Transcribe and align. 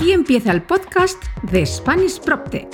Aquí 0.00 0.12
empieza 0.12 0.52
el 0.52 0.62
podcast 0.62 1.20
de 1.42 1.66
Spanish 1.66 2.20
PropTech 2.20 2.68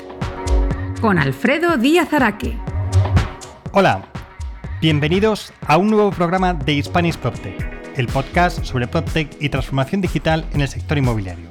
con 1.01 1.19
Alfredo 1.19 1.79
Díaz 1.79 2.12
Araque. 2.12 2.55
Hola, 3.73 4.05
bienvenidos 4.83 5.51
a 5.67 5.79
un 5.79 5.89
nuevo 5.89 6.11
programa 6.11 6.53
de 6.53 6.83
Spanish 6.83 7.17
PropTech, 7.17 7.97
el 7.97 8.09
podcast 8.09 8.62
sobre 8.62 8.89
PropTech 8.89 9.39
y 9.41 9.48
transformación 9.48 10.02
digital 10.02 10.45
en 10.52 10.61
el 10.61 10.69
sector 10.69 10.98
inmobiliario. 10.98 11.48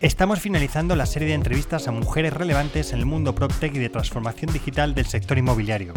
Estamos 0.00 0.40
finalizando 0.40 0.94
la 0.94 1.06
serie 1.06 1.28
de 1.28 1.34
entrevistas 1.34 1.88
a 1.88 1.90
mujeres 1.90 2.34
relevantes 2.34 2.92
en 2.92 2.98
el 2.98 3.06
mundo 3.06 3.34
PropTech 3.34 3.74
y 3.74 3.78
de 3.78 3.88
transformación 3.88 4.52
digital 4.52 4.94
del 4.94 5.06
sector 5.06 5.38
inmobiliario. 5.38 5.94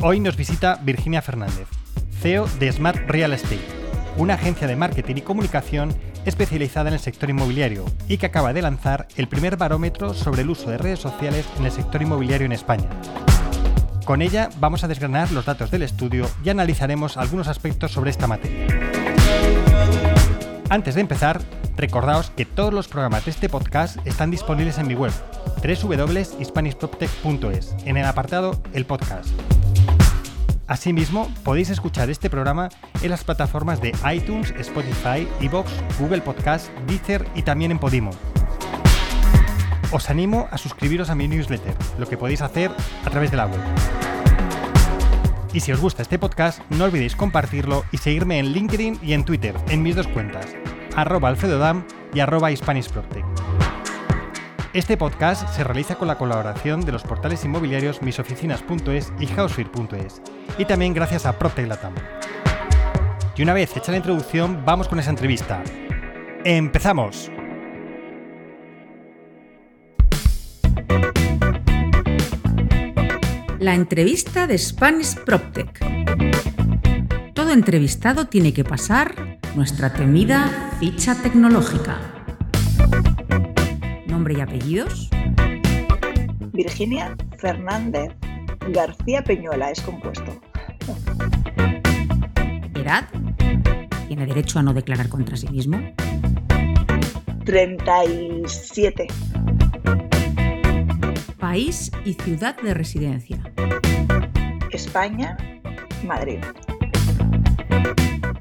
Hoy 0.00 0.20
nos 0.20 0.36
visita 0.36 0.78
Virginia 0.84 1.20
Fernández, 1.20 1.66
CEO 2.20 2.46
de 2.60 2.70
Smart 2.70 3.08
Real 3.08 3.32
Estate, 3.32 3.66
una 4.16 4.34
agencia 4.34 4.68
de 4.68 4.76
marketing 4.76 5.16
y 5.16 5.22
comunicación 5.22 5.92
especializada 6.26 6.88
en 6.88 6.94
el 6.94 7.00
sector 7.00 7.30
inmobiliario 7.30 7.86
y 8.08 8.18
que 8.18 8.26
acaba 8.26 8.52
de 8.52 8.60
lanzar 8.60 9.08
el 9.16 9.28
primer 9.28 9.56
barómetro 9.56 10.12
sobre 10.12 10.42
el 10.42 10.50
uso 10.50 10.68
de 10.68 10.76
redes 10.76 10.98
sociales 10.98 11.46
en 11.58 11.64
el 11.64 11.72
sector 11.72 12.02
inmobiliario 12.02 12.44
en 12.44 12.52
España. 12.52 12.90
Con 14.04 14.20
ella 14.20 14.50
vamos 14.60 14.84
a 14.84 14.88
desgranar 14.88 15.32
los 15.32 15.46
datos 15.46 15.70
del 15.70 15.80
estudio 15.82 16.28
y 16.44 16.50
analizaremos 16.50 17.16
algunos 17.16 17.48
aspectos 17.48 17.92
sobre 17.92 18.10
esta 18.10 18.26
materia. 18.26 18.66
Antes 20.68 20.96
de 20.96 21.00
empezar, 21.00 21.40
recordaos 21.76 22.28
que 22.30 22.44
todos 22.44 22.74
los 22.74 22.88
programas 22.88 23.24
de 23.24 23.30
este 23.30 23.48
podcast 23.48 23.96
están 24.04 24.30
disponibles 24.30 24.76
en 24.78 24.88
mi 24.88 24.94
web, 24.94 25.12
www.hispanishproptech.es, 25.62 27.76
en 27.84 27.96
el 27.96 28.04
apartado 28.04 28.60
El 28.72 28.84
Podcast. 28.84 29.30
Asimismo, 30.66 31.32
podéis 31.44 31.70
escuchar 31.70 32.10
este 32.10 32.28
programa 32.28 32.68
en 33.00 33.10
las 33.10 33.22
plataformas 33.22 33.80
de 33.80 33.94
iTunes, 34.12 34.52
Spotify, 34.58 35.28
Evox, 35.40 35.70
Google 36.00 36.22
Podcast, 36.22 36.70
Deezer 36.88 37.24
y 37.36 37.42
también 37.42 37.70
en 37.70 37.78
Podimo. 37.78 38.10
Os 39.92 40.10
animo 40.10 40.48
a 40.50 40.58
suscribiros 40.58 41.08
a 41.08 41.14
mi 41.14 41.28
newsletter, 41.28 41.74
lo 41.98 42.08
que 42.08 42.16
podéis 42.16 42.42
hacer 42.42 42.72
a 43.04 43.10
través 43.10 43.30
de 43.30 43.36
la 43.36 43.46
web. 43.46 43.60
Y 45.52 45.60
si 45.60 45.70
os 45.70 45.80
gusta 45.80 46.02
este 46.02 46.18
podcast, 46.18 46.60
no 46.70 46.84
olvidéis 46.84 47.14
compartirlo 47.14 47.84
y 47.92 47.98
seguirme 47.98 48.40
en 48.40 48.52
LinkedIn 48.52 48.98
y 49.02 49.12
en 49.12 49.24
Twitter, 49.24 49.54
en 49.68 49.82
mis 49.82 49.94
dos 49.94 50.08
cuentas, 50.08 50.46
arroba 50.96 51.28
alfredodam 51.28 51.86
y 52.12 52.20
arroba 52.20 52.50
Este 54.76 54.98
podcast 54.98 55.48
se 55.56 55.64
realiza 55.64 55.94
con 55.94 56.06
la 56.06 56.18
colaboración 56.18 56.82
de 56.82 56.92
los 56.92 57.02
portales 57.02 57.42
inmobiliarios 57.46 58.02
misoficinas.es 58.02 59.10
y 59.18 59.26
housefear.es 59.26 60.20
y 60.58 60.66
también 60.66 60.92
gracias 60.92 61.24
a 61.24 61.38
PropTech 61.38 61.66
Latam. 61.66 61.94
Y 63.34 63.42
una 63.42 63.54
vez 63.54 63.74
hecha 63.74 63.90
la 63.90 63.96
introducción, 63.96 64.64
vamos 64.66 64.86
con 64.86 65.00
esa 65.00 65.08
entrevista. 65.08 65.64
¡Empezamos! 66.44 67.30
La 73.58 73.74
entrevista 73.74 74.46
de 74.46 74.58
Spanish 74.58 75.14
PropTech. 75.24 77.32
Todo 77.32 77.52
entrevistado 77.52 78.26
tiene 78.26 78.52
que 78.52 78.64
pasar 78.64 79.38
nuestra 79.54 79.94
temida 79.94 80.74
ficha 80.78 81.14
tecnológica. 81.14 82.12
Nombre 84.16 84.32
y 84.32 84.40
apellidos. 84.40 85.10
Virginia 86.54 87.14
Fernández 87.36 88.14
García 88.72 89.22
Peñuela 89.22 89.70
es 89.70 89.82
compuesto. 89.82 90.40
¿Edad? 92.74 93.10
¿Tiene 94.08 94.24
derecho 94.24 94.58
a 94.58 94.62
no 94.62 94.72
declarar 94.72 95.10
contra 95.10 95.36
sí 95.36 95.50
mismo? 95.50 95.78
37. 97.44 99.06
País 101.38 101.92
y 102.06 102.14
ciudad 102.14 102.56
de 102.62 102.72
residencia. 102.72 103.38
España, 104.70 105.36
Madrid. 106.06 106.38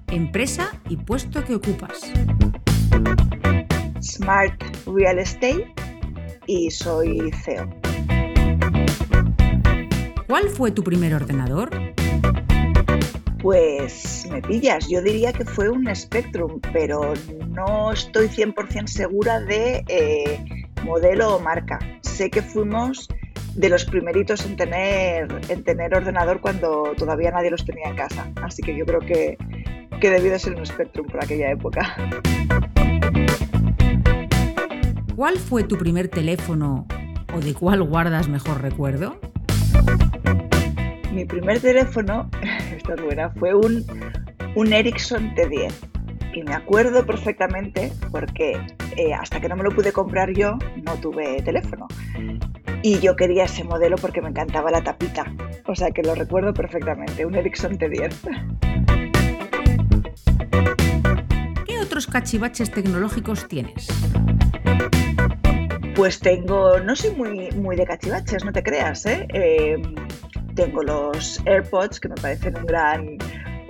Empresa 0.07 0.71
y 0.87 0.95
puesto 0.95 1.43
que 1.43 1.55
ocupas. 1.55 2.13
Smart 4.05 4.53
Real 4.85 5.17
Estate 5.17 5.73
y 6.45 6.69
soy 6.69 7.31
CEO. 7.43 7.67
¿Cuál 10.27 10.49
fue 10.49 10.71
tu 10.71 10.83
primer 10.83 11.13
ordenador? 11.15 11.69
Pues 13.41 14.27
me 14.31 14.41
pillas, 14.41 14.87
yo 14.89 15.01
diría 15.01 15.33
que 15.33 15.45
fue 15.45 15.69
un 15.69 15.93
Spectrum, 15.95 16.59
pero 16.71 17.13
no 17.47 17.91
estoy 17.91 18.27
100% 18.27 18.87
segura 18.87 19.39
de 19.39 19.83
eh, 19.87 20.67
modelo 20.83 21.35
o 21.35 21.39
marca. 21.39 21.79
Sé 22.01 22.29
que 22.29 22.41
fuimos 22.41 23.07
de 23.55 23.69
los 23.69 23.85
primeritos 23.85 24.45
en 24.45 24.55
tener, 24.55 25.27
en 25.49 25.63
tener 25.63 25.95
ordenador 25.95 26.41
cuando 26.41 26.93
todavía 26.97 27.31
nadie 27.31 27.49
los 27.49 27.65
tenía 27.65 27.89
en 27.89 27.95
casa, 27.95 28.31
así 28.43 28.61
que 28.61 28.75
yo 28.75 28.85
creo 28.85 28.99
que, 28.99 29.37
que 30.01 30.09
debió 30.09 30.31
de 30.31 30.39
ser 30.39 30.55
un 30.55 30.65
Spectrum 30.65 31.07
por 31.07 31.23
aquella 31.23 31.51
época. 31.51 31.95
¿Cuál 35.15 35.37
fue 35.37 35.63
tu 35.63 35.77
primer 35.77 36.09
teléfono 36.09 36.85
o 37.33 37.39
de 37.39 37.53
cuál 37.53 37.81
guardas 37.83 38.27
mejor 38.27 38.61
recuerdo? 38.61 39.17
Mi 41.13 41.23
primer 41.23 41.61
teléfono, 41.61 42.29
esta 42.75 42.95
es 42.95 43.01
buena, 43.01 43.29
fue 43.29 43.55
un, 43.55 43.85
un 44.55 44.73
Ericsson 44.73 45.33
T10. 45.35 45.71
Y 46.33 46.43
me 46.43 46.53
acuerdo 46.53 47.05
perfectamente 47.05 47.93
porque 48.11 48.59
eh, 48.97 49.13
hasta 49.13 49.39
que 49.39 49.47
no 49.47 49.55
me 49.55 49.63
lo 49.63 49.71
pude 49.71 49.93
comprar 49.93 50.33
yo, 50.33 50.57
no 50.83 50.95
tuve 50.95 51.41
teléfono. 51.43 51.87
Y 52.83 52.99
yo 52.99 53.15
quería 53.15 53.45
ese 53.45 53.63
modelo 53.63 53.95
porque 53.95 54.21
me 54.21 54.27
encantaba 54.27 54.69
la 54.69 54.83
tapita. 54.83 55.33
O 55.65 55.75
sea 55.75 55.91
que 55.91 56.03
lo 56.03 56.13
recuerdo 56.13 56.53
perfectamente, 56.53 57.25
un 57.25 57.35
Ericsson 57.35 57.79
T10. 57.79 58.13
¿Qué 61.65 61.79
otros 61.79 62.05
cachivaches 62.05 62.69
tecnológicos 62.69 63.47
tienes? 63.47 63.87
Pues 65.95 66.19
tengo, 66.19 66.77
no 66.81 66.93
soy 66.93 67.11
muy, 67.11 67.51
muy 67.51 67.77
de 67.77 67.85
cachivaches, 67.85 68.43
no 68.43 68.51
te 68.51 68.61
creas, 68.61 69.05
¿eh? 69.05 69.25
eh 69.33 69.81
tengo 70.53 70.83
los 70.83 71.41
AirPods, 71.45 72.01
que 72.01 72.09
me 72.09 72.15
parecen 72.15 72.57
un 72.57 72.65
gran, 72.65 73.17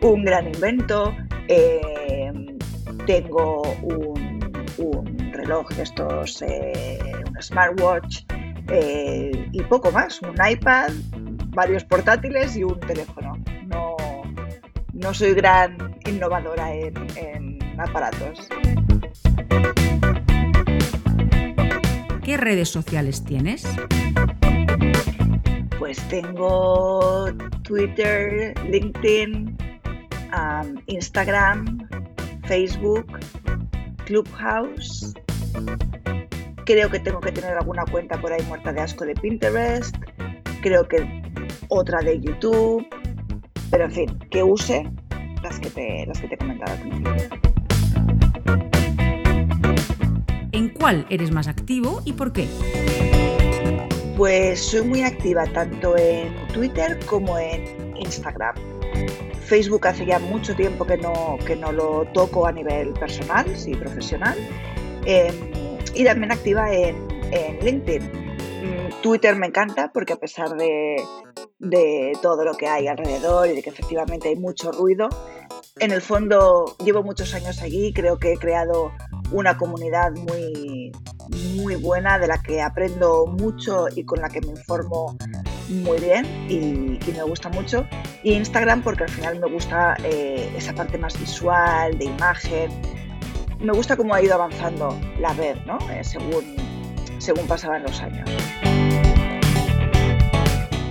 un 0.01 0.23
gran 0.23 0.47
invento. 0.47 1.15
Eh, 1.47 2.57
tengo 3.05 3.61
un, 3.83 5.31
reloj 5.33 5.67
estos, 5.79 6.41
eh, 6.41 7.13
un 7.27 7.41
smartwatch 7.41 8.23
y 9.51 9.61
poco 9.63 9.91
más, 9.91 10.19
un 10.23 10.35
iPad, 10.43 10.89
varios 11.49 11.83
portátiles 11.83 12.57
y 12.57 12.63
un 12.63 12.79
teléfono. 12.79 13.37
No, 13.67 13.95
no 14.93 15.13
soy 15.13 15.35
gran 15.35 15.95
innovadora 16.05 16.73
en, 16.73 16.95
en 17.17 17.79
aparatos. 17.79 18.47
¿Qué 22.25 22.37
redes 22.37 22.69
sociales 22.69 23.23
tienes? 23.23 23.63
Pues 25.77 25.99
tengo 26.07 27.27
Twitter, 27.61 28.51
LinkedIn, 28.67 29.55
Instagram, 30.87 31.87
Facebook, 32.45 33.19
Clubhouse. 34.05 35.13
Creo 36.65 36.89
que 36.89 36.99
tengo 36.99 37.19
que 37.19 37.31
tener 37.31 37.53
alguna 37.59 37.85
cuenta 37.85 38.19
por 38.19 38.33
ahí 38.33 38.41
muerta 38.47 38.73
de 38.73 38.81
asco 38.81 39.05
de 39.05 39.13
Pinterest. 39.13 39.95
Creo 40.63 40.87
que 40.87 41.21
otra 41.67 41.99
de 41.99 42.19
YouTube. 42.19 42.87
Pero 43.69 43.85
en 43.85 43.91
fin, 43.91 44.19
que 44.31 44.41
use 44.41 44.89
las 45.43 45.59
que 45.59 45.69
te, 45.69 46.07
las 46.07 46.19
que 46.19 46.27
te 46.27 46.33
he 46.33 46.37
comentado 46.39 46.73
al 46.73 46.79
principio. 46.79 47.54
¿En 50.85 50.91
cuál 51.01 51.07
eres 51.09 51.31
más 51.31 51.47
activo 51.47 52.03
y 52.05 52.13
por 52.13 52.31
qué? 52.31 52.47
Pues 54.15 54.59
soy 54.61 54.83
muy 54.83 55.01
activa 55.01 55.43
tanto 55.47 55.97
en 55.97 56.31
Twitter 56.53 56.99
como 57.07 57.39
en 57.39 57.97
Instagram. 57.97 58.53
Facebook 59.47 59.87
hace 59.87 60.05
ya 60.05 60.19
mucho 60.19 60.55
tiempo 60.55 60.85
que 60.85 60.97
no, 60.97 61.39
que 61.47 61.55
no 61.55 61.71
lo 61.71 62.05
toco 62.13 62.45
a 62.45 62.51
nivel 62.51 62.93
personal, 62.93 63.47
sí, 63.57 63.73
profesional. 63.73 64.37
Em, 65.05 65.33
y 65.95 66.03
también 66.03 66.31
activa 66.31 66.71
en, 66.71 66.95
LinkedIn. 67.63 68.03
Mm, 68.03 69.01
Twitter 69.01 69.35
me 69.35 69.47
encanta 69.47 69.89
porque 69.91 70.13
a 70.13 70.17
pesar 70.17 70.55
de, 70.55 70.97
de 71.57 72.13
todo 72.21 72.45
lo 72.45 72.53
que 72.53 72.67
hay 72.67 72.85
alrededor 72.85 73.47
y 73.47 73.55
de 73.55 73.63
que 73.63 73.71
efectivamente 73.71 74.27
hay 74.27 74.35
mucho 74.35 74.71
ruido, 74.71 75.09
en 75.79 75.91
el 75.91 76.01
fondo 76.01 76.75
llevo 76.83 77.03
muchos 77.03 77.33
años 77.33 77.61
allí, 77.61 77.91
creo 77.93 78.17
que 78.17 78.33
he 78.33 78.37
creado 78.37 78.93
una 79.31 79.57
comunidad 79.57 80.11
muy, 80.13 80.91
muy 81.55 81.75
buena 81.75 82.17
de 82.17 82.27
la 82.27 82.41
que 82.41 82.61
aprendo 82.61 83.25
mucho 83.25 83.87
y 83.93 84.05
con 84.05 84.21
la 84.21 84.29
que 84.29 84.39
me 84.39 84.51
informo 84.51 85.17
muy 85.67 85.99
bien 85.99 86.25
y, 86.49 87.11
me 87.11 87.23
gusta 87.23 87.49
mucho. 87.49 87.85
Y 88.23 88.33
Instagram 88.33 88.83
porque 88.83 89.03
al 89.03 89.09
final 89.09 89.39
me 89.39 89.51
gusta 89.51 89.97
eh, 90.03 90.49
esa 90.55 90.73
parte 90.73 90.97
más 90.97 91.19
visual, 91.19 91.97
de 91.97 92.05
imagen. 92.05 92.71
me 93.59 93.73
gusta 93.73 93.97
cómo 93.97 94.13
ha 94.13 94.21
ido 94.21 94.35
avanzando 94.35 94.97
la 95.19 95.33
red, 95.33 95.57
¿no? 95.65 95.77
Eh, 95.91 96.03
según, 96.03 96.55
según 97.17 97.47
pasaban 97.47 97.83
los 97.83 97.99
años. 98.01 98.29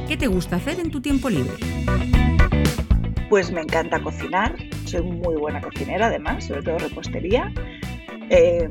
¿Qué 0.08 0.16
te 0.18 0.26
gusta 0.26 0.56
hacer 0.56 0.78
en 0.78 0.90
tu 0.90 1.00
tiempo 1.00 1.30
libre? 1.30 1.54
Pues 3.30 3.50
me 3.50 3.62
encanta 3.62 4.00
cocinar, 4.02 4.54
soy 4.84 5.02
muy 5.02 5.36
buena 5.36 5.60
cocinera 5.60 6.06
además, 6.06 6.44
sobre 6.44 6.62
todo 6.62 6.78
repostería. 6.78 7.52
Eh, 8.30 8.68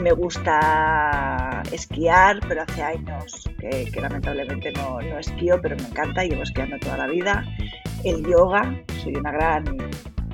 me 0.00 0.12
gusta 0.12 1.62
esquiar, 1.72 2.40
pero 2.48 2.62
hace 2.62 2.82
años 2.82 3.48
que, 3.58 4.00
lamentablemente 4.00 4.72
no, 4.72 5.00
no, 5.00 5.18
esquío, 5.18 5.60
pero 5.60 5.76
me 5.76 5.84
encanta, 5.84 6.24
llevo 6.24 6.42
esquiando 6.42 6.78
toda 6.78 6.98
la 6.98 7.06
vida. 7.06 7.44
El 8.04 8.24
yoga, 8.24 8.82
soy 9.02 9.16
una 9.16 9.32
gran 9.32 9.64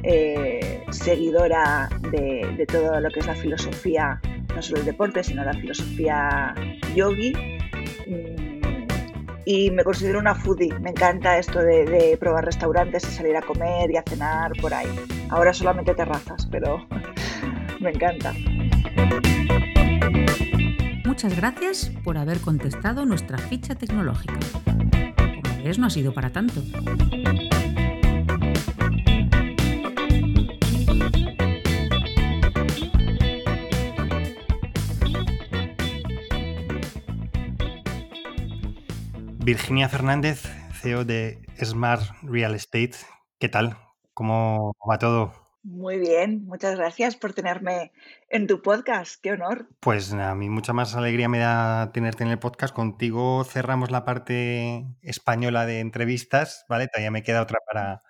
eh, 0.03 0.85
seguidora 0.91 1.89
de, 2.11 2.55
de, 2.57 2.67
todo 2.67 3.01
lo 3.01 3.09
que 3.11 3.21
es 3.21 3.27
la 3.27 3.35
filosofía, 3.35 4.21
no 4.55 4.63
solo 4.63 4.81
el 4.81 4.87
deporte, 4.87 5.23
sino 5.23 5.45
la 5.45 5.55
filosofía 5.55 6.55
yogi. 6.95 7.33
Y 9.45 9.71
me 9.71 9.83
considero 9.83 10.19
una 10.21 10.35
foodie, 10.35 10.79
me 10.81 10.91
encanta 10.91 11.39
esto 11.39 11.59
de, 11.61 11.85
de 11.85 12.17
probar 12.17 12.45
restaurantes 12.45 13.05
y 13.05 13.11
salir 13.11 13.37
a 13.37 13.43
comer 13.43 13.91
y 13.91 13.97
a 13.97 14.03
cenar 14.09 14.53
por 14.61 14.73
ahí. 14.73 14.89
Ahora 15.31 15.53
solamente 15.53 15.95
terrazas, 15.95 16.47
pero 16.51 16.87
me 17.81 17.91
encanta. 17.91 18.33
Muchas 21.05 21.37
gracias 21.37 21.93
por 22.05 22.17
haber 22.17 22.39
contestado 22.39 23.05
nuestra 23.05 23.37
ficha 23.37 23.75
tecnológica. 23.75 24.39
Como 25.17 25.63
ves, 25.65 25.79
no 25.79 25.87
ha 25.87 25.91
sido 25.91 26.15
para 26.15 26.31
tanto. 26.31 26.63
Virginia 39.45 39.89
Fernández, 39.89 40.45
CEO 40.81 41.05
de 41.05 41.43
Smart 41.61 42.03
Real 42.23 42.55
Estate. 42.55 42.93
¿Qué 43.41 43.49
tal? 43.49 43.77
¿Cómo 44.15 44.77
va 44.89 44.99
todo? 44.99 45.33
Muy 45.65 45.99
bien, 45.99 46.45
muchas 46.47 46.77
gracias 46.77 47.17
por 47.17 47.33
tenerme 47.33 47.93
en 48.29 48.47
tu 48.47 48.63
podcast, 48.63 49.21
qué 49.21 49.33
honor. 49.33 49.69
Pues 49.81 50.13
a 50.13 50.35
mí 50.37 50.49
mucha 50.49 50.73
más 50.73 50.95
alegría 50.95 51.29
me 51.29 51.39
da 51.39 51.91
tenerte 51.93 52.23
en 52.23 52.31
el 52.31 52.39
podcast. 52.39 52.73
Contigo 52.73 53.43
cerramos 53.45 53.91
la 53.91 54.05
parte 54.05 54.87
española 55.03 55.67
de 55.67 55.81
entrevistas, 55.81 56.65
¿vale? 56.69 56.87
Todavía 56.87 57.11
me 57.11 57.25
queda 57.25 57.43
otra 57.43 57.59
para, 57.67 58.01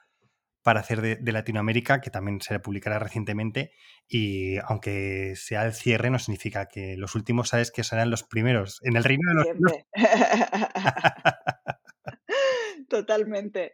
para 0.62 0.80
hacer 0.80 1.00
de, 1.00 1.32
Latinoamérica, 1.32 2.00
que 2.00 2.10
también 2.10 2.40
se 2.40 2.58
publicará 2.60 2.98
recientemente. 2.98 3.72
Y 4.08 4.58
aunque 4.58 5.34
sea 5.36 5.64
el 5.64 5.72
cierre, 5.72 6.10
no 6.10 6.18
significa 6.18 6.66
que 6.66 6.96
los 6.96 7.14
últimos 7.14 7.48
sabes 7.48 7.70
que 7.70 7.84
serán 7.84 8.10
los 8.10 8.22
primeros. 8.22 8.80
En 8.82 8.96
el 8.96 9.04
reino 9.04 9.22
de 9.28 9.34
los 9.34 9.44
Siempre. 9.44 9.86
Totalmente. 12.88 13.72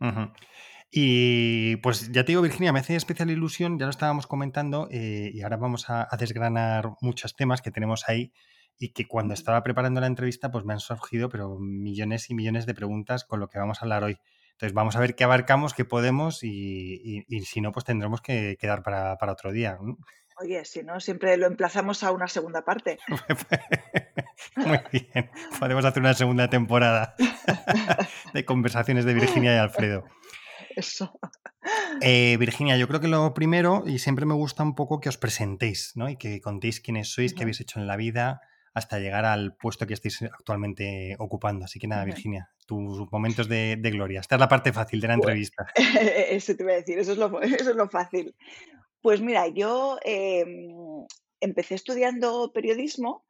Y 0.91 1.77
pues 1.77 2.11
ya 2.13 2.25
te 2.25 2.33
digo, 2.33 2.43
Virginia, 2.43 2.73
me 2.73 2.81
hace 2.81 2.97
especial 2.97 3.31
ilusión, 3.31 3.79
ya 3.79 3.85
lo 3.85 3.91
estábamos 3.91 4.27
comentando, 4.27 4.89
eh, 4.91 5.31
y 5.35 5.43
ahora 5.43 5.59
vamos 5.59 5.91
a, 5.91 6.09
desgranar 6.19 6.93
muchos 7.03 7.37
temas 7.37 7.61
que 7.61 7.71
tenemos 7.71 8.09
ahí 8.09 8.33
y 8.79 8.93
que 8.93 9.07
cuando 9.07 9.35
estaba 9.35 9.63
preparando 9.63 10.01
la 10.01 10.07
entrevista, 10.07 10.51
pues 10.51 10.65
me 10.65 10.73
han 10.73 10.81
surgido, 10.81 11.29
pero 11.29 11.59
millones 11.59 12.31
y 12.31 12.35
millones 12.35 12.65
de 12.65 12.75
preguntas 12.75 13.25
con 13.25 13.41
lo 13.41 13.49
que 13.49 13.59
vamos 13.59 13.79
a 13.79 13.85
hablar 13.85 14.05
hoy. 14.05 14.19
Entonces 14.59 14.75
vamos 14.75 14.97
a 14.97 14.99
ver 14.99 15.15
qué 15.15 15.23
abarcamos, 15.23 15.73
qué 15.73 15.85
podemos 15.85 16.43
y, 16.43 17.25
si 17.47 17.61
no, 17.61 17.71
pues 17.71 17.85
tendremos 17.85 18.21
que 18.21 18.57
quedar 18.59 18.83
para, 18.83 19.17
para 19.17 19.31
otro 19.31 19.53
día. 19.53 19.79
Oye, 20.41 20.65
si 20.65 20.83
no, 20.83 20.99
siempre 20.99 21.37
lo 21.37 21.47
emplazamos 21.47 22.03
a 22.03 22.11
una 22.11 22.27
segunda 22.27 22.65
parte. 22.65 22.99
Muy 24.57 24.81
bien, 24.91 25.31
podemos 25.61 25.85
hacer 25.85 26.03
una 26.03 26.15
segunda 26.15 26.51
temporada 26.51 27.15
de 28.35 28.45
conversaciones 28.45 29.05
de 29.05 29.15
Virginia 29.15 29.55
y 29.55 29.59
Alfredo. 29.59 30.03
Eso. 30.75 31.17
Eh, 32.01 32.37
Virginia, 32.41 32.77
yo 32.77 32.89
creo 32.89 33.01
que 33.01 33.07
lo 33.07 33.33
primero, 33.35 33.85
y 33.87 34.01
siempre 34.01 34.27
me 34.27 34.35
gusta 34.35 34.65
un 34.65 34.75
poco 34.75 34.99
que 34.99 35.09
os 35.09 35.19
presentéis, 35.19 35.93
¿no? 35.95 36.09
Y 36.09 36.17
que 36.17 36.41
contéis 36.41 36.81
quiénes 36.81 37.13
sois, 37.13 37.33
qué 37.33 37.45
habéis 37.45 37.61
hecho 37.61 37.79
en 37.79 37.87
la 37.87 37.97
vida, 37.97 38.41
hasta 38.79 38.99
llegar 38.99 39.25
al 39.25 39.55
puesto 39.57 39.87
que 39.87 39.95
estáis 39.95 40.23
actualmente 40.23 41.17
ocupando. 41.19 41.65
Así 41.65 41.79
que 41.79 41.87
nada, 41.87 42.05
Virginia, 42.05 42.51
tus 42.67 43.11
momentos 43.11 43.49
de, 43.49 43.77
gloria. 43.93 44.21
Esta 44.21 44.37
es 44.37 44.41
la 44.41 44.49
parte 44.49 44.73
fácil 44.73 45.01
de 45.01 45.09
la 45.09 45.15
entrevista. 45.15 45.67
Eso 46.31 46.57
te 46.57 46.65
voy 46.65 46.73
a 46.73 46.77
decir, 46.77 46.99
eso 46.99 47.13
es 47.13 47.19
lo, 47.19 47.41
eso 47.43 47.71
es 47.71 47.77
lo 47.77 47.89
fácil. 47.89 48.35
Pues 49.01 49.21
mira, 49.21 49.47
yo 49.49 49.99
em, 50.03 51.07
empecé 51.41 51.75
estudiando 51.75 52.53
periodismo 52.53 53.25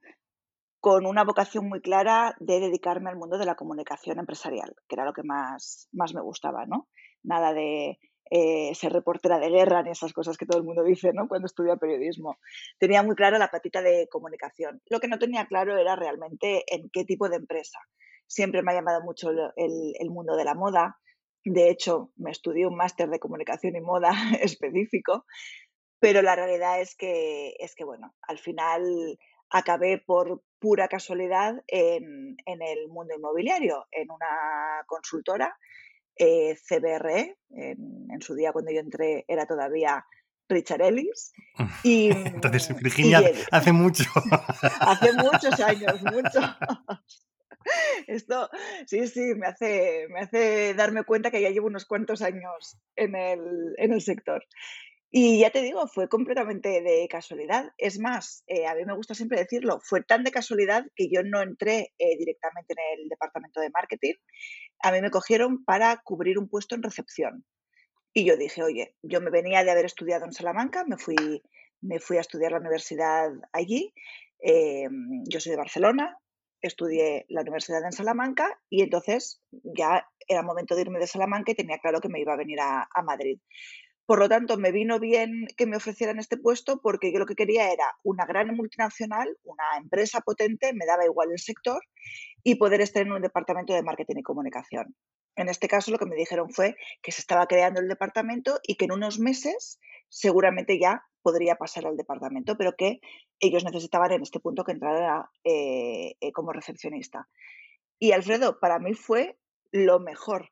con 0.81 1.07
una 1.07 1.25
vocación 1.25 1.69
muy 1.69 1.81
clara 1.81 2.37
de 2.39 2.61
dedicarme 2.61 3.11
al 3.11 3.17
mundo 3.17 3.39
de 3.39 3.47
la 3.47 3.57
comunicación 3.57 4.19
empresarial, 4.19 4.75
que 4.89 4.95
era 4.95 5.05
lo 5.05 5.13
que 5.13 5.23
más, 5.25 5.89
más 5.93 6.15
me 6.15 6.23
gustaba, 6.23 6.67
¿no? 6.67 6.89
Nada 7.23 7.53
de 7.53 7.99
eh, 8.31 8.75
ser 8.75 8.93
reportera 8.93 9.39
de 9.39 9.51
guerra 9.51 9.83
ni 9.83 9.91
esas 9.91 10.13
cosas 10.13 10.37
que 10.37 10.47
todo 10.47 10.59
el 10.59 10.65
mundo 10.65 10.83
dice, 10.85 11.13
¿no? 11.13 11.29
Cuando 11.29 11.47
estudia 11.47 11.77
periodismo. 11.77 12.39
Tenía 12.79 13.03
muy 13.03 13.17
clara 13.17 13.39
la 13.39 13.49
patita 13.49 13.83
de 13.83 14.09
comunicación. 14.09 14.81
Lo 14.87 15.01
que 15.01 15.09
no 15.09 15.19
tenía 15.19 15.47
claro 15.47 15.77
era 15.79 15.97
realmente 15.97 16.65
en 16.67 16.91
qué 16.91 17.05
tipo 17.05 17.29
de 17.29 17.37
empresa. 17.37 17.79
Siempre 18.27 18.63
me 18.63 18.73
ha 18.73 18.77
llamado 18.77 19.03
mucho 19.03 19.31
el, 19.31 19.95
el 19.99 20.11
mundo 20.11 20.37
de 20.37 20.45
la 20.45 20.55
moda. 20.55 20.99
De 21.45 21.71
hecho, 21.71 22.11
me 22.17 22.31
estudié 22.31 22.67
un 22.67 22.77
máster 22.77 23.09
de 23.09 23.21
comunicación 23.21 23.77
y 23.77 23.81
moda 23.81 24.11
específico, 24.41 25.25
pero 26.01 26.23
la 26.23 26.37
realidad 26.37 26.81
es 26.81 26.95
que, 26.97 27.55
es 27.59 27.75
que 27.75 27.85
bueno, 27.85 28.15
al 28.23 28.39
final 28.39 29.19
acabé 29.51 29.99
por 29.99 30.43
pura 30.59 30.89
casualidad 30.89 31.63
en, 31.67 32.37
el 32.47 32.89
mundo 32.89 33.15
inmobiliario, 33.17 33.87
en 33.91 34.11
una 34.11 34.85
consultora, 34.87 35.57
eh, 36.19 36.57
CBRE, 36.57 37.37
en, 37.51 38.21
su 38.21 38.35
día 38.35 38.53
cuando 38.53 38.73
yo 38.73 38.81
entré 38.81 39.25
era 39.29 39.47
todavía 39.47 40.05
Richard 40.49 40.83
Ellis. 40.83 41.33
Y, 41.85 42.11
Entonces, 42.11 42.75
Virginia, 42.81 43.23
hace 43.51 43.73
mucho. 43.73 44.05
hace 44.81 45.13
muchos 45.13 45.61
años, 45.61 46.03
muchos. 46.03 46.45
Esto, 48.07 48.49
sí, 48.87 49.07
sí, 49.09 49.35
me 49.35 49.47
hace, 49.47 50.07
me 50.11 50.21
hace 50.21 50.75
darme 50.75 51.05
cuenta 51.05 51.31
que 51.31 51.43
ya 51.43 51.51
llevo 51.51 51.67
unos 51.67 51.85
cuantos 51.85 52.23
años 52.23 52.79
en 52.97 53.15
el, 53.15 53.75
en 53.77 53.93
el 53.93 54.01
sector. 54.01 54.45
Y 55.11 55.41
ya 55.41 55.51
te 55.51 55.63
digo, 55.63 55.87
fue 55.89 56.09
completamente 56.09 56.83
de 56.83 57.09
casualidad. 57.09 57.73
Es 57.79 57.99
más, 57.99 58.45
eh, 58.47 58.67
a 58.67 58.75
mí 58.75 58.85
me 58.85 58.95
gusta 58.95 59.15
siempre 59.15 59.39
decirlo, 59.39 59.81
fue 59.83 60.03
tan 60.03 60.23
de 60.23 60.31
casualidad 60.31 60.85
que 60.95 61.09
yo 61.11 61.23
no 61.23 61.41
entré 61.41 61.95
eh, 61.99 62.17
directamente 62.19 62.75
en 62.75 63.01
el 63.01 63.09
departamento 63.09 63.61
de 63.61 63.71
marketing. 63.71 64.15
A 64.83 64.93
mí 64.93 65.01
me 65.01 65.11
cogieron 65.11 65.65
para 65.65 65.97
cubrir 66.05 66.39
un 66.39 66.49
puesto 66.49 66.75
en 66.75 66.83
recepción. 66.83 67.45
Y 68.13 68.27
yo 68.27 68.37
dije, 68.37 68.63
oye, 68.63 68.97
yo 69.03 69.21
me 69.23 69.31
venía 69.31 69.65
de 69.65 69.71
haber 69.71 69.87
estudiado 69.87 70.27
en 70.27 70.33
Salamanca, 70.33 70.85
me 70.85 70.99
fui, 70.99 71.43
me 71.81 72.01
fui 72.01 72.19
a 72.19 72.23
estudiar 72.23 72.53
la 72.53 72.59
universidad 72.59 73.31
allí. 73.53 73.95
Eh, 74.43 74.89
yo 75.27 75.41
soy 75.41 75.53
de 75.53 75.57
Barcelona, 75.57 76.19
estudié 76.61 77.25
la 77.29 77.41
universidad 77.41 77.83
en 77.85 77.93
Salamanca 77.93 78.61
y 78.69 78.83
entonces 78.83 79.43
ya 79.53 80.07
era 80.27 80.43
momento 80.43 80.75
de 80.75 80.83
irme 80.83 80.99
de 80.99 81.07
Salamanca 81.07 81.53
y 81.53 81.55
tenía 81.55 81.79
claro 81.79 82.01
que 82.01 82.09
me 82.11 82.21
iba 82.21 82.35
a 82.35 82.37
venir 82.37 82.59
a 82.61 83.03
Madrid. 83.03 83.39
Por 84.09 84.21
lo 84.21 84.29
tanto, 84.31 84.57
me 84.57 84.73
vino 84.73 84.99
bien 84.99 85.47
que 85.55 85.67
me 85.67 85.77
ofrecieran 85.77 86.19
este 86.19 86.39
puesto 86.39 86.81
porque 86.81 87.13
yo 87.13 87.19
lo 87.19 87.27
que 87.27 87.35
quería 87.35 87.71
era 87.71 87.85
una 88.03 88.25
gran 88.25 88.57
multinacional, 88.57 89.37
una 89.45 89.77
empresa 89.77 90.23
potente, 90.23 90.73
me 90.73 90.87
daba 90.87 91.05
igual 91.05 91.31
el 91.31 91.39
sector, 91.39 91.83
y 92.43 92.55
poder 92.55 92.81
estar 92.81 93.03
en 93.03 93.13
un 93.13 93.21
departamento 93.21 93.75
de 93.75 93.83
marketing 93.83 94.17
y 94.17 94.23
comunicación. 94.23 94.97
En 95.37 95.51
este 95.51 95.69
caso, 95.69 95.91
lo 95.91 95.99
que 95.99 96.07
me 96.07 96.17
dijeron 96.17 96.49
fue 96.49 96.75
que 97.03 97.13
se 97.13 97.21
estaba 97.21 97.47
creando 97.47 97.81
el 97.81 97.89
departamento 97.89 98.61
y 98.63 98.77
que 98.77 98.87
en 98.87 98.93
unos 98.93 99.19
meses 99.19 99.79
seguramente 100.09 100.81
ya 100.81 101.03
podría 101.21 101.57
pasar 101.57 101.85
al 101.85 101.99
departamento, 101.99 102.57
pero 102.57 102.77
que 102.79 103.01
ellos 103.41 103.63
necesitaban 103.63 104.13
en 104.13 104.23
este 104.23 104.41
punto 104.41 104.65
que 104.65 104.73
entrara 104.73 105.31
eh, 105.45 106.15
eh, 106.23 106.33
como 106.33 106.55
recepcionista. 106.55 107.29
Y 107.99 108.13
Alfredo, 108.13 108.59
para 108.59 108.79
mí 108.79 108.95
fue 108.95 109.37
lo 109.71 110.01
mejor, 110.01 110.49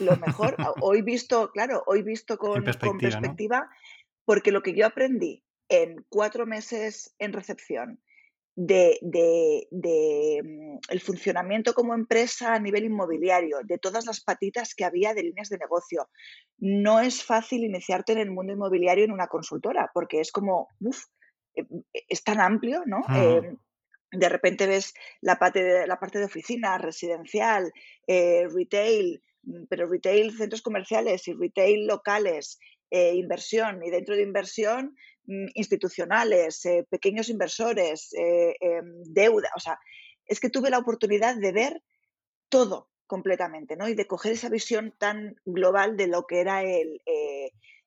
lo 0.00 0.16
mejor. 0.26 0.56
Hoy 0.80 1.02
visto, 1.02 1.50
claro, 1.50 1.82
hoy 1.86 2.02
visto 2.02 2.38
con 2.38 2.64
perspectiva, 2.64 3.68
porque 4.24 4.52
lo 4.52 4.62
que 4.62 4.74
yo 4.74 4.86
aprendí 4.86 5.44
en 5.68 6.04
cuatro 6.08 6.46
meses 6.46 7.14
en 7.18 7.32
recepción 7.32 8.00
de, 8.54 8.98
mm, 9.72 10.78
el 10.90 11.00
funcionamiento 11.00 11.72
como 11.72 11.94
empresa 11.94 12.54
a 12.54 12.58
nivel 12.58 12.84
inmobiliario, 12.84 13.58
de 13.64 13.78
todas 13.78 14.06
las 14.06 14.20
patitas 14.22 14.74
que 14.74 14.84
había 14.84 15.14
de 15.14 15.22
líneas 15.22 15.48
de 15.48 15.58
negocio. 15.58 16.10
No 16.58 17.00
es 17.00 17.24
fácil 17.24 17.64
iniciarte 17.64 18.12
en 18.12 18.18
el 18.18 18.30
mundo 18.30 18.52
inmobiliario 18.52 19.04
en 19.04 19.12
una 19.12 19.28
consultora, 19.28 19.90
porque 19.94 20.20
es 20.20 20.30
como, 20.30 20.68
uff, 20.80 21.04
eh, 21.54 21.64
es 22.08 22.22
tan 22.22 22.40
amplio, 22.40 22.82
¿no? 22.86 23.00
Em, 23.08 23.56
de 24.10 24.28
repente 24.28 24.66
ves 24.66 24.92
la 25.22 25.38
parte 25.38 25.62
de, 25.62 25.86
la 25.86 25.98
parte 25.98 26.18
de 26.18 26.26
oficina, 26.26 26.76
residencial, 26.76 27.72
eh, 28.06 28.46
retail, 28.52 29.22
pero 29.68 29.88
retail, 29.88 30.36
centros 30.36 30.62
comerciales 30.62 31.26
y 31.28 31.34
retail 31.34 31.86
locales, 31.86 32.58
eh, 32.90 33.14
inversión 33.14 33.82
y 33.82 33.90
dentro 33.90 34.14
de 34.14 34.22
inversión 34.22 34.96
mm, 35.24 35.46
institucionales, 35.54 36.64
eh, 36.66 36.86
pequeños 36.90 37.28
inversores, 37.28 38.10
em, 38.12 39.02
deuda. 39.04 39.48
O 39.56 39.60
sea, 39.60 39.78
es 40.26 40.40
que 40.40 40.50
tuve 40.50 40.70
la 40.70 40.78
oportunidad 40.78 41.36
de 41.36 41.52
ver 41.52 41.82
todo 42.48 42.90
completamente, 43.06 43.76
¿no? 43.76 43.88
Y 43.88 43.94
de 43.94 44.06
coger 44.06 44.32
esa 44.32 44.48
visión 44.48 44.94
tan 44.98 45.36
global 45.44 45.96
de 45.96 46.06
lo 46.06 46.26
que 46.26 46.40
era 46.40 46.62
el, 46.64 47.00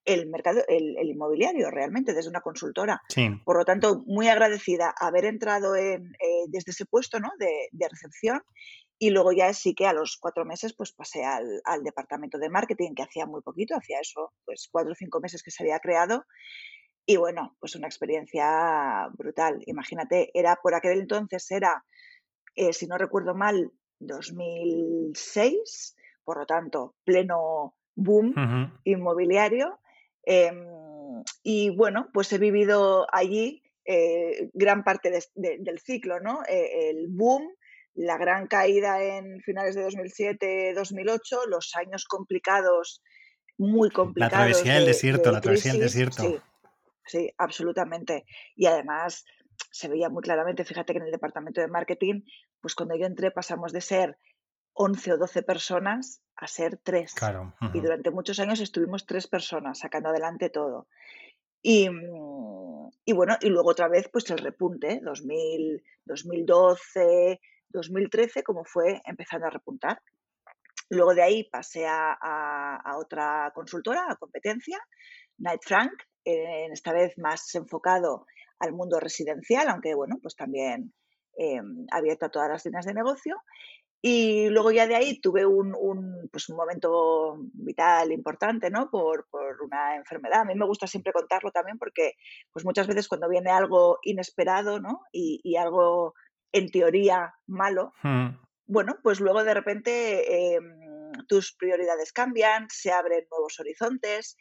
el 0.05 0.27
mercado, 0.27 0.63
el, 0.67 0.97
inmobiliario 1.07 1.71
realmente 1.71 2.13
desde 2.13 2.29
una 2.29 2.41
consultora. 2.41 3.01
Por 3.43 3.57
lo 3.57 3.65
tanto, 3.65 4.03
muy 4.05 4.27
agradecida 4.27 4.93
haber 4.99 5.25
entrado 5.25 5.75
en, 5.75 6.13
desde 6.47 6.71
ese 6.71 6.85
puesto 6.85 7.19
¿no? 7.19 7.31
de, 7.39 7.69
de, 7.71 7.89
recepción 7.89 8.41
y 8.97 9.09
luego 9.09 9.31
ya 9.31 9.53
sí 9.53 9.75
que 9.75 9.87
a 9.87 9.93
los 9.93 10.17
cuatro 10.17 10.45
meses 10.45 10.73
pues 10.73 10.93
pasé 10.93 11.23
al, 11.25 11.83
departamento 11.83 12.37
de 12.37 12.49
marketing, 12.49 12.93
que 12.95 13.03
hacía 13.03 13.25
muy 13.25 13.41
poquito, 13.41 13.75
hacía 13.75 13.99
eso, 13.99 14.33
pues 14.45 14.69
cuatro 14.71 14.93
o 14.93 14.95
cinco 14.95 15.19
meses 15.19 15.43
que 15.43 15.51
se 15.51 15.63
había 15.63 15.79
creado. 15.79 16.25
Y 17.05 17.17
bueno, 17.17 17.55
pues 17.59 17.75
una 17.75 17.87
experiencia 17.87 19.07
brutal. 19.17 19.61
Imagínate, 19.67 20.31
era 20.33 20.55
por 20.61 20.73
aquel 20.73 20.99
entonces, 20.99 21.51
era, 21.51 21.85
eh, 22.55 22.73
si 22.73 22.87
no 22.87 22.97
recuerdo 22.97 23.35
mal, 23.35 23.71
2006, 23.99 25.95
por 26.23 26.39
lo 26.39 26.45
tanto, 26.45 26.95
pleno 27.03 27.75
boom 27.95 28.33
inmobiliario. 28.83 29.79
Em, 30.23 30.65
y 31.43 31.69
bueno, 31.69 32.09
pues 32.13 32.31
he 32.33 32.37
vivido 32.37 33.07
allí 33.11 33.61
eh, 33.85 34.49
gran 34.53 34.83
parte 34.83 35.11
del 35.35 35.79
ciclo, 35.79 36.19
¿no? 36.19 36.41
Eh, 36.49 36.89
el 36.89 37.07
boom, 37.09 37.53
la 37.95 38.17
gran 38.17 38.47
caída 38.47 39.01
en 39.01 39.41
finales 39.41 39.75
de 39.75 39.87
2007-2008, 39.87 41.47
los 41.47 41.75
años 41.75 42.05
complicados, 42.05 43.01
muy 43.57 43.89
complicados. 43.89 44.33
La 44.33 44.37
travesía 44.37 44.73
del 44.75 44.85
desierto, 44.85 45.31
la 45.31 45.41
travesía 45.41 45.71
del 45.71 45.81
desierto. 45.81 46.23
Sí, 46.23 46.37
sí, 47.05 47.31
absolutamente. 47.37 48.25
Y 48.55 48.65
además 48.65 49.25
se 49.71 49.87
veía 49.87 50.09
muy 50.09 50.21
claramente, 50.21 50.65
fíjate 50.65 50.93
que 50.93 50.99
en 50.99 51.05
el 51.05 51.11
departamento 51.11 51.61
de 51.61 51.67
marketing, 51.69 52.21
pues 52.59 52.75
cuando 52.75 52.97
yo 52.97 53.05
entré 53.05 53.31
pasamos 53.31 53.71
de 53.71 53.81
ser 53.81 54.17
11 54.73 55.13
o 55.13 55.17
12 55.17 55.43
personas 55.43 56.21
a 56.35 56.47
ser 56.47 56.77
3. 56.83 57.13
Claro. 57.13 57.55
Y 57.73 57.79
durante 57.79 58.11
muchos 58.11 58.39
años 58.39 58.59
estuvimos 58.59 59.05
tres 59.05 59.27
personas 59.27 59.79
sacando 59.79 60.09
adelante 60.09 60.49
todo. 60.49 60.89
Y, 61.61 61.89
mm, 61.89 62.89
y, 63.05 63.13
bueno, 63.13 63.37
y 63.39 63.47
luego 63.47 63.69
otra 63.69 63.87
vez 63.87 64.09
pues 64.11 64.29
el 64.31 64.39
repunte, 64.39 64.99
2000, 65.01 65.81
2012, 66.03 67.39
2013, 67.69 68.43
como 68.43 68.63
fue 68.63 69.01
empezando 69.05 69.47
a 69.47 69.51
repuntar. 69.51 70.01
Luego 70.89 71.15
de 71.15 71.23
ahí 71.23 71.43
pasé 71.45 71.85
a, 71.87 72.95
otra 72.97 73.51
consultora, 73.53 74.05
a 74.07 74.15
competencia, 74.17 74.79
Knight 75.37 75.61
Frank, 75.63 75.93
esta 76.23 76.93
vez 76.93 77.17
más 77.17 77.53
enfocado 77.55 78.25
al 78.59 78.71
mundo 78.71 78.99
residencial, 78.99 79.67
aunque 79.69 79.95
bueno, 79.95 80.17
pues 80.21 80.35
también 80.35 80.93
eh, 81.37 81.59
abierto 81.91 82.25
a 82.25 82.29
todas 82.29 82.49
las 82.49 82.65
líneas 82.65 82.85
de 82.85 82.93
negocio. 82.93 83.41
Y 84.01 84.49
luego 84.49 84.71
ya 84.71 84.85
de 84.85 84.95
ahí 84.95 85.19
tuve 85.19 85.47
un, 85.47 85.73
pues 86.31 86.47
un 86.49 86.57
momento 86.57 87.37
vital 87.53 88.11
importante, 88.11 88.69
¿no? 88.69 88.91
Por, 88.91 89.27
por, 89.31 89.63
una 89.63 89.95
enfermedad. 89.95 90.41
A 90.41 90.45
mí 90.45 90.53
me 90.53 90.67
gusta 90.67 90.85
siempre 90.85 91.11
contarlo 91.11 91.49
también 91.49 91.79
porque 91.79 92.13
pues 92.53 92.63
muchas 92.65 92.85
veces 92.85 93.07
cuando 93.07 93.27
viene 93.27 93.49
algo 93.49 93.97
inesperado, 94.03 94.79
¿no? 94.79 95.01
Y, 95.11 95.41
y 95.43 95.55
algo 95.55 96.13
en 96.51 96.69
teoría 96.71 97.35
malo, 97.47 97.93
hmm. 98.03 98.27
bueno, 98.65 98.97
pues 99.03 99.19
luego 99.19 99.43
de 99.43 99.53
repente 99.53 100.55
em, 100.55 101.11
tus 101.27 101.53
prioridades 101.53 102.13
cambian, 102.13 102.67
se 102.69 102.91
abren 102.91 103.25
nuevos 103.29 103.59
horizontes, 103.59 104.37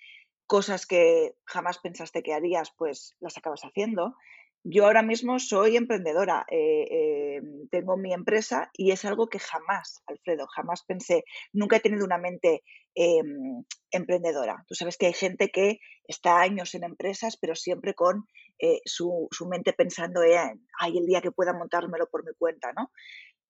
cosas 0.46 0.86
que 0.86 1.34
jamás 1.44 1.78
pensaste 1.78 2.22
que 2.22 2.34
harías, 2.34 2.72
pues 2.76 3.16
las 3.20 3.36
acabas 3.36 3.62
haciendo. 3.62 4.16
Yo 4.66 4.86
ahora 4.86 5.02
mismo 5.02 5.38
soy 5.38 5.76
emprendedora, 5.76 6.46
eh, 6.50 7.36
em, 7.36 7.68
tengo 7.68 7.98
mi 7.98 8.14
empresa 8.14 8.70
y 8.72 8.92
es 8.92 9.04
algo 9.04 9.26
que 9.28 9.38
jamás, 9.38 10.02
Alfredo, 10.06 10.46
jamás 10.46 10.84
pensé, 10.86 11.24
nunca 11.52 11.76
he 11.76 11.80
tenido 11.80 12.06
una 12.06 12.16
mente 12.16 12.62
em, 12.94 13.62
emprendedora. 13.90 14.64
Tú 14.66 14.74
sabes 14.74 14.96
que 14.96 15.04
hay 15.04 15.12
gente 15.12 15.50
que 15.50 15.80
está 16.08 16.40
años 16.40 16.74
en 16.74 16.84
empresas, 16.84 17.36
pero 17.36 17.54
siempre 17.54 17.92
con 17.92 18.26
eh, 18.58 18.80
su, 18.86 19.28
mente 19.50 19.74
pensando 19.74 20.22
en, 20.22 20.66
ay, 20.80 20.96
el 20.96 21.04
día 21.04 21.20
que 21.20 21.30
pueda 21.32 21.52
montármelo 21.52 22.08
por 22.08 22.24
mi 22.24 22.32
cuenta, 22.32 22.72
¿no? 22.72 22.90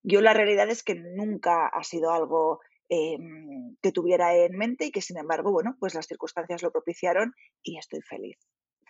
Yo 0.02 0.20
la 0.20 0.34
realidad 0.34 0.68
es 0.68 0.82
que 0.82 0.96
nunca 0.96 1.68
ha 1.68 1.84
sido 1.84 2.10
algo 2.10 2.60
em, 2.88 3.76
que 3.80 3.92
tuviera 3.92 4.34
en 4.36 4.56
mente 4.58 4.86
y 4.86 4.90
que 4.90 5.00
sin 5.00 5.18
embargo, 5.18 5.52
bueno, 5.52 5.76
pues 5.78 5.94
las 5.94 6.06
circunstancias 6.08 6.62
lo 6.62 6.72
propiciaron 6.72 7.34
y 7.62 7.78
estoy 7.78 8.02
feliz, 8.02 8.38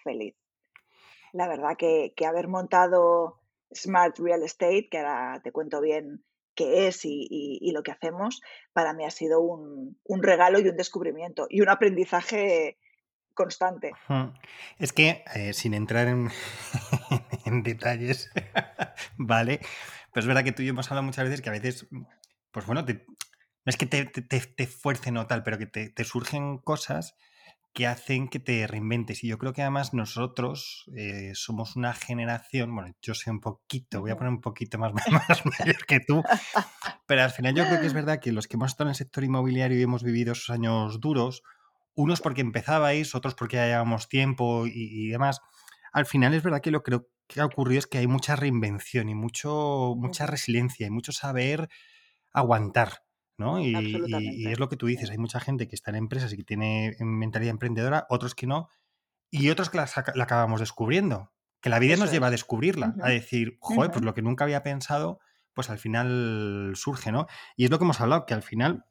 feliz 0.02 0.34
la 1.34 1.48
verdad 1.48 1.76
que, 1.76 2.14
haber 2.26 2.48
montado 2.48 3.40
Smart 3.74 4.16
Real 4.18 4.42
Estate, 4.42 4.88
que 4.88 4.98
ahora 4.98 5.40
te 5.42 5.50
cuento 5.50 5.80
bien 5.80 6.24
qué 6.54 6.86
es 6.86 7.00
y, 7.04 7.70
lo 7.72 7.82
que 7.82 7.90
hacemos, 7.90 8.40
para 8.72 8.92
mí 8.92 9.04
ha 9.04 9.10
sido 9.10 9.40
un, 9.40 9.98
regalo 10.22 10.60
y 10.60 10.68
un 10.68 10.76
descubrimiento 10.76 11.48
y 11.50 11.60
un 11.60 11.68
aprendizaje 11.68 12.78
constante. 13.34 13.90
Es 14.78 14.92
que, 14.92 15.24
eh, 15.34 15.52
sin 15.52 15.74
entrar 15.74 16.06
en, 16.06 16.30
detalles, 17.64 18.30
¿vale? 19.18 19.58
Pues 20.12 20.24
es 20.24 20.28
verdad 20.28 20.44
que 20.44 20.52
tú 20.52 20.62
y 20.62 20.66
yo 20.66 20.70
hemos 20.70 20.88
hablado 20.88 21.02
muchas 21.02 21.24
veces 21.24 21.42
que 21.42 21.48
a 21.48 21.52
veces, 21.52 21.88
pues 22.52 22.64
bueno, 22.64 22.82
no 22.82 23.70
es 23.70 23.76
que 23.76 23.86
te, 23.86 24.04
te, 24.04 24.66
fuercen 24.68 25.16
o 25.16 25.26
tal, 25.26 25.42
pero 25.42 25.58
que 25.58 25.66
te, 25.66 26.04
surgen 26.04 26.58
cosas 26.58 27.16
que 27.74 27.88
hacen 27.88 28.28
que 28.28 28.38
te 28.38 28.66
reinventes. 28.68 29.24
Y 29.24 29.28
yo 29.28 29.36
creo 29.36 29.52
que 29.52 29.60
además 29.60 29.92
nosotros 29.92 30.84
eh, 30.96 31.32
somos 31.34 31.74
una 31.74 31.92
generación, 31.92 32.72
bueno, 32.72 32.94
yo 33.02 33.14
soy 33.14 33.32
un 33.32 33.40
poquito, 33.40 34.00
voy 34.00 34.12
a 34.12 34.16
poner 34.16 34.32
un 34.32 34.40
poquito 34.40 34.78
más, 34.78 34.92
más 35.10 35.44
mayor 35.44 35.84
que 35.84 36.00
tú, 36.00 36.22
pero 37.06 37.22
al 37.22 37.30
final 37.30 37.54
yo 37.54 37.66
creo 37.66 37.80
que 37.80 37.86
es 37.86 37.92
verdad 37.92 38.20
que 38.20 38.32
los 38.32 38.46
que 38.46 38.56
hemos 38.56 38.70
estado 38.70 38.88
en 38.88 38.92
el 38.92 38.96
sector 38.96 39.24
inmobiliario 39.24 39.76
y 39.78 39.82
hemos 39.82 40.04
vivido 40.04 40.32
esos 40.32 40.50
años 40.50 41.00
duros, 41.00 41.42
unos 41.96 42.20
porque 42.20 42.42
empezabais, 42.42 43.14
otros 43.16 43.34
porque 43.34 43.56
ya 43.56 43.66
llevamos 43.66 44.08
tiempo 44.08 44.66
y, 44.66 45.08
demás, 45.08 45.40
al 45.92 46.06
final 46.06 46.32
es 46.32 46.42
verdad 46.42 46.60
que 46.60 46.70
lo 46.70 46.82
creo 46.82 47.08
que 47.26 47.40
ha 47.40 47.44
ocurrido 47.44 47.80
es 47.80 47.86
que 47.86 47.98
hay 47.98 48.06
mucha 48.06 48.36
reinvención 48.36 49.08
y 49.08 49.14
mucho, 49.14 49.94
mucha 49.96 50.26
resiliencia 50.26 50.86
y 50.86 50.90
mucho 50.90 51.12
saber 51.12 51.68
aguantar. 52.32 53.03
¿No? 53.36 53.60
Y, 53.60 54.46
es 54.46 54.58
lo 54.58 54.68
que 54.68 54.76
tú 54.76 54.86
dices, 54.86 55.10
hay 55.10 55.18
mucha 55.18 55.40
gente 55.40 55.68
que 55.68 55.74
está 55.74 55.90
en 55.90 55.96
empresas 55.96 56.32
y 56.32 56.36
que 56.36 56.44
tiene 56.44 56.96
mentalidad 57.00 57.50
emprendedora, 57.50 58.06
otros 58.08 58.34
que 58.34 58.46
no, 58.46 58.68
y 59.30 59.50
otros 59.50 59.70
que 59.70 59.78
la, 59.78 59.88
acabamos 60.22 60.60
descubriendo, 60.60 61.32
que 61.60 61.70
la 61.70 61.78
vida 61.78 61.96
nos 61.96 62.12
lleva 62.12 62.28
a 62.28 62.30
descubrirla, 62.30 62.94
a 63.02 63.10
decir, 63.10 63.56
joder, 63.60 63.90
pues 63.90 64.04
lo 64.04 64.14
que 64.14 64.22
nunca 64.22 64.44
había 64.44 64.62
pensado, 64.62 65.18
pues 65.54 65.70
al 65.70 65.78
final 65.78 66.72
surge, 66.76 67.10
¿no? 67.10 67.26
Y 67.56 67.64
es 67.64 67.70
lo 67.70 67.78
que 67.78 67.84
hemos 67.84 68.00
hablado, 68.00 68.26
que 68.26 68.34
al 68.34 68.42
final, 68.42 68.84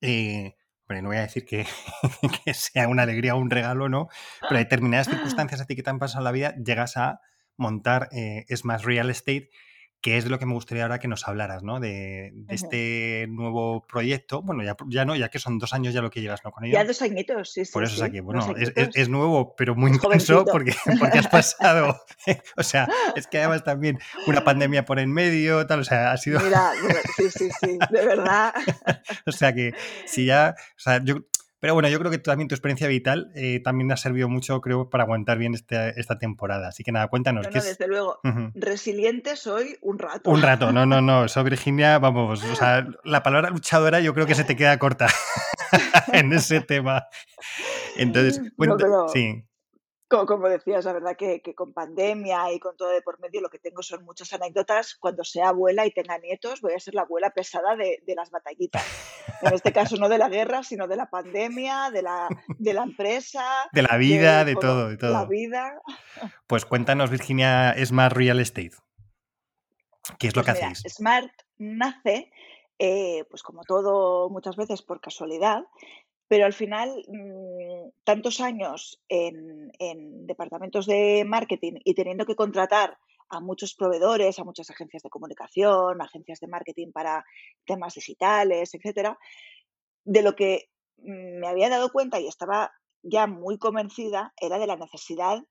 eh, 0.00 0.54
bueno, 0.86 1.02
no 1.02 1.08
voy 1.08 1.18
a 1.18 1.22
decir 1.22 1.44
que, 2.44 2.54
sea 2.54 2.88
una 2.88 3.02
alegría 3.02 3.34
o 3.34 3.38
un 3.38 3.50
regalo, 3.50 3.88
¿no? 3.88 4.08
Pero 4.40 4.58
determinadas 4.58 5.08
circunstancias 5.08 5.60
a 5.60 5.66
ti 5.66 5.76
que 5.76 5.82
te 5.82 5.90
han 5.90 5.98
pasado 5.98 6.20
en 6.20 6.24
la 6.24 6.32
vida, 6.32 6.54
llegas 6.56 6.96
a 6.96 7.20
montar 7.56 8.08
eh, 8.12 8.44
es 8.48 8.64
más 8.64 8.84
real 8.84 9.10
estate 9.10 9.50
que 10.00 10.16
es 10.16 10.24
de 10.24 10.30
lo 10.30 10.38
que 10.38 10.46
me 10.46 10.52
gustaría 10.52 10.84
ahora 10.84 11.00
que 11.00 11.08
nos 11.08 11.26
hablaras, 11.26 11.62
¿no? 11.62 11.80
De, 11.80 12.32
este 12.48 13.26
nuevo 13.28 13.84
proyecto. 13.86 14.42
Bueno, 14.42 14.62
ya, 14.62 14.76
ya 14.86 15.04
no, 15.04 15.16
ya 15.16 15.28
que 15.28 15.40
son 15.40 15.58
dos 15.58 15.72
años 15.72 15.92
ya 15.92 16.02
lo 16.02 16.10
que 16.10 16.20
llevas, 16.20 16.44
¿no? 16.44 16.52
Con 16.52 16.64
ello. 16.64 16.74
Ya 16.74 16.84
dos 16.84 17.02
añitos, 17.02 17.52
sí, 17.52 17.64
sí. 17.64 17.72
Por 17.72 17.82
eso 17.82 17.96
es 17.96 18.02
aquí. 18.02 18.20
Bueno, 18.20 18.54
es, 18.56 19.08
nuevo, 19.08 19.56
pero 19.56 19.74
muy 19.74 19.90
intenso 19.90 20.44
porque, 20.44 20.74
porque 21.00 21.18
has 21.18 21.28
pasado. 21.28 22.00
o 22.56 22.62
sea, 22.62 22.88
es 23.16 23.26
que 23.26 23.38
además 23.38 23.64
también 23.64 23.98
una 24.26 24.44
pandemia 24.44 24.84
por 24.84 25.00
en 25.00 25.12
medio, 25.12 25.66
tal. 25.66 25.80
O 25.80 25.84
sea, 25.84 26.12
ha 26.12 26.16
sido. 26.16 26.40
Mira, 26.40 26.72
sí, 27.16 27.30
sí, 27.30 27.48
sí, 27.60 27.78
de 27.90 28.06
verdad. 28.06 28.54
o 29.26 29.32
sea 29.32 29.52
que 29.52 29.74
si 30.06 30.26
ya. 30.26 30.54
O 30.76 30.80
sea, 30.80 31.02
yo 31.02 31.16
pero 31.60 31.74
bueno, 31.74 31.88
yo 31.88 31.98
creo 31.98 32.10
que 32.10 32.18
también 32.18 32.48
tu 32.48 32.54
experiencia 32.54 32.86
vital 32.88 33.30
eh, 33.34 33.60
también 33.60 33.90
ha 33.90 33.96
servido 33.96 34.28
mucho, 34.28 34.60
creo, 34.60 34.90
para 34.90 35.04
aguantar 35.04 35.38
bien 35.38 35.54
este, 35.54 35.98
esta 35.98 36.18
temporada. 36.18 36.68
Así 36.68 36.84
que 36.84 36.92
nada, 36.92 37.08
cuéntanos. 37.08 37.46
No, 37.46 37.50
no, 37.50 37.64
desde 37.64 37.88
luego. 37.88 38.20
Resiliente 38.54 39.36
soy 39.36 39.76
un 39.82 39.98
rato. 39.98 40.30
Un 40.30 40.42
rato, 40.42 40.72
no, 40.72 40.86
no, 40.86 41.00
no. 41.00 41.24
Eso, 41.26 41.42
Virginia, 41.42 41.98
vamos, 41.98 42.44
o 42.44 42.54
sea, 42.54 42.86
la 43.04 43.22
palabra 43.22 43.50
luchadora 43.50 44.00
yo 44.00 44.14
creo 44.14 44.26
que 44.26 44.34
se 44.34 44.44
te 44.44 44.56
queda 44.56 44.78
corta 44.78 45.08
en 46.12 46.32
ese 46.32 46.60
tema. 46.60 47.06
Entonces, 47.96 48.40
cuéntanos. 48.56 49.12
Sí 49.12 49.47
como, 50.08 50.48
decías, 50.48 50.84
la 50.86 50.92
verdad 50.94 51.16
que, 51.16 51.42
con 51.54 51.72
pandemia 51.72 52.52
y 52.52 52.58
con 52.58 52.76
todo 52.76 52.90
de 52.90 53.02
por 53.02 53.20
medio 53.20 53.40
lo 53.40 53.50
que 53.50 53.58
tengo 53.58 53.82
son 53.82 54.04
muchas 54.04 54.32
anécdotas. 54.32 54.94
Cuando 54.94 55.22
sea 55.22 55.50
abuela 55.50 55.86
y 55.86 55.90
tenga 55.90 56.18
nietos, 56.18 56.60
voy 56.60 56.72
a 56.74 56.80
ser 56.80 56.94
la 56.94 57.02
abuela 57.02 57.30
pesada 57.30 57.76
de, 57.76 58.00
las 58.16 58.30
batallitas. 58.30 58.84
En 59.42 59.52
este 59.52 59.72
caso 59.72 59.96
no 59.96 60.08
de 60.08 60.18
la 60.18 60.28
guerra, 60.28 60.62
sino 60.62 60.88
de 60.88 60.96
la 60.96 61.10
pandemia, 61.10 61.90
de 61.90 62.02
la, 62.02 62.28
de 62.58 62.72
la 62.72 62.82
empresa. 62.82 63.44
De 63.72 63.82
la 63.82 63.96
vida, 63.96 64.44
de, 64.44 64.56
todo, 64.56 64.88
de 64.88 64.96
todo. 64.96 65.12
La 65.12 65.26
vida. 65.26 65.80
Pues 66.46 66.64
cuéntanos, 66.64 67.10
Virginia, 67.10 67.74
Smart 67.84 68.16
Real 68.16 68.40
Estate. 68.40 68.72
¿Qué 70.18 70.28
es 70.28 70.36
lo 70.36 70.42
pues 70.42 70.58
que 70.58 70.64
hacéis? 70.64 70.94
Smart 70.94 71.30
nace, 71.58 72.30
eh, 72.78 73.24
pues 73.28 73.42
como 73.42 73.62
todo, 73.64 74.30
muchas 74.30 74.56
veces 74.56 74.82
por 74.82 75.00
casualidad, 75.00 75.64
Pero 76.28 76.44
al 76.44 76.52
final, 76.52 77.04
mm, 77.08 77.90
tantos 78.04 78.40
años 78.40 79.00
en, 79.08 79.72
en 79.78 80.26
departamentos 80.26 80.86
de 80.86 81.24
marketing 81.26 81.74
y 81.84 81.94
teniendo 81.94 82.26
que 82.26 82.36
contratar 82.36 82.98
a 83.30 83.40
muchos 83.40 83.74
proveedores, 83.74 84.38
a 84.38 84.44
muchas 84.44 84.70
agencias 84.70 85.02
de 85.02 85.10
comunicación, 85.10 86.00
agencias 86.00 86.40
de 86.40 86.48
marketing 86.48 86.92
para 86.92 87.24
temas 87.66 87.94
digitales, 87.94 88.74
etcétera, 88.74 89.18
de 90.04 90.22
lo 90.22 90.34
que 90.34 90.70
me 90.96 91.46
había 91.46 91.68
dado 91.68 91.90
cuenta 91.90 92.20
y 92.20 92.26
estaba 92.26 92.72
ya 93.02 93.26
muy 93.26 93.58
convencida 93.58 94.32
era 94.40 94.58
de 94.58 94.66
la 94.66 94.76
necesidad 94.76 95.42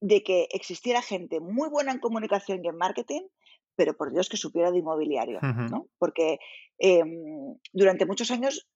de 0.00 0.22
que 0.22 0.48
existiera 0.52 1.02
gente 1.02 1.40
muy 1.40 1.68
buena 1.68 1.92
en 1.92 1.98
comunicación 1.98 2.64
y 2.64 2.68
en 2.68 2.76
marketing, 2.76 3.22
pero 3.76 3.96
por 3.96 4.12
Dios 4.12 4.28
que 4.28 4.36
supiera 4.36 4.70
de 4.70 4.78
inmobiliario, 4.78 5.40
¿no? 5.42 5.88
Porque 5.98 6.38
em, 6.78 7.56
durante 7.72 8.06
muchos 8.06 8.30
años 8.30 8.68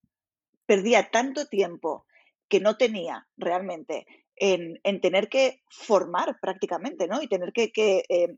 perdía 0.66 1.11
tanto 1.11 1.47
tiempo 1.47 2.06
que 2.49 2.61
no 2.61 2.76
tenía 2.76 3.26
realmente 3.37 4.06
en, 4.37 5.00
tener 5.00 5.28
que 5.28 5.62
formar 5.71 6.38
prácticamente, 6.40 7.06
¿no? 7.06 7.23
Y 7.23 7.28
tener 7.28 7.52
que, 7.52 7.71
em, 8.09 8.37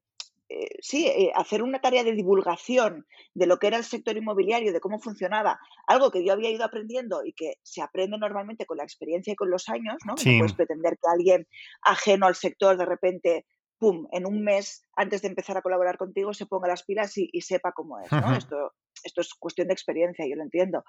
eh, 0.48 0.78
sí, 0.80 1.06
eh, 1.06 1.32
hacer 1.34 1.62
una 1.62 1.80
tarea 1.80 2.04
de 2.04 2.12
divulgación 2.12 3.06
de 3.34 3.46
lo 3.46 3.58
que 3.58 3.66
era 3.66 3.78
el 3.78 3.84
sector 3.84 4.16
inmobiliario, 4.16 4.72
de 4.72 4.80
cómo 4.80 5.00
funcionaba, 5.00 5.58
algo 5.86 6.10
que 6.10 6.24
yo 6.24 6.32
había 6.32 6.50
ido 6.50 6.64
aprendiendo 6.64 7.24
y 7.24 7.32
que 7.32 7.54
se 7.62 7.82
aprende 7.82 8.18
normalmente 8.18 8.66
con 8.66 8.76
la 8.76 8.84
experiencia 8.84 9.32
y 9.32 9.36
con 9.36 9.50
los 9.50 9.68
años, 9.68 9.96
¿no? 10.04 10.14
No 10.14 10.38
puedes 10.38 10.52
pretender 10.52 10.94
que 10.94 11.10
alguien 11.10 11.46
ajeno 11.82 12.26
al 12.26 12.36
sector 12.36 12.76
de 12.76 12.84
repente, 12.84 13.46
pum, 13.78 14.06
en 14.12 14.26
un 14.26 14.42
mes 14.44 14.82
antes 14.94 15.22
de 15.22 15.28
empezar 15.28 15.56
a 15.56 15.62
colaborar 15.62 15.98
contigo 15.98 16.32
se 16.32 16.46
ponga 16.46 16.68
las 16.68 16.84
pilas 16.84 17.12
y, 17.16 17.40
sepa 17.40 17.72
cómo 17.72 17.98
es, 18.00 18.12
¿no? 18.12 18.18
esto, 18.46 18.72
esto 19.02 19.20
es 19.20 19.34
cuestión 19.34 19.68
de 19.68 19.74
experiencia, 19.74 20.26
yo 20.28 20.36
lo 20.36 20.42
entiendo. 20.42 20.84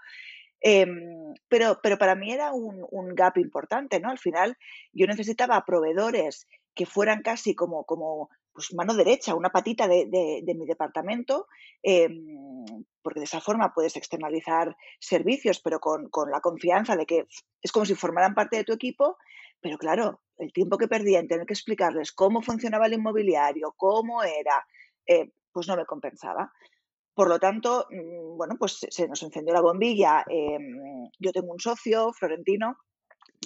Em, 0.62 1.34
pero, 1.48 1.80
pero 1.82 1.98
para 1.98 2.16
mí 2.16 2.32
era 2.32 2.52
un, 2.52 2.86
un, 2.92 3.16
gap 3.16 3.38
importante, 3.38 4.00
¿no? 4.00 4.10
Al 4.10 4.18
final 4.18 4.58
yo 4.92 5.06
necesitaba 5.06 5.64
proveedores 5.66 6.48
que 6.74 6.86
fueran 6.86 7.22
casi 7.22 7.56
como, 7.56 7.86
como 7.86 8.30
pues 8.58 8.74
mano 8.74 8.96
derecha, 8.96 9.36
una 9.36 9.52
patita 9.52 9.88
de, 9.88 10.56
mi 10.58 10.66
departamento, 10.66 11.46
em, 11.84 12.66
porque 13.04 13.20
de 13.20 13.26
esa 13.26 13.40
forma 13.40 13.72
puedes 13.72 13.96
externalizar 13.96 14.76
servicios, 15.00 15.60
pero 15.60 15.80
con, 15.80 16.10
la 16.32 16.42
confianza 16.42 16.96
de 16.96 17.06
que 17.06 17.28
es 17.62 17.72
como 17.72 17.86
si 17.86 17.94
formaran 17.94 18.34
parte 18.34 18.58
de 18.58 18.64
tu 18.64 18.74
equipo, 18.74 19.16
pero 19.62 19.78
claro, 19.78 20.22
el 20.40 20.52
tiempo 20.54 20.80
que 20.80 20.88
perdía 20.88 21.20
en 21.20 21.28
tener 21.28 21.46
que 21.46 21.54
explicarles 21.54 22.12
cómo 22.12 22.42
funcionaba 22.42 22.88
el 22.88 22.94
inmobiliario, 22.94 23.76
cómo 23.78 24.24
era, 24.24 24.66
eh, 25.06 25.30
pues 25.52 25.68
no 25.68 25.78
me 25.78 25.86
compensaba. 25.86 26.52
Por 27.18 27.30
lo 27.30 27.40
tanto, 27.40 27.88
mm, 27.90 28.38
bueno, 28.38 28.58
pues 28.60 28.78
se 28.88 29.08
nos 29.08 29.24
encendió 29.24 29.52
la 29.52 29.62
bombilla. 29.62 30.24
Em, 30.30 31.10
yo 31.18 31.32
tengo 31.32 31.52
un 31.52 31.60
socio, 31.60 32.14
Florentino, 32.14 32.78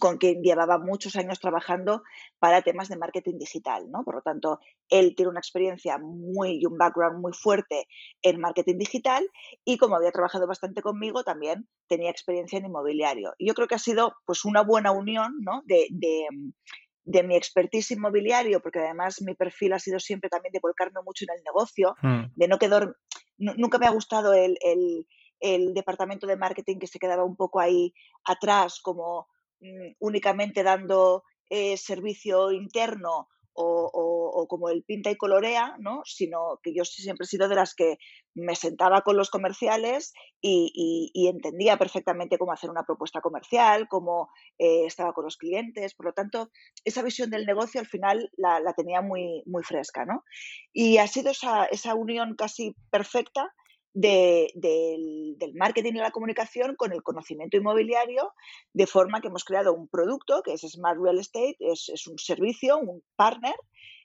con 0.02 0.18
quien 0.18 0.42
llevaba 0.44 0.78
muchos 0.78 1.16
años 1.16 1.40
trabajando 1.40 2.04
para 2.38 2.64
temas 2.64 2.90
de 2.90 2.98
marketing 2.98 3.38
digital, 3.38 3.90
¿no? 3.90 4.04
Por 4.04 4.16
lo 4.16 4.22
tanto, 4.24 4.60
él 4.90 5.16
tiene 5.16 5.30
una 5.30 5.40
experiencia 5.40 5.98
muy 6.00 6.60
y 6.62 6.66
un 6.66 6.78
background 6.78 7.22
muy 7.22 7.32
fuerte 7.32 7.88
en 8.22 8.42
marketing 8.42 8.78
digital 8.78 9.26
y 9.64 9.78
como 9.78 9.96
había 9.96 10.12
trabajado 10.12 10.48
bastante 10.48 10.82
conmigo, 10.82 11.24
también 11.24 11.70
tenía 11.88 12.12
experiencia 12.12 12.60
en 12.60 12.66
inmobiliario. 12.66 13.36
Y 13.38 13.48
yo 13.48 13.54
creo 13.54 13.70
que 13.70 13.76
ha 13.76 13.80
sido 13.80 14.16
pues 14.26 14.44
una 14.44 14.64
buena 14.64 14.92
unión, 14.92 15.38
¿no? 15.40 15.62
De, 15.64 15.88
mi 17.06 17.36
expertise 17.36 17.94
inmobiliario, 17.94 18.62
porque 18.62 18.80
además 18.80 19.22
mi 19.22 19.36
perfil 19.36 19.74
ha 19.74 19.80
sido 19.80 20.00
siempre 20.00 20.30
también 20.30 20.52
de 20.52 20.60
volcarme 20.62 21.00
mucho 21.04 21.26
en 21.26 21.38
el 21.38 21.44
negocio, 21.44 21.96
mm. 22.02 22.34
de 22.36 22.48
no 22.48 22.58
quedar, 22.58 22.96
nunca 23.38 23.78
me 23.78 23.88
ha 23.88 23.92
gustado 23.92 24.34
el, 24.34 24.58
el 25.40 25.74
departamento 25.74 26.28
de 26.28 26.38
marketing 26.38 26.78
que 26.78 26.88
se 26.88 27.00
quedaba 27.00 27.24
un 27.24 27.36
poco 27.36 27.60
ahí 27.60 27.94
atrás, 28.24 28.80
como 28.82 29.28
Mm, 29.62 29.94
únicamente 30.00 30.64
dando 30.64 31.24
eh, 31.48 31.78
servicio 31.78 32.52
interno 32.52 33.28
o, 33.54 34.46
como 34.48 34.70
el 34.70 34.84
pinta 34.84 35.12
y 35.12 35.18
colorea, 35.18 35.76
¿no? 35.80 36.02
sino 36.06 36.60
que 36.64 36.74
yo 36.74 36.84
siempre 36.84 37.26
he 37.26 37.28
sido 37.28 37.48
de 37.48 37.56
las 37.56 37.76
que 37.76 37.98
me 38.34 38.56
sentaba 38.56 39.02
con 39.02 39.18
los 39.18 39.30
comerciales 39.30 40.14
y, 40.42 41.12
entendía 41.30 41.78
perfectamente 41.78 42.38
cómo 42.38 42.52
hacer 42.52 42.70
una 42.70 42.84
propuesta 42.84 43.22
comercial, 43.22 43.88
cómo 43.88 44.30
eh, 44.58 44.86
estaba 44.86 45.14
con 45.14 45.26
los 45.26 45.38
clientes. 45.38 45.94
Por 45.94 46.08
lo 46.08 46.14
tanto, 46.14 46.50
esa 46.84 47.04
visión 47.04 47.30
del 47.30 47.46
negocio 47.46 47.80
al 47.80 47.88
final 47.88 48.30
la, 48.36 48.74
tenía 48.76 49.02
muy, 49.02 49.44
muy 49.46 49.64
fresca. 49.64 50.06
¿no? 50.06 50.24
Y 50.74 50.98
ha 50.98 51.08
sido 51.08 51.32
esa, 51.32 51.66
esa 51.66 51.96
unión 51.96 52.36
casi 52.36 52.76
perfecta 52.90 53.54
del, 53.94 55.36
marketing 55.56 55.94
y 55.94 55.98
la 55.98 56.12
comunicación 56.12 56.76
con 56.76 56.94
el 56.94 57.04
conocimiento 57.04 57.58
inmobiliario, 57.58 58.34
de 58.74 58.88
forma 58.88 59.22
que 59.22 59.28
hemos 59.28 59.44
creado 59.44 59.74
un 59.74 59.88
producto 59.88 60.42
que 60.44 60.54
es 60.54 60.62
Smart 60.62 61.00
Real 61.00 61.20
Estate, 61.20 61.58
es, 61.60 62.08
un 62.08 62.18
servicio, 62.18 62.78
un 62.78 63.04
partner 63.16 63.56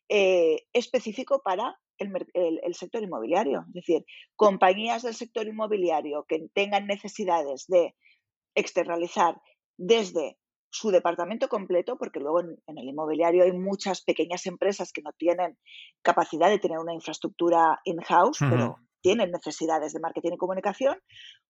eh, 0.09 0.67
específico 0.73 1.41
para 1.43 1.79
el, 1.99 2.75
sector 2.75 3.03
inmobiliario. 3.03 3.65
Es 3.69 3.75
decir, 3.75 4.05
compañías 4.35 5.03
del 5.03 5.15
sector 5.15 5.47
inmobiliario 5.47 6.25
que 6.29 6.47
tengan 6.53 6.87
necesidades 6.87 7.67
de 7.69 7.95
externalizar 8.55 9.41
desde 9.77 10.39
su 10.71 10.91
departamento 10.91 11.49
completo, 11.49 11.97
porque 11.97 12.21
luego 12.21 12.41
en, 12.41 12.59
el 12.67 12.89
inmobiliario 12.89 13.45
hay 13.45 13.53
muchas 13.53 14.03
pequeñas 14.03 14.45
empresas 14.47 14.93
que 14.93 15.01
no 15.01 15.13
tienen 15.13 15.57
capacidad 16.03 16.51
de 16.51 16.59
tener 16.59 16.79
una 16.79 16.93
infraestructura 16.93 17.81
in-house, 17.85 18.39
pero 18.41 18.79
tienen 19.07 19.31
necesidades 19.31 19.93
de 19.93 20.01
marketing 20.01 20.33
y 20.33 20.37
comunicación, 20.37 20.99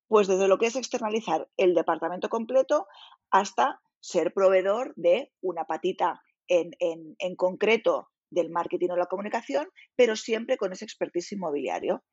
pues 0.09 0.29
desde 0.29 0.47
lo 0.47 0.59
que 0.59 0.67
es 0.67 0.77
externalizar 0.77 1.49
el 1.57 1.73
departamento 1.75 2.29
completo 2.29 2.87
hasta 3.31 3.81
ser 3.99 4.35
proveedor 4.35 4.93
de 4.97 5.33
una 5.41 5.65
patita 5.65 6.21
en, 6.49 6.77
concreto 7.35 8.11
del 8.29 8.51
marketing 8.51 8.91
o 8.91 8.97
la 8.97 9.07
comunicación, 9.07 9.69
pero 9.97 10.17
siempre 10.17 10.59
con 10.59 10.73
ese 10.73 10.85
expertise 10.85 11.33
inmobiliario. 11.33 12.05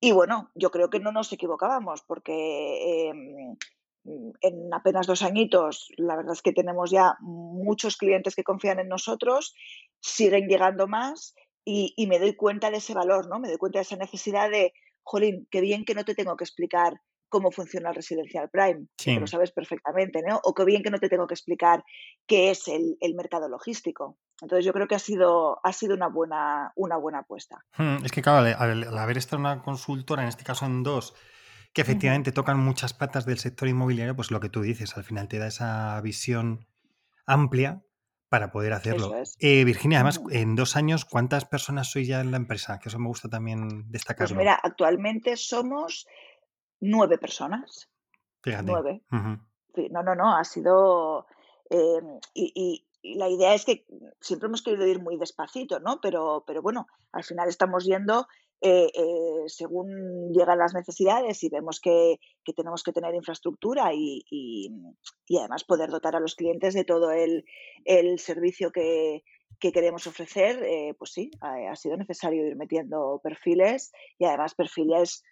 Y 0.00 0.10
bueno, 0.10 0.50
yo 0.56 0.72
creo 0.72 0.90
que 0.90 0.98
no 0.98 1.12
nos 1.12 1.32
equivocábamos 1.32 2.02
porque 2.02 3.08
em, 3.08 3.56
en 4.40 4.74
apenas 4.74 5.06
dos 5.06 5.22
añitos, 5.22 5.92
la 5.96 6.16
verdad 6.16 6.32
es 6.32 6.42
que 6.42 6.52
tenemos 6.52 6.90
ya 6.90 7.14
muchos 7.20 7.96
clientes 7.96 8.34
que 8.34 8.42
confían 8.42 8.80
en 8.80 8.88
nosotros, 8.88 9.54
siguen 10.00 10.48
llegando 10.48 10.88
más 10.88 11.36
y, 11.68 12.06
me 12.06 12.20
doy 12.20 12.36
cuenta 12.36 12.70
de 12.70 12.76
ese 12.76 12.94
valor, 12.94 13.28
¿no? 13.28 13.40
Me 13.40 13.48
doy 13.48 13.58
cuenta 13.58 13.80
de 13.80 13.82
esa 13.82 13.96
necesidad 13.96 14.48
de, 14.48 14.72
jolín, 15.02 15.48
qué 15.50 15.60
bien 15.60 15.84
que 15.84 15.94
no 15.94 16.04
te 16.04 16.14
tengo 16.14 16.36
que 16.36 16.44
explicar 16.44 17.00
cómo 17.28 17.50
funciona 17.50 17.88
el 17.88 17.96
residencial 17.96 18.48
prime, 18.48 18.86
que 18.96 19.18
lo 19.18 19.26
sabes 19.26 19.50
perfectamente, 19.50 20.22
¿no? 20.22 20.40
O 20.44 20.54
qué 20.54 20.64
bien 20.64 20.84
que 20.84 20.90
no 20.90 21.00
te 21.00 21.08
tengo 21.08 21.26
que 21.26 21.34
explicar 21.34 21.84
qué 22.24 22.50
es 22.50 22.68
el, 22.68 22.96
mercado 23.16 23.48
logístico. 23.48 24.16
Entonces 24.40 24.64
yo 24.64 24.72
creo 24.72 24.86
que 24.86 24.94
ha 24.94 25.00
sido, 25.00 25.58
ha 25.64 25.72
sido 25.72 25.96
una, 25.96 26.06
buena, 26.08 26.72
una 26.76 26.96
buena 26.96 27.18
apuesta. 27.18 27.64
Hmm, 27.76 28.04
es 28.04 28.12
que 28.12 28.22
claro, 28.22 28.56
al, 28.56 28.96
haber 28.96 29.18
estado 29.18 29.40
una 29.40 29.60
consultora, 29.60 30.22
en 30.22 30.28
este 30.28 30.44
caso 30.44 30.66
en 30.66 30.84
dos, 30.84 31.14
que 31.74 31.82
efectivamente 31.82 32.30
tocan 32.30 32.60
muchas 32.60 32.94
patas 32.94 33.26
del 33.26 33.38
sector 33.38 33.66
inmobiliario, 33.66 34.14
pues 34.14 34.30
lo 34.30 34.38
que 34.38 34.48
tú 34.48 34.62
dices, 34.62 34.96
al 34.96 35.02
final 35.02 35.26
te 35.26 35.38
da 35.38 35.48
esa 35.48 36.00
visión 36.00 36.68
amplia 37.26 37.82
para 38.28 38.50
poder 38.50 38.72
hacerlo. 38.72 39.12
Eh, 39.38 39.64
Virginia, 39.64 39.98
además, 39.98 40.20
en 40.30 40.56
dos 40.56 40.76
años, 40.76 41.04
¿cuántas 41.04 41.44
personas 41.44 41.90
sois 41.90 42.08
ya 42.08 42.20
en 42.20 42.30
la 42.30 42.36
empresa? 42.36 42.78
Que 42.78 42.88
eso 42.88 42.98
me 42.98 43.08
gusta 43.08 43.28
también 43.28 43.90
destacar. 43.90 44.26
Pues 44.26 44.36
mira, 44.36 44.58
actualmente 44.62 45.36
somos 45.36 46.06
nueve 46.80 47.18
personas. 47.18 47.88
Fíjate. 48.42 48.64
Nueve. 48.64 49.02
no, 49.10 50.02
no, 50.02 50.14
no, 50.14 50.36
ha 50.36 50.44
sido... 50.44 51.26
Em, 51.70 52.20
y, 52.34 52.82
la 53.14 53.28
idea 53.28 53.54
es 53.54 53.64
que 53.64 53.86
siempre 54.20 54.48
hemos 54.48 54.62
querido 54.62 54.84
ir 54.84 55.00
muy 55.00 55.16
despacito, 55.16 55.78
¿no? 55.78 56.00
Pero, 56.00 56.42
pero 56.44 56.60
bueno, 56.60 56.88
al 57.12 57.22
final 57.22 57.48
estamos 57.48 57.84
yendo 57.84 58.26
eh, 58.62 58.90
eh, 58.94 59.42
según 59.48 60.32
llegan 60.32 60.58
las 60.58 60.74
necesidades 60.74 61.42
y 61.44 61.50
vemos 61.50 61.78
que, 61.78 62.18
tenemos 62.56 62.82
que 62.82 62.92
tener 62.92 63.14
infraestructura 63.14 63.90
y, 63.92 64.24
además 65.38 65.64
poder 65.64 65.90
dotar 65.90 66.16
a 66.16 66.20
los 66.20 66.34
clientes 66.34 66.72
de 66.74 66.84
todo 66.84 67.10
el, 67.10 67.44
servicio 68.18 68.72
que, 68.72 69.22
queremos 69.60 70.06
ofrecer, 70.06 70.62
eh, 70.62 70.94
pues 70.98 71.12
sí, 71.12 71.30
ha, 71.40 71.76
sido 71.76 71.96
necesario 71.96 72.46
ir 72.46 72.56
metiendo 72.56 73.20
perfiles 73.22 73.92
y 74.18 74.24
además 74.24 74.54
perfiles 74.54 75.22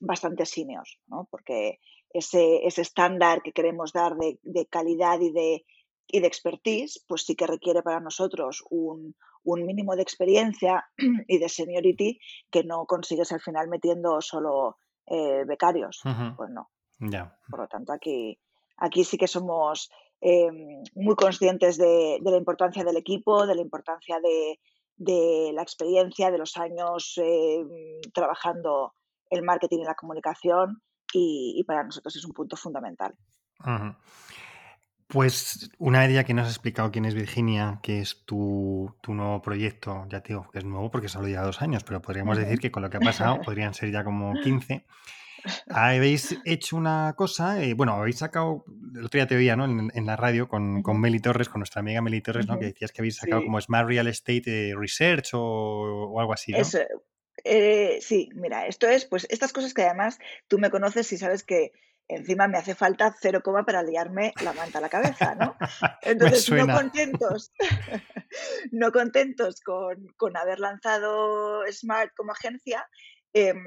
bastante 0.00 0.44
seniors, 0.44 0.98
¿no? 1.06 1.26
porque 1.30 1.78
ese, 2.10 2.66
ese 2.66 2.82
estándar 2.82 3.42
que 3.42 3.52
queremos 3.52 3.92
dar 3.92 4.16
de, 4.16 4.38
de 4.42 4.66
calidad 4.66 5.20
y 5.20 5.32
de, 5.32 5.64
y 6.06 6.20
de 6.20 6.26
expertise, 6.26 7.02
pues 7.08 7.24
sí 7.24 7.34
que 7.34 7.46
requiere 7.46 7.82
para 7.82 8.00
nosotros 8.00 8.62
un, 8.70 9.14
un 9.44 9.64
mínimo 9.64 9.94
de 9.96 10.02
experiencia 10.02 10.84
y 11.28 11.38
de 11.38 11.48
seniority 11.48 12.18
que 12.50 12.64
no 12.64 12.86
consigues 12.86 13.32
al 13.32 13.40
final 13.40 13.68
metiendo 13.68 14.20
solo 14.20 14.78
eh, 15.06 15.44
becarios. 15.46 16.00
Pues 16.36 16.50
no. 16.50 16.70
Por 17.50 17.60
lo 17.60 17.68
tanto, 17.68 17.92
aquí, 17.92 18.38
aquí 18.78 19.04
sí 19.04 19.18
que 19.18 19.28
somos 19.28 19.90
eh, 20.20 20.50
muy 20.94 21.14
conscientes 21.16 21.76
de, 21.76 22.18
la 22.22 22.36
importancia 22.36 22.84
del 22.84 22.96
equipo, 22.96 23.46
de 23.46 23.54
la 23.54 23.60
importancia 23.60 24.18
de, 24.20 25.52
la 25.52 25.62
experiencia, 25.62 26.30
de 26.30 26.38
los 26.38 26.56
años 26.56 27.20
eh, 27.22 27.62
trabajando 28.12 28.94
el 29.28 29.42
marketing 29.42 29.80
y 29.80 29.84
la 29.84 29.94
comunicación 29.94 30.82
y, 31.12 31.62
para 31.66 31.84
nosotros 31.84 32.16
es 32.16 32.24
un 32.24 32.32
punto 32.32 32.56
fundamental. 32.56 33.14
Pues 35.06 35.70
una 35.78 36.06
idea 36.06 36.24
que 36.24 36.34
nos 36.34 36.46
has 36.46 36.54
explicado 36.54 36.90
quién 36.90 37.04
es 37.04 37.14
Virginia, 37.14 37.78
que 37.82 38.00
es 38.00 38.24
tu, 38.24 38.94
nuevo 39.06 39.42
proyecto, 39.42 40.06
ya 40.08 40.20
te 40.20 40.28
digo 40.28 40.48
que 40.50 40.58
es 40.58 40.64
nuevo 40.64 40.90
porque 40.90 41.08
solo 41.08 41.28
lleva 41.28 41.42
dos 41.42 41.60
años, 41.60 41.84
pero 41.84 42.00
podríamos 42.00 42.38
decir 42.38 42.58
que 42.58 42.70
con 42.70 42.82
lo 42.82 42.90
que 42.90 42.96
ha 42.96 43.00
pasado 43.00 43.40
podrían 43.44 43.74
ser 43.74 43.90
ya 43.90 44.02
como 44.02 44.32
15. 44.34 44.84
Habéis 45.68 46.38
hecho 46.46 46.76
una 46.76 47.12
cosa, 47.16 47.62
eh, 47.62 47.74
bueno, 47.74 47.92
habéis 47.92 48.18
sacado, 48.18 48.64
el 48.94 49.04
otro 49.04 49.18
día 49.18 49.26
te 49.26 49.36
oía, 49.36 49.56
¿no? 49.56 49.66
En, 49.66 50.06
la 50.06 50.16
radio 50.16 50.48
con, 50.48 50.82
con, 50.82 50.98
Meli 50.98 51.20
Torres, 51.20 51.50
con 51.50 51.60
nuestra 51.60 51.80
amiga 51.80 52.00
Meli 52.00 52.22
Torres, 52.22 52.46
¿no? 52.46 52.58
Que 52.58 52.66
decías 52.66 52.92
que 52.92 53.02
habéis 53.02 53.16
sacado 53.16 53.44
como 53.44 53.60
Smart 53.60 53.86
Real 53.86 54.06
Estate 54.06 54.70
eh, 54.70 54.74
Research 54.74 55.30
o, 55.34 56.18
algo 56.18 56.32
así, 56.32 56.52
¿no? 56.52 56.58
Eh, 57.44 57.98
sí, 58.00 58.30
mira, 58.34 58.66
esto 58.66 58.88
es, 58.88 59.04
pues 59.04 59.26
estas 59.28 59.52
cosas 59.52 59.74
que 59.74 59.82
además 59.82 60.18
tú 60.48 60.58
me 60.58 60.70
conoces 60.70 61.12
y 61.12 61.18
sabes 61.18 61.44
que 61.44 61.72
encima 62.08 62.48
me 62.48 62.58
hace 62.58 62.74
falta 62.74 63.14
cero 63.20 63.42
coma 63.42 63.64
para 63.64 63.82
liarme 63.82 64.32
la 64.42 64.52
manta 64.52 64.78
a 64.78 64.80
la 64.82 64.88
cabeza, 64.88 65.34
¿no? 65.34 65.56
Entonces, 66.02 66.50
no 66.50 66.66
contentos, 66.66 67.52
no 68.72 68.92
contentos 68.92 69.60
con, 69.60 70.06
con, 70.16 70.36
haber 70.36 70.60
lanzado 70.60 71.62
Smart 71.70 72.12
como 72.16 72.32
agencia, 72.32 72.86
Em, 73.36 73.58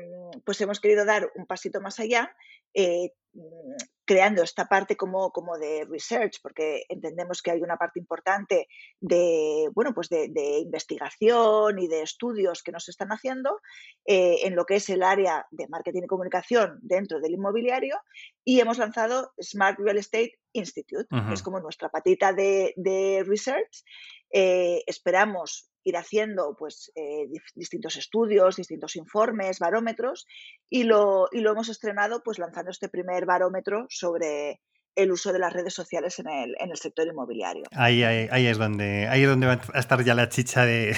pues 0.45 0.61
hemos 0.61 0.79
querido 0.79 1.03
dar 1.03 1.29
un 1.35 1.45
pasito 1.45 1.81
más 1.81 1.99
allá, 1.99 2.33
eh, 2.73 3.11
mm, 3.33 3.75
creando 4.05 4.41
esta 4.41 4.65
parte 4.65 4.95
como, 4.95 5.31
como, 5.31 5.57
de 5.57 5.85
research, 5.89 6.39
porque 6.41 6.85
entendemos 6.87 7.41
que 7.41 7.51
hay 7.51 7.61
una 7.61 7.75
parte 7.75 7.99
importante 7.99 8.69
de, 9.01 9.69
bueno, 9.73 9.93
pues 9.93 10.07
de, 10.07 10.59
investigación 10.59 11.79
y 11.79 11.89
de 11.89 12.01
estudios 12.01 12.63
que 12.63 12.71
nos 12.71 12.87
están 12.87 13.09
haciendo 13.09 13.59
eh, 14.05 14.37
en 14.43 14.55
lo 14.55 14.65
que 14.65 14.77
es 14.77 14.87
el 14.89 15.03
área 15.03 15.45
de 15.51 15.67
marketing 15.67 16.03
y 16.03 16.07
comunicación 16.07 16.79
dentro 16.81 17.19
del 17.19 17.33
inmobiliario 17.33 17.99
y 18.45 18.61
hemos 18.61 18.77
lanzado 18.77 19.33
Smart 19.41 19.77
Real 19.79 19.97
Estate 19.97 20.39
Institute, 20.53 21.07
que 21.09 21.33
es 21.33 21.43
como 21.43 21.59
nuestra 21.59 21.89
patita 21.89 22.31
de, 22.31 23.23
research. 23.27 23.83
Eh, 24.31 24.81
esperamos 24.87 25.69
ir 25.87 25.95
haciendo 25.95 26.53
pues, 26.59 26.91
eh, 26.95 27.27
distintos 27.55 27.95
estudios, 27.95 28.57
distintos 28.57 28.97
informes, 28.97 29.59
barómetros, 29.59 30.25
y 30.69 30.83
lo, 30.83 31.29
y 31.31 31.39
lo 31.39 31.51
hemos 31.51 31.69
estrenado 31.69 32.21
pues, 32.23 32.39
lanzando 32.39 32.71
este 32.71 32.89
primer 32.89 33.25
barómetro 33.25 33.85
sobre 33.89 34.59
el 34.97 35.11
uso 35.11 35.31
de 35.31 35.37
las 35.37 35.53
redes 35.53 35.73
sociales 35.73 36.17
en 36.17 36.27
el, 36.27 36.55
en 36.59 36.71
el 36.71 36.77
sector 36.77 37.07
inmobiliario. 37.07 37.63
Ahí, 37.71 38.03
ahí, 38.03 38.47
es 38.47 38.57
donde, 38.57 39.07
ahí 39.07 39.21
es 39.21 39.29
donde 39.29 39.45
va 39.45 39.61
a 39.73 39.79
estar 39.79 40.03
ya 40.03 40.15
la 40.15 40.27
chicha 40.27 40.65
de, 40.65 40.97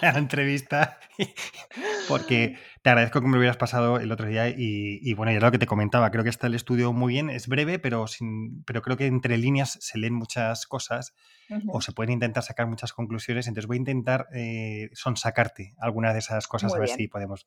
la 0.00 0.16
entrevista, 0.16 0.98
porque 2.08 2.56
te 2.82 2.88
agradezco 2.88 3.20
que 3.20 3.26
me 3.26 3.34
lo 3.34 3.40
hubieras 3.40 3.58
pasado 3.58 3.98
el 3.98 4.10
otro 4.10 4.26
día 4.26 4.48
y, 4.48 5.00
y, 5.02 5.12
bueno, 5.12 5.32
ya 5.32 5.40
lo 5.40 5.50
que 5.52 5.58
te 5.58 5.66
comentaba, 5.66 6.10
creo 6.10 6.24
que 6.24 6.30
está 6.30 6.46
el 6.46 6.54
estudio 6.54 6.94
muy 6.94 7.12
bien, 7.12 7.28
es 7.28 7.46
breve, 7.46 7.78
pero, 7.78 8.06
sin, 8.06 8.64
pero 8.64 8.80
creo 8.80 8.96
que 8.96 9.06
entre 9.06 9.36
líneas 9.36 9.76
se 9.82 9.98
leen 9.98 10.14
muchas 10.14 10.66
cosas 10.66 11.14
o 11.68 11.80
se 11.80 11.92
pueden 11.92 12.12
intentar 12.12 12.42
sacar 12.42 12.66
muchas 12.66 12.94
conclusiones, 12.94 13.46
entonces 13.48 13.66
voy 13.66 13.76
a 13.76 13.80
intentar 13.80 14.28
eh, 14.34 14.90
sonsacarte 14.94 15.74
algunas 15.78 16.14
de 16.14 16.20
esas 16.20 16.46
cosas 16.46 16.74
a 16.74 16.78
ver 16.78 16.88
si 16.88 17.08
podemos. 17.08 17.46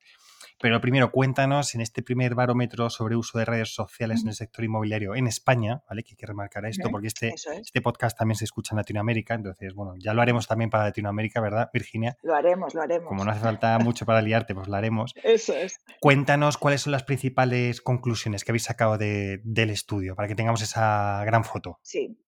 Pero 0.60 0.80
primero, 0.80 1.10
cuéntanos 1.10 1.74
en 1.74 1.80
este 1.80 2.02
primer 2.02 2.34
barómetro 2.34 2.90
sobre 2.90 3.16
uso 3.16 3.38
de 3.38 3.44
redes 3.44 3.74
sociales 3.74 4.22
en 4.22 4.28
el 4.28 4.34
sector 4.34 4.64
inmobiliario 4.64 5.14
en 5.14 5.26
España, 5.26 5.82
¿vale? 5.88 6.02
Que 6.02 6.12
hay 6.12 6.16
que 6.16 6.26
remarcar 6.26 6.66
esto, 6.66 6.90
porque 6.90 7.08
este, 7.08 7.34
este 7.34 7.80
podcast 7.80 8.18
también 8.18 8.36
se 8.36 8.44
escucha 8.44 8.74
en 8.74 8.78
Latinoamérica, 8.78 9.34
entonces, 9.34 9.74
bueno, 9.74 9.94
ya 9.98 10.14
lo 10.14 10.22
haremos 10.22 10.46
también 10.46 10.70
para 10.70 10.84
Latinoamérica, 10.84 11.40
¿verdad, 11.40 11.70
Virginia? 11.72 12.16
Lo 12.22 12.34
haremos, 12.34 12.74
lo 12.74 12.82
haremos. 12.82 13.08
Como 13.08 13.24
no 13.24 13.30
hace 13.30 13.40
falta 13.40 13.78
mucho 13.78 14.06
para 14.06 14.22
liarte, 14.22 14.54
pues 14.54 14.68
lo 14.68 14.76
haremos. 14.76 15.14
Eso 15.22 15.54
es. 15.54 15.80
Cuéntanos 16.00 16.56
cuáles 16.56 16.82
son 16.82 16.92
las 16.92 17.02
principales 17.02 17.80
conclusiones 17.80 18.44
que 18.44 18.52
habéis 18.52 18.64
sacado 18.64 18.98
del 18.98 19.70
estudio, 19.70 20.14
para 20.14 20.28
que 20.28 20.34
tengamos 20.34 20.62
esa 20.62 21.22
gran 21.24 21.44
foto. 21.44 21.78
Sí, 21.82 22.18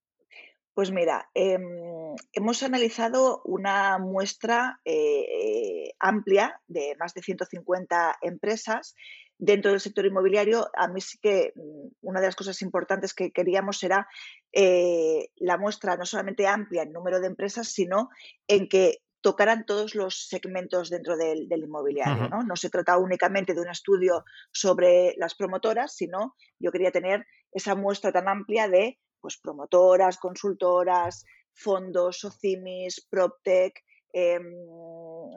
pues 0.74 0.90
mira, 0.90 1.30
em, 1.34 2.16
hemos 2.32 2.62
analizado 2.64 3.42
una 3.44 3.98
muestra 3.98 4.80
eh, 4.84 5.94
amplia 6.00 6.60
de 6.66 6.96
más 6.98 7.14
de 7.14 7.22
150 7.22 8.16
empresas 8.22 8.96
dentro 9.38 9.70
del 9.70 9.80
sector 9.80 10.04
inmobiliario. 10.04 10.68
A 10.76 10.88
mí 10.88 11.00
sí 11.00 11.18
que 11.22 11.52
mm, 11.54 11.88
una 12.02 12.20
de 12.20 12.26
las 12.26 12.37
cosas 12.37 12.60
importantes 12.62 13.14
que 13.14 13.30
queríamos 13.30 13.82
era 13.84 14.08
eh, 14.52 15.28
la 15.37 15.58
muestra 15.58 15.96
no 15.96 16.06
solamente 16.06 16.46
amplia 16.48 16.82
en 16.82 16.92
número 16.92 17.20
de 17.20 17.28
empresas, 17.28 17.68
sino 17.68 18.10
en 18.48 18.68
que 18.68 18.98
tocaran 19.20 19.64
todos 19.64 19.94
los 19.94 20.26
segmentos 20.28 20.90
dentro 20.90 21.16
del, 21.16 21.48
inmobiliario. 21.50 22.28
¿no? 22.28 22.42
no 22.42 22.56
se 22.56 22.68
trata 22.68 22.98
únicamente 22.98 23.54
de 23.54 23.60
un 23.60 23.70
estudio 23.70 24.24
sobre 24.52 25.14
las 25.16 25.34
promotoras, 25.34 25.94
sino 25.96 26.34
yo 26.58 26.70
quería 26.70 26.90
tener 26.90 27.24
esa 27.50 27.74
muestra 27.74 28.12
tan 28.12 28.28
amplia 28.28 28.68
de 28.68 28.98
pues 29.24 29.38
promotoras, 29.38 30.18
consultoras, 30.18 31.24
fondos, 31.54 32.18
socimis, 32.18 33.00
PropTech, 33.08 33.72
em, 34.12 34.52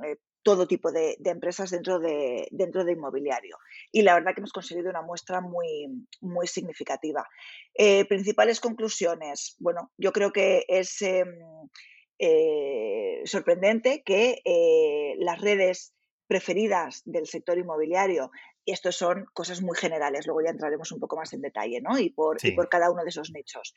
eh, 0.04 0.17
todo 0.43 0.67
tipo 0.67 0.91
de, 0.91 1.15
empresas 1.23 1.69
dentro 1.71 1.97
de, 1.97 2.50
dentro 2.52 2.84
de 2.84 2.91
inmobiliario. 2.91 3.58
Y 3.93 4.02
la 4.02 4.15
verdad 4.15 4.34
que 4.34 4.41
hemos 4.41 4.52
conseguido 4.52 4.89
una 4.89 5.04
muestra 5.04 5.39
muy, 5.39 5.88
muy 6.19 6.47
significativa. 6.47 7.26
Eh, 7.76 8.04
principales 8.04 8.60
conclusiones. 8.60 9.56
Bueno, 9.58 9.93
yo 9.97 10.12
creo 10.12 10.34
que 10.34 10.65
es 10.67 11.02
em, 11.02 11.34
eh, 12.19 13.21
sorprendente 13.23 14.04
que 14.04 14.41
las 15.19 15.39
redes 15.39 15.93
preferidas 16.28 17.04
del 17.06 17.26
sector 17.26 17.58
inmobiliario. 17.58 18.32
Y 18.67 18.73
esto 18.73 18.91
son 18.91 19.27
cosas 19.34 19.62
muy 19.62 19.77
generales, 19.77 20.27
luego 20.27 20.41
ya 20.41 20.49
entraremos 20.49 20.91
un 20.91 20.99
poco 20.99 21.15
más 21.15 21.32
en 21.32 21.39
detalle, 21.39 21.80
¿no? 21.80 21.97
Y 21.97 22.10
por, 22.10 22.36
por 22.53 22.67
cada 22.67 22.91
uno 22.91 23.01
de 23.03 23.10
esos 23.10 23.32
nichos. 23.32 23.73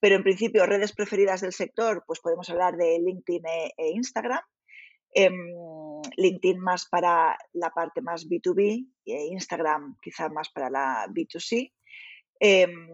Pero 0.00 0.16
en 0.16 0.22
principio, 0.22 0.64
redes 0.64 0.94
preferidas 0.94 1.42
del 1.42 1.52
sector, 1.52 2.04
pues 2.06 2.20
podemos 2.20 2.48
hablar 2.48 2.78
de 2.78 2.98
LinkedIn 3.00 3.46
e, 3.46 3.74
e 3.76 3.90
Instagram. 3.90 4.40
Em, 5.12 5.34
LinkedIn 6.16 6.58
más 6.58 6.88
para 6.88 7.36
la 7.52 7.68
parte 7.68 8.00
más 8.00 8.26
B2B 8.26 8.86
e 9.04 9.26
Instagram 9.26 9.98
quizá 10.00 10.30
más 10.30 10.48
para 10.48 10.70
la 10.70 11.06
B2C. 11.10 11.74
Em, 12.40 12.88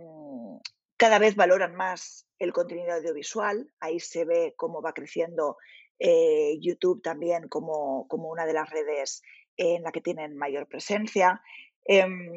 cada 0.96 1.20
vez 1.20 1.36
valoran 1.36 1.76
más 1.76 2.26
el 2.40 2.52
contenido 2.52 2.94
audiovisual, 2.94 3.70
ahí 3.78 4.00
se 4.00 4.24
ve 4.24 4.54
cómo 4.56 4.82
va 4.82 4.92
creciendo 4.94 5.58
eh, 5.98 6.58
YouTube 6.60 7.00
también 7.02 7.48
como, 7.48 8.06
una 8.10 8.44
de 8.44 8.52
las 8.52 8.68
redes 8.68 9.22
en 9.56 9.82
la 9.82 9.92
que 9.92 10.00
tienen 10.00 10.36
mayor 10.36 10.68
presencia. 10.68 11.40
Em, 11.84 12.30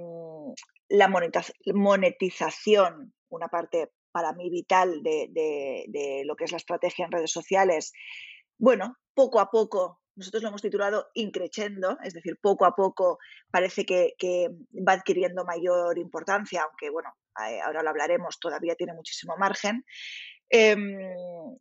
la 0.89 1.07
monetización, 1.07 3.13
una 3.29 3.47
parte 3.47 3.91
para 4.11 4.33
mí 4.33 4.49
vital 4.49 5.01
de, 5.03 6.23
lo 6.25 6.35
que 6.35 6.45
es 6.45 6.51
la 6.51 6.57
estrategia 6.57 7.05
en 7.05 7.11
redes 7.11 7.31
sociales, 7.31 7.93
bueno, 8.57 8.97
poco 9.13 9.39
a 9.39 9.49
poco, 9.49 10.01
nosotros 10.15 10.43
lo 10.43 10.49
hemos 10.49 10.61
titulado 10.61 11.07
increchendo, 11.13 11.97
es 12.03 12.13
decir, 12.13 12.37
poco 12.41 12.65
a 12.65 12.75
poco 12.75 13.19
parece 13.51 13.85
que, 13.85 14.49
va 14.87 14.93
adquiriendo 14.93 15.45
mayor 15.45 15.97
importancia, 15.97 16.63
aunque 16.63 16.89
bueno, 16.89 17.13
eh, 17.47 17.61
ahora 17.61 17.83
lo 17.83 17.89
hablaremos, 17.89 18.39
todavía 18.39 18.75
tiene 18.75 18.93
muchísimo 18.93 19.37
margen. 19.37 19.85
Em, 20.49 20.97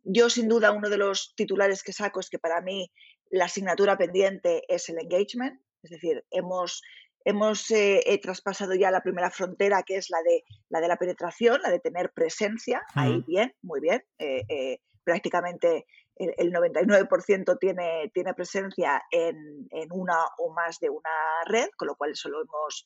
yo, 0.03 0.29
sin 0.29 0.49
duda, 0.49 0.71
uno 0.71 0.89
de 0.89 0.97
los 0.97 1.33
titulares 1.35 1.83
que 1.83 1.93
saco 1.93 2.19
es 2.19 2.29
que 2.29 2.39
para 2.39 2.61
mí 2.61 2.91
la 3.29 3.45
asignatura 3.45 3.97
pendiente 3.97 4.63
es 4.67 4.89
el 4.89 4.99
engagement, 4.99 5.61
es 5.83 5.91
decir, 5.91 6.25
hemos, 6.31 6.81
hemos 7.23 7.69
eh, 7.71 8.19
traspasado 8.21 8.75
ya 8.75 8.91
la 8.91 9.01
primera 9.01 9.29
frontera, 9.31 9.83
que 9.83 9.97
es 9.97 10.09
la 10.09 10.21
de 10.23 10.43
la, 10.69 10.81
de 10.81 10.87
la 10.87 10.97
penetración, 10.97 11.61
la 11.61 11.69
de 11.69 11.79
tener 11.79 12.11
presencia, 12.11 12.81
ahí 12.95 13.23
bien, 13.27 13.53
muy 13.61 13.79
bien, 13.79 14.03
eh, 14.17 14.43
eh, 14.49 14.79
prácticamente 15.03 15.85
el, 16.15 16.51
99% 16.51 17.57
tiene, 17.59 18.11
tiene 18.13 18.33
presencia 18.33 19.01
en, 19.09 19.67
en, 19.71 19.87
una 19.91 20.17
o 20.37 20.53
más 20.53 20.79
de 20.79 20.89
una 20.89 21.09
red, 21.45 21.69
con 21.77 21.87
lo 21.87 21.95
cual 21.95 22.11
eso 22.11 22.27
lo 22.27 22.41
hemos, 22.41 22.85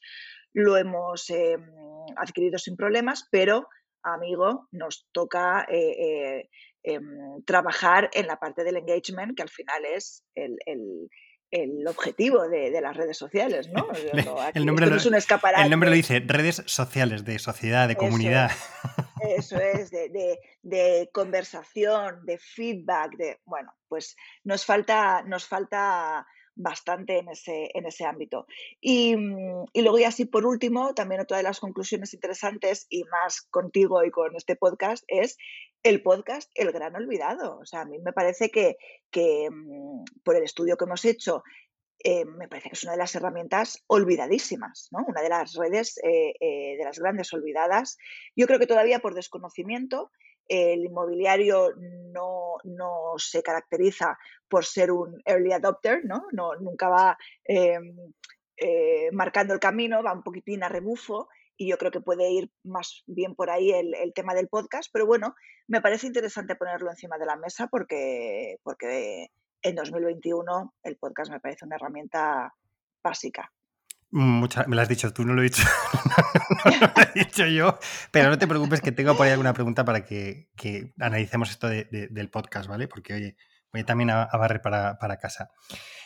lo 0.54 0.78
hemos 0.78 1.30
em, 1.32 1.66
adquirido 2.16 2.60
sin 2.60 2.76
problemas, 2.76 3.28
pero 3.32 3.68
amigo, 4.04 4.68
nos 4.72 5.08
toca 5.12 5.66
eh, 5.70 5.96
eh, 5.98 6.50
em, 6.84 7.44
trabajar 7.46 8.10
en 8.14 8.28
la 8.28 8.40
parte 8.40 8.64
del 8.64 8.78
engagement, 8.78 9.36
que 9.36 9.44
al 9.44 9.50
final 9.50 9.84
es 9.86 10.24
el, 10.36 11.88
objetivo 11.88 12.48
de, 12.48 12.82
las 12.82 12.98
redes 12.98 13.18
sociales, 13.18 13.70
¿no? 13.70 13.88
el, 14.54 14.66
nombre 14.66 14.88
lo, 14.88 14.96
El 14.96 15.70
nombre 15.70 15.90
lo 15.90 15.96
dice, 15.96 16.20
redes 16.26 16.64
sociales, 16.66 17.26
de 17.26 17.40
sociedad, 17.40 17.88
de 17.88 17.96
comunidad. 17.96 18.52
Eso 19.38 19.58
es, 19.58 19.90
de, 19.92 20.40
de, 20.62 21.10
conversación, 21.14 22.26
de 22.26 22.38
feedback, 22.38 23.16
de 23.18 23.40
bueno, 23.46 23.72
pues 23.88 24.16
nos 24.44 24.66
falta, 24.66 25.24
nos 25.24 25.46
falta 25.46 26.26
bastante 26.56 27.18
en 27.18 27.30
ese, 27.30 27.70
en 27.74 27.86
ese 27.86 28.06
ámbito. 28.06 28.46
Y, 28.80 29.16
mm, 29.16 29.66
y, 29.74 29.82
luego, 29.82 30.00
y 30.00 30.04
así 30.04 30.26
por 30.26 30.46
último, 30.46 30.94
también 30.94 31.22
otra 31.22 31.38
de 31.38 31.44
las 31.44 31.60
conclusiones 31.60 32.14
interesantes 32.14 32.86
y 32.90 33.04
más 33.06 33.42
contigo 33.50 34.04
y 34.04 34.12
con 34.12 34.36
este 34.36 34.56
podcast 34.56 35.04
es 35.08 35.38
el 35.84 36.02
podcast 36.02 36.50
El 36.56 36.72
Gran 36.72 36.96
Olvidado. 36.96 37.60
O 37.60 37.66
sea, 37.66 37.82
a 37.82 37.86
mí 37.86 38.00
me 38.00 38.14
parece 38.14 38.50
que, 38.50 38.78
que 39.12 39.50
mm, 39.52 40.04
por 40.24 40.36
el 40.36 40.44
estudio 40.44 40.78
que 40.78 40.86
hemos 40.86 41.06
hecho, 41.06 41.44
eh, 42.04 42.26
me 42.26 42.48
parece 42.48 42.70
que 42.70 42.76
es 42.76 42.84
una 42.84 42.94
de 42.94 42.98
las 42.98 43.16
herramientas 43.16 43.84
olvidadísimas, 43.88 44.90
¿no? 44.92 45.06
Una 45.08 45.22
de 45.22 45.30
las 45.30 45.54
redes 45.54 45.98
eh, 46.04 46.34
eh, 46.40 46.76
de 46.78 46.84
las 46.84 47.00
grandes 47.00 47.32
olvidadas. 47.34 47.98
Yo 48.36 48.48
creo 48.48 48.60
que 48.60 48.68
todavía 48.68 49.00
por 49.00 49.14
desconocimiento 49.14 50.12
el 50.50 50.84
inmobiliario 50.84 51.74
no, 52.12 52.58
se 53.16 53.42
caracteriza 53.42 54.18
por 54.50 54.66
ser 54.66 54.92
un 54.92 55.22
early 55.24 55.54
adopter, 55.54 56.04
¿no? 56.04 56.26
nunca 56.60 56.90
va 56.90 57.18
marcando 59.14 59.54
el 59.54 59.62
camino, 59.62 60.04
va 60.04 60.12
un 60.12 60.22
poquitín 60.22 60.64
a 60.64 60.68
rebufo 60.68 61.30
y 61.58 61.70
yo 61.70 61.78
creo 61.78 61.92
que 61.92 62.02
puede 62.02 62.32
ir 62.32 62.52
más 62.64 63.04
bien 63.08 63.36
por 63.36 63.50
ahí 63.50 63.72
el, 63.72 63.94
el, 63.96 64.14
tema 64.14 64.34
del 64.34 64.48
podcast, 64.48 64.90
pero 64.92 65.06
bueno, 65.06 65.36
me 65.68 65.82
parece 65.82 66.08
interesante 66.08 66.56
ponerlo 66.56 66.90
encima 66.90 67.18
de 67.18 67.26
la 67.26 67.36
mesa 67.36 67.68
porque, 67.68 68.58
porque 68.64 69.28
en 69.62 69.76
2021 69.76 70.74
el 70.84 70.98
podcast 70.98 71.32
me 71.32 71.40
parece 71.40 71.66
una 71.66 71.76
herramienta 71.76 72.54
básica. 73.04 73.52
Mucha, 74.12 74.66
me 74.68 74.76
lo 74.76 74.82
has 74.84 74.90
dicho 74.90 75.12
tú, 75.12 75.26
no 75.26 75.34
lo 75.34 75.42
he 75.42 75.46
dicho, 75.46 75.64
lo 76.66 77.04
he 77.04 77.20
dicho 77.20 77.48
yo, 77.48 77.80
pero 78.12 78.30
no 78.30 78.38
te 78.38 78.46
preocupes 78.48 78.80
que 78.80 78.92
tengo 78.92 79.18
por 79.18 79.26
ahí 79.26 79.32
alguna 79.32 79.54
pregunta 79.54 79.84
para 79.84 80.06
que, 80.06 80.50
analicemos 81.00 81.50
esto 81.50 81.68
del 81.68 82.30
podcast, 82.30 82.70
¿vale? 82.70 82.88
Porque, 82.88 83.16
oye, 83.16 83.36
voy 83.74 83.84
también 83.84 84.12
a, 84.12 84.26
barrer 84.26 84.62
para, 84.62 85.18
casa. 85.18 85.52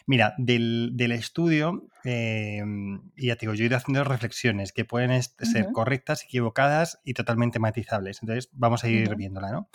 Mira, 0.06 0.34
del, 0.38 1.12
estudio, 1.12 1.90
eh, 2.06 2.64
ya 3.18 3.36
te 3.36 3.42
digo, 3.42 3.54
yo 3.54 3.64
he 3.64 3.68
ido 3.68 3.78
haciendo 3.78 4.04
reflexiones 4.06 4.72
que 4.72 4.86
pueden 4.86 5.22
ser 5.22 5.68
correctas, 5.74 6.24
equivocadas 6.24 7.00
y 7.04 7.14
totalmente 7.14 7.60
matizables. 7.60 8.20
Entonces, 8.22 8.50
vamos 8.54 8.84
a 8.84 8.90
ir 8.90 9.16
viéndola, 9.16 9.52
¿no? 9.52 9.70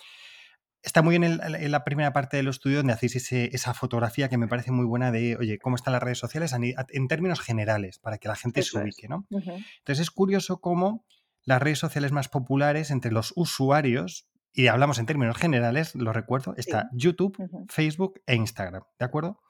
Está 0.82 1.00
muy 1.00 1.16
bien 1.16 1.38
en, 1.40 1.70
la 1.70 1.84
primera 1.84 2.12
parte 2.12 2.38
del 2.38 2.48
estudio 2.48 2.78
donde 2.78 2.92
hacéis 2.92 3.30
esa 3.32 3.72
fotografía 3.72 4.28
que 4.28 4.36
me 4.36 4.48
parece 4.48 4.72
muy 4.72 4.84
buena 4.84 5.12
de, 5.12 5.36
oye, 5.36 5.58
cómo 5.58 5.76
están 5.76 5.92
las 5.92 6.02
redes 6.02 6.18
sociales 6.18 6.52
en 6.52 7.08
términos 7.08 7.40
generales, 7.40 8.00
para 8.00 8.18
que 8.18 8.26
la 8.26 8.34
gente 8.34 8.62
se 8.62 8.78
ubique, 8.78 9.06
¿no? 9.06 9.26
Entonces 9.30 10.00
es 10.00 10.10
curioso 10.10 10.60
cómo 10.60 11.04
las 11.44 11.62
redes 11.62 11.78
sociales 11.78 12.10
más 12.10 12.28
populares 12.28 12.90
entre 12.90 13.12
los 13.12 13.32
usuarios 13.36 14.26
y 14.54 14.66
hablamos 14.66 14.98
en 14.98 15.06
términos 15.06 15.36
generales, 15.38 15.94
lo 15.94 16.12
recuerdo, 16.12 16.54
está 16.56 16.90
YouTube, 16.92 17.36
Facebook 17.68 18.20
e 18.26 18.34
Instagram, 18.34 18.82
¿de 18.98 19.04
acuerdo? 19.04 19.40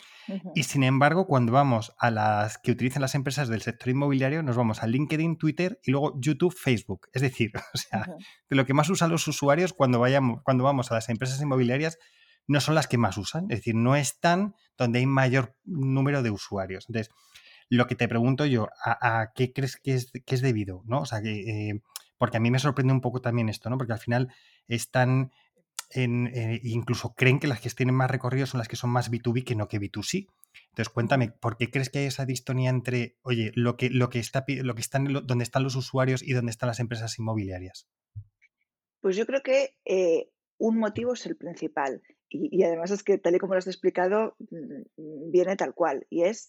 Y 0.54 0.62
sin 0.62 0.84
embargo, 0.84 1.26
cuando 1.26 1.52
vamos 1.52 1.92
a 1.98 2.10
las 2.12 2.58
que 2.58 2.70
utilizan 2.70 3.02
las 3.02 3.16
empresas 3.16 3.48
del 3.48 3.62
sector 3.62 3.88
inmobiliario, 3.88 4.44
nos 4.44 4.56
vamos 4.56 4.82
a 4.82 4.86
LinkedIn, 4.86 5.38
Twitter 5.38 5.80
y 5.82 5.90
luego 5.90 6.14
YouTube, 6.20 6.54
Facebook. 6.56 7.08
Es 7.12 7.22
decir, 7.22 7.50
o 7.74 7.78
sea, 7.78 8.06
de 8.48 8.56
lo 8.56 8.64
que 8.64 8.74
más 8.74 8.88
usan 8.90 9.10
los 9.10 9.26
usuarios 9.26 9.72
cuando, 9.72 9.98
vayamos, 9.98 10.40
cuando 10.44 10.62
vamos 10.62 10.92
a 10.92 10.94
las 10.94 11.08
empresas 11.08 11.40
inmobiliarias, 11.40 11.98
no 12.46 12.60
son 12.60 12.74
las 12.74 12.86
que 12.86 12.98
más 12.98 13.18
usan, 13.18 13.44
es 13.50 13.58
decir, 13.58 13.74
no 13.74 13.96
están 13.96 14.54
donde 14.76 15.00
hay 15.00 15.06
mayor 15.06 15.56
número 15.64 16.22
de 16.22 16.30
usuarios. 16.30 16.86
Entonces, 16.88 17.12
lo 17.68 17.86
que 17.86 17.94
te 17.94 18.06
pregunto 18.06 18.46
yo, 18.46 18.68
¿a, 18.84 19.32
qué 19.34 19.52
crees 19.52 19.76
que 19.76 19.94
es, 19.94 20.12
que 20.12 20.34
es 20.34 20.42
debido? 20.42 20.82
¿no? 20.86 21.00
O 21.00 21.06
sea, 21.06 21.22
que, 21.22 21.70
eh, 21.70 21.82
porque 22.18 22.36
a 22.36 22.40
mí 22.40 22.50
me 22.50 22.58
sorprende 22.58 22.92
un 22.92 23.00
poco 23.00 23.20
también 23.20 23.48
esto, 23.48 23.68
¿no? 23.70 23.78
Porque 23.78 23.94
al 23.94 23.98
final 23.98 24.32
están 24.68 25.32
en, 25.90 26.28
eh, 26.28 26.60
incluso 26.62 27.14
creen 27.14 27.38
que 27.38 27.46
las 27.46 27.60
que 27.60 27.70
tienen 27.70 27.94
más 27.94 28.10
recorrido 28.10 28.46
son 28.46 28.58
las 28.58 28.68
que 28.68 28.76
son 28.76 28.90
más 28.90 29.10
B2B 29.10 29.44
que 29.44 29.54
no 29.54 29.68
que 29.68 29.78
B2C. 29.78 30.26
Entonces, 30.70 30.88
cuéntame, 30.92 31.28
¿por 31.28 31.56
qué 31.56 31.70
crees 31.70 31.90
que 31.90 32.00
hay 32.00 32.06
esa 32.06 32.24
distonía 32.24 32.70
entre, 32.70 33.16
oye, 33.22 33.52
lo 33.54 33.76
que, 33.76 33.90
lo 33.90 34.08
que 34.08 34.18
está, 34.18 34.44
lo 34.48 34.74
que 34.74 34.80
están, 34.80 35.04
donde 35.04 35.44
están 35.44 35.62
los 35.62 35.76
usuarios 35.76 36.22
y 36.22 36.32
dónde 36.32 36.50
están 36.50 36.68
las 36.68 36.80
empresas 36.80 37.18
inmobiliarias? 37.18 37.88
Pues 39.00 39.16
yo 39.16 39.26
creo 39.26 39.42
que 39.42 39.76
eh, 39.84 40.30
un 40.58 40.78
motivo 40.78 41.12
es 41.12 41.26
el 41.26 41.36
principal. 41.36 42.02
Y, 42.28 42.48
y, 42.56 42.62
además 42.62 42.90
es 42.90 43.02
que, 43.02 43.18
tal 43.18 43.34
y 43.34 43.38
como 43.38 43.52
lo 43.54 43.58
has 43.58 43.66
explicado, 43.66 44.36
mm, 44.38 45.30
viene 45.30 45.56
tal 45.56 45.74
cual. 45.74 46.06
Y 46.08 46.22
es 46.22 46.48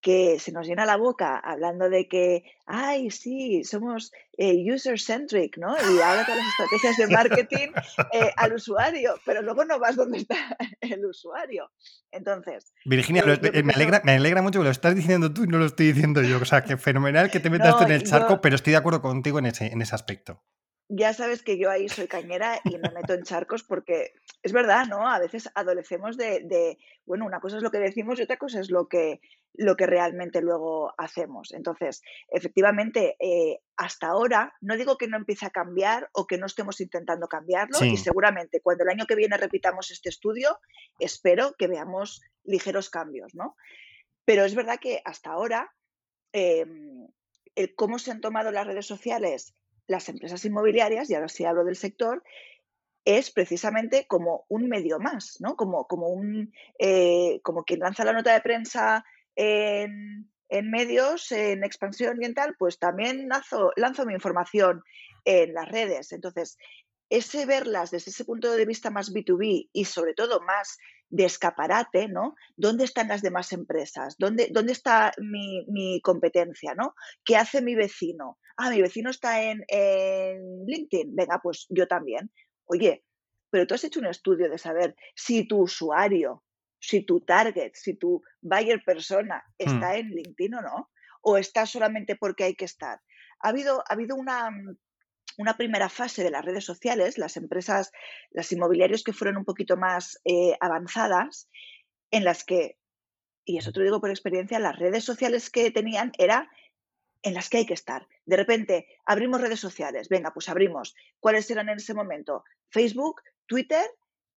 que 0.00 0.38
se 0.38 0.52
nos 0.52 0.66
llena 0.66 0.86
la 0.86 0.96
boca 0.96 1.38
hablando 1.38 1.90
de 1.90 2.08
que, 2.08 2.44
ay, 2.66 3.10
sí, 3.10 3.64
somos 3.64 4.12
eh, 4.38 4.54
user-centric, 4.72 5.58
¿no? 5.58 5.74
Y 5.76 6.00
ahora 6.00 6.24
todas 6.24 6.38
las 6.38 6.48
estrategias 6.48 6.96
de 6.96 7.06
marketing 7.08 7.68
eh, 8.12 8.30
al 8.36 8.54
usuario, 8.54 9.14
pero 9.26 9.42
luego 9.42 9.64
no 9.64 9.78
vas 9.78 9.96
donde 9.96 10.18
está 10.18 10.36
el 10.80 11.04
usuario. 11.04 11.70
Entonces... 12.10 12.72
Virginia, 12.84 13.22
eh, 13.26 13.62
me, 13.62 13.74
alegra, 13.74 14.00
me 14.04 14.12
alegra 14.12 14.42
mucho 14.42 14.60
que 14.60 14.64
lo 14.64 14.70
estás 14.70 14.94
diciendo 14.94 15.32
tú 15.32 15.44
y 15.44 15.48
no 15.48 15.58
lo 15.58 15.66
estoy 15.66 15.92
diciendo 15.92 16.22
yo. 16.22 16.38
O 16.38 16.44
sea, 16.44 16.64
que 16.64 16.76
fenomenal 16.76 17.30
que 17.30 17.40
te 17.40 17.50
metas 17.50 17.80
en 17.82 17.90
el 17.90 18.04
charco, 18.04 18.40
pero 18.40 18.56
estoy 18.56 18.72
de 18.72 18.78
acuerdo 18.78 19.02
contigo 19.02 19.38
en 19.38 19.46
ese, 19.46 19.66
en 19.66 19.82
ese 19.82 19.94
aspecto 19.94 20.42
ya 20.92 21.14
sabes 21.14 21.42
que 21.42 21.56
yo 21.56 21.70
ahí 21.70 21.88
soy 21.88 22.08
cañera 22.08 22.60
y 22.64 22.76
me 22.76 22.90
meto 22.90 23.14
en 23.14 23.22
charcos 23.22 23.62
porque 23.62 24.12
es 24.42 24.52
verdad, 24.52 24.86
¿no? 24.86 25.08
A 25.08 25.20
veces 25.20 25.48
adolecemos 25.54 26.16
de, 26.16 26.78
bueno, 27.06 27.26
una 27.26 27.38
cosa 27.38 27.58
es 27.58 27.62
lo 27.62 27.70
que 27.70 27.78
decimos 27.78 28.18
y 28.18 28.22
otra 28.22 28.38
cosa 28.38 28.58
es 28.58 28.70
lo 28.70 28.88
que, 28.88 29.20
lo 29.54 29.76
que 29.76 29.86
realmente 29.86 30.40
luego 30.40 30.92
hacemos. 30.98 31.52
Entonces, 31.52 32.02
efectivamente, 32.28 33.16
eh, 33.20 33.60
hasta 33.76 34.08
ahora, 34.08 34.52
no 34.60 34.76
digo 34.76 34.98
que 34.98 35.06
no 35.06 35.16
empiece 35.16 35.46
a 35.46 35.50
cambiar 35.50 36.10
o 36.12 36.26
que 36.26 36.38
no 36.38 36.46
estemos 36.46 36.80
intentando 36.80 37.28
cambiarlo 37.28 37.84
y 37.84 37.96
seguramente 37.96 38.60
cuando 38.60 38.82
el 38.82 38.90
año 38.90 39.06
que 39.06 39.14
viene 39.14 39.36
repitamos 39.36 39.92
este 39.92 40.08
estudio, 40.08 40.58
espero 40.98 41.54
que 41.56 41.68
veamos 41.68 42.20
ligeros 42.42 42.90
cambios, 42.90 43.32
¿no? 43.36 43.54
Pero 44.24 44.44
es 44.44 44.56
verdad 44.56 44.80
que 44.80 45.02
hasta 45.04 45.30
ahora, 45.30 45.72
em, 46.32 47.06
el 47.54 47.74
cómo 47.76 48.00
se 48.00 48.10
han 48.10 48.20
tomado 48.20 48.50
las 48.50 48.66
redes 48.66 48.86
sociales 48.86 49.54
las 49.90 50.08
empresas 50.08 50.44
inmobiliarias, 50.44 51.10
y 51.10 51.14
ahora 51.14 51.28
sí 51.28 51.44
hablo 51.44 51.64
del 51.64 51.76
sector, 51.76 52.22
es 53.04 53.30
precisamente 53.32 54.06
como 54.06 54.44
un 54.48 54.68
medio 54.68 55.00
más, 55.00 55.38
¿no? 55.40 55.56
Como, 55.56 55.86
como, 55.86 56.08
un, 56.08 56.52
eh, 56.78 57.40
como 57.42 57.64
quien 57.64 57.80
lanza 57.80 58.04
la 58.04 58.12
nota 58.12 58.32
de 58.32 58.40
prensa 58.40 59.04
en, 59.34 60.28
medios, 60.70 61.32
en 61.32 61.64
expansión 61.64 62.12
ambiental, 62.12 62.54
pues 62.58 62.78
también 62.78 63.28
lanzo, 63.28 63.72
lanzo 63.76 64.06
mi 64.06 64.14
información 64.14 64.82
en 65.24 65.54
las 65.54 65.68
redes. 65.68 66.12
Entonces, 66.12 66.56
ese 67.08 67.44
verlas 67.44 67.90
desde 67.90 68.12
ese 68.12 68.24
punto 68.24 68.52
de 68.52 68.66
vista 68.66 68.90
más 68.90 69.12
B2B 69.12 69.70
y 69.72 69.84
sobre 69.86 70.14
todo 70.14 70.40
más 70.42 70.78
de 71.10 71.24
escaparate, 71.24 72.06
¿no? 72.08 72.36
¿Dónde 72.56 72.84
están 72.84 73.08
las 73.08 73.20
demás 73.20 73.52
empresas? 73.52 74.14
¿Dónde, 74.18 74.48
dónde 74.52 74.72
está 74.72 75.12
mi, 75.18 76.00
competencia, 76.02 76.74
¿no? 76.74 76.94
¿Qué 77.24 77.36
hace 77.36 77.60
mi 77.60 77.74
vecino? 77.74 78.38
Ah, 78.62 78.68
mi 78.68 78.82
vecino 78.82 79.08
está 79.08 79.42
en, 79.42 79.64
LinkedIn. 80.66 81.16
Venga, 81.16 81.40
pues 81.42 81.66
yo 81.70 81.88
también. 81.88 82.30
Oye, 82.66 83.02
pero 83.48 83.66
tú 83.66 83.74
has 83.74 83.84
hecho 83.84 84.00
un 84.00 84.06
estudio 84.06 84.50
de 84.50 84.58
saber 84.58 84.94
si 85.14 85.48
tu 85.48 85.62
usuario, 85.62 86.44
si 86.78 87.00
tu 87.00 87.22
target, 87.22 87.72
si 87.72 87.94
tu 87.94 88.22
buyer 88.42 88.84
persona 88.84 89.42
hmm. 89.58 89.66
está 89.66 89.96
en 89.96 90.10
LinkedIn 90.10 90.56
o 90.56 90.60
no, 90.60 90.90
o 91.22 91.38
está 91.38 91.64
solamente 91.64 92.16
porque 92.16 92.44
hay 92.44 92.54
que 92.54 92.66
estar. 92.66 93.00
Ha 93.40 93.48
habido, 93.48 93.82
ha 93.88 93.94
habido 93.94 94.14
una, 94.14 94.50
una 95.38 95.56
primera 95.56 95.88
fase 95.88 96.22
de 96.22 96.30
las 96.30 96.44
redes 96.44 96.64
sociales, 96.64 97.16
las 97.16 97.38
empresas, 97.38 97.90
las 98.30 98.52
inmobiliarios 98.52 99.02
que 99.02 99.14
fueron 99.14 99.38
un 99.38 99.46
poquito 99.46 99.78
más 99.78 100.20
eh, 100.26 100.54
avanzadas, 100.60 101.48
en 102.10 102.24
las 102.24 102.44
que, 102.44 102.76
y 103.46 103.56
eso 103.56 103.72
te 103.72 103.78
lo 103.78 103.86
digo 103.86 104.00
por 104.02 104.10
experiencia, 104.10 104.58
las 104.58 104.78
redes 104.78 105.02
sociales 105.02 105.48
que 105.48 105.70
tenían 105.70 106.12
era 106.18 106.50
en 107.22 107.34
las 107.34 107.48
que 107.48 107.58
hay 107.58 107.66
que 107.66 107.74
estar. 107.74 108.06
De 108.24 108.36
repente, 108.36 108.86
abrimos 109.04 109.40
redes 109.40 109.60
sociales, 109.60 110.08
venga, 110.08 110.32
pues 110.32 110.48
abrimos. 110.48 110.94
¿Cuáles 111.18 111.50
eran 111.50 111.68
en 111.68 111.76
ese 111.76 111.94
momento? 111.94 112.44
Facebook, 112.68 113.22
Twitter, 113.46 113.84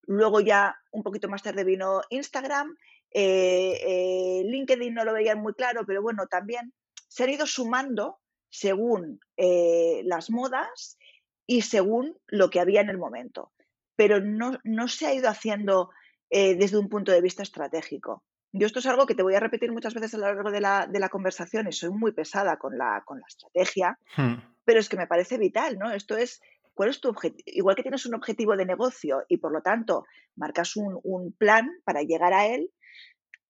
luego 0.02 0.40
ya 0.40 0.76
un 0.90 1.02
poquito 1.02 1.28
más 1.28 1.42
tarde 1.42 1.64
vino 1.64 2.02
Instagram, 2.10 2.76
eh, 3.10 3.78
eh, 3.80 4.42
LinkedIn 4.44 4.92
no 4.92 5.04
lo 5.04 5.12
veían 5.12 5.40
muy 5.40 5.54
claro, 5.54 5.84
pero 5.86 6.02
bueno, 6.02 6.26
también 6.26 6.74
se 7.08 7.22
han 7.22 7.30
ido 7.30 7.46
sumando 7.46 8.18
según 8.50 9.20
eh, 9.36 10.02
las 10.04 10.30
modas 10.30 10.98
y 11.46 11.62
según 11.62 12.18
lo 12.26 12.50
que 12.50 12.60
había 12.60 12.80
en 12.80 12.90
el 12.90 12.98
momento. 12.98 13.52
Pero 13.96 14.20
no, 14.20 14.88
se 14.88 15.06
ha 15.06 15.14
ido 15.14 15.28
haciendo 15.28 15.90
desde 16.28 16.78
un 16.78 16.88
punto 16.88 17.12
de 17.12 17.20
vista 17.20 17.44
estratégico. 17.44 18.24
Yo 18.56 18.66
esto 18.66 18.78
es 18.78 18.86
algo 18.86 19.04
que 19.06 19.16
te 19.16 19.24
voy 19.24 19.34
a 19.34 19.40
repetir 19.40 19.72
muchas 19.72 19.94
veces 19.94 20.14
a 20.14 20.18
lo 20.18 20.26
largo 20.26 20.52
de 20.52 20.60
la, 20.60 21.08
conversación 21.10 21.66
y 21.66 21.72
soy 21.72 21.90
muy 21.90 22.12
pesada 22.12 22.56
con 22.56 22.78
la, 22.78 23.02
con 23.04 23.18
la 23.18 23.26
estrategia, 23.26 23.98
hmm. 24.16 24.34
pero 24.64 24.78
es 24.78 24.88
que 24.88 24.96
me 24.96 25.08
parece 25.08 25.38
vital, 25.38 25.76
¿no? 25.76 25.90
Esto 25.90 26.16
es, 26.16 26.40
¿cuál 26.72 26.90
es 26.90 27.00
tu 27.00 27.08
objetivo? 27.08 27.42
Igual 27.46 27.74
que 27.74 27.82
tienes 27.82 28.06
un 28.06 28.14
objetivo 28.14 28.56
de 28.56 28.64
negocio 28.64 29.24
y 29.28 29.38
por 29.38 29.52
lo 29.52 29.60
tanto 29.60 30.04
marcas 30.36 30.76
un, 30.76 31.00
un 31.02 31.32
plan 31.32 31.68
para 31.84 32.02
llegar 32.02 32.32
a 32.32 32.46
él, 32.46 32.70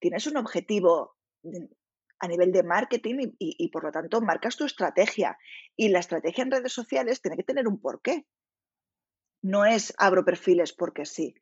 tienes 0.00 0.26
un 0.26 0.38
objetivo 0.38 1.14
a 2.24 2.28
nivel 2.28 2.52
de 2.52 2.62
marketing 2.62 3.32
y, 3.38 3.68
por 3.68 3.84
lo 3.84 3.92
tanto 3.92 4.20
marcas 4.20 4.56
tu 4.56 4.64
estrategia. 4.64 5.38
Y 5.76 5.88
la 5.90 5.98
estrategia 5.98 6.42
en 6.42 6.50
redes 6.50 6.72
sociales 6.72 7.20
tiene 7.20 7.36
que 7.36 7.42
tener 7.42 7.68
un 7.68 7.80
porqué. 7.80 8.26
No 9.42 9.66
es 9.66 9.92
abro 9.98 10.24
perfiles 10.24 10.72
porque 10.72 11.04
sí. 11.04 11.34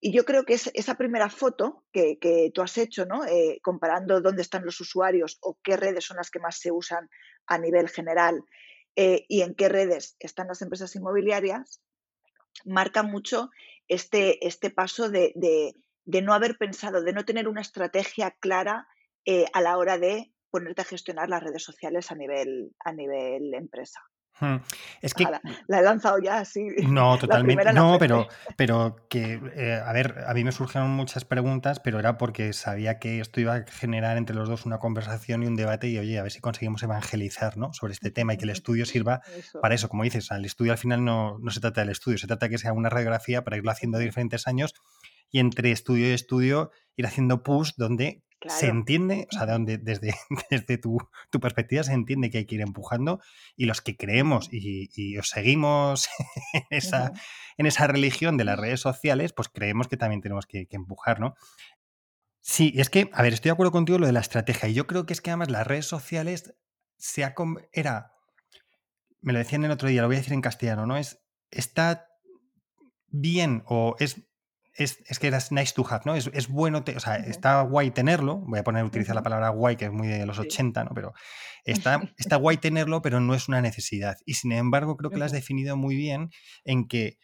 Y 0.00 0.12
yo 0.12 0.24
creo 0.24 0.44
que 0.44 0.54
es 0.54 0.70
esa 0.74 0.96
primera 0.96 1.30
foto 1.30 1.84
que, 1.92 2.18
tú 2.54 2.62
has 2.62 2.76
hecho, 2.78 3.06
¿no? 3.06 3.24
Eh, 3.24 3.60
comparando 3.62 4.20
dónde 4.20 4.42
están 4.42 4.64
los 4.64 4.80
usuarios 4.80 5.38
o 5.40 5.58
qué 5.62 5.76
redes 5.76 6.04
son 6.04 6.18
las 6.18 6.30
que 6.30 6.38
más 6.38 6.58
se 6.58 6.70
usan 6.70 7.08
a 7.46 7.58
nivel 7.58 7.88
general 7.88 8.42
eh, 8.94 9.24
y 9.28 9.42
en 9.42 9.54
qué 9.54 9.68
redes 9.68 10.16
están 10.18 10.48
las 10.48 10.62
empresas 10.62 10.94
inmobiliarias, 10.96 11.80
marca 12.64 13.02
mucho 13.02 13.50
este, 13.88 14.46
este 14.46 14.70
paso 14.70 15.08
de, 15.08 15.32
de 16.06 16.22
no 16.22 16.32
haber 16.32 16.56
pensado, 16.56 17.02
de 17.02 17.12
no 17.12 17.24
tener 17.24 17.48
una 17.48 17.60
estrategia 17.60 18.30
clara 18.30 18.86
eh, 19.26 19.46
a 19.52 19.60
la 19.60 19.76
hora 19.76 19.98
de 19.98 20.32
ponerte 20.50 20.82
a 20.82 20.84
gestionar 20.84 21.28
las 21.28 21.42
redes 21.42 21.64
sociales 21.64 22.12
a 22.12 22.14
nivel, 22.14 22.74
a 22.84 22.92
nivel 22.92 23.52
empresa. 23.54 24.00
Es 25.00 25.14
que. 25.14 25.24
La, 25.68 25.80
he 25.80 25.82
lanzado 25.82 26.18
ya 26.18 26.38
así. 26.38 26.68
No, 26.88 27.18
totalmente. 27.18 27.72
No, 27.72 27.96
pero, 27.98 28.28
pero 28.56 28.96
que, 29.08 29.40
eh, 29.54 29.80
a 29.84 29.92
ver, 29.92 30.24
a 30.26 30.34
mí 30.34 30.44
me 30.44 30.52
surgieron 30.52 30.90
muchas 30.90 31.24
preguntas, 31.24 31.80
pero 31.80 31.98
era 31.98 32.18
porque 32.18 32.52
sabía 32.52 32.98
que 32.98 33.20
esto 33.20 33.40
iba 33.40 33.54
a 33.54 33.64
generar 33.66 34.16
entre 34.16 34.36
los 34.36 34.48
dos 34.48 34.66
una 34.66 34.78
conversación 34.78 35.42
y 35.42 35.46
un 35.46 35.56
debate 35.56 35.88
y, 35.88 35.98
oye, 35.98 36.18
a 36.18 36.22
ver 36.22 36.32
si 36.32 36.40
conseguimos 36.40 36.82
evangelizar 36.82 37.56
¿no? 37.56 37.72
sobre 37.72 37.92
este 37.92 38.10
tema 38.10 38.34
y 38.34 38.36
que 38.36 38.44
el 38.44 38.50
estudio 38.50 38.86
sirva 38.86 39.22
para 39.60 39.74
eso. 39.74 39.88
Como 39.88 40.04
dices, 40.04 40.30
el 40.30 40.44
estudio 40.44 40.72
al 40.72 40.78
final 40.78 41.04
no, 41.04 41.38
no 41.38 41.50
se 41.50 41.60
trata 41.60 41.80
del 41.80 41.90
estudio, 41.90 42.18
se 42.18 42.26
trata 42.26 42.46
de 42.46 42.50
que 42.50 42.58
sea 42.58 42.72
una 42.72 42.88
radiografía 42.88 43.44
para 43.44 43.56
irlo 43.56 43.70
haciendo 43.70 43.98
de 43.98 44.04
diferentes 44.04 44.46
años 44.46 44.74
y 45.30 45.40
entre 45.40 45.72
estudio 45.72 46.08
y 46.08 46.12
estudio 46.12 46.70
ir 46.96 47.06
haciendo 47.06 47.42
push 47.42 47.72
donde 47.76 48.22
se 48.48 48.66
entiende, 48.66 49.26
o 49.30 49.34
sea, 49.34 49.46
donde, 49.46 49.78
desde, 49.78 50.14
desde 50.50 50.78
tu, 50.78 50.98
perspectiva 51.40 51.82
se 51.82 51.92
entiende 51.92 52.30
que 52.30 52.38
hay 52.38 52.46
que 52.46 52.54
ir 52.54 52.60
empujando 52.60 53.20
y 53.56 53.66
los 53.66 53.80
que 53.80 53.96
creemos 53.96 54.48
y, 54.50 55.16
os 55.18 55.28
seguimos 55.28 56.08
en 56.52 56.64
esa, 56.70 57.12
en 57.56 57.66
esa 57.66 57.86
religión 57.86 58.36
de 58.36 58.44
las 58.44 58.58
redes 58.58 58.80
sociales, 58.80 59.32
pues 59.32 59.48
creemos 59.48 59.88
que 59.88 59.96
también 59.96 60.20
tenemos 60.20 60.46
que, 60.46 60.66
empujar, 60.70 61.20
¿no? 61.20 61.34
Sí, 62.40 62.72
es 62.76 62.90
que, 62.90 63.10
a 63.12 63.22
ver, 63.22 63.32
estoy 63.32 63.48
de 63.48 63.54
acuerdo 63.54 63.72
contigo 63.72 63.98
lo 63.98 64.06
de 64.06 64.12
la 64.12 64.20
estrategia 64.20 64.68
y 64.68 64.74
yo 64.74 64.86
creo 64.86 65.06
que 65.06 65.12
es 65.12 65.20
que 65.20 65.30
además 65.30 65.50
las 65.50 65.66
redes 65.66 65.86
sociales 65.86 66.54
se 66.96 67.24
ha, 67.24 67.34
era, 67.72 68.12
me 69.20 69.32
lo 69.32 69.38
decían 69.38 69.64
el 69.64 69.70
otro 69.70 69.88
día, 69.88 70.02
lo 70.02 70.08
voy 70.08 70.16
a 70.16 70.20
decir 70.20 70.34
en 70.34 70.42
castellano, 70.42 70.86
¿no? 70.86 70.96
Es, 70.96 71.24
está 71.50 72.08
bien 73.08 73.62
o 73.66 73.96
es 73.98 74.25
es, 74.76 75.18
que 75.18 75.26
era 75.26 75.38
nice 75.50 75.74
to 75.74 75.86
have, 75.88 76.02
¿no? 76.04 76.14
Es, 76.14 76.48
bueno, 76.48 76.84
o 76.94 77.00
sea, 77.00 77.16
está 77.16 77.62
guay 77.62 77.90
tenerlo, 77.90 78.38
voy 78.38 78.58
a 78.58 78.64
poner, 78.64 78.84
utilizar 78.84 79.14
la 79.14 79.22
palabra 79.22 79.48
guay, 79.48 79.76
que 79.76 79.86
es 79.86 79.92
muy 79.92 80.08
de 80.08 80.26
los 80.26 80.38
80, 80.38 80.84
¿no? 80.84 80.90
Pero 80.94 81.12
está, 81.64 82.00
está 82.18 82.36
guay 82.36 82.58
tenerlo, 82.58 83.02
pero 83.02 83.20
no 83.20 83.34
es 83.34 83.48
una 83.48 83.60
necesidad. 83.60 84.16
Y 84.26 84.34
sin 84.34 84.52
embargo, 84.52 84.96
creo 84.96 85.10
que 85.10 85.18
lo 85.18 85.24
has 85.24 85.32
definido 85.32 85.76
muy 85.76 85.96
bien 85.96 86.30
en 86.64 86.88
que, 86.88 87.18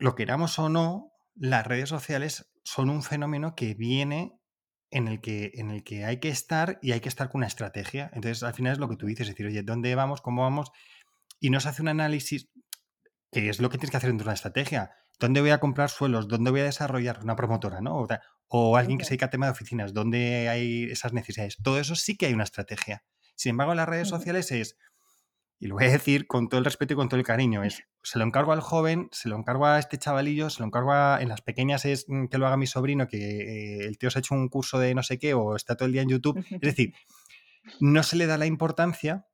lo 0.00 0.14
queramos 0.14 0.58
o 0.58 0.68
no, 0.68 1.12
las 1.34 1.66
redes 1.66 1.88
sociales 1.88 2.50
son 2.64 2.90
un 2.90 3.02
fenómeno 3.02 3.54
que 3.54 3.74
viene 3.74 4.40
en 4.90 5.06
el 5.06 5.20
que, 5.20 5.52
en 5.54 5.70
el 5.70 5.84
que 5.84 6.04
hay 6.04 6.18
que 6.18 6.30
estar 6.30 6.78
y 6.82 6.92
hay 6.92 7.00
que 7.00 7.08
estar 7.08 7.28
con 7.28 7.40
una 7.40 7.46
estrategia. 7.46 8.10
Entonces, 8.14 8.42
al 8.42 8.54
final 8.54 8.72
es 8.72 8.78
lo 8.78 8.88
que 8.88 8.96
tú 8.96 9.06
dices, 9.06 9.28
es 9.28 9.34
decir, 9.34 9.46
oye, 9.46 9.62
¿dónde 9.62 9.94
vamos? 9.94 10.22
¿Cómo 10.22 10.42
vamos? 10.42 10.72
Y 11.38 11.50
no 11.50 11.60
se 11.60 11.68
hace 11.68 11.82
un 11.82 11.88
análisis, 11.88 12.50
que 13.30 13.48
es 13.48 13.60
lo 13.60 13.68
que 13.70 13.78
tienes 13.78 13.90
que 13.90 13.98
hacer 13.98 14.10
dentro 14.10 14.24
de 14.24 14.28
una 14.30 14.34
estrategia. 14.34 14.90
¿Dónde 15.20 15.42
voy 15.42 15.50
a 15.50 15.60
comprar 15.60 15.90
suelos? 15.90 16.28
¿Dónde 16.28 16.50
voy 16.50 16.60
a 16.60 16.64
desarrollar 16.64 17.20
una 17.22 17.36
promotora? 17.36 17.82
¿no? 17.82 18.06
O, 18.48 18.76
alguien 18.76 18.98
que 18.98 19.04
se 19.04 19.10
dedica 19.10 19.26
a 19.26 19.30
tema 19.30 19.46
de 19.46 19.52
oficinas, 19.52 19.92
¿dónde 19.92 20.48
hay 20.48 20.84
esas 20.84 21.12
necesidades? 21.12 21.58
Todo 21.62 21.78
eso 21.78 21.94
sí 21.94 22.16
que 22.16 22.26
hay 22.26 22.32
una 22.32 22.44
estrategia. 22.44 23.04
Sin 23.36 23.50
embargo, 23.50 23.72
en 23.72 23.76
las 23.76 23.88
redes 23.88 24.08
sociales 24.08 24.50
es, 24.50 24.76
y 25.58 25.66
lo 25.66 25.74
voy 25.74 25.84
a 25.84 25.90
decir 25.90 26.26
con 26.26 26.48
todo 26.48 26.58
el 26.58 26.64
respeto 26.64 26.94
y 26.94 26.96
con 26.96 27.10
todo 27.10 27.20
el 27.20 27.26
cariño, 27.26 27.62
es, 27.62 27.82
se 28.02 28.18
lo 28.18 28.24
encargo 28.24 28.52
al 28.52 28.60
joven, 28.60 29.08
se 29.12 29.28
lo 29.28 29.36
encargo 29.36 29.66
a 29.66 29.78
este 29.78 29.98
chavalillo, 29.98 30.48
se 30.48 30.60
lo 30.60 30.66
encargo 30.66 30.92
a, 30.92 31.18
en 31.20 31.28
las 31.28 31.42
pequeñas 31.42 31.84
es 31.84 32.06
mm, 32.08 32.26
que 32.26 32.38
lo 32.38 32.46
haga 32.46 32.56
mi 32.56 32.66
sobrino, 32.66 33.06
que 33.06 33.18
eh, 33.18 33.86
el 33.86 33.98
tío 33.98 34.10
se 34.10 34.18
ha 34.18 34.20
hecho 34.20 34.34
un 34.34 34.48
curso 34.48 34.78
de 34.78 34.94
no 34.94 35.02
sé 35.02 35.18
qué 35.18 35.34
o 35.34 35.54
está 35.54 35.76
todo 35.76 35.86
el 35.86 35.92
día 35.92 36.02
en 36.02 36.08
YouTube. 36.08 36.42
Es 36.50 36.60
decir, 36.60 36.94
no 37.78 38.02
se 38.02 38.16
le 38.16 38.26
da 38.26 38.38
la 38.38 38.46
importancia 38.46 39.26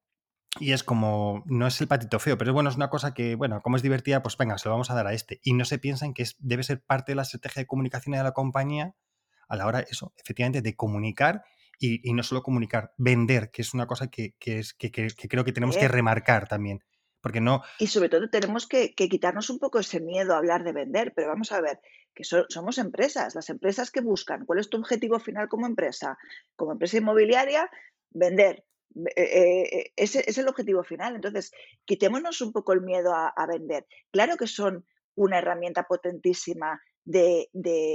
y 0.58 0.72
es 0.72 0.82
como, 0.82 1.42
no 1.46 1.66
es 1.66 1.80
el 1.80 1.88
patito 1.88 2.18
feo, 2.18 2.38
pero 2.38 2.52
bueno, 2.52 2.70
es 2.70 2.76
una 2.76 2.90
cosa 2.90 3.14
que, 3.14 3.34
bueno, 3.34 3.60
como 3.62 3.76
es 3.76 3.82
divertida, 3.82 4.22
pues 4.22 4.36
venga, 4.36 4.58
se 4.58 4.68
lo 4.68 4.72
vamos 4.74 4.90
a 4.90 4.94
dar 4.94 5.06
a 5.06 5.12
este. 5.12 5.40
Y 5.42 5.52
no 5.52 5.64
se 5.64 5.78
piensan 5.78 6.14
que 6.14 6.22
es, 6.22 6.36
debe 6.38 6.62
ser 6.62 6.82
parte 6.82 7.12
de 7.12 7.16
la 7.16 7.22
estrategia 7.22 7.62
de 7.62 7.66
comunicación 7.66 8.16
de 8.16 8.22
la 8.22 8.32
compañía 8.32 8.94
a 9.48 9.56
la 9.56 9.66
hora, 9.66 9.80
eso, 9.80 10.12
efectivamente, 10.16 10.62
de 10.62 10.74
comunicar 10.74 11.44
y, 11.78 12.12
no 12.12 12.22
solo 12.22 12.42
comunicar, 12.42 12.94
vender, 12.96 13.50
que 13.50 13.62
es 13.62 13.74
una 13.74 13.86
cosa 13.86 14.08
que, 14.08 14.34
es, 14.40 14.74
que, 14.74 14.90
creo 14.90 15.44
que 15.44 15.52
tenemos 15.52 15.76
que 15.76 15.88
remarcar 15.88 16.48
también. 16.48 16.82
Porque 17.20 17.40
no... 17.40 17.62
Y 17.78 17.88
sobre 17.88 18.08
todo 18.08 18.30
tenemos 18.30 18.66
que, 18.66 18.94
quitarnos 18.94 19.50
un 19.50 19.58
poco 19.58 19.78
ese 19.78 20.00
miedo 20.00 20.34
a 20.34 20.38
hablar 20.38 20.64
de 20.64 20.72
vender, 20.72 21.12
pero 21.14 21.28
vamos 21.28 21.52
a 21.52 21.60
ver, 21.60 21.80
que 22.14 22.24
somos 22.24 22.78
empresas, 22.78 23.34
las 23.34 23.50
empresas 23.50 23.90
que 23.90 24.00
buscan, 24.00 24.46
¿cuál 24.46 24.60
es 24.60 24.70
tu 24.70 24.78
objetivo 24.78 25.18
final 25.18 25.48
como 25.48 25.66
empresa? 25.66 26.16
Como 26.54 26.72
empresa 26.72 26.96
inmobiliaria, 26.96 27.68
vender 28.10 28.64
eh, 29.16 29.62
eh, 29.72 29.92
ese 29.96 30.24
es 30.26 30.38
el 30.38 30.48
objetivo 30.48 30.82
final. 30.82 31.14
Entonces, 31.14 31.52
quitémonos 31.84 32.40
un 32.40 32.52
poco 32.52 32.72
el 32.72 32.80
miedo 32.80 33.14
a, 33.14 33.46
vender. 33.46 33.86
Claro 34.10 34.36
que 34.36 34.46
son 34.46 34.86
una 35.14 35.38
herramienta 35.38 35.84
potentísima 35.84 36.80
de, 37.04 37.48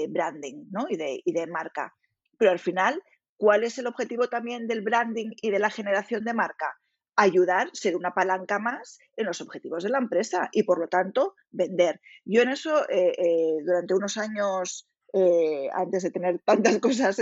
branding 0.10 0.66
¿no? 0.72 0.86
y, 0.90 0.98
de, 0.98 1.22
y 1.24 1.34
de 1.34 1.48
marca, 1.48 1.94
pero 2.38 2.52
al 2.52 2.60
final, 2.60 3.04
¿cuál 3.36 3.64
es 3.64 3.78
el 3.78 3.88
objetivo 3.88 4.30
también 4.30 4.68
del 4.68 4.82
branding 4.82 5.32
y 5.42 5.52
de 5.52 5.60
la 5.60 5.70
generación 5.70 6.24
de 6.24 6.34
marca? 6.34 6.78
ayudar, 7.18 7.70
ser 7.74 7.96
una 7.96 8.14
palanca 8.14 8.58
más 8.58 8.98
en 9.16 9.26
los 9.26 9.42
objetivos 9.42 9.84
de 9.84 9.90
la 9.90 10.00
empresa 10.00 10.50
y 10.54 10.64
por 10.64 10.80
lo 10.80 10.88
tanto 10.88 11.36
vender. 11.52 12.02
Yo 12.26 12.42
en 12.42 12.50
eso, 12.50 12.90
eh, 12.90 13.58
durante 13.64 13.94
unos 13.94 14.18
años 14.18 14.88
eh, 15.14 15.70
antes 15.74 16.04
de 16.04 16.12
tener 16.12 16.40
tantas 16.40 16.78
cosas 16.80 17.20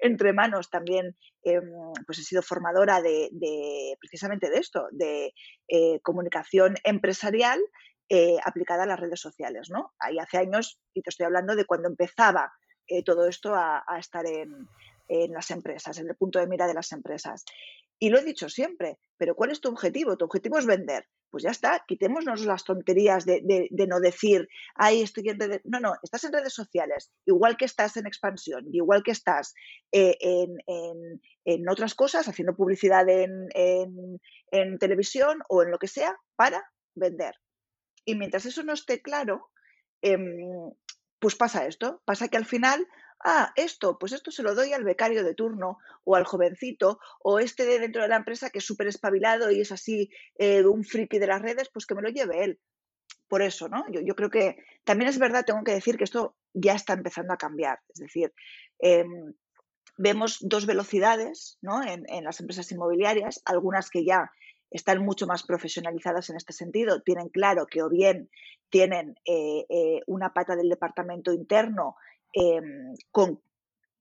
entre 0.00 0.32
manos, 0.32 0.68
también 0.70 1.16
em, 1.42 1.70
pues 2.06 2.18
he 2.18 2.22
sido 2.22 2.42
formadora 2.42 3.00
de, 3.00 3.96
precisamente 4.00 4.50
de 4.50 4.58
esto, 4.58 4.88
de 4.90 5.32
eh, 5.68 6.00
comunicación 6.00 6.74
empresarial 6.84 7.60
eh, 8.08 8.36
aplicada 8.44 8.82
a 8.82 8.86
las 8.86 9.00
redes 9.00 9.20
sociales. 9.20 9.68
¿no? 9.70 9.92
Ahí 9.98 10.18
hace 10.18 10.38
años, 10.38 10.80
y 10.94 11.02
te 11.02 11.10
estoy 11.10 11.26
hablando 11.26 11.54
de 11.54 11.66
cuando 11.66 11.88
empezaba 11.88 12.52
todo 13.04 13.28
esto 13.28 13.54
a, 13.54 13.84
estar 13.98 14.24
en, 14.24 14.66
en 15.08 15.32
las 15.34 15.50
empresas, 15.50 15.98
en 15.98 16.08
el 16.08 16.16
punto 16.16 16.38
de 16.38 16.46
mira 16.46 16.66
de 16.66 16.72
las 16.72 16.90
empresas. 16.92 17.44
Y 17.98 18.10
lo 18.10 18.18
he 18.18 18.24
dicho 18.24 18.48
siempre, 18.48 18.98
pero 19.16 19.34
¿cuál 19.34 19.50
es 19.50 19.60
tu 19.60 19.68
objetivo? 19.68 20.16
Tu 20.16 20.24
objetivo 20.24 20.58
es 20.58 20.66
vender 20.66 21.06
pues 21.30 21.42
ya 21.42 21.50
está, 21.50 21.84
quitémonos 21.86 22.44
las 22.44 22.64
tonterías 22.64 23.26
de, 23.26 23.68
no 23.70 24.00
decir, 24.00 24.48
ay, 24.74 25.02
estoy 25.02 25.28
en 25.28 25.38
redes. 25.38 25.60
No, 25.64 25.80
no, 25.80 25.94
estás 26.02 26.24
en 26.24 26.32
redes 26.32 26.54
sociales, 26.54 27.12
igual 27.26 27.56
que 27.56 27.66
estás 27.66 27.96
en 27.96 28.06
expansión, 28.06 28.64
igual 28.72 29.02
que 29.02 29.10
estás 29.10 29.54
eh, 29.92 30.16
en, 30.20 31.68
otras 31.68 31.94
cosas, 31.94 32.28
haciendo 32.28 32.56
publicidad 32.56 33.06
en, 33.08 33.48
televisión 34.78 35.40
o 35.48 35.62
en 35.62 35.70
lo 35.70 35.78
que 35.78 35.88
sea, 35.88 36.16
para 36.36 36.62
vender. 36.94 37.34
Y 38.04 38.14
mientras 38.14 38.46
eso 38.46 38.62
no 38.62 38.72
esté 38.72 39.02
claro, 39.02 39.50
em, 40.00 40.72
pues 41.18 41.34
pasa 41.34 41.66
esto, 41.66 42.00
pasa 42.06 42.28
que 42.28 42.38
al 42.38 42.46
final 42.46 42.86
ah, 43.24 43.52
esto, 43.56 43.98
pues 43.98 44.12
esto 44.12 44.30
se 44.30 44.42
lo 44.42 44.54
doy 44.54 44.72
al 44.72 44.84
becario 44.84 45.24
de 45.24 45.34
turno 45.34 45.78
o 46.04 46.16
al 46.16 46.24
jovencito 46.24 47.00
o 47.20 47.38
este 47.38 47.66
de 47.66 47.78
dentro 47.78 48.02
de 48.02 48.08
la 48.08 48.16
empresa 48.16 48.50
que 48.50 48.58
es 48.58 48.64
súper 48.64 48.86
espabilado 48.86 49.50
y 49.50 49.60
es 49.60 49.72
así 49.72 50.10
eh, 50.38 50.64
un 50.64 50.84
friki 50.84 51.18
de 51.18 51.26
las 51.26 51.42
redes, 51.42 51.68
pues 51.72 51.86
que 51.86 51.94
me 51.94 52.02
lo 52.02 52.08
lleve 52.08 52.44
él. 52.44 52.60
Por 53.28 53.42
eso, 53.42 53.68
¿no? 53.68 53.84
Yo, 53.90 54.14
creo 54.16 54.30
que 54.30 54.56
también 54.84 55.10
es 55.10 55.18
verdad, 55.18 55.44
tengo 55.44 55.62
que 55.62 55.72
decir 55.72 55.98
que 55.98 56.04
esto 56.04 56.36
ya 56.54 56.74
está 56.74 56.94
empezando 56.94 57.34
a 57.34 57.36
cambiar. 57.36 57.80
Es 57.88 58.00
decir, 58.00 58.32
em, 58.78 59.34
vemos 59.98 60.38
dos 60.40 60.64
velocidades 60.64 61.58
¿no? 61.60 61.82
en, 61.82 62.06
las 62.24 62.40
empresas 62.40 62.70
inmobiliarias, 62.72 63.42
algunas 63.44 63.90
que 63.90 64.04
ya 64.04 64.30
están 64.70 65.04
mucho 65.04 65.26
más 65.26 65.42
profesionalizadas 65.42 66.30
en 66.30 66.36
este 66.36 66.52
sentido, 66.52 67.02
tienen 67.02 67.28
claro 67.28 67.66
que 67.66 67.82
o 67.82 67.88
bien 67.88 68.30
tienen 68.70 69.16
eh, 69.24 69.66
eh, 69.68 70.00
una 70.06 70.32
pata 70.32 70.56
del 70.56 70.68
departamento 70.68 71.32
interno 71.32 71.96
Em, 72.32 72.94
con 73.10 73.42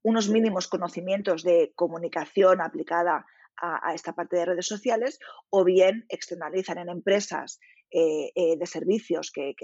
unos 0.04 0.30
mínimos 0.30 0.68
conocimientos 0.68 1.44
de 1.44 1.72
comunicación 1.76 2.62
aplicada 2.62 3.26
a, 3.60 3.94
esta 3.96 4.13
parte 4.13 4.38
de 4.38 4.46
redes 4.46 4.68
sociales 4.68 5.20
o 5.50 5.63
bien 5.63 6.06
externalizan 6.10 6.78
en 6.78 6.90
empresas 6.90 7.60
eh, 7.90 8.32
eh, 8.36 8.58
de 8.58 8.66
servicios 8.68 9.32
que, 9.32 9.56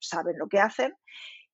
saben 0.00 0.38
lo 0.38 0.48
que 0.48 0.58
hacen 0.58 0.94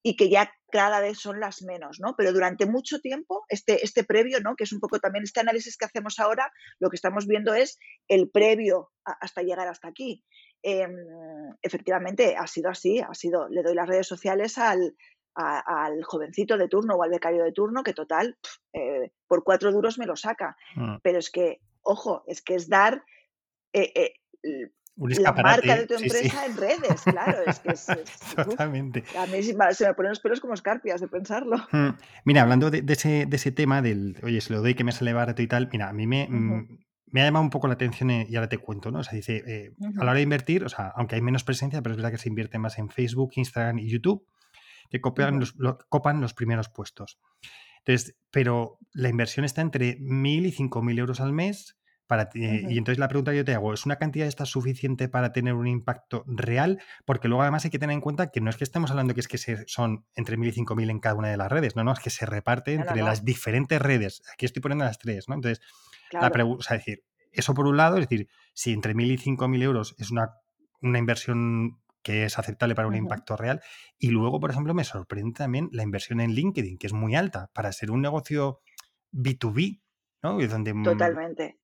y 0.02 0.16
que 0.16 0.28
ya 0.28 0.52
cada 0.70 1.00
vez 1.00 1.18
son 1.18 1.38
las 1.38 1.62
menos, 1.62 1.98
¿no? 2.00 2.14
Pero 2.16 2.32
durante 2.32 2.66
mucho 2.66 3.00
tiempo, 3.00 3.44
este, 3.48 3.84
este 3.84 4.04
previo, 4.04 4.40
¿no? 4.40 4.56
Que 4.56 4.64
es 4.64 4.72
un 4.72 4.80
poco 4.80 4.98
también 4.98 5.24
este 5.24 5.40
análisis 5.40 5.76
que 5.76 5.87
hacemos 5.87 6.18
ahora, 6.18 6.52
lo 6.80 6.90
que 6.90 6.96
estamos 6.96 7.26
viendo 7.26 7.55
es 7.55 7.78
el 8.09 8.28
previo 8.30 8.90
hasta 9.05 9.42
llegar 9.42 9.68
hasta 9.68 9.88
aquí. 9.88 10.24
Em, 10.62 10.96
efectivamente, 11.62 12.36
ha 12.36 12.46
sido 12.46 12.70
así, 12.70 13.01
ha 13.01 13.14
sido, 13.14 13.49
le 13.49 13.62
doy 13.62 13.74
las 13.74 13.88
redes 13.88 14.07
sociales 14.07 14.59
al, 14.59 14.96
al 15.39 16.03
jovencito 16.03 16.59
de 16.59 16.68
turno 16.68 16.95
o 16.95 17.03
al 17.03 17.11
becario 17.11 17.45
de 17.45 17.53
turno 17.53 17.82
que 17.82 17.95
total, 17.95 18.36
eh, 18.72 19.12
por 19.26 19.45
cuatro 19.45 19.70
duros 19.72 19.99
me 19.99 20.07
lo 20.07 20.16
saca. 20.16 20.57
Mm. 20.74 20.97
Pero 21.03 21.18
es 21.18 21.30
que, 21.30 21.61
ojo, 21.82 22.24
es 22.26 22.43
que 22.43 22.57
es 22.57 22.68
dar 22.68 23.05
eh, 23.72 23.93
eh, 24.43 24.70
la 24.97 25.32
marca 25.32 25.76
de 25.76 25.86
tu 25.86 25.95
empresa 25.95 26.45
en 26.45 26.57
redes, 26.57 27.03
claro. 27.05 27.39
Es 27.47 27.61
que 27.61 27.70
es, 27.70 27.86
Totalmente. 28.34 29.05
a 29.16 29.26
mí 29.26 29.43
se 29.43 29.55
me 29.86 29.95
ponen 29.95 30.11
los 30.11 30.20
pelos 30.20 30.41
como 30.41 30.55
escarpias 30.55 31.01
de 31.01 31.09
pensarlo. 31.09 31.57
Mm. 31.70 31.91
Mira, 32.24 32.43
hablando 32.43 32.70
de, 32.70 32.82
ese, 32.89 33.26
de, 33.26 33.36
ese, 33.36 33.53
tema 33.53 33.80
del, 33.80 34.16
oye, 34.24 34.41
se 34.41 34.53
lo 34.53 34.61
doy 34.61 34.74
que 34.74 34.84
me 34.84 34.93
sale 34.93 35.12
barato 35.12 35.41
y 35.41 35.47
tal, 35.47 35.68
mira, 35.72 35.89
a 35.89 35.93
mí 35.93 36.07
me... 36.07 36.26
Mm, 36.28 36.78
me 37.11 37.22
ha 37.22 37.24
llamado 37.24 37.43
un 37.43 37.49
poco 37.49 37.68
la 37.68 37.72
atención 37.72 38.11
y 38.11 38.36
ahora 38.36 38.51
te 38.51 38.59
cuento, 38.59 38.91
¿no? 38.91 38.99
O 38.99 39.03
sea, 39.03 39.14
dice, 39.14 39.72
a 39.80 40.05
la 40.05 40.11
hora 40.11 40.12
de 40.16 40.20
invertir, 40.20 40.62
o 40.62 40.68
sea, 40.68 40.93
aunque 40.95 41.14
hay 41.14 41.22
menos 41.22 41.43
presencia, 41.43 41.80
pero 41.80 41.95
es 41.95 41.97
verdad 41.97 42.11
que 42.11 42.18
se 42.18 42.28
invierte 42.28 42.59
más 42.59 42.78
en 42.78 42.91
Facebook, 42.91 43.30
Instagram 43.34 43.78
y 43.78 43.89
YouTube 43.89 44.26
que 44.91 45.01
copian 45.01 45.41
los, 45.41 45.55
copan 45.89 46.20
los 46.20 46.34
primeros 46.34 46.68
puestos. 46.68 47.18
Entonces, 47.78 48.16
pero 48.30 48.78
la 48.93 49.09
inversión 49.09 49.45
está 49.45 49.62
entre 49.62 49.99
1.000 49.99 50.47
y 50.47 50.53
5.000 50.53 50.99
euros 50.99 51.20
al 51.20 51.32
mes. 51.32 51.76
Para 52.07 52.30
Y 52.32 52.78
entonces 52.78 52.99
la 52.99 53.09
pregunta 53.09 53.32
que 53.32 53.36
yo 53.36 53.45
te 53.45 53.55
hago, 53.55 53.74
¿es 53.74 53.84
una 53.84 53.97
cantidad 53.97 54.26
esta 54.26 54.47
suficiente 54.47 55.11
para 55.11 55.34
tener 55.34 55.53
un 55.53 55.66
impacto 55.66 56.24
real? 56.26 56.80
Porque 57.05 57.28
luego 57.28 57.43
además 57.43 57.66
hay 57.66 57.70
que 57.70 57.78
tener 57.78 57.93
en 57.93 58.01
cuenta 58.01 58.30
que 58.30 58.41
no 58.41 58.49
es 58.49 58.57
que 58.57 58.64
estemos 58.64 58.91
hablando 58.91 59.12
que 59.12 59.20
es 59.20 59.28
que 59.28 59.36
son 59.66 60.07
entre 60.14 60.39
1.000 60.39 60.49
y 60.49 60.64
5.000 60.64 60.91
en 60.91 61.01
cada 61.01 61.16
una 61.16 61.28
de 61.28 61.36
las 61.36 61.53
redes, 61.53 61.76
no, 61.76 61.84
no, 61.84 61.93
es 61.93 62.01
que 62.01 62.09
se 62.09 62.24
reparte 62.24 62.72
entre 62.72 63.03
las 63.03 63.26
diferentes 63.26 63.80
redes. 63.80 64.22
Aquí 64.32 64.47
estoy 64.47 64.62
poniendo 64.62 64.86
las 64.86 64.99
tres, 64.99 65.28
¿no? 65.28 65.34
Entonces, 65.34 65.61
la 66.11 66.30
pregunta, 66.30 66.61
o 66.61 66.62
sea, 66.62 66.78
decir, 66.78 67.05
eso 67.30 67.53
por 67.53 67.66
un 67.66 67.76
lado, 67.76 67.99
es 67.99 68.09
decir, 68.09 68.28
si 68.55 68.72
entre 68.72 68.95
1.000 68.95 69.12
y 69.12 69.18
5.000 69.18 69.62
euros 69.62 69.95
es 69.99 70.11
una, 70.11 70.32
una 70.80 70.99
inversión 70.99 71.78
que 72.03 72.24
es 72.24 72.38
aceptable 72.38 72.74
para 72.74 72.88
un 72.88 72.94
impacto 72.94 73.36
real. 73.36 73.61
Y 73.99 74.11
luego, 74.11 74.40
por 74.40 74.51
ejemplo, 74.51 74.74
me 74.74 74.84
sorprende 74.84 75.32
también 75.32 75.68
la 75.72 75.82
inversión 75.82 76.20
en 76.20 76.32
LinkedIn, 76.32 76.78
que 76.78 76.86
es 76.86 76.92
muy 76.92 77.14
alta 77.16 77.51
para 77.53 77.72
ser 77.72 77.90
un 77.90 78.03
negocio 78.03 78.61
B2B, 79.12 79.82
¿no? 80.22 80.38
donde... 80.46 80.74
Mm, 80.74 80.84
Totalmente. 80.84 81.59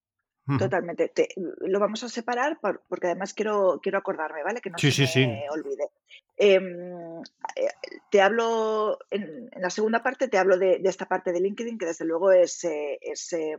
Totalmente. 0.59 1.11
lo 1.37 1.81
vamos 1.81 2.05
a 2.05 2.09
separar 2.11 2.61
porque 2.61 3.07
además 3.07 3.33
quiero, 3.33 3.81
quiero 3.83 3.97
acordarme, 3.97 4.43
¿vale? 4.43 4.61
Que 4.61 4.69
no 4.69 4.77
se 4.77 5.27
me 5.27 5.49
olvide. 5.51 5.89
Em, 6.37 7.23
eh, 7.57 7.69
te 8.11 8.21
hablo, 8.21 8.99
en, 9.11 9.49
la 9.57 9.71
segunda 9.71 10.03
parte 10.03 10.29
te 10.29 10.37
hablo 10.37 10.59
de, 10.59 10.83
esta 10.85 11.07
parte 11.07 11.33
de 11.33 11.41
LinkedIn 11.41 11.79
que 11.79 11.87
desde 11.87 12.05
luego 12.05 12.31
es, 12.31 12.63
eh, 12.65 12.99
es 13.01 13.33
em, 13.33 13.59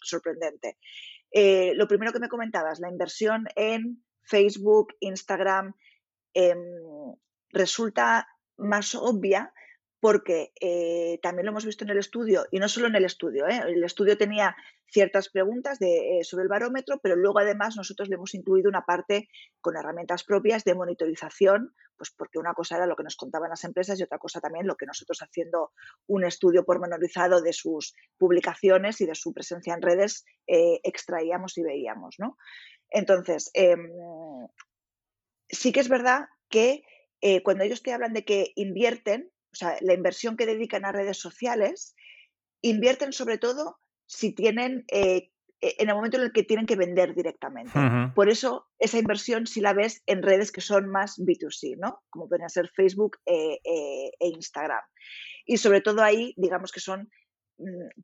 sorprendente. 0.00 0.78
Eh, 1.32 1.72
lo 1.74 1.88
primero 1.88 2.12
que 2.12 2.20
me 2.20 2.28
comentabas, 2.28 2.78
la 2.78 2.90
inversión 2.90 3.46
en 3.56 4.04
Facebook, 4.22 4.94
Instagram, 5.00 5.74
Em, 6.34 6.58
resulta 7.52 8.28
más 8.56 8.94
obvia 8.94 9.52
porque 10.00 10.52
eh, 10.60 11.18
también 11.22 11.44
lo 11.44 11.52
hemos 11.52 11.66
visto 11.66 11.84
en 11.84 11.90
el 11.90 11.98
estudio, 11.98 12.46
y 12.50 12.58
no 12.58 12.68
solo 12.68 12.86
en 12.86 12.96
el 12.96 13.04
estudio, 13.04 13.46
¿eh? 13.46 13.60
el 13.66 13.84
estudio 13.84 14.16
tenía 14.16 14.56
ciertas 14.86 15.28
preguntas 15.28 15.78
eh, 15.82 16.20
sobre 16.22 16.44
el 16.44 16.48
barómetro, 16.48 16.98
pero 17.02 17.16
luego 17.16 17.38
además 17.38 17.76
nosotros 17.76 18.08
le 18.08 18.14
hemos 18.14 18.34
incluido 18.34 18.70
una 18.70 18.86
parte 18.86 19.28
con 19.60 19.76
herramientas 19.76 20.24
propias 20.24 20.64
de 20.64 20.74
monitorización, 20.74 21.74
pues 21.98 22.10
porque 22.16 22.38
una 22.38 22.54
cosa 22.54 22.76
era 22.76 22.86
lo 22.86 22.96
que 22.96 23.02
nos 23.02 23.14
contaban 23.14 23.50
las 23.50 23.62
empresas 23.64 24.00
y 24.00 24.02
otra 24.02 24.18
cosa 24.18 24.40
también 24.40 24.66
lo 24.66 24.76
que 24.76 24.86
nosotros 24.86 25.20
haciendo 25.20 25.72
un 26.06 26.24
estudio 26.24 26.64
pormenorizado 26.64 27.42
de 27.42 27.52
sus 27.52 27.94
publicaciones 28.16 29.02
y 29.02 29.06
de 29.06 29.14
su 29.14 29.34
presencia 29.34 29.74
en 29.74 29.82
redes 29.82 30.24
extraíamos 30.46 31.58
y 31.58 31.62
veíamos. 31.62 32.16
¿no? 32.18 32.38
Entonces, 32.88 33.50
em, 33.52 33.90
sí 35.50 35.72
que 35.72 35.80
es 35.80 35.88
verdad 35.88 36.26
que 36.48 36.82
eh, 37.20 37.42
cuando 37.42 37.64
ellos 37.64 37.82
te 37.82 37.92
hablan 37.92 38.12
de 38.12 38.24
que 38.24 38.52
invierten, 38.56 39.30
o 39.52 39.56
sea, 39.56 39.76
la 39.80 39.94
inversión 39.94 40.36
que 40.36 40.46
dedican 40.46 40.84
a 40.84 40.92
redes 40.92 41.18
sociales, 41.18 41.94
invierten 42.62 43.12
sobre 43.12 43.38
todo 43.38 43.78
si 44.06 44.32
tienen, 44.32 44.84
eh, 44.88 45.30
e, 45.60 45.76
en 45.78 45.88
el 45.88 45.94
momento 45.94 46.16
en 46.16 46.24
el 46.24 46.32
que 46.32 46.42
tienen 46.42 46.66
que 46.66 46.76
vender 46.76 47.14
directamente. 47.14 47.78
Por 48.14 48.30
eso 48.30 48.68
esa 48.78 48.98
inversión 48.98 49.46
si 49.46 49.60
la 49.60 49.72
ves 49.72 50.02
en 50.06 50.22
redes 50.22 50.50
que 50.50 50.60
son 50.60 50.88
más 50.88 51.18
B2C, 51.18 51.76
¿no? 51.78 52.02
Como 52.10 52.28
pueden 52.28 52.48
ser 52.48 52.68
Facebook 52.68 53.18
eh, 53.26 53.60
e 53.64 54.28
Instagram. 54.28 54.82
Y 55.44 55.58
sobre 55.58 55.80
todo 55.80 56.02
ahí, 56.02 56.34
digamos 56.36 56.72
que 56.72 56.80
son 56.80 57.10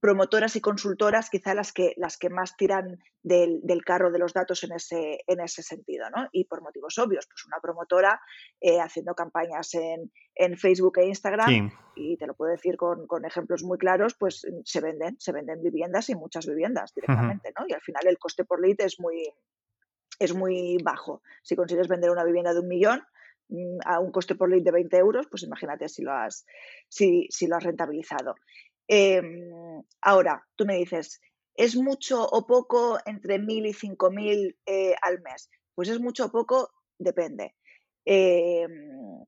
promotoras 0.00 0.56
y 0.56 0.60
consultoras 0.60 1.30
quizá 1.30 1.54
las 1.54 1.72
que, 1.72 1.94
las 1.96 2.16
que 2.18 2.30
más 2.30 2.56
tiran 2.56 2.98
del, 3.22 3.62
carro 3.84 4.10
de 4.10 4.18
los 4.18 4.32
datos 4.32 4.62
en 4.64 4.72
ese, 4.72 5.20
en 5.26 5.40
ese 5.40 5.62
sentido, 5.62 6.08
¿no? 6.10 6.28
Y 6.32 6.44
por 6.44 6.62
motivos 6.62 6.98
obvios, 6.98 7.26
pues 7.26 7.44
una 7.46 7.60
promotora 7.60 8.20
eh, 8.60 8.80
haciendo 8.80 9.14
campañas 9.14 9.74
en, 9.74 10.10
Facebook 10.58 10.98
e 10.98 11.06
Instagram, 11.06 11.72
y 11.94 12.16
te 12.18 12.26
lo 12.26 12.34
puedo 12.34 12.52
decir 12.52 12.76
con, 12.76 13.24
ejemplos 13.24 13.62
muy 13.62 13.78
claros, 13.78 14.14
pues 14.14 14.44
mm, 14.44 14.60
se 14.64 14.80
venden, 14.80 15.16
se 15.18 15.32
venden 15.32 15.62
viviendas 15.62 16.10
y 16.10 16.14
muchas 16.14 16.46
viviendas 16.46 16.94
directamente, 16.94 17.52
¿no? 17.58 17.64
Y 17.66 17.72
al 17.72 17.80
final 17.80 18.06
el 18.06 18.18
coste 18.18 18.44
por 18.44 18.60
lead 18.60 18.76
es 18.80 19.00
muy, 19.00 19.32
es 20.18 20.34
muy 20.34 20.76
bajo. 20.82 21.22
Si 21.42 21.56
consigues 21.56 21.88
vender 21.88 22.10
una 22.10 22.24
vivienda 22.24 22.52
de 22.52 22.60
un 22.60 22.68
millón, 22.68 23.02
mm, 23.48 23.78
a 23.84 23.98
un 23.98 24.12
coste 24.12 24.34
por 24.34 24.50
lead 24.50 24.62
de 24.62 24.72
20 24.72 24.96
euros, 24.98 25.26
pues 25.28 25.42
imagínate 25.42 25.88
si 25.88 26.02
lo 26.02 26.12
has, 26.12 26.46
si, 26.88 27.26
si 27.30 27.46
lo 27.46 27.56
has 27.56 27.64
rentabilizado. 27.64 28.34
Em, 28.88 29.82
ahora, 30.00 30.46
tú 30.56 30.64
me 30.64 30.76
dices, 30.76 31.20
¿es 31.54 31.76
mucho 31.76 32.24
o 32.24 32.46
poco 32.46 32.98
entre 33.04 33.38
1.000 33.38 33.66
y 33.66 33.72
5.000 33.72 34.56
eh, 34.66 34.94
al 35.02 35.20
mes? 35.22 35.50
Pues 35.74 35.88
es 35.88 36.00
mucho 36.00 36.26
o 36.26 36.30
poco, 36.30 36.70
depende. 36.98 37.54
Em, 38.04 39.24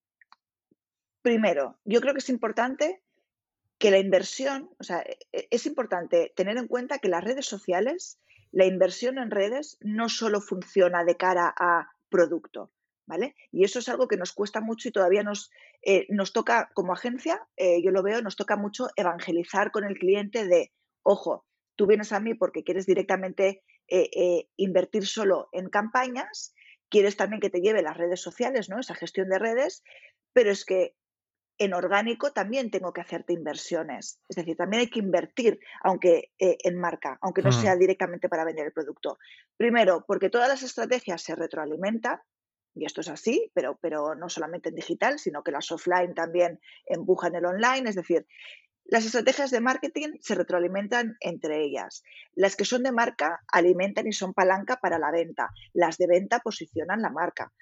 primero, 1.23 1.79
yo 1.85 2.01
creo 2.01 2.15
que 2.15 2.21
es 2.21 2.31
importante 2.31 3.03
que 3.79 3.91
la 3.91 3.99
inversión, 3.99 4.71
o 4.79 4.85
sea, 4.85 5.01
e, 5.01 5.19
e, 5.33 5.49
es 5.51 5.67
importante 5.67 6.33
tener 6.37 6.57
en 6.59 6.69
cuenta 6.69 6.99
que 6.99 7.09
las 7.09 7.25
redes 7.25 7.47
sociales, 7.47 8.19
la 8.53 8.67
inversión 8.67 9.19
en 9.19 9.31
redes 9.31 9.79
no 9.81 10.09
solo 10.09 10.41
funciona 10.41 11.05
de 11.05 11.17
cara 11.17 11.55
a 11.57 11.91
producto, 12.09 12.73
y 13.51 13.65
eso 13.65 13.79
es 13.79 13.89
algo 13.89 14.09
que 14.09 14.17
nos 14.17 14.33
cuesta 14.33 14.61
mucho 14.61 14.89
y 14.89 14.93
todavía 14.93 15.23
nos, 15.23 15.51
eh, 15.83 16.07
nos 16.11 16.33
toca, 16.33 16.71
como 16.75 16.93
agencia, 16.93 17.47
eh, 17.57 17.83
yo 17.83 17.91
lo 17.91 18.03
veo, 18.03 18.23
nos 18.23 18.37
toca 18.37 18.57
mucho 18.57 18.89
evangelizar 18.97 19.71
con 19.71 19.85
el 19.85 19.99
cliente 19.99 20.47
de, 20.47 20.73
ojo, 21.03 21.47
tú 21.77 21.87
vienes 21.87 22.13
a 22.13 22.21
mí 22.21 22.35
porque 22.35 22.65
quieres 22.65 22.87
directamente 22.87 23.63
eh, 23.89 24.49
invertir 24.57 25.07
solo 25.07 25.49
en 25.53 25.71
campañas, 25.71 26.55
quieres 26.91 27.17
también 27.17 27.41
que 27.41 27.51
te 27.51 27.61
lleve 27.61 27.83
las 27.83 27.97
redes 27.97 28.21
sociales, 28.21 28.69
¿no? 28.69 28.81
Esa 28.81 28.95
gestión 28.95 29.29
de 29.29 29.39
redes, 29.39 29.83
pero 30.33 30.51
es 30.51 30.65
que 30.65 30.95
en 31.61 31.75
orgánico 31.75 32.33
también 32.33 32.71
tengo 32.71 32.93
que 32.93 33.01
hacerte 33.01 33.33
inversiones. 33.33 34.21
Es 34.29 34.37
decir, 34.37 34.57
también 34.57 34.81
hay 34.81 34.91
que 34.91 35.01
invertir, 35.01 35.59
aunque 35.83 36.31
en 36.39 36.79
marca, 36.79 37.19
aunque 37.21 37.43
no 37.43 37.51
sea 37.51 37.75
directamente 37.75 38.29
para 38.29 38.45
vender 38.45 38.67
el 38.67 38.73
producto. 38.73 39.19
Primero, 39.57 40.05
porque 40.07 40.31
todas 40.31 40.49
las 40.49 40.63
estrategias 40.63 41.21
se 41.23 41.35
retroalimentan 41.35 42.21
y 42.79 42.85
esto 42.85 43.01
es 43.01 43.09
así, 43.09 43.51
pero, 43.55 43.79
pero 43.83 44.15
no 44.15 44.29
solamente 44.29 44.69
en 44.69 44.77
digital, 44.77 45.19
sino 45.19 45.43
que 45.43 45.51
las 45.51 45.71
offline 45.73 46.15
también 46.15 46.61
empujan 46.87 47.35
el 47.35 47.45
online. 47.45 47.89
Es 47.89 47.97
decir, 47.97 48.27
las 48.85 49.05
estrategias 49.05 49.51
de 49.51 49.61
marketing 49.61 50.15
se 50.21 50.35
retroalimentan 50.35 51.17
entre 51.21 51.63
ellas. 51.63 52.03
Las 52.35 52.57
que 52.57 52.65
son 52.65 52.83
de 52.85 52.93
marca 52.93 53.41
alimentan 53.53 54.07
y 54.07 54.13
son 54.13 54.33
palanca 54.33 54.77
para 54.77 54.99
la 54.99 55.11
venta. 55.11 55.51
Las 55.75 55.99
de 55.99 56.07
venta 56.07 56.39
posicionan 56.39 57.03
la 57.03 57.11
marca. 57.11 57.53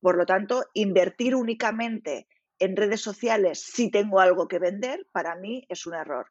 Por 0.00 0.16
lo 0.16 0.26
tanto, 0.26 0.64
invertir 0.72 1.34
únicamente 1.34 2.26
en 2.58 2.76
redes 2.76 3.00
sociales 3.00 3.60
si 3.60 3.90
tengo 3.90 4.20
algo 4.20 4.48
que 4.48 4.58
vender, 4.58 5.06
para 5.12 5.36
mí 5.36 5.64
es 5.68 5.86
un 5.86 5.94
error. 5.94 6.26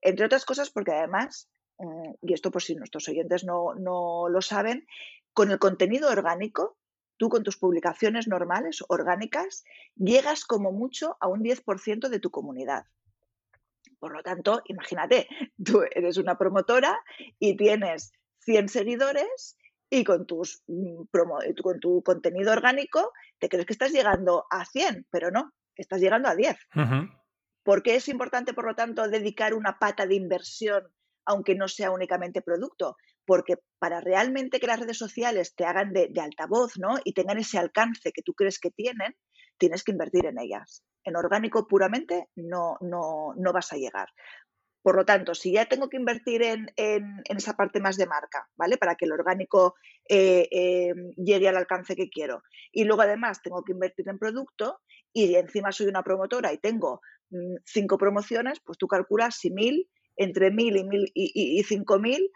Entre 0.00 0.26
otras 0.26 0.44
cosas 0.44 0.70
porque 0.70 0.92
además, 0.92 1.50
mm, 1.78 2.12
y 2.22 2.34
esto 2.34 2.50
por 2.50 2.62
si 2.62 2.74
nuestros 2.74 3.08
oyentes 3.08 3.44
no, 3.44 3.74
no 3.74 4.28
lo 4.28 4.42
saben, 4.42 4.86
con 5.32 5.50
el 5.50 5.58
contenido 5.58 6.10
orgánico 6.10 6.77
tú 7.18 7.28
con 7.28 7.42
tus 7.42 7.58
publicaciones 7.58 8.28
normales, 8.28 8.82
orgánicas, 8.88 9.64
llegas 9.96 10.44
como 10.44 10.72
mucho 10.72 11.16
a 11.20 11.28
un 11.28 11.42
10% 11.42 12.08
de 12.08 12.20
tu 12.20 12.30
comunidad. 12.30 12.86
Por 13.98 14.14
lo 14.14 14.22
tanto, 14.22 14.62
imagínate, 14.66 15.28
tú 15.64 15.82
eres 15.94 16.16
una 16.16 16.38
promotora 16.38 16.98
y 17.38 17.56
tienes 17.56 18.12
100 18.40 18.68
seguidores 18.68 19.58
y 19.90 20.04
con, 20.04 20.26
tus, 20.26 20.62
mm, 20.66 21.04
con 21.62 21.80
tu 21.80 22.02
contenido 22.02 22.52
orgánico 22.52 23.12
te 23.38 23.48
crees 23.48 23.66
que 23.66 23.72
estás 23.72 23.92
llegando 23.92 24.46
a 24.50 24.64
100, 24.64 25.06
pero 25.10 25.30
no, 25.30 25.52
estás 25.74 26.00
llegando 26.00 26.28
a 26.28 26.36
10. 26.36 26.56
¿Por 27.62 27.82
qué 27.82 27.96
es 27.96 28.08
importante, 28.08 28.54
por 28.54 28.66
lo 28.66 28.74
tanto, 28.74 29.08
dedicar 29.08 29.54
una 29.54 29.78
pata 29.78 30.06
de 30.06 30.14
inversión, 30.14 30.84
aunque 31.24 31.54
no 31.54 31.68
sea 31.68 31.90
únicamente 31.90 32.42
producto? 32.42 32.96
Porque 33.28 33.56
para 33.78 34.00
realmente 34.00 34.58
que 34.58 34.66
las 34.66 34.80
redes 34.80 34.96
sociales 34.96 35.54
te 35.54 35.66
hagan 35.66 35.92
de, 35.92 36.10
altavoz 36.18 36.78
¿no? 36.78 36.96
y 37.04 37.12
tengan 37.12 37.36
ese 37.36 37.58
alcance 37.58 38.10
que 38.10 38.22
tú 38.22 38.32
crees 38.32 38.58
que 38.58 38.70
tienen, 38.70 39.14
tienes 39.58 39.84
que 39.84 39.92
invertir 39.92 40.24
en 40.24 40.38
ellas. 40.40 40.82
En 41.04 41.14
orgánico 41.14 41.68
puramente 41.68 42.30
no, 42.36 42.78
no, 42.80 43.34
no 43.36 43.52
vas 43.52 43.70
a 43.74 43.76
llegar. 43.76 44.08
Por 44.80 44.96
lo 44.96 45.04
tanto, 45.04 45.34
si 45.34 45.52
ya 45.52 45.66
tengo 45.66 45.90
que 45.90 45.98
invertir 45.98 46.42
en, 46.42 46.70
esa 47.28 47.52
parte 47.52 47.80
más 47.80 47.98
de 47.98 48.06
marca, 48.06 48.48
¿vale? 48.56 48.78
Para 48.78 48.94
que 48.94 49.04
el 49.04 49.12
orgánico 49.12 49.74
eh, 50.08 50.48
eh, 50.50 50.94
llegue 51.18 51.48
al 51.50 51.58
alcance 51.58 51.96
que 51.96 52.08
quiero. 52.08 52.42
Y 52.72 52.84
luego 52.84 53.02
además 53.02 53.42
tengo 53.42 53.62
que 53.62 53.72
invertir 53.72 54.08
en 54.08 54.18
producto 54.18 54.80
y 55.12 55.34
encima 55.34 55.70
soy 55.70 55.88
una 55.88 56.02
promotora 56.02 56.50
y 56.54 56.56
tengo 56.56 57.02
mm, 57.28 57.56
cinco 57.66 57.98
promociones, 57.98 58.58
pues 58.64 58.78
tú 58.78 58.86
calculas 58.88 59.36
si 59.36 59.50
mil, 59.50 59.90
entre 60.16 60.50
mil 60.50 60.78
y, 60.78 60.84
mil 60.84 61.12
y, 61.12 61.58
y 61.60 61.62
cinco 61.64 61.98
mil 61.98 62.30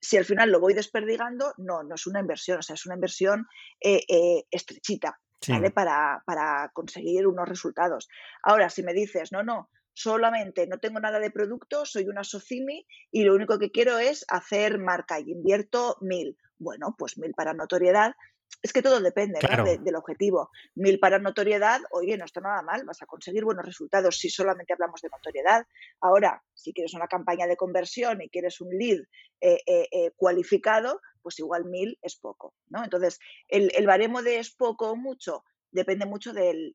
si 0.00 0.16
al 0.16 0.24
final 0.24 0.50
lo 0.50 0.60
voy 0.60 0.74
desperdigando, 0.74 1.54
no, 1.58 1.82
no 1.82 1.94
es 1.94 2.06
una 2.06 2.20
inversión, 2.20 2.58
o 2.58 2.62
sea, 2.62 2.74
es 2.74 2.86
una 2.86 2.96
inversión 2.96 3.46
eh, 3.80 4.04
eh, 4.08 4.44
estrechita, 4.50 5.18
¿vale? 5.48 5.70
Para, 5.70 6.22
para 6.26 6.70
conseguir 6.72 7.26
unos 7.26 7.48
resultados. 7.48 8.08
Ahora, 8.42 8.68
si 8.68 8.82
me 8.82 8.92
dices, 8.92 9.32
no, 9.32 9.42
no, 9.42 9.70
solamente 9.94 10.66
no 10.66 10.78
tengo 10.78 11.00
nada 11.00 11.18
de 11.20 11.30
producto, 11.30 11.84
soy 11.84 12.08
una 12.08 12.24
Socimi 12.24 12.86
y 13.10 13.24
lo 13.24 13.34
único 13.34 13.58
que 13.58 13.70
quiero 13.70 13.98
es 13.98 14.24
hacer 14.28 14.78
marca 14.78 15.20
y 15.20 15.30
invierto 15.30 15.96
mil. 16.00 16.36
Bueno, 16.58 16.94
pues 16.96 17.18
mil 17.18 17.32
para 17.34 17.54
notoriedad 17.54 18.14
es 18.62 18.72
que 18.72 18.82
todo 18.82 19.00
depende 19.00 19.40
del 19.82 19.96
objetivo. 19.96 20.50
Mil 20.76 21.00
para 21.00 21.18
notoriedad, 21.18 21.80
oye, 21.90 22.16
no 22.16 22.24
está 22.24 22.40
nada 22.40 22.62
mal, 22.62 22.84
vas 22.84 23.02
a 23.02 23.06
conseguir 23.06 23.44
buenos 23.44 23.66
resultados 23.66 24.18
si 24.18 24.30
solamente 24.30 24.72
hablamos 24.72 25.00
de 25.00 25.08
notoriedad. 25.08 25.66
Ahora, 26.00 26.42
si 26.54 26.72
quieres 26.72 26.94
una 26.94 27.08
campaña 27.08 27.46
de 27.46 27.56
conversión 27.56 28.22
y 28.22 28.28
quieres 28.28 28.60
un 28.60 28.70
lead 28.70 29.00
eh, 29.40 29.58
eh, 29.66 29.88
eh, 29.90 30.10
cualificado, 30.14 31.00
pues 31.22 31.38
igual 31.40 31.64
mil 31.64 31.98
es 32.02 32.16
poco. 32.16 32.54
¿no? 32.68 32.84
Entonces, 32.84 33.18
el, 33.48 33.86
baremo 33.86 34.22
de 34.22 34.38
es 34.38 34.54
poco 34.54 34.92
o 34.92 34.96
mucho 34.96 35.44
depende 35.72 36.06
mucho 36.06 36.32
del, 36.32 36.74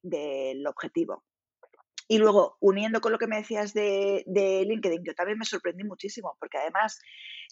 objetivo. 0.68 1.24
Y 2.10 2.18
luego, 2.18 2.58
uniendo 2.60 3.00
con 3.00 3.12
lo 3.12 3.18
que 3.18 3.28
me 3.28 3.38
decías 3.38 3.74
de, 3.74 4.24
de, 4.28 4.64
LinkedIn, 4.66 5.04
yo 5.06 5.14
también 5.14 5.38
me 5.38 5.46
sorprendí 5.46 5.84
muchísimo, 5.84 6.36
porque 6.40 6.58
además 6.58 7.00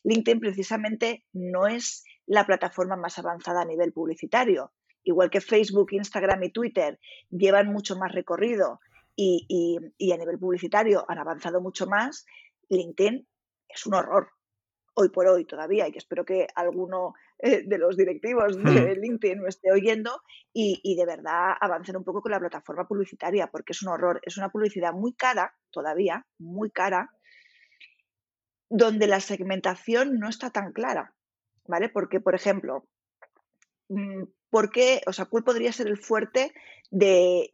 LinkedIn 0.04 0.40
precisamente 0.40 1.26
no 1.34 1.68
es 1.68 2.04
la 2.28 2.46
plataforma 2.46 2.96
más 2.96 3.18
avanzada 3.20 3.62
a 3.62 3.66
nivel 3.66 3.94
publicitario. 3.94 4.72
Igual 5.04 5.30
que 5.30 5.42
Facebook, 5.42 5.90
Instagram 5.92 6.44
y 6.44 6.52
Twitter 6.52 7.00
llevan 7.30 7.72
mucho 7.72 7.96
más 7.96 8.12
recorrido 8.12 8.80
y, 9.16 9.78
a 10.12 10.18
nivel 10.18 10.40
publicitario 10.40 11.06
han 11.08 11.20
avanzado 11.20 11.62
mucho 11.62 11.86
más, 11.88 12.26
LinkedIn 12.70 13.28
es 13.70 13.86
un 13.86 13.94
horror 13.94 14.30
hoy 14.98 15.10
por 15.10 15.28
hoy 15.28 15.46
todavía, 15.46 15.88
y 15.90 15.98
espero 15.98 16.24
que 16.24 16.48
alguno 16.56 17.14
eh, 17.40 17.64
de 17.66 17.78
los 17.78 17.98
directivos 17.98 18.56
de 18.56 18.96
hmm. 18.96 19.00
LinkedIn 19.02 19.42
me 19.42 19.50
esté 19.50 19.72
oyendo 19.72 20.22
y, 20.54 20.80
y, 20.84 20.96
de 20.96 21.06
verdad 21.06 21.52
avancen 21.60 21.98
un 21.98 22.06
poco 22.06 22.22
con 22.22 22.32
la 22.32 22.40
plataforma 22.40 22.88
publicitaria, 22.88 23.48
porque 23.48 23.74
es 23.74 23.82
un 23.84 23.90
horror, 23.90 24.22
es 24.24 24.38
una 24.38 24.50
publicidad 24.50 24.94
muy 24.94 25.14
cara 25.14 25.54
todavía, 25.70 26.26
muy 26.40 26.72
cara, 26.72 27.12
donde 28.70 29.08
la 29.08 29.20
segmentación 29.20 30.18
no 30.18 30.30
está 30.30 30.50
tan 30.50 30.72
clara. 30.72 31.14
¿Vale? 31.68 31.89
Porque, 31.89 32.20
por 32.20 32.36
ejemplo, 32.36 32.88
mm, 33.89 34.24
¿por 34.49 34.72
qué, 34.72 35.01
o 35.07 35.13
sea, 35.13 35.26
cuál 35.26 35.43
podría 35.43 35.72
ser 35.72 35.88
el 35.88 35.97
fuerte 35.97 36.53
de, 36.91 37.49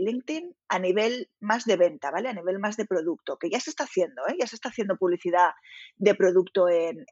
LinkedIn 0.00 0.54
a 0.68 0.78
nivel 0.78 1.30
más 1.40 1.64
de 1.64 1.76
venta, 1.76 2.10
¿vale? 2.10 2.28
A 2.28 2.32
nivel 2.32 2.58
más 2.58 2.76
de 2.76 2.86
producto, 2.86 3.36
que 3.36 3.50
ya 3.50 3.60
se 3.60 3.70
está 3.70 3.84
haciendo, 3.84 4.26
¿eh? 4.28 4.36
Ya 4.38 4.46
se 4.46 4.56
está 4.56 4.70
haciendo 4.70 4.96
publicidad 4.96 5.50
de 5.96 6.14
producto 6.14 6.68
en, 6.68 7.04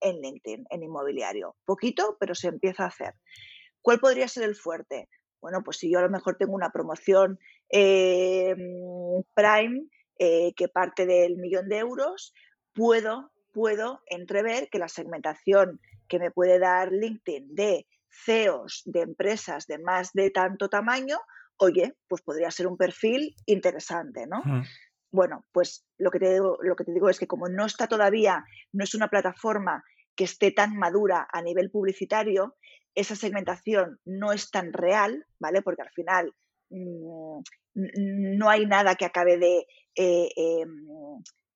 LinkedIn, 0.00 0.66
en 0.70 0.82
inmobiliario. 0.82 1.56
Poquito, 1.64 2.16
pero 2.20 2.34
se 2.34 2.48
empieza 2.48 2.84
a 2.84 2.88
hacer. 2.88 3.14
¿Cuál 3.80 3.98
podría 3.98 4.28
ser 4.28 4.44
el 4.44 4.54
fuerte? 4.54 5.08
Bueno, 5.40 5.62
pues 5.64 5.78
si 5.78 5.90
yo 5.90 5.98
a 5.98 6.02
lo 6.02 6.10
mejor 6.10 6.36
tengo 6.36 6.54
una 6.54 6.70
promoción 6.70 7.40
eh, 7.68 8.54
Prime 9.34 9.86
eh, 10.18 10.52
que 10.54 10.68
parte 10.68 11.06
del 11.06 11.36
millón 11.36 11.68
de 11.68 11.78
euros, 11.78 12.32
puedo 12.72 13.31
puedo 13.52 14.02
entrever 14.06 14.68
que 14.70 14.78
la 14.78 14.88
segmentación 14.88 15.80
que 16.08 16.18
me 16.18 16.30
puede 16.30 16.58
dar 16.58 16.92
LinkedIn 16.92 17.54
de 17.54 17.86
CEOs 18.10 18.82
de 18.84 19.00
empresas 19.00 19.66
de 19.66 19.78
más 19.78 20.12
de 20.12 20.30
tanto 20.30 20.68
tamaño, 20.68 21.18
oye, 21.56 21.94
pues 22.08 22.22
podría 22.22 22.50
ser 22.50 22.66
un 22.66 22.76
perfil 22.76 23.34
interesante, 23.46 24.26
¿no? 24.26 24.42
Bueno, 25.10 25.44
pues 25.52 25.84
lo 25.98 26.10
que, 26.10 26.18
te 26.18 26.32
digo, 26.32 26.58
lo 26.62 26.74
que 26.74 26.84
te 26.84 26.92
digo 26.92 27.08
es 27.08 27.18
que 27.18 27.26
como 27.26 27.48
no 27.48 27.66
está 27.66 27.86
todavía, 27.86 28.44
no 28.72 28.84
es 28.84 28.94
una 28.94 29.08
plataforma 29.08 29.84
que 30.16 30.24
esté 30.24 30.52
tan 30.52 30.76
madura 30.76 31.28
a 31.30 31.42
nivel 31.42 31.70
publicitario, 31.70 32.56
esa 32.94 33.16
segmentación 33.16 34.00
no 34.04 34.32
es 34.32 34.50
tan 34.50 34.72
real, 34.72 35.26
¿vale? 35.38 35.62
Porque 35.62 35.82
al 35.82 35.90
final 35.90 36.34
mm, 36.70 37.40
no 37.74 38.48
hay 38.50 38.66
nada 38.66 38.94
que 38.96 39.04
acabe 39.04 39.38
de... 39.38 39.66
Eh, 39.94 40.28
em, 40.36 40.86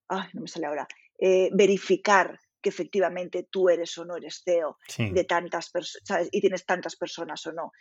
ay, 0.07 0.29
no 0.33 0.41
me 0.41 0.47
sale 0.47 0.67
ahora. 0.67 0.87
Eh, 1.19 1.49
verificar 1.53 2.39
que 2.61 2.69
efectivamente 2.69 3.47
tú 3.49 3.69
eres 3.69 3.97
o 3.97 4.05
no 4.05 4.17
eres 4.17 4.41
CEO 4.43 4.77
de 4.97 5.23
tantas 5.23 5.69
personas 5.69 6.27
y 6.31 6.41
tienes 6.41 6.65
tantas 6.65 6.95
personas 6.95 7.45
o 7.47 7.53
no. 7.53 7.71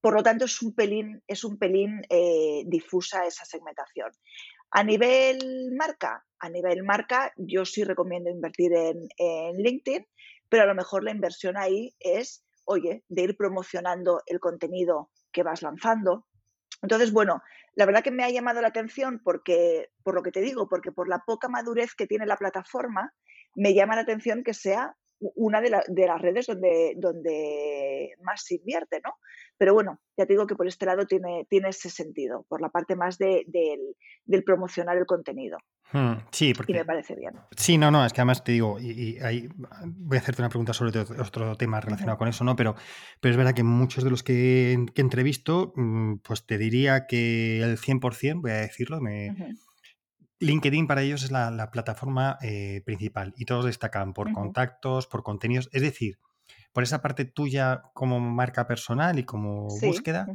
Por 0.00 0.14
lo 0.14 0.22
tanto, 0.22 0.44
es 0.44 0.62
un 0.62 0.74
pelín, 0.74 1.22
es 1.26 1.44
un 1.44 1.58
pelín 1.58 2.02
eh, 2.08 2.62
difusa 2.66 3.26
esa 3.26 3.44
segmentación. 3.44 4.10
A 4.70 4.84
nivel 4.84 5.72
marca, 5.76 6.24
a 6.38 6.48
nivel 6.50 6.84
marca, 6.84 7.32
yo 7.36 7.64
sí 7.64 7.84
recomiendo 7.84 8.30
invertir 8.30 8.72
en, 8.74 9.08
en 9.16 9.56
LinkedIn, 9.56 10.06
pero 10.48 10.62
a 10.62 10.66
lo 10.66 10.74
mejor 10.74 11.04
la 11.04 11.10
inversión 11.10 11.56
ahí 11.56 11.94
es, 11.98 12.44
oye, 12.64 13.04
de 13.08 13.22
ir 13.22 13.36
promocionando 13.36 14.22
el 14.26 14.40
contenido 14.40 15.10
que 15.32 15.42
vas 15.42 15.62
lanzando, 15.62 16.26
entonces, 16.82 17.12
bueno, 17.12 17.42
la 17.74 17.86
verdad 17.86 18.02
que 18.02 18.10
me 18.10 18.24
ha 18.24 18.30
llamado 18.30 18.60
la 18.60 18.68
atención 18.68 19.20
porque, 19.22 19.90
por 20.02 20.14
lo 20.14 20.22
que 20.22 20.32
te 20.32 20.40
digo, 20.40 20.68
porque 20.68 20.92
por 20.92 21.08
la 21.08 21.22
poca 21.26 21.48
madurez 21.48 21.94
que 21.94 22.06
tiene 22.06 22.26
la 22.26 22.36
plataforma, 22.36 23.12
me 23.54 23.74
llama 23.74 23.96
la 23.96 24.02
atención 24.02 24.44
que 24.44 24.54
sea 24.54 24.96
una 25.20 25.60
de, 25.60 25.70
las 25.70 26.22
redes 26.22 26.46
donde, 26.46 26.94
donde 26.96 28.14
más 28.22 28.44
se 28.44 28.56
invierte, 28.56 29.00
¿no? 29.04 29.14
Pero 29.56 29.74
bueno, 29.74 30.00
ya 30.16 30.26
te 30.26 30.34
digo 30.34 30.46
que 30.46 30.54
por 30.54 30.68
este 30.68 30.86
lado 30.86 31.06
tiene, 31.06 31.46
tiene 31.50 31.70
ese 31.70 31.90
sentido, 31.90 32.46
por 32.48 32.60
la 32.60 32.68
parte 32.68 32.94
más 32.94 33.18
de, 33.18 33.44
del, 33.46 34.44
promocionar 34.44 34.96
el 34.96 35.06
contenido. 35.06 35.58
Hmm, 35.92 36.14
sí, 36.30 36.52
porque... 36.52 36.72
Y 36.72 36.74
me 36.74 36.84
parece 36.84 37.14
bien. 37.14 37.32
Sí, 37.56 37.78
no, 37.78 37.90
no, 37.90 38.04
es 38.04 38.12
que 38.12 38.20
además 38.20 38.44
te 38.44 38.52
digo, 38.52 38.78
y, 38.78 39.18
ahí 39.20 39.48
voy 39.86 40.18
a 40.18 40.20
hacerte 40.20 40.42
una 40.42 40.50
pregunta 40.50 40.72
sobre 40.72 40.98
otro, 41.00 41.56
tema 41.56 41.80
relacionado 41.80 42.18
con 42.18 42.28
eso, 42.28 42.44
¿no? 42.44 42.56
Pero, 42.56 42.74
pero 43.20 43.30
es 43.30 43.36
verdad 43.36 43.54
que 43.54 43.62
muchos 43.62 44.04
de 44.04 44.10
los 44.10 44.22
que, 44.22 44.86
que 44.94 45.00
entrevisto, 45.00 45.72
mm, 45.76 46.16
pues 46.18 46.46
te 46.46 46.58
diría 46.58 47.06
que 47.06 47.62
el 47.62 47.78
100%, 47.78 48.40
voy 48.42 48.50
a 48.50 48.56
decirlo, 48.56 49.00
me... 49.00 49.34
LinkedIn 50.40 50.86
para 50.86 51.02
ellos 51.02 51.24
es 51.24 51.32
la, 51.32 51.70
plataforma 51.72 52.38
eh, 52.42 52.82
principal 52.84 53.34
y 53.36 53.44
todos 53.44 53.64
destacan 53.64 54.14
por 54.14 54.32
contactos, 54.32 55.08
por 55.08 55.24
contenidos, 55.24 55.68
es 55.72 55.82
decir, 55.82 56.18
por 56.72 56.84
esa 56.84 57.02
parte 57.02 57.24
tuya 57.24 57.82
como 57.92 58.20
marca 58.20 58.68
personal 58.68 59.18
y 59.18 59.24
como 59.24 59.66
búsqueda 59.80 60.28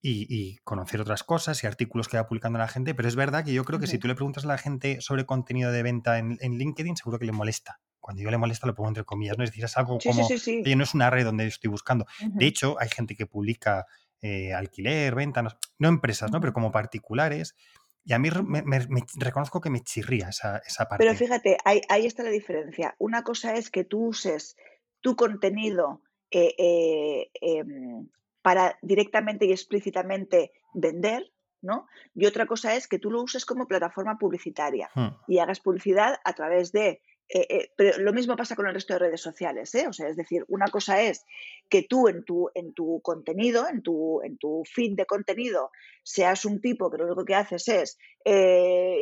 y, 0.00 0.58
conocer 0.58 1.00
otras 1.00 1.24
cosas 1.24 1.62
y 1.62 1.66
artículos 1.66 2.08
que 2.08 2.16
va 2.16 2.26
publicando 2.26 2.58
la 2.58 2.68
gente, 2.68 2.94
pero 2.94 3.08
es 3.08 3.16
verdad 3.16 3.44
que 3.44 3.52
yo 3.52 3.64
creo 3.64 3.80
que 3.80 3.86
si 3.86 3.98
tú 3.98 4.06
le 4.08 4.14
preguntas 4.14 4.44
a 4.44 4.48
la 4.48 4.58
gente 4.58 5.00
sobre 5.00 5.26
contenido 5.26 5.72
de 5.72 5.82
venta 5.82 6.18
en, 6.18 6.38
LinkedIn, 6.40 6.96
seguro 6.96 7.18
que 7.18 7.26
le 7.26 7.32
molesta. 7.32 7.80
Cuando 8.00 8.22
yo 8.22 8.30
le 8.30 8.38
molesta 8.38 8.66
lo 8.66 8.74
pongo 8.74 8.88
entre 8.88 9.04
comillas, 9.04 9.36
¿no? 9.36 9.44
Es 9.44 9.50
decir, 9.50 9.64
es 9.64 9.76
algo 9.76 9.98
como, 9.98 10.26
oye, 10.26 10.76
no 10.76 10.84
es 10.84 10.94
una 10.94 11.10
red 11.10 11.24
donde 11.24 11.46
estoy 11.46 11.68
buscando. 11.68 12.06
De 12.20 12.46
hecho, 12.46 12.76
hay 12.80 12.88
gente 12.88 13.16
que 13.16 13.26
publica 13.26 13.86
eh, 14.22 14.54
alquiler, 14.54 15.14
venta, 15.14 15.42
no, 15.42 15.50
no 15.78 15.88
empresas, 15.88 16.30
¿no? 16.30 16.40
Pero 16.40 16.52
como 16.52 16.72
particulares 16.72 17.54
y 18.08 18.14
a 18.14 18.18
mí 18.18 18.30
me, 18.46 18.86
reconozco 19.16 19.60
que 19.60 19.68
me 19.68 19.82
chirría 19.82 20.30
esa, 20.30 20.62
esa 20.66 20.86
parte. 20.88 21.04
Pero 21.04 21.14
fíjate, 21.14 21.58
ahí, 21.66 21.82
ahí, 21.90 22.06
está 22.06 22.22
la 22.22 22.30
diferencia. 22.30 22.94
Una 22.98 23.22
cosa 23.22 23.54
es 23.54 23.70
que 23.70 23.84
tú 23.84 24.06
uses 24.06 24.56
tu 25.02 25.14
contenido 25.14 26.00
eh, 26.30 26.54
eh, 26.56 27.30
em, 27.42 28.08
para 28.48 28.78
directamente 28.80 29.44
y 29.44 29.52
explícitamente 29.52 30.52
vender, 30.72 31.30
¿no? 31.60 31.86
Y 32.14 32.24
otra 32.24 32.46
cosa 32.46 32.76
es 32.76 32.88
que 32.88 32.98
tú 32.98 33.10
lo 33.10 33.22
uses 33.22 33.44
como 33.44 33.68
plataforma 33.68 34.16
publicitaria 34.16 34.88
hmm. 34.94 35.08
y 35.26 35.38
hagas 35.38 35.60
publicidad 35.60 36.16
a 36.24 36.32
través 36.32 36.72
de 36.72 37.02
eh, 37.28 37.46
eh, 37.50 37.72
pero 37.76 37.98
lo 37.98 38.14
mismo 38.14 38.36
pasa 38.36 38.56
con 38.56 38.66
el 38.66 38.72
resto 38.72 38.94
de 38.94 39.00
redes 39.00 39.20
sociales, 39.20 39.74
¿eh? 39.74 39.86
O 39.86 39.92
sea, 39.92 40.08
es 40.08 40.16
decir, 40.16 40.46
una 40.48 40.68
cosa 40.68 41.02
es 41.02 41.26
que 41.68 41.82
tú 41.82 42.08
en 42.08 42.24
tu, 42.24 42.48
en 42.54 42.72
tu 42.72 43.02
contenido, 43.02 43.68
en 43.68 43.82
tu, 43.82 44.22
en 44.22 44.38
tu 44.38 44.62
feed 44.64 44.96
de 44.96 45.04
contenido, 45.04 45.70
seas 46.02 46.46
un 46.46 46.62
tipo 46.62 46.90
que 46.90 46.96
lo 46.96 47.04
único 47.04 47.26
que 47.26 47.34
haces 47.34 47.68
es, 47.68 47.98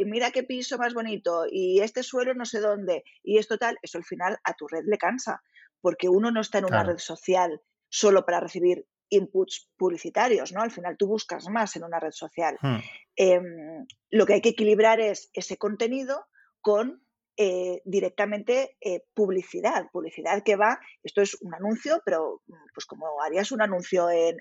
mira 0.06 0.32
qué 0.32 0.42
piso 0.42 0.76
más 0.76 0.92
bonito 0.92 1.44
y 1.48 1.78
este 1.82 2.02
suelo 2.02 2.34
no 2.34 2.46
sé 2.46 2.58
dónde 2.58 3.04
y 3.22 3.38
esto 3.38 3.58
tal, 3.58 3.78
eso 3.80 3.98
al 3.98 4.04
final 4.04 4.38
a 4.42 4.54
tu 4.54 4.66
red 4.66 4.82
le 4.86 4.98
cansa, 4.98 5.40
porque 5.80 6.08
uno 6.08 6.32
no 6.32 6.40
está 6.40 6.58
en 6.58 6.64
una 6.64 6.82
red 6.82 6.98
social 6.98 7.62
solo 7.88 8.26
para 8.26 8.40
recibir 8.40 8.86
inputs 9.08 9.70
publicitarios, 9.76 10.52
¿no? 10.52 10.60
Al 10.60 10.70
final 10.70 10.96
tú 10.96 11.06
buscas 11.06 11.48
más 11.48 11.76
en 11.76 11.84
una 11.84 12.00
red 12.00 12.12
social. 12.12 12.58
Hmm. 12.60 12.78
Em, 13.16 13.86
lo 14.10 14.26
que 14.26 14.34
hay 14.34 14.40
que 14.40 14.50
equilibrar 14.50 15.00
es 15.00 15.30
ese 15.32 15.56
contenido 15.56 16.26
con 16.60 17.06
eh, 17.38 17.82
directamente 17.84 18.78
eh, 18.80 19.04
publicidad, 19.12 19.90
publicidad 19.92 20.42
que 20.42 20.56
va, 20.56 20.80
esto 21.02 21.20
es 21.20 21.36
un 21.42 21.54
anuncio, 21.54 22.00
pero 22.02 22.40
mm, 22.46 22.54
pues 22.72 22.86
como 22.86 23.22
harías 23.22 23.52
un 23.52 23.60
anuncio 23.60 24.08
en, 24.08 24.38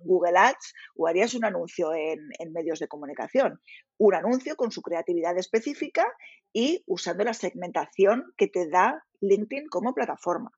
Google 0.00 0.36
Ads 0.36 0.74
o 0.96 1.06
harías 1.06 1.34
un 1.34 1.44
anuncio 1.44 1.94
en, 1.94 2.18
medios 2.52 2.80
de 2.80 2.88
comunicación, 2.88 3.60
un 3.96 4.14
anuncio 4.16 4.56
con 4.56 4.72
su 4.72 4.82
creatividad 4.82 5.38
específica 5.38 6.04
y 6.52 6.82
usando 6.88 7.22
la 7.22 7.32
segmentación 7.32 8.34
que 8.36 8.48
te 8.48 8.68
da 8.68 9.04
LinkedIn 9.20 9.68
como 9.68 9.94
plataforma. 9.94 10.50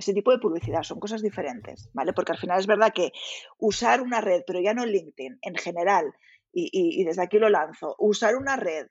Ese 0.00 0.14
tipo 0.14 0.30
de 0.30 0.38
publicidad 0.38 0.82
son 0.82 0.98
cosas 0.98 1.22
diferentes, 1.22 1.90
¿vale? 1.92 2.12
Porque 2.12 2.32
al 2.32 2.38
final 2.38 2.58
es 2.58 2.66
verdad 2.66 2.92
que 2.92 3.12
usar 3.58 4.00
una 4.00 4.20
red, 4.20 4.42
pero 4.46 4.60
ya 4.60 4.74
no 4.74 4.86
LinkedIn, 4.86 5.38
en 5.42 5.54
general, 5.54 6.14
y 6.52 7.04
desde 7.04 7.22
aquí 7.22 7.38
lo 7.38 7.48
lanzo, 7.48 7.94
usar 7.98 8.34
una 8.34 8.56
red 8.56 8.88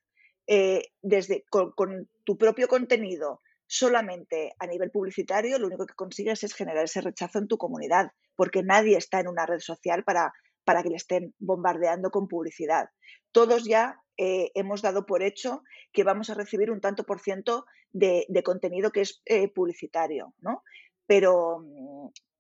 eh, 0.52 0.94
desde 1.04 1.46
con, 1.48 2.10
tu 2.24 2.36
propio 2.36 2.68
contenido 2.68 3.40
solamente 3.68 4.56
a 4.58 4.66
nivel 4.66 4.90
publicitario, 4.90 5.60
lo 5.60 5.68
único 5.68 5.86
que 5.86 5.94
consigues 5.94 6.44
es 6.44 6.56
generar 6.56 6.86
ese 6.86 7.02
rechazo 7.02 7.38
en 7.38 7.48
tu 7.48 7.60
comunidad, 7.60 8.14
porque 8.36 8.64
nadie 8.64 8.98
está 8.98 9.20
en 9.20 9.28
una 9.28 9.46
red 9.46 9.60
social 9.60 10.04
para, 10.04 10.34
para 10.66 10.82
que 10.82 10.90
le 10.90 10.96
estén 10.96 11.36
bombardeando 11.38 12.10
con 12.10 12.28
publicidad. 12.28 12.90
Todos 13.32 13.66
ya 13.66 14.02
eh, 14.18 14.50
hemos 14.56 14.82
dado 14.82 15.06
por 15.06 15.22
hecho 15.22 15.62
que 15.92 16.04
vamos 16.04 16.32
a 16.32 16.34
recibir 16.34 16.72
un 16.72 16.82
tanto 16.82 17.04
por 17.04 17.20
ciento 17.20 17.68
de, 17.92 18.26
contenido 18.44 18.92
que 18.92 19.02
es 19.02 19.22
eh, 19.26 19.50
publicitario, 19.50 20.34
¿no? 20.40 20.64
Pero, 21.10 21.66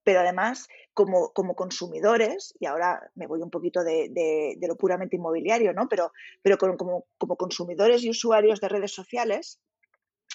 pero 0.03 0.19
además 0.19 0.67
como, 0.93 1.33
como, 1.33 1.55
consumidores, 1.55 2.53
y 2.59 2.67
ahora 2.67 3.09
me 3.15 3.25
voy 3.25 3.41
un 3.41 3.49
poquito 3.49 3.83
de, 3.83 4.09
de, 4.11 4.67
lo 4.67 4.75
puramente 4.75 5.15
inmobiliario, 5.15 5.73
¿no? 5.73 5.87
pero, 5.89 6.11
pero 6.43 6.59
como, 6.59 7.07
como, 7.17 7.35
consumidores 7.35 8.03
y 8.03 8.11
usuarios 8.11 8.61
de 8.61 8.69
redes 8.69 8.93
sociales, 8.93 9.59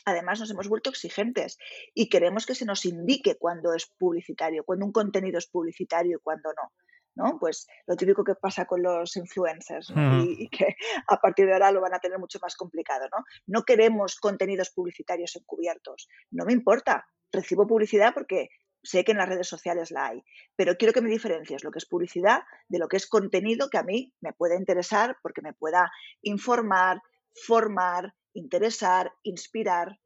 además 0.05 0.41
nos 0.41 0.51
hemos 0.51 0.68
vuelto 0.68 0.91
exigentes 0.91 1.59
y 1.95 2.09
queremos 2.09 2.45
que 2.45 2.57
se 2.57 2.64
nos 2.64 2.85
indique 2.87 3.37
cuando 3.37 3.72
es 3.72 3.87
publicitario, 3.87 4.64
cuando 4.64 4.85
un 4.85 4.93
contenido 4.93 5.39
es 5.39 5.47
publicitario 5.47 6.16
y 6.16 6.20
cuando 6.20 6.51
no. 6.55 6.72
¿no? 7.14 7.39
Pues 7.39 7.68
lo 7.87 7.95
típico 7.95 8.24
que 8.24 8.35
pasa 8.35 8.64
con 8.64 8.82
los 8.82 9.16
influencers 9.16 9.93
y, 10.26 10.49
que 10.49 10.74
a 11.07 11.20
partir 11.20 11.47
de 11.47 11.53
ahora 11.53 11.70
lo 11.70 11.80
van 11.80 11.95
a 11.95 12.01
tener 12.01 12.18
mucho 12.18 12.41
más 12.43 12.57
complicado, 12.57 13.07
¿no? 13.12 13.24
No 13.47 13.62
queremos 13.62 14.16
contenidos 14.16 14.70
publicitarios 14.70 15.37
encubiertos. 15.37 16.09
No 16.32 16.45
me 16.45 16.53
importa, 16.53 17.07
recibo 17.35 17.66
publicidad 17.66 18.14
porque 18.14 18.49
sé 18.82 19.05
que 19.05 19.12
en 19.12 19.18
las 19.18 19.28
redes 19.28 19.49
sociales 19.49 19.91
la 19.91 20.07
hay, 20.09 20.22
pero 20.57 20.76
quiero 20.76 20.93
que 20.93 21.01
me 21.01 21.11
diferencies 21.11 21.64
lo 21.64 21.70
que 21.70 21.78
es 21.78 21.87
publicidad 21.87 22.43
de 22.68 22.78
lo 22.78 22.89
que 22.89 22.97
es 22.97 23.07
contenido 23.07 23.68
que 23.70 23.78
a 23.78 23.82
mí 23.82 24.12
me 24.20 24.32
puede 24.32 24.57
interesar 24.57 25.16
porque 25.22 25.43
me 25.43 25.53
pueda 25.53 25.91
informar, 26.22 27.01
formar, 27.47 28.14
interesar, 28.35 29.12
inspirar. 29.22 29.99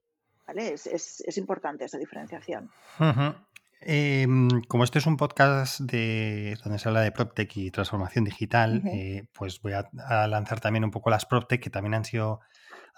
¿vale? 0.47 0.75
Es, 0.75 1.37
importante 1.37 1.85
esa 1.85 1.99
diferenciación. 1.99 2.71
Em, 3.81 4.49
como 4.67 4.83
este 4.83 4.99
es 4.99 5.07
un 5.07 5.17
podcast 5.17 5.81
de, 5.81 6.57
donde 6.65 6.79
se 6.79 6.89
habla 6.89 7.01
de 7.03 7.13
PropTech 7.13 7.57
y 7.57 7.71
transformación 7.71 8.25
digital, 8.25 8.83
eh, 8.87 9.29
pues 9.33 9.61
voy 9.61 9.73
a, 9.73 9.89
lanzar 10.27 10.61
también 10.61 10.85
un 10.85 10.91
poco 10.91 11.11
las 11.11 11.27
PropTech 11.27 11.63
que 11.63 11.71
también 11.71 11.95
han 11.95 12.05
sido 12.05 12.41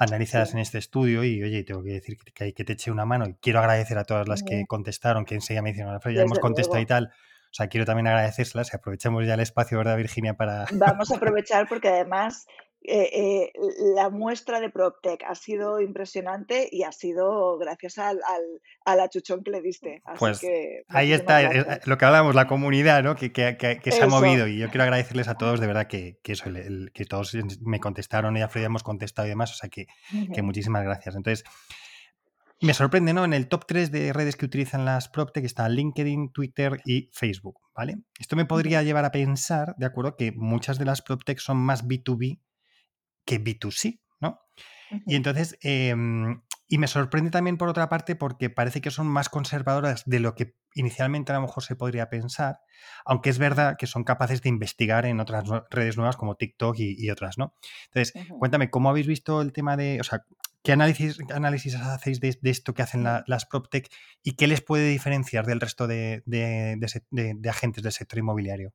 analizadas 0.01 0.55
en 0.55 0.61
este 0.61 0.79
estudio 0.79 1.23
y 1.25 1.43
oye, 1.43 1.63
tengo 1.63 1.83
que 1.83 1.91
decir 1.91 2.17
que, 2.35 2.45
hay 2.45 2.53
que 2.55 2.65
te 2.65 2.73
eche 2.73 2.91
una 2.91 3.05
mano 3.05 3.27
y 3.27 3.35
quiero 3.35 3.61
agradecer 3.61 3.99
a 3.99 4.05
todas 4.05 4.27
las 4.27 4.43
que 4.43 4.65
contestaron, 4.67 5.27
que 5.27 5.35
enseguida 5.35 5.63
me 5.63 5.73
dicen, 5.73 5.87
ya 5.87 6.23
hemos 6.23 6.39
contestado 6.39 6.81
y 6.81 6.87
tal. 6.87 7.13
O 7.13 7.53
sea, 7.53 7.67
quiero 7.67 7.85
también 7.85 8.07
agradecérselas 8.07 8.73
y 8.73 8.77
aprovechamos 8.77 9.27
ya 9.27 9.35
el 9.35 9.41
espacio, 9.41 9.77
¿verdad, 9.77 9.97
Virginia? 9.97 10.35
Para... 10.35 10.65
Vamos 10.73 11.11
a 11.11 11.17
aprovechar 11.17 11.69
porque 11.69 11.89
además 11.89 12.47
eh, 12.83 13.11
eh, 13.13 13.53
la 13.95 14.09
muestra 14.09 14.59
de 14.59 14.71
PropTech 14.71 15.23
ha 15.25 15.35
sido 15.35 15.83
impresionante 15.83 16.67
y 16.73 16.85
ha 16.85 16.93
sido 16.93 17.59
gracias 17.59 17.99
al, 17.99 18.21
al, 18.87 19.01
achuchón 19.01 19.45
que 19.45 19.51
le 19.51 19.61
diste. 19.61 20.03
pues 20.19 20.41
ahí 20.89 21.13
está 21.13 21.43
eh, 21.43 21.81
lo 21.85 21.99
que 21.99 22.05
hablamos, 22.07 22.35
la 22.35 22.47
comunidad 22.47 23.03
¿no? 23.03 23.17
que, 23.17 23.33
que, 23.33 23.57
que, 23.59 23.93
se 23.93 24.03
ha 24.03 24.07
movido 24.07 24.47
y 24.49 24.57
yo 24.59 24.71
quiero 24.71 24.85
agradecerles 24.85 25.29
a 25.29 25.35
todos 25.35 25.61
de 25.61 25.67
verdad 25.67 25.89
que, 25.89 26.21
eso, 26.25 26.49
el, 26.49 26.91
que 26.95 27.05
todos 27.05 27.37
me 27.61 27.81
contestaron 27.81 28.35
y 28.39 28.43
a 28.43 28.49
Freddy 28.49 28.65
hemos 28.65 28.83
contestado 28.83 29.27
y 29.27 29.31
demás, 29.31 29.53
o 29.53 29.57
sea 29.57 29.69
que, 29.69 29.87
muchísimas 30.43 30.83
gracias. 30.83 31.17
Entonces, 31.17 31.45
me 32.63 32.73
sorprende, 32.73 33.13
¿no? 33.13 33.27
En 33.27 33.35
el 33.35 33.49
top 33.49 33.67
3 33.67 33.91
de 33.91 34.13
redes 34.15 34.37
que 34.37 34.47
utilizan 34.47 34.87
las 34.87 35.11
PropTech 35.11 35.45
está 35.45 35.69
LinkedIn, 35.69 36.33
Twitter 36.33 36.81
y 36.87 37.11
Facebook, 37.13 37.61
¿vale? 37.75 37.99
Esto 38.19 38.37
me 38.37 38.47
podría 38.47 38.83
llevar 38.83 39.05
a 39.05 39.13
pensar, 39.13 39.75
¿de 39.77 39.85
acuerdo? 39.85 40.17
Que 40.17 40.33
muchas 40.33 40.79
de 40.79 40.87
las 40.87 41.03
PropTech 41.03 41.39
son 41.39 41.59
más 41.59 41.87
B2B 41.87 42.41
que 43.31 43.41
B2C, 43.41 44.01
¿no? 44.19 44.41
Y 45.07 45.15
entonces, 45.15 45.57
em, 45.63 46.43
y 46.67 46.79
me 46.79 46.89
sorprende 46.89 47.31
también 47.31 47.59
por 47.59 47.69
otra 47.69 47.89
parte 47.89 48.17
porque 48.17 48.51
parece 48.51 48.81
que 48.81 48.91
son 48.91 49.07
más 49.07 49.29
conservadoras 49.29 50.03
de 50.05 50.19
lo 50.19 50.35
que 50.35 50.57
inicialmente 50.75 51.31
a 51.31 51.37
lo 51.37 51.43
mejor 51.43 51.63
se 51.63 51.77
podría 51.77 52.11
pensar, 52.11 52.59
aunque 53.05 53.31
es 53.31 53.39
verdad 53.39 53.77
que 53.79 53.87
son 53.87 54.03
capaces 54.03 54.43
de 54.43 54.49
investigar 54.49 55.07
en 55.07 55.21
otras 55.21 55.45
redes 55.71 55.97
nuevas 55.97 56.17
como 56.17 56.35
TikTok 56.35 56.75
y, 56.79 57.09
otras, 57.11 57.39
¿no? 57.39 57.55
Entonces, 57.93 58.15
cuéntame, 58.37 58.69
¿cómo 58.69 58.91
habéis 58.91 59.07
visto 59.07 59.43
el 59.43 59.53
tema 59.53 59.77
de, 59.77 60.01
o 60.01 60.05
sea, 60.05 60.25
qué 60.65 60.73
análisis, 60.73 61.19
análisis 61.33 61.77
hacéis 61.77 62.19
de, 62.19 62.37
esto 62.43 62.75
que 62.75 62.83
hacen 62.83 63.05
las 63.05 63.47
PropTech 63.47 63.89
y 64.25 64.35
qué 64.35 64.49
les 64.49 64.61
puede 64.61 64.89
diferenciar 64.89 65.47
del 65.47 65.61
resto 65.61 65.87
de 65.87 66.23
agentes 67.49 67.85
del 67.85 67.93
sector 67.93 68.19
inmobiliario? 68.19 68.73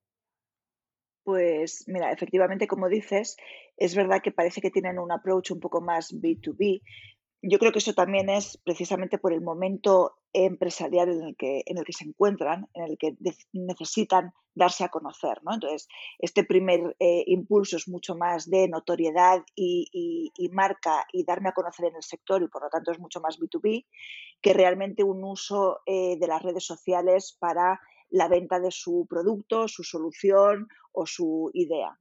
Pues 1.26 1.86
mira, 1.88 2.11
efectivamente, 2.11 2.67
como 2.67 2.88
dices, 2.88 3.36
es 3.78 3.95
verdad 3.95 4.21
que 4.21 4.32
parece 4.32 4.61
que 4.61 4.69
tienen 4.69 4.99
un 4.99 5.11
approach 5.11 5.49
un 5.49 5.59
poco 5.59 5.82
más 5.82 6.13
B2B. 6.13 6.84
Yo 7.41 7.57
creo 7.57 7.71
que 7.71 7.80
eso 7.80 7.93
también 7.93 8.30
es 8.30 8.59
precisamente 8.63 9.17
por 9.17 9.34
el 9.34 9.41
momento 9.41 10.17
empresarial 10.34 11.09
en 11.09 11.23
el 11.23 11.36
que, 11.36 11.63
en 11.65 11.80
el 11.80 11.84
que 11.84 11.93
se 11.93 12.05
encuentran, 12.05 12.67
en 12.76 12.84
el 12.84 12.97
que 12.99 13.15
necesitan 13.53 14.34
darse 14.53 14.84
a 14.84 14.89
conocer. 14.89 15.39
¿no? 15.41 15.55
Entonces, 15.55 15.88
este 16.19 16.43
primer 16.43 16.95
eh, 16.99 17.23
impulso 17.26 17.78
es 17.78 17.88
mucho 17.88 18.15
más 18.15 18.47
de 18.47 18.67
notoriedad 18.67 19.43
y, 19.55 20.30
marca 20.51 21.07
y 21.11 21.26
darme 21.26 21.49
a 21.49 21.53
conocer 21.53 21.88
en 21.88 21.95
el 21.95 22.03
sector 22.03 22.43
y 22.43 22.47
por 22.49 22.61
lo 22.61 22.69
tanto 22.69 22.91
es 22.91 22.99
mucho 22.99 23.19
más 23.19 23.39
B2B 23.39 23.88
que 24.41 24.53
realmente 24.53 25.03
un 25.03 25.23
uso 25.23 25.80
eh, 25.88 26.17
de 26.19 26.28
las 26.28 26.43
redes 26.43 26.65
sociales 26.65 27.36
para 27.39 27.80
la 28.16 28.30
venta 28.30 28.59
de 28.59 28.72
su 28.72 29.05
producto, 29.09 29.68
su 29.68 29.84
solución 29.84 30.68
o 30.93 31.05
su 31.05 31.51
idea. 31.53 31.97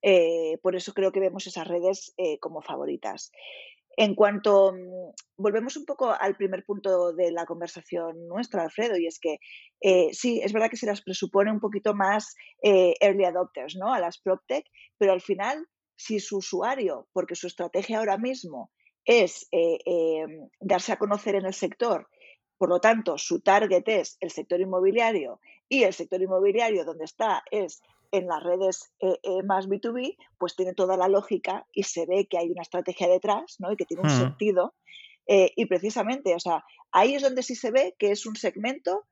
Eh, 0.00 0.58
por 0.62 0.76
eso 0.76 0.92
creo 0.92 1.10
que 1.10 1.18
vemos 1.18 1.48
esas 1.48 1.66
redes 1.66 2.14
eh, 2.16 2.38
como 2.38 2.62
favoritas. 2.62 3.32
En 3.96 4.14
cuanto, 4.14 4.72
mm, 4.72 5.14
volvemos 5.36 5.76
un 5.76 5.84
poco 5.84 6.12
al 6.12 6.36
primer 6.36 6.64
punto 6.64 7.12
de 7.12 7.32
la 7.32 7.44
conversación 7.44 8.28
nuestra, 8.28 8.62
Alfredo, 8.62 8.96
y 8.96 9.08
es 9.08 9.18
que 9.18 9.38
eh, 9.80 10.10
sí, 10.12 10.40
es 10.44 10.52
verdad 10.52 10.70
que 10.70 10.76
se 10.76 10.86
las 10.86 11.02
presupone 11.02 11.50
un 11.50 11.60
poquito 11.60 11.92
más 11.92 12.36
early 12.62 13.24
adopters, 13.24 13.74
¿no? 13.74 13.92
A 13.92 13.98
las 13.98 14.18
PropTech, 14.18 14.64
pero 14.96 15.12
al 15.12 15.20
final, 15.20 15.66
si 15.96 16.20
su 16.20 16.36
usuario, 16.36 17.08
porque 17.12 17.34
su 17.34 17.48
estrategia 17.48 17.98
ahora 17.98 18.16
mismo 18.16 18.70
es 19.04 19.48
em, 19.50 20.48
darse 20.60 20.92
a 20.92 20.98
conocer 20.98 21.34
en 21.36 21.46
el 21.46 21.54
sector 21.54 22.08
por 22.58 22.68
lo 22.68 22.80
tanto, 22.80 23.18
su 23.18 23.40
target 23.40 23.86
es 23.86 24.16
el 24.20 24.30
sector 24.30 24.60
inmobiliario 24.60 25.40
y 25.68 25.82
el 25.82 25.92
sector 25.92 26.20
inmobiliario 26.22 26.84
donde 26.84 27.04
está 27.04 27.42
es 27.50 27.82
en 28.12 28.26
las 28.26 28.42
redes 28.42 28.92
eh, 29.00 29.18
eh, 29.22 29.42
más 29.42 29.68
B2B, 29.68 30.16
pues 30.38 30.56
tiene 30.56 30.74
toda 30.74 30.96
la 30.96 31.08
lógica 31.08 31.66
y 31.72 31.82
se 31.82 32.06
ve 32.06 32.26
que 32.26 32.38
hay 32.38 32.50
una 32.50 32.62
estrategia 32.62 33.08
detrás 33.08 33.56
¿no? 33.58 33.72
y 33.72 33.76
que 33.76 33.84
tiene 33.84 34.02
un 34.02 34.08
hmm. 34.08 34.18
sentido. 34.18 34.74
Eh, 35.26 35.52
y 35.56 35.66
precisamente, 35.66 36.34
o 36.34 36.38
sea, 36.38 36.64
ahí 36.92 37.14
es 37.14 37.22
donde 37.22 37.42
sí 37.42 37.56
se 37.56 37.70
ve 37.70 37.94
que 37.98 38.12
es 38.12 38.26
un 38.26 38.36
segmento 38.36 39.06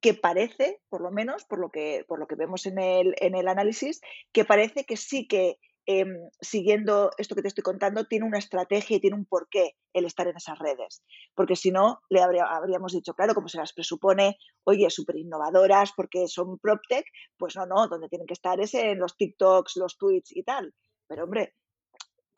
que 0.00 0.14
parece, 0.14 0.80
por 0.88 1.02
lo 1.02 1.10
menos 1.10 1.44
por 1.44 1.58
lo 1.58 1.70
que, 1.70 2.04
por 2.08 2.18
lo 2.18 2.26
que 2.26 2.34
vemos 2.34 2.64
en 2.64 2.78
el, 2.78 3.14
en 3.18 3.34
el 3.34 3.46
análisis, 3.46 4.00
que 4.32 4.46
parece 4.46 4.84
que 4.84 4.96
sí 4.96 5.28
que 5.28 5.58
Em, 5.92 6.10
siguiendo 6.40 7.10
esto 7.18 7.34
que 7.34 7.42
te 7.42 7.48
estoy 7.48 7.64
contando, 7.64 8.04
tiene 8.04 8.24
una 8.24 8.38
estrategia 8.38 8.96
y 8.96 9.00
tiene 9.00 9.16
un 9.16 9.24
porqué 9.24 9.74
el 9.92 10.04
estar 10.04 10.28
en 10.28 10.36
esas 10.36 10.56
redes. 10.60 11.02
Porque 11.34 11.56
si 11.56 11.72
no, 11.72 12.00
le 12.08 12.20
habríamos 12.20 12.92
dicho, 12.92 13.14
claro, 13.14 13.34
como 13.34 13.48
se 13.48 13.58
las 13.58 13.72
presupone, 13.72 14.36
oye, 14.62 14.88
súper 14.88 15.16
innovadoras 15.16 15.92
porque 15.96 16.28
son 16.28 16.60
PropTech, 16.60 17.06
pues 17.36 17.56
no, 17.56 17.66
no, 17.66 17.88
donde 17.88 18.08
tienen 18.08 18.28
que 18.28 18.34
estar 18.34 18.60
es 18.60 18.72
en 18.74 19.00
los 19.00 19.16
TikToks, 19.16 19.78
los 19.78 19.98
tweets 19.98 20.30
y 20.36 20.44
tal. 20.44 20.72
Pero 21.08 21.24
hombre, 21.24 21.54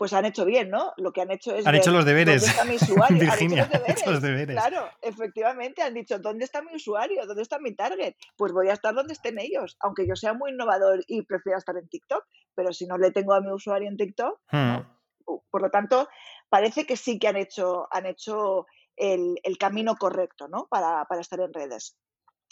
pues 0.02 0.14
han 0.14 0.24
hecho 0.24 0.44
bien, 0.44 0.68
¿no? 0.68 0.92
Lo 0.96 1.12
que 1.12 1.20
han 1.20 1.30
hecho 1.30 1.54
es. 1.54 1.64
Han 1.64 1.76
hecho 1.76 1.92
los 1.92 2.04
deberes. 2.04 2.42
¿Dónde 2.42 2.50
está 2.50 2.64
mi 2.64 2.74
usuario? 2.74 3.18
Virginia, 3.20 3.70
han 3.72 3.88
hecho 3.88 4.10
los 4.10 4.20
deberes. 4.20 4.56
Claro, 4.56 4.90
efectivamente, 5.00 5.80
han 5.80 5.94
dicho, 5.94 6.18
¿dónde 6.18 6.44
está 6.44 6.60
mi 6.60 6.74
usuario? 6.74 7.24
¿Dónde 7.24 7.42
está 7.42 7.60
mi 7.60 7.72
target? 7.76 8.16
Pues 8.36 8.52
voy 8.52 8.68
a 8.68 8.72
estar 8.72 8.92
donde 8.96 9.12
estén 9.12 9.38
ellos, 9.38 9.76
aunque 9.78 10.04
yo 10.04 10.16
sea 10.16 10.34
muy 10.34 10.50
innovador 10.50 11.04
y 11.06 11.22
prefiera 11.22 11.58
estar 11.58 11.76
en 11.76 11.86
TikTok, 11.86 12.24
pero 12.52 12.72
si 12.72 12.86
no 12.86 12.98
le 12.98 13.12
tengo 13.12 13.32
a 13.32 13.40
mi 13.40 13.52
usuario 13.52 13.88
en 13.88 13.96
TikTok, 13.96 14.40
hmm. 14.50 14.78
Por 15.52 15.62
lo 15.62 15.70
tanto, 15.70 16.08
parece 16.48 16.84
que 16.84 16.96
sí 16.96 17.20
que 17.20 17.28
han 17.28 17.36
hecho, 17.36 17.86
han 17.92 18.06
hecho 18.06 18.66
el, 18.96 19.38
camino 19.56 19.94
correcto, 19.94 20.48
¿no? 20.48 20.66
Para, 20.68 21.06
estar 21.20 21.38
en 21.38 21.54
redes. 21.54 21.96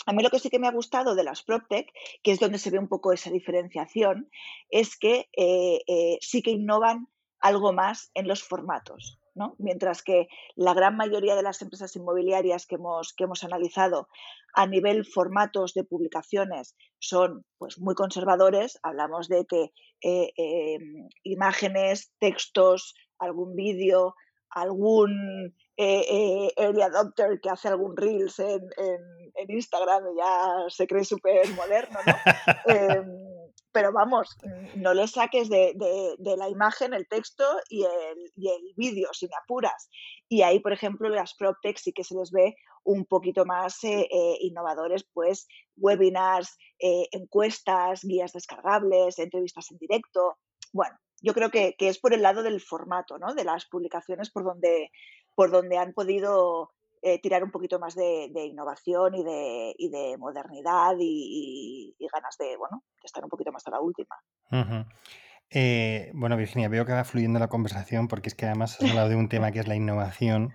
A 0.06 0.12
mí 0.12 0.22
lo 0.22 0.30
que 0.30 0.38
sí 0.38 0.50
que 0.50 0.60
me 0.60 0.68
ha 0.68 0.72
gustado 0.72 1.16
de 1.16 1.24
las 1.24 1.42
PropTech, 1.42 1.92
que 2.22 2.30
es 2.30 2.38
donde 2.38 2.58
se 2.58 2.70
ve 2.70 2.78
un 2.78 2.86
poco 2.86 3.12
esa 3.12 3.28
diferenciación, 3.28 4.30
es 4.68 4.96
que 4.96 5.28
eh, 5.36 5.80
eh, 5.88 6.18
sí 6.20 6.42
que 6.42 6.52
innovan 6.52 7.08
algo 7.40 7.72
más 7.72 8.10
en 8.14 8.28
los 8.28 8.42
formatos. 8.42 9.18
¿no? 9.34 9.54
Mientras 9.58 10.02
que 10.02 10.28
la 10.56 10.74
gran 10.74 10.96
mayoría 10.96 11.36
de 11.36 11.42
las 11.42 11.62
empresas 11.62 11.94
inmobiliarias 11.96 12.66
que 12.66 12.74
hemos, 12.76 13.12
que 13.14 13.24
hemos 13.24 13.44
analizado 13.44 14.08
a 14.54 14.66
nivel 14.66 15.04
formatos 15.04 15.72
de 15.74 15.84
publicaciones 15.84 16.76
son 16.98 17.44
pues, 17.58 17.78
muy 17.78 17.94
conservadores, 17.94 18.78
hablamos 18.82 19.28
de 19.28 19.46
que 19.46 19.72
eh, 20.02 20.32
em, 20.36 21.08
imágenes, 21.22 22.12
textos, 22.18 22.94
algún 23.18 23.54
vídeo, 23.54 24.14
algún 24.50 25.54
eh, 25.76 26.04
eh, 26.10 26.52
early 26.56 26.82
adopter 26.82 27.40
que 27.40 27.50
hace 27.50 27.68
algún 27.68 27.96
reels 27.96 28.38
en, 28.40 28.60
en, 28.76 29.50
Instagram 29.50 30.04
y 30.12 30.18
ya 30.18 30.64
se 30.68 30.86
cree 30.86 31.04
súper 31.04 31.48
moderno, 31.54 31.98
¿no? 32.04 32.12
Pero 33.72 33.92
vamos, 33.92 34.36
no 34.74 34.94
le 34.94 35.06
saques 35.06 35.48
de, 35.48 35.74
la 36.18 36.48
imagen 36.48 36.92
el 36.92 37.06
texto 37.06 37.44
y 37.68 37.84
el, 37.84 38.32
y 38.34 38.48
el 38.48 38.74
vídeo, 38.76 39.08
si 39.12 39.26
me 39.26 39.36
apuras. 39.42 39.88
Y 40.28 40.42
ahí, 40.42 40.58
por 40.60 40.72
ejemplo, 40.72 41.08
las 41.08 41.34
PropTech 41.34 41.78
sí 41.78 41.92
que 41.92 42.04
se 42.04 42.16
les 42.16 42.30
ve 42.32 42.56
un 42.84 43.04
poquito 43.04 43.44
más 43.44 43.82
eh, 43.84 44.08
eh, 44.10 44.36
innovadores, 44.40 45.04
pues 45.12 45.46
webinars, 45.76 46.56
eh, 46.78 47.08
encuestas, 47.12 48.02
guías 48.02 48.32
descargables, 48.32 49.18
entrevistas 49.18 49.70
en 49.70 49.78
directo. 49.78 50.38
Bueno, 50.72 50.96
yo 51.20 51.34
creo 51.34 51.50
que, 51.50 51.74
es 51.78 51.98
por 51.98 52.14
el 52.14 52.22
lado 52.22 52.42
del 52.42 52.60
formato, 52.60 53.18
¿no? 53.18 53.34
De 53.34 53.44
las 53.44 53.66
publicaciones 53.66 54.30
por 54.30 54.44
donde, 54.44 54.90
por 55.34 55.50
donde 55.50 55.78
han 55.78 55.92
podido 55.92 56.72
eh, 57.02 57.20
tirar 57.20 57.42
un 57.44 57.50
poquito 57.50 57.78
más 57.78 57.94
de, 57.94 58.30
innovación 58.44 59.14
y 59.14 59.24
de, 59.24 59.74
de 59.90 60.16
modernidad 60.18 60.94
y, 60.98 61.96
ganas 62.12 62.36
de, 62.38 62.56
bueno, 62.56 62.82
estar 63.02 63.22
un 63.22 63.30
poquito 63.30 63.52
más 63.52 63.66
a 63.66 63.70
la 63.70 63.80
última. 63.80 64.16
Eh, 65.50 66.10
bueno, 66.14 66.36
Virginia, 66.36 66.68
veo 66.68 66.84
que 66.84 66.92
va 66.92 67.04
fluyendo 67.04 67.38
la 67.38 67.48
conversación 67.48 68.08
porque 68.08 68.28
es 68.28 68.34
que 68.34 68.46
además 68.46 68.80
has 68.80 68.90
hablado 68.90 69.08
de 69.08 69.16
un 69.16 69.28
tema 69.28 69.50
que 69.50 69.60
es 69.60 69.68
la 69.68 69.76
innovación 69.76 70.54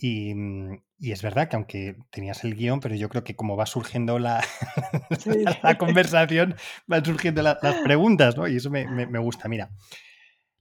Mm, 0.00 0.74
y, 0.98 1.12
es 1.12 1.22
verdad 1.22 1.48
que 1.48 1.56
aunque 1.56 1.96
tenías 2.10 2.44
el 2.44 2.54
guion, 2.54 2.80
pero 2.80 2.94
yo 2.94 3.08
creo 3.08 3.24
que 3.24 3.34
como 3.36 3.56
va 3.56 3.66
surgiendo 3.66 4.18
la, 4.18 4.44
la, 5.62 5.78
conversación, 5.78 6.56
van 6.86 7.04
surgiendo 7.04 7.42
las 7.42 7.58
preguntas, 7.84 8.36
¿no? 8.36 8.46
Y 8.48 8.56
eso 8.56 8.70
me, 8.70 9.18
gusta. 9.18 9.48
Mira, 9.48 9.70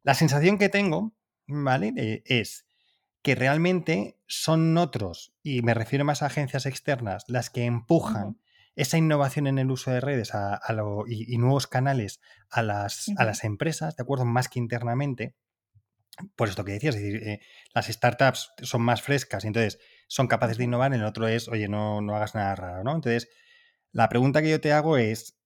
la 0.03 0.13
sensación 0.13 0.57
que 0.57 0.69
tengo, 0.69 1.13
¿vale? 1.47 1.93
Eh, 1.97 2.23
es 2.25 2.66
que 3.27 3.35
realmente 3.35 4.17
son 4.25 4.77
otros, 4.77 5.33
y 5.43 5.61
me 5.61 5.73
refiero 5.73 6.05
más 6.05 6.23
a 6.23 6.27
agencias 6.27 6.65
externas, 6.65 7.25
las 7.27 7.49
que 7.49 7.65
empujan 7.65 8.39
esa 8.77 8.97
innovación 8.97 9.47
en 9.47 9.59
el 9.59 9.69
uso 9.69 9.91
de 9.91 9.99
redes 9.99 10.33
a, 10.33 10.61
y, 11.09 11.37
nuevos 11.37 11.67
canales 11.67 12.21
a 12.49 12.63
las, 12.63 13.11
a 13.17 13.25
las 13.25 13.43
empresas, 13.43 13.97
¿de 13.97 14.03
acuerdo? 14.03 14.23
Más 14.23 14.47
que 14.47 14.59
internamente 14.59 15.35
por 16.37 16.47
esto 16.47 16.63
que 16.63 16.71
decías, 16.71 16.95
es 16.95 17.01
decir, 17.01 17.27
eh, 17.27 17.41
las 17.75 17.87
startups 17.87 18.53
son 18.61 18.81
más 18.81 19.01
frescas 19.01 19.43
y 19.43 19.47
entonces 19.47 19.77
son 20.07 20.27
capaces 20.27 20.57
de 20.57 20.63
innovar, 20.63 20.93
en 20.93 21.01
el 21.01 21.05
otro 21.05 21.27
es, 21.27 21.49
oye, 21.49 21.67
no, 21.67 21.99
no 21.99 22.15
hagas 22.15 22.33
nada 22.33 22.55
raro, 22.55 22.85
¿no? 22.85 22.95
Entonces, 22.95 23.27
la 23.91 24.07
pregunta 24.07 24.41
que 24.41 24.51
yo 24.51 24.61
te 24.61 24.71
hago 24.71 24.95
es, 24.95 25.37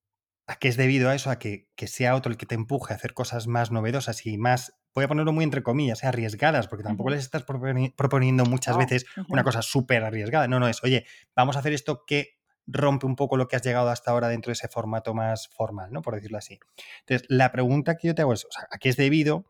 ¿a 0.46 0.54
qué 0.54 0.68
es 0.68 0.76
debido 0.76 1.10
a 1.10 1.16
eso? 1.16 1.30
A 1.30 1.40
que, 1.40 1.66
sea 1.88 2.14
otro 2.14 2.30
el 2.30 2.38
que 2.38 2.46
te 2.46 2.54
empuje 2.54 2.92
a 2.92 2.96
hacer 2.96 3.12
cosas 3.12 3.48
más 3.48 3.72
novedosas 3.72 4.24
y 4.24 4.38
más, 4.38 4.72
voy 4.94 5.04
a 5.04 5.08
ponerlo 5.08 5.32
muy 5.32 5.44
entre 5.44 5.62
comillas, 5.62 6.04
arriesgadas, 6.04 6.68
porque 6.68 6.84
tampoco 6.84 7.10
les 7.10 7.20
estás 7.20 7.44
proponiendo 7.44 8.44
muchas 8.44 8.76
veces 8.76 9.06
una 9.28 9.44
cosa 9.44 9.62
súper 9.62 10.04
arriesgada. 10.04 10.48
No, 10.48 10.60
no 10.60 10.68
es, 10.68 10.82
oye, 10.84 11.06
vamos 11.34 11.56
a 11.56 11.60
hacer 11.60 11.72
esto 11.72 12.04
que 12.06 12.38
rompe 12.66 13.06
un 13.06 13.16
poco 13.16 13.36
lo 13.36 13.48
que 13.48 13.56
has 13.56 13.62
llegado 13.62 13.88
hasta 13.88 14.10
ahora 14.10 14.28
dentro 14.28 14.50
de 14.50 14.54
ese 14.54 14.68
formato 14.68 15.14
más 15.14 15.48
formal, 15.48 15.92
¿no? 15.92 16.02
Por 16.02 16.14
decirlo 16.14 16.38
así. 16.38 16.60
Entonces, 17.00 17.26
la 17.28 17.50
pregunta 17.50 17.96
que 17.96 18.08
yo 18.08 18.14
te 18.14 18.22
hago 18.22 18.32
es, 18.32 18.46
¿a 18.70 18.78
qué 18.78 18.88
es 18.88 18.96
debido? 18.96 19.46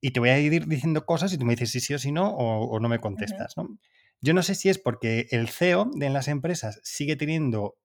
y 0.00 0.12
te 0.12 0.20
voy 0.20 0.30
a 0.30 0.38
ir 0.38 0.66
diciendo 0.66 1.04
cosas 1.04 1.32
y 1.32 1.38
tú 1.38 1.44
me 1.44 1.52
dices 1.52 1.70
si 1.70 1.80
sí 1.80 1.94
o 1.94 1.98
si 1.98 2.12
no 2.12 2.30
o, 2.30 2.80
no 2.80 2.88
me 2.88 3.00
contestas. 3.00 3.56
¿no? 3.56 3.78
Yo 4.20 4.34
no 4.34 4.42
sé 4.42 4.54
si 4.54 4.68
es 4.68 4.78
porque 4.78 5.26
el 5.30 5.48
CEO 5.48 5.90
de 5.94 6.10
las 6.10 6.28
empresas 6.28 6.80
sigue 6.82 7.16
teniendo, 7.16 7.76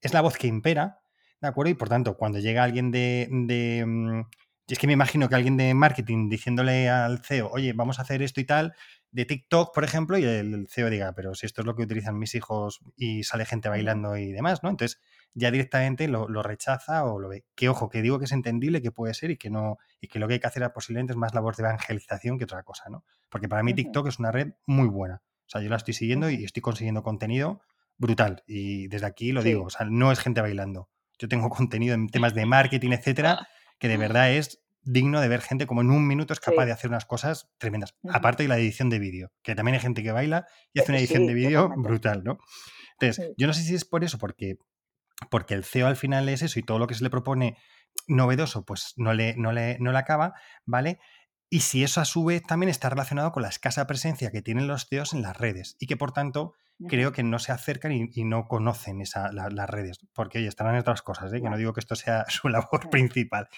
es 0.00 0.12
la 0.12 0.20
voz 0.20 0.36
que 0.36 0.46
impera, 0.46 1.00
¿de 1.40 1.48
acuerdo? 1.48 1.70
Y 1.70 1.74
por 1.74 1.88
tanto, 1.88 2.16
cuando 2.16 2.38
llega 2.38 2.62
alguien 2.62 2.90
de, 2.90 3.28
de 3.30 4.24
mm, 4.68 4.72
es 4.72 4.78
que 4.78 4.86
me 4.86 4.92
imagino 4.92 5.28
que 5.28 5.34
alguien 5.34 5.56
de 5.56 5.74
marketing 5.74 6.28
diciéndole 6.28 6.88
al 6.88 7.20
CEO, 7.24 7.50
oye, 7.50 7.72
vamos 7.72 7.98
a 7.98 8.02
hacer 8.02 8.22
esto 8.22 8.40
y 8.40 8.44
tal, 8.44 8.74
de 9.10 9.24
TikTok, 9.24 9.72
por 9.72 9.84
ejemplo, 9.84 10.18
y 10.18 10.24
el 10.24 10.66
CEO 10.68 10.90
diga, 10.90 11.12
pero 11.14 11.34
si 11.34 11.46
esto 11.46 11.62
es 11.62 11.66
lo 11.66 11.76
que 11.76 11.82
utilizan 11.82 12.18
mis 12.18 12.34
hijos 12.34 12.80
y 12.96 13.22
sale 13.22 13.44
gente 13.44 13.68
bailando 13.68 14.16
y 14.16 14.32
demás, 14.32 14.62
¿no? 14.64 14.70
Entonces, 14.70 15.00
ya 15.34 15.50
directamente 15.50 16.08
lo, 16.08 16.26
rechaza 16.42 17.04
o 17.04 17.20
lo 17.20 17.28
ve. 17.28 17.44
Que 17.54 17.68
ojo, 17.68 17.88
que 17.88 18.02
digo 18.02 18.18
que 18.18 18.24
es 18.24 18.32
entendible, 18.32 18.82
que 18.82 18.90
puede 18.90 19.14
ser 19.14 19.30
y 19.30 19.36
que 19.36 19.50
no, 19.50 19.78
y 20.00 20.08
que 20.08 20.18
lo 20.18 20.26
que 20.26 20.34
hay 20.34 20.40
que 20.40 20.46
hacer 20.46 20.68
posiblemente 20.72 21.12
es 21.12 21.16
más 21.16 21.34
labor 21.34 21.54
de 21.56 21.62
evangelización 21.62 22.38
que 22.38 22.44
otra 22.44 22.62
cosa, 22.62 22.84
¿no? 22.88 23.04
Porque 23.28 23.48
para 23.48 23.62
mí 23.62 23.74
TikTok 23.74 24.08
es 24.08 24.18
una 24.18 24.32
red 24.32 24.54
muy 24.66 24.88
buena. 24.88 25.22
O 25.46 25.48
sea, 25.48 25.60
yo 25.60 25.68
la 25.68 25.76
estoy 25.76 25.94
siguiendo 25.94 26.30
y 26.30 26.44
estoy 26.44 26.62
consiguiendo 26.62 27.02
contenido 27.02 27.60
brutal. 27.98 28.42
Y 28.46 28.88
desde 28.88 29.06
aquí 29.06 29.32
lo 29.32 29.42
digo, 29.42 29.64
o 29.64 29.70
sea, 29.70 29.86
no 29.86 30.10
es 30.10 30.18
gente 30.18 30.40
bailando. 30.40 30.88
Yo 31.18 31.28
tengo 31.28 31.50
contenido 31.50 31.94
en 31.94 32.08
temas 32.10 32.34
de 32.34 32.46
marketing, 32.46 32.92
etcétera, 32.92 33.46
que 33.78 33.88
de 33.88 33.96
verdad 33.96 34.32
es 34.32 34.60
digno 34.82 35.20
de 35.20 35.28
ver 35.28 35.40
gente 35.40 35.66
como 35.66 35.80
en 35.80 35.90
un 35.90 36.06
minuto 36.06 36.32
es 36.32 36.40
capaz 36.40 36.66
de 36.66 36.72
hacer 36.72 36.90
unas 36.90 37.06
cosas 37.06 37.48
tremendas. 37.58 37.94
Aparte 38.12 38.42
de 38.42 38.48
la 38.48 38.58
edición 38.58 38.90
de 38.90 38.98
vídeo, 38.98 39.32
que 39.42 39.54
también 39.54 39.74
hay 39.74 39.80
gente 39.80 40.02
que 40.02 40.12
baila 40.12 40.46
y 40.72 40.80
hace 40.80 40.92
una 40.92 40.98
edición 40.98 41.26
de 41.26 41.34
vídeo 41.34 41.70
brutal, 41.76 42.22
¿no? 42.22 42.38
Entonces, 42.98 43.32
yo 43.36 43.46
no 43.46 43.54
sé 43.54 43.62
si 43.62 43.74
es 43.74 43.84
por 43.84 44.04
eso, 44.04 44.18
porque 44.18 44.58
porque 45.30 45.54
el 45.54 45.64
CEO 45.64 45.86
al 45.86 45.96
final 45.96 46.28
es 46.28 46.42
eso 46.42 46.58
y 46.58 46.62
todo 46.62 46.78
lo 46.78 46.86
que 46.86 46.94
se 46.94 47.04
le 47.04 47.10
propone 47.10 47.56
novedoso, 48.08 48.64
pues 48.64 48.94
no 48.96 49.14
le, 49.14 49.34
no 49.36 49.52
le, 49.52 49.78
no 49.78 49.92
le 49.92 49.98
acaba, 49.98 50.34
¿vale? 50.64 50.98
Y 51.50 51.60
si 51.60 51.84
eso 51.84 52.00
a 52.00 52.04
su 52.04 52.24
vez 52.24 52.42
también 52.42 52.70
está 52.70 52.90
relacionado 52.90 53.32
con 53.32 53.42
la 53.42 53.48
escasa 53.48 53.86
presencia 53.86 54.30
que 54.30 54.42
tienen 54.42 54.66
los 54.66 54.86
CEOs 54.86 55.12
en 55.12 55.22
las 55.22 55.36
redes 55.36 55.76
y 55.78 55.86
que 55.86 55.96
por 55.96 56.12
tanto 56.12 56.54
creo 56.88 57.12
que 57.12 57.22
no 57.22 57.38
se 57.38 57.52
acercan 57.52 57.92
y, 57.92 58.24
no 58.24 58.48
conocen 58.48 59.00
esa, 59.00 59.30
las 59.32 59.70
redes, 59.70 59.98
porque 60.12 60.38
oye, 60.38 60.48
estarán 60.48 60.74
en 60.74 60.80
otras 60.80 61.02
cosas, 61.02 61.32
¿eh? 61.32 61.40
que 61.40 61.48
no 61.48 61.56
digo 61.56 61.72
que 61.72 61.80
esto 61.80 61.94
sea 61.94 62.24
su 62.28 62.48
labor 62.48 62.90
principal. 62.90 63.48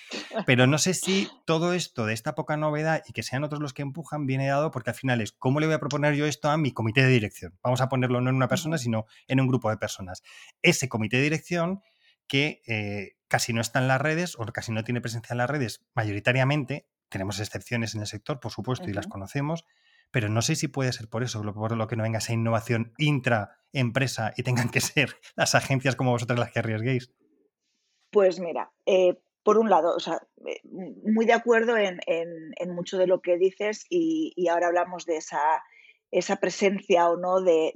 Pero 0.45 0.66
no 0.66 0.78
sé 0.78 0.95
si 0.95 1.28
todo 1.47 1.72
esto 1.72 2.05
de 2.07 2.14
esta 2.14 2.34
poca 2.34 2.57
novedad 2.57 3.03
y 3.07 3.12
que 3.12 3.22
sean 3.22 3.45
otros 3.45 3.61
los 3.61 3.72
que 3.72 3.82
empujan 3.82 4.26
viene 4.26 4.49
dado 4.49 4.70
porque 4.70 4.91
al 4.91 4.97
final 4.97 5.20
es, 5.20 5.32
¿cómo 5.32 5.61
le 5.61 5.66
voy 5.66 5.74
a 5.74 5.80
proponer 5.80 6.14
yo 6.14 6.26
esto 6.26 6.51
a 6.51 6.57
mi 6.57 6.72
comité 6.72 7.03
de 7.03 7.09
dirección? 7.09 7.59
Vamos 7.62 7.80
a 7.80 7.89
ponerlo 7.89 8.20
no 8.20 8.30
en 8.30 8.37
una 8.37 8.49
persona, 8.49 8.78
sino 8.78 9.07
en 9.28 9.41
un 9.41 9.49
grupo 9.49 9.70
de 9.70 9.78
personas. 9.78 10.22
Ese 10.62 10.89
comité 10.89 11.16
de 11.16 11.24
dirección 11.24 11.82
que 12.28 12.62
eh, 12.66 13.16
casi 13.28 13.53
no 13.53 13.61
está 13.61 13.78
en 13.78 13.89
las 13.89 14.01
redes 14.01 14.37
o 14.39 14.45
casi 14.47 14.72
no 14.72 14.84
tiene 14.84 15.01
presencia 15.01 15.32
en 15.32 15.39
las 15.39 15.51
redes 15.51 15.87
mayoritariamente, 15.95 16.87
tenemos 17.09 17.40
excepciones 17.40 17.94
en 17.94 18.00
el 18.02 18.07
sector, 18.07 18.40
por 18.40 18.52
supuesto, 18.52 18.88
y 18.88 18.92
las 18.92 19.07
conocemos, 19.07 19.64
pero 20.11 20.28
no 20.28 20.42
sé 20.42 20.54
si 20.54 20.68
puede 20.68 20.92
ser 20.92 21.09
por 21.09 21.22
eso, 21.22 21.42
por 21.52 21.76
lo 21.76 21.86
que 21.86 21.96
no 21.96 22.02
venga 22.02 22.18
esa 22.18 22.32
innovación 22.32 22.92
intra-empresa 22.98 24.32
y 24.36 24.42
tengan 24.42 24.70
que 24.70 24.80
ser 24.80 25.16
las 25.36 25.54
agencias 25.54 25.96
como 25.96 26.12
vosotras 26.12 26.38
las 26.38 26.50
que 26.50 26.61
arriesguéis. 26.61 27.12
Pues 28.11 28.40
mira, 28.40 28.72
eh, 28.86 29.18
por 29.42 29.59
un 29.59 29.68
lado, 29.70 29.94
o 29.94 30.00
sea, 30.00 30.20
eh, 30.46 30.61
muy 30.64 31.26
de 31.26 31.32
acuerdo 31.32 31.76
en, 31.76 32.00
mucho 32.68 32.98
de 32.98 33.07
lo 33.07 33.20
que 33.20 33.36
dices 33.36 33.84
y, 33.88 34.48
ahora 34.48 34.68
hablamos 34.68 35.07
de 35.07 35.18
esa, 35.18 35.62
esa 36.11 36.36
presencia 36.36 37.09
o 37.09 37.16
no 37.16 37.40
de, 37.40 37.72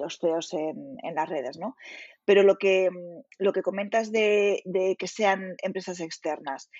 los 0.00 0.18
CEOs 0.18 0.54
en, 0.54 1.14
las 1.14 1.28
redes, 1.28 1.58
¿no? 1.58 1.76
Pero 2.24 2.42
lo 2.42 2.56
que, 2.56 2.90
lo 3.38 3.52
que 3.52 3.62
comentas 3.62 4.12
de, 4.12 4.62
de 4.64 4.96
que 4.96 5.06
sean 5.06 5.54
empresas 5.62 6.00
externas, 6.00 6.70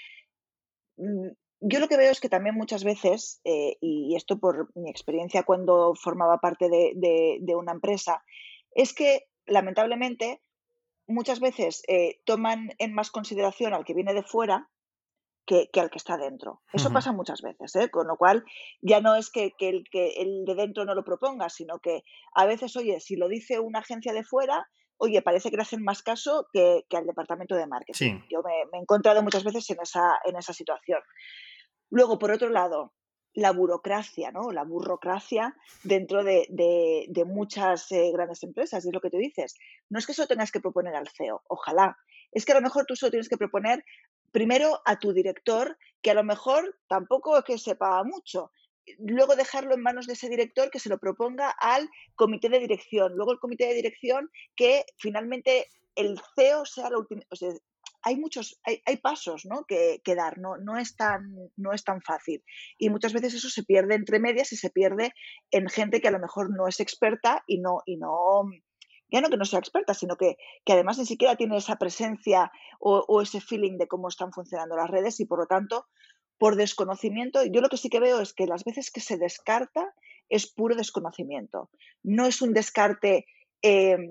mm, 0.96 1.28
yo 1.60 1.80
lo 1.80 1.88
que 1.88 1.96
veo 1.96 2.10
es 2.10 2.20
que 2.20 2.28
también 2.28 2.54
muchas 2.54 2.84
veces, 2.84 3.40
eh, 3.44 3.76
y 3.80 4.14
esto 4.16 4.38
por 4.38 4.70
mi 4.76 4.90
experiencia 4.90 5.42
cuando 5.42 5.94
formaba 5.94 6.38
parte 6.38 6.68
de, 6.68 7.54
una 7.56 7.72
empresa, 7.72 8.22
es 8.72 8.94
que 8.94 9.26
lamentablemente 9.46 10.42
muchas 11.06 11.40
veces 11.40 11.82
eh, 11.88 12.20
toman 12.24 12.70
en 12.78 12.94
más 12.94 13.10
consideración 13.10 13.74
al 13.74 13.84
que 13.84 13.94
viene 13.94 14.14
de 14.14 14.22
fuera 14.22 14.70
que, 15.46 15.70
al 15.80 15.90
que 15.90 15.96
está 15.96 16.18
dentro. 16.18 16.60
Eso 16.74 16.92
pasa 16.92 17.12
muchas 17.12 17.40
veces, 17.40 17.74
¿eh? 17.74 17.90
con 17.90 18.06
lo 18.06 18.16
cual 18.16 18.44
ya 18.82 19.00
no 19.00 19.16
es 19.16 19.30
que, 19.30 19.54
el, 19.58 19.84
que 19.90 20.20
el 20.20 20.44
de 20.44 20.54
dentro 20.54 20.84
no 20.84 20.94
lo 20.94 21.04
proponga, 21.04 21.48
sino 21.48 21.78
que 21.78 22.02
a 22.34 22.44
veces, 22.44 22.76
oye, 22.76 23.00
si 23.00 23.16
lo 23.16 23.28
dice 23.28 23.58
una 23.58 23.78
agencia 23.78 24.12
de 24.12 24.24
fuera, 24.24 24.68
oye, 24.98 25.22
parece 25.22 25.50
que 25.50 25.56
le 25.56 25.62
hacen 25.62 25.82
más 25.82 26.02
caso 26.02 26.48
que, 26.52 26.84
al 26.92 27.06
departamento 27.06 27.54
de 27.54 27.66
marketing. 27.66 28.20
Yo 28.28 28.42
me, 28.42 28.52
me, 28.70 28.78
he 28.78 28.82
encontrado 28.82 29.22
muchas 29.22 29.42
veces 29.42 29.68
en 29.70 29.78
esa, 29.80 30.18
en 30.26 30.36
esa 30.36 30.52
situación. 30.52 31.00
Luego, 31.90 32.18
por 32.18 32.30
otro 32.30 32.48
lado, 32.48 32.92
la 33.34 33.52
burocracia, 33.52 34.32
¿no? 34.32 34.50
La 34.50 34.64
burocracia 34.64 35.56
dentro 35.84 36.24
de, 36.24 36.48
muchas 37.26 37.90
eh, 37.92 38.10
grandes 38.12 38.42
empresas, 38.42 38.84
es 38.84 38.92
lo 38.92 39.00
que 39.00 39.10
tú 39.10 39.18
dices. 39.18 39.54
No 39.88 39.98
es 39.98 40.06
que 40.06 40.12
eso 40.12 40.26
tengas 40.26 40.50
que 40.50 40.60
proponer 40.60 40.94
al 40.94 41.08
CEO, 41.08 41.42
ojalá. 41.48 41.96
Es 42.32 42.44
que 42.44 42.52
a 42.52 42.56
lo 42.56 42.62
mejor 42.62 42.84
tú 42.86 42.96
solo 42.96 43.10
tienes 43.10 43.28
que 43.28 43.36
proponer 43.36 43.84
primero 44.32 44.80
a 44.84 44.98
tu 44.98 45.12
director, 45.12 45.78
que 46.02 46.10
a 46.10 46.14
lo 46.14 46.24
mejor 46.24 46.76
tampoco 46.88 47.38
es 47.38 47.44
que 47.44 47.58
sepa 47.58 48.02
mucho. 48.04 48.50
Luego 48.98 49.36
dejarlo 49.36 49.74
en 49.74 49.82
manos 49.82 50.06
de 50.06 50.14
ese 50.14 50.28
director 50.28 50.70
que 50.70 50.80
se 50.80 50.88
lo 50.88 50.98
proponga 50.98 51.50
al 51.50 51.88
comité 52.16 52.48
de 52.48 52.58
dirección. 52.58 53.14
Luego 53.14 53.32
el 53.32 53.38
comité 53.38 53.66
de 53.66 53.74
dirección 53.74 54.30
que 54.56 54.84
finalmente 54.96 55.68
el 55.94 56.20
CEO 56.34 56.64
sea 56.64 56.90
la 56.90 56.98
última, 56.98 57.22
hay 58.02 58.16
muchos, 58.16 58.60
hay, 58.64 58.96
pasos 58.98 59.44
¿no? 59.44 59.64
que, 59.66 60.00
dar, 60.14 60.38
no, 60.38 60.56
no, 60.56 60.78
es 60.78 60.96
tan, 60.96 61.34
no 61.56 61.72
es 61.72 61.84
tan 61.84 62.00
fácil. 62.02 62.42
Y 62.78 62.90
muchas 62.90 63.12
veces 63.12 63.34
eso 63.34 63.50
se 63.50 63.64
pierde 63.64 63.94
entre 63.94 64.20
medias 64.20 64.52
y 64.52 64.56
se 64.56 64.70
pierde 64.70 65.12
en 65.50 65.68
gente 65.68 66.00
que 66.00 66.08
a 66.08 66.12
lo 66.12 66.20
mejor 66.20 66.54
no 66.54 66.68
es 66.68 66.80
experta 66.80 67.42
y 67.46 67.60
no, 67.60 67.82
y 67.86 67.96
no 67.96 68.44
ya 69.10 69.20
no 69.20 69.30
que 69.30 69.36
no 69.36 69.44
sea 69.44 69.58
experta, 69.58 69.94
sino 69.94 70.16
que, 70.16 70.36
además 70.66 70.98
ni 70.98 71.06
siquiera 71.06 71.36
tiene 71.36 71.56
esa 71.56 71.76
presencia 71.76 72.52
o, 72.78 73.22
ese 73.22 73.40
feeling 73.40 73.78
de 73.78 73.88
cómo 73.88 74.08
están 74.08 74.32
funcionando 74.32 74.76
las 74.76 74.90
redes 74.90 75.18
y 75.20 75.24
por 75.24 75.40
lo 75.40 75.46
tanto, 75.46 75.86
por 76.36 76.56
desconocimiento, 76.56 77.44
yo 77.44 77.60
lo 77.60 77.68
que 77.68 77.78
sí 77.78 77.88
que 77.88 78.00
veo 78.00 78.20
es 78.20 78.32
que 78.32 78.46
las 78.46 78.64
veces 78.64 78.90
que 78.90 79.00
se 79.00 79.16
descarta 79.16 79.94
es 80.28 80.52
puro 80.52 80.76
desconocimiento. 80.76 81.70
No 82.02 82.26
es 82.26 82.42
un 82.42 82.52
descarte 82.52 83.26
em, 83.62 84.08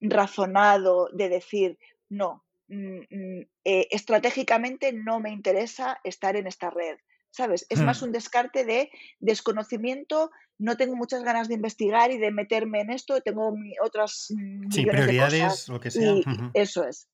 razonado 0.00 1.08
de 1.12 1.28
decir, 1.28 1.78
no, 2.08 2.45
eh, 2.68 3.46
estratégicamente 3.90 4.92
no 4.92 5.20
me 5.20 5.30
interesa 5.30 5.98
estar 6.04 6.36
en 6.36 6.46
esta 6.46 6.70
red. 6.70 6.96
¿Sabes? 7.30 7.66
Es 7.68 7.80
más 7.80 8.00
hmm. 8.00 8.04
un 8.06 8.12
descarte 8.12 8.64
de 8.64 8.90
desconocimiento, 9.18 10.30
no 10.58 10.78
tengo 10.78 10.96
muchas 10.96 11.22
ganas 11.22 11.48
de 11.48 11.54
investigar 11.54 12.10
y 12.10 12.16
de 12.16 12.30
meterme 12.30 12.80
en 12.80 12.90
esto, 12.90 13.20
tengo 13.20 13.54
otras 13.82 14.28
mm, 14.30 14.70
sí, 14.70 14.86
prioridades, 14.86 15.68
lo 15.68 15.78
que 15.78 15.90
sea. 15.90 16.14
Eso 16.54 16.88
es. 16.88 17.08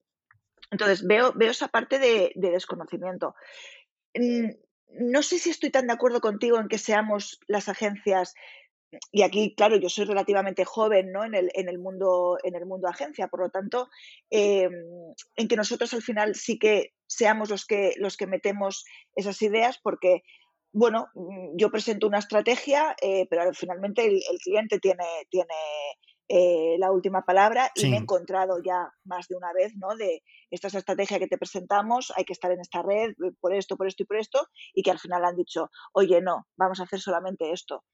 Entonces, 0.72 1.07
veo, 1.07 1.32
veo 1.34 1.50
esa 1.50 1.68
parte 1.68 1.98
de, 1.98 2.32
desconocimiento. 2.34 3.34
No 4.14 5.22
sé 5.22 5.38
si 5.38 5.50
estoy 5.50 5.70
tan 5.70 5.86
de 5.86 5.92
acuerdo 5.92 6.20
contigo 6.20 6.59
en 6.59 6.68
que 6.68 6.78
seamos 6.78 7.40
las 7.46 7.68
agencias 7.68 8.34
y 9.11 9.22
aquí, 9.22 9.55
claro, 9.55 9.76
yo 9.76 9.88
soy 9.88 10.05
relativamente 10.05 10.64
joven 10.64 11.12
¿no? 11.12 11.24
en, 11.24 11.34
el, 11.34 11.51
en, 11.55 11.68
el 11.68 11.78
mundo, 11.78 12.38
en 12.43 12.55
el 12.55 12.66
mundo 12.66 12.88
agencia, 12.88 13.28
por 13.28 13.40
lo 13.40 13.51
tanto, 13.51 13.88
em, 14.30 14.72
en 15.36 15.49
que 15.49 15.57
nosotros 15.57 15.93
al 15.95 16.03
final 16.03 16.34
sí 16.34 16.59
que 16.59 16.93
seamos 17.07 17.51
los 17.51 17.64
que, 17.64 17.95
los 17.97 18.16
que 18.16 18.26
metemos 18.26 18.84
esas 19.14 19.40
ideas, 19.43 19.78
porque, 19.82 20.22
bueno, 20.72 21.09
mm, 21.14 21.57
yo 21.57 21.70
presento 21.70 22.07
una 22.07 22.18
estrategia, 22.18 22.95
eh, 23.01 23.26
pero 23.30 23.53
finalmente 23.55 24.07
el, 24.07 24.20
cliente 24.43 24.78
tiene, 24.78 25.07
tiene 25.30 25.55
eh, 26.28 26.76
la 26.78 26.90
última 26.90 27.22
palabra 27.22 27.70
y 27.74 27.88
me 27.88 27.97
he 27.97 28.01
encontrado 28.01 28.62
ya 28.64 28.90
más 29.05 29.28
de 29.28 29.36
una 29.36 29.53
vez, 29.53 29.72
¿no? 29.76 29.97
De 29.97 30.22
esta 30.51 30.68
es 30.68 30.74
la 30.74 30.80
estrategia 30.80 31.18
que 31.18 31.28
te 31.28 31.38
presentamos, 31.38 32.12
hay 32.16 32.24
que 32.24 32.32
estar 32.32 32.51
en 32.53 32.61
esta 32.61 32.82
red 32.82 33.11
eh, 33.11 33.32
por 33.40 33.55
esto, 33.55 33.76
por 33.76 33.86
esto 33.86 34.03
y 34.03 34.07
por 34.07 34.16
esto, 34.16 34.47
y 34.74 34.82
que 34.82 34.90
al 34.90 34.99
final 34.99 35.24
han 35.24 35.36
dicho, 35.36 35.70
oye, 35.93 36.20
no, 36.20 36.47
vamos 36.57 36.80
a 36.80 36.84
hacer 36.84 37.01
solamente 37.01 37.53
esto 37.53 37.84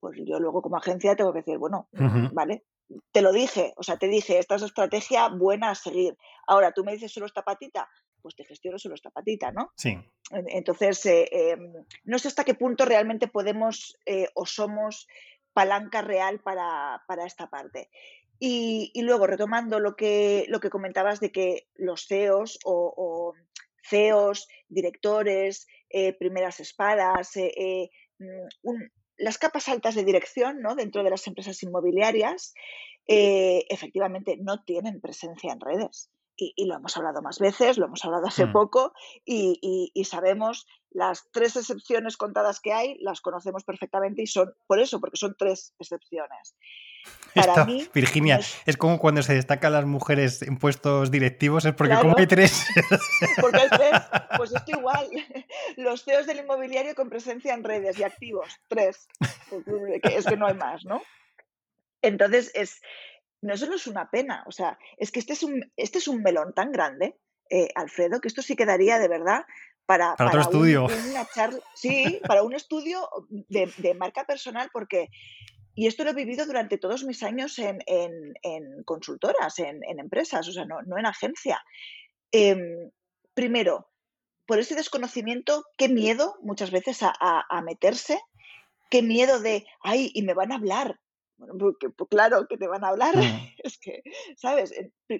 pues 0.00 0.18
yo 0.24 0.38
luego 0.38 0.62
como 0.62 0.76
agencia 0.76 1.16
tengo 1.16 1.32
que 1.32 1.40
decir, 1.40 1.58
bueno, 1.58 1.88
vale, 2.32 2.64
te 3.12 3.22
lo 3.22 3.32
dije, 3.32 3.74
o 3.76 3.82
sea, 3.82 3.98
te 3.98 4.08
dije, 4.08 4.38
esta 4.38 4.54
es 4.54 4.62
la 4.62 4.68
estrategia 4.68 5.28
buena 5.28 5.70
a 5.70 5.74
seguir. 5.74 6.16
Ahora, 6.46 6.72
tú 6.72 6.84
me 6.84 6.92
dices 6.92 7.12
solo 7.12 7.26
esta 7.26 7.42
patita, 7.42 7.88
pues 8.22 8.34
te 8.34 8.44
gestiono 8.44 8.78
solo 8.78 8.94
esta 8.94 9.10
patita, 9.10 9.52
¿no? 9.52 9.72
Sí. 9.76 9.98
Entonces, 10.30 11.04
eh, 11.06 11.28
em, 11.32 11.72
no 12.04 12.18
sé 12.18 12.28
hasta 12.28 12.44
qué 12.44 12.54
punto 12.54 12.84
realmente 12.84 13.28
podemos 13.28 13.96
eh, 14.06 14.28
o 14.34 14.46
somos 14.46 15.06
palanca 15.52 16.02
real 16.02 16.40
para, 16.40 17.00
esta 17.26 17.50
parte. 17.50 17.90
Y, 18.40 18.92
luego, 19.02 19.26
retomando 19.26 19.80
lo 19.80 19.96
que, 19.96 20.44
lo 20.48 20.60
que 20.60 20.70
comentabas 20.70 21.18
de 21.18 21.32
que 21.32 21.68
los 21.74 22.06
CEOs 22.06 22.60
o, 22.64 23.34
CEOs, 23.82 24.46
directores, 24.68 25.66
eh, 25.90 26.12
primeras 26.12 26.60
espadas, 26.60 27.32
mm, 27.36 28.48
un, 28.62 28.92
las 29.18 29.38
capas 29.38 29.68
altas 29.68 29.94
de 29.94 30.04
dirección 30.04 30.62
¿no? 30.62 30.74
dentro 30.74 31.02
de 31.02 31.10
las 31.10 31.26
empresas 31.26 31.62
inmobiliarias 31.62 32.54
eh, 33.06 33.64
efectivamente 33.68 34.36
no 34.40 34.62
tienen 34.64 35.00
presencia 35.00 35.52
en 35.52 35.60
redes. 35.60 36.10
Y, 36.40 36.66
lo 36.66 36.76
hemos 36.76 36.96
hablado 36.96 37.20
más 37.20 37.40
veces, 37.40 37.78
lo 37.78 37.86
hemos 37.86 38.04
hablado 38.04 38.28
hace 38.28 38.46
mm. 38.46 38.52
poco 38.52 38.92
y, 39.24 39.90
sabemos 40.04 40.68
las 40.90 41.28
tres 41.32 41.56
excepciones 41.56 42.16
contadas 42.16 42.60
que 42.60 42.72
hay, 42.72 42.96
las 43.00 43.20
conocemos 43.20 43.64
perfectamente 43.64 44.22
y 44.22 44.28
son 44.28 44.54
por 44.68 44.78
eso, 44.78 45.00
porque 45.00 45.16
son 45.16 45.34
tres 45.36 45.74
excepciones. 45.80 46.54
Para 47.34 47.64
mí, 47.64 47.88
Virginia, 47.94 48.40
es... 48.66 48.76
como 48.76 48.98
cuando 48.98 49.22
se 49.22 49.34
destacan 49.34 49.72
las 49.72 49.84
mujeres 49.84 50.42
en 50.42 50.56
puestos 50.56 51.10
directivos, 51.10 51.64
es 51.64 51.74
porque 51.74 51.94
como 51.96 52.16
hay 52.16 52.26
tres. 52.26 52.66
Porque 53.40 53.58
hay 53.60 53.68
tres, 53.68 54.00
pues 54.36 54.52
esto 54.54 54.78
igual. 54.78 55.08
Los 55.76 56.04
CEOs 56.04 56.26
del 56.26 56.38
inmobiliario 56.38 56.94
con 56.94 57.08
presencia 57.08 57.54
en 57.54 57.64
redes 57.64 57.98
y 57.98 58.02
activos, 58.02 58.48
tres. 58.68 59.08
Es 60.02 60.24
que 60.26 60.36
no 60.36 60.46
hay 60.46 60.54
más, 60.54 60.84
¿no? 60.84 61.02
Entonces, 62.02 62.50
es, 62.54 62.80
no 63.42 63.56
solo 63.56 63.76
es 63.76 63.86
una 63.86 64.10
pena, 64.10 64.44
o 64.46 64.52
sea, 64.52 64.78
es 64.96 65.10
que 65.10 65.20
este 65.20 65.32
es 65.32 65.42
un, 65.42 65.72
este 65.76 65.98
es 65.98 66.08
un 66.08 66.22
melón 66.22 66.54
tan 66.54 66.72
grande, 66.72 67.16
eh, 67.50 67.68
Alfredo, 67.74 68.20
que 68.20 68.28
esto 68.28 68.42
sí 68.42 68.56
quedaría 68.56 68.98
de 68.98 69.08
verdad 69.08 69.44
para, 69.86 70.14
para, 70.16 70.30
otro 70.30 70.40
estudio. 70.42 70.86
sí, 71.74 72.20
para 72.26 72.42
un 72.42 72.54
estudio 72.54 73.08
de, 73.30 73.72
de 73.78 73.94
marca 73.94 74.24
personal, 74.24 74.70
porque 74.72 75.08
y 75.78 75.86
esto 75.86 76.02
lo 76.02 76.10
he 76.10 76.14
vivido 76.14 76.44
durante 76.44 76.76
todos 76.76 77.04
mis 77.04 77.22
años 77.22 77.56
en, 77.60 77.84
consultoras, 78.84 79.60
en, 79.60 79.80
empresas, 80.00 80.48
o 80.48 80.50
sea, 80.50 80.64
no, 80.64 80.80
en 80.80 81.06
agencia. 81.06 81.62
Em, 82.32 82.90
primero, 83.32 83.88
por 84.44 84.58
ese 84.58 84.74
desconocimiento, 84.74 85.64
qué 85.76 85.88
miedo 85.88 86.34
muchas 86.42 86.72
veces 86.72 86.98
a, 87.02 87.62
meterse, 87.62 88.20
qué 88.90 89.02
miedo 89.02 89.38
de, 89.38 89.66
ay, 89.80 90.10
y 90.14 90.22
me 90.22 90.34
van 90.34 90.50
a 90.50 90.56
hablar. 90.56 90.98
Bueno, 91.36 91.54
pues, 91.56 91.92
pues 91.96 92.10
claro 92.10 92.48
que 92.48 92.58
te 92.58 92.66
van 92.66 92.82
a 92.82 92.88
hablar. 92.88 93.16
Mm. 93.16 93.54
Es 93.62 93.78
que, 93.78 94.02
¿sabes? 94.36 94.74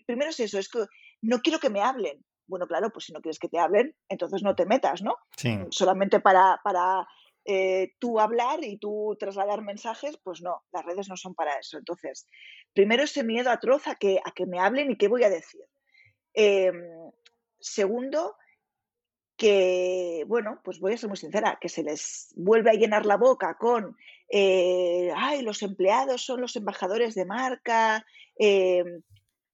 Primero 0.07 0.31
es 0.31 0.41
eso, 0.41 0.59
es 0.59 0.69
que 0.69 0.87
no 1.23 1.39
quiero 1.39 1.61
que 1.61 1.71
me 1.71 1.83
hablen. 1.83 2.25
Bueno, 2.49 2.67
claro, 2.67 2.91
pues 2.91 3.05
si 3.05 3.13
no 3.13 3.21
quieres 3.21 3.39
que 3.39 3.49
te 3.49 3.61
hablen, 3.61 3.95
entonces 4.09 4.43
no 4.43 4.57
te 4.57 4.67
metas, 4.67 5.03
¿no? 5.03 5.19
Sí. 5.37 5.57
Solamente 5.71 6.19
para, 6.19 6.61
para 6.65 7.07
eh, 7.51 7.95
tú 7.99 8.21
hablar 8.21 8.63
y 8.63 8.77
tú 8.77 9.17
trasladar 9.19 9.63
mensajes, 9.63 10.19
pues 10.23 10.43
no, 10.43 10.65
las 10.71 10.85
redes 10.85 11.09
no 11.09 11.17
son 11.17 11.35
para 11.35 11.59
eso. 11.59 11.79
Entonces, 11.79 12.27
primero 12.75 13.05
ese 13.05 13.25
miedo 13.25 13.51
atroz 13.51 13.89
a 13.89 13.95
que, 13.95 14.21
a 14.23 14.33
que 14.33 14.45
me 14.45 14.61
hablen 14.61 14.91
y 14.91 14.99
qué 14.99 15.09
voy 15.09 15.25
a 15.25 15.31
decir. 15.31 15.63
Em, 16.35 16.75
segundo, 17.59 18.37
que, 19.39 20.25
bueno, 20.27 20.61
pues 20.63 20.79
voy 20.79 20.93
a 20.93 20.99
ser 20.99 21.09
muy 21.09 21.17
sincera, 21.17 21.57
que 21.59 21.71
se 21.71 21.83
les 21.83 22.35
vuelve 22.37 22.71
a 22.71 22.75
llenar 22.75 23.07
la 23.07 23.17
boca 23.17 23.57
con, 23.59 23.97
eh, 24.31 25.11
ay, 25.17 25.41
los 25.41 25.63
empleados 25.63 26.27
son 26.27 26.43
los 26.43 26.55
embajadores 26.55 27.15
de 27.15 27.25
marca. 27.25 28.05
Em, 28.37 29.01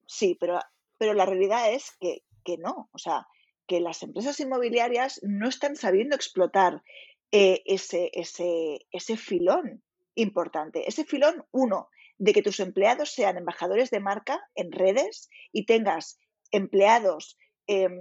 sí, 0.05 0.35
pero, 0.37 0.59
pero 0.97 1.13
la 1.13 1.25
realidad 1.25 1.71
es 1.71 1.95
que, 1.97 2.23
que 2.43 2.57
no, 2.57 2.89
o 2.91 2.97
sea, 2.97 3.25
que 3.67 3.79
las 3.79 4.03
empresas 4.03 4.37
inmobiliarias 4.41 5.21
no 5.23 5.47
están 5.47 5.77
sabiendo 5.77 6.13
explotar 6.13 6.83
eh, 7.31 7.61
ese, 7.65 8.11
ese, 8.13 8.87
ese 8.91 9.17
filón 9.17 9.83
importante. 10.15 10.87
Ese 10.87 11.03
filón, 11.03 11.45
uno, 11.51 11.89
de 12.17 12.33
que 12.33 12.41
tus 12.41 12.59
empleados 12.59 13.11
sean 13.11 13.37
embajadores 13.37 13.89
de 13.91 13.99
marca 13.99 14.41
en 14.55 14.71
redes 14.71 15.29
y 15.51 15.65
tengas 15.65 16.17
empleados 16.51 17.37
em, 17.67 17.91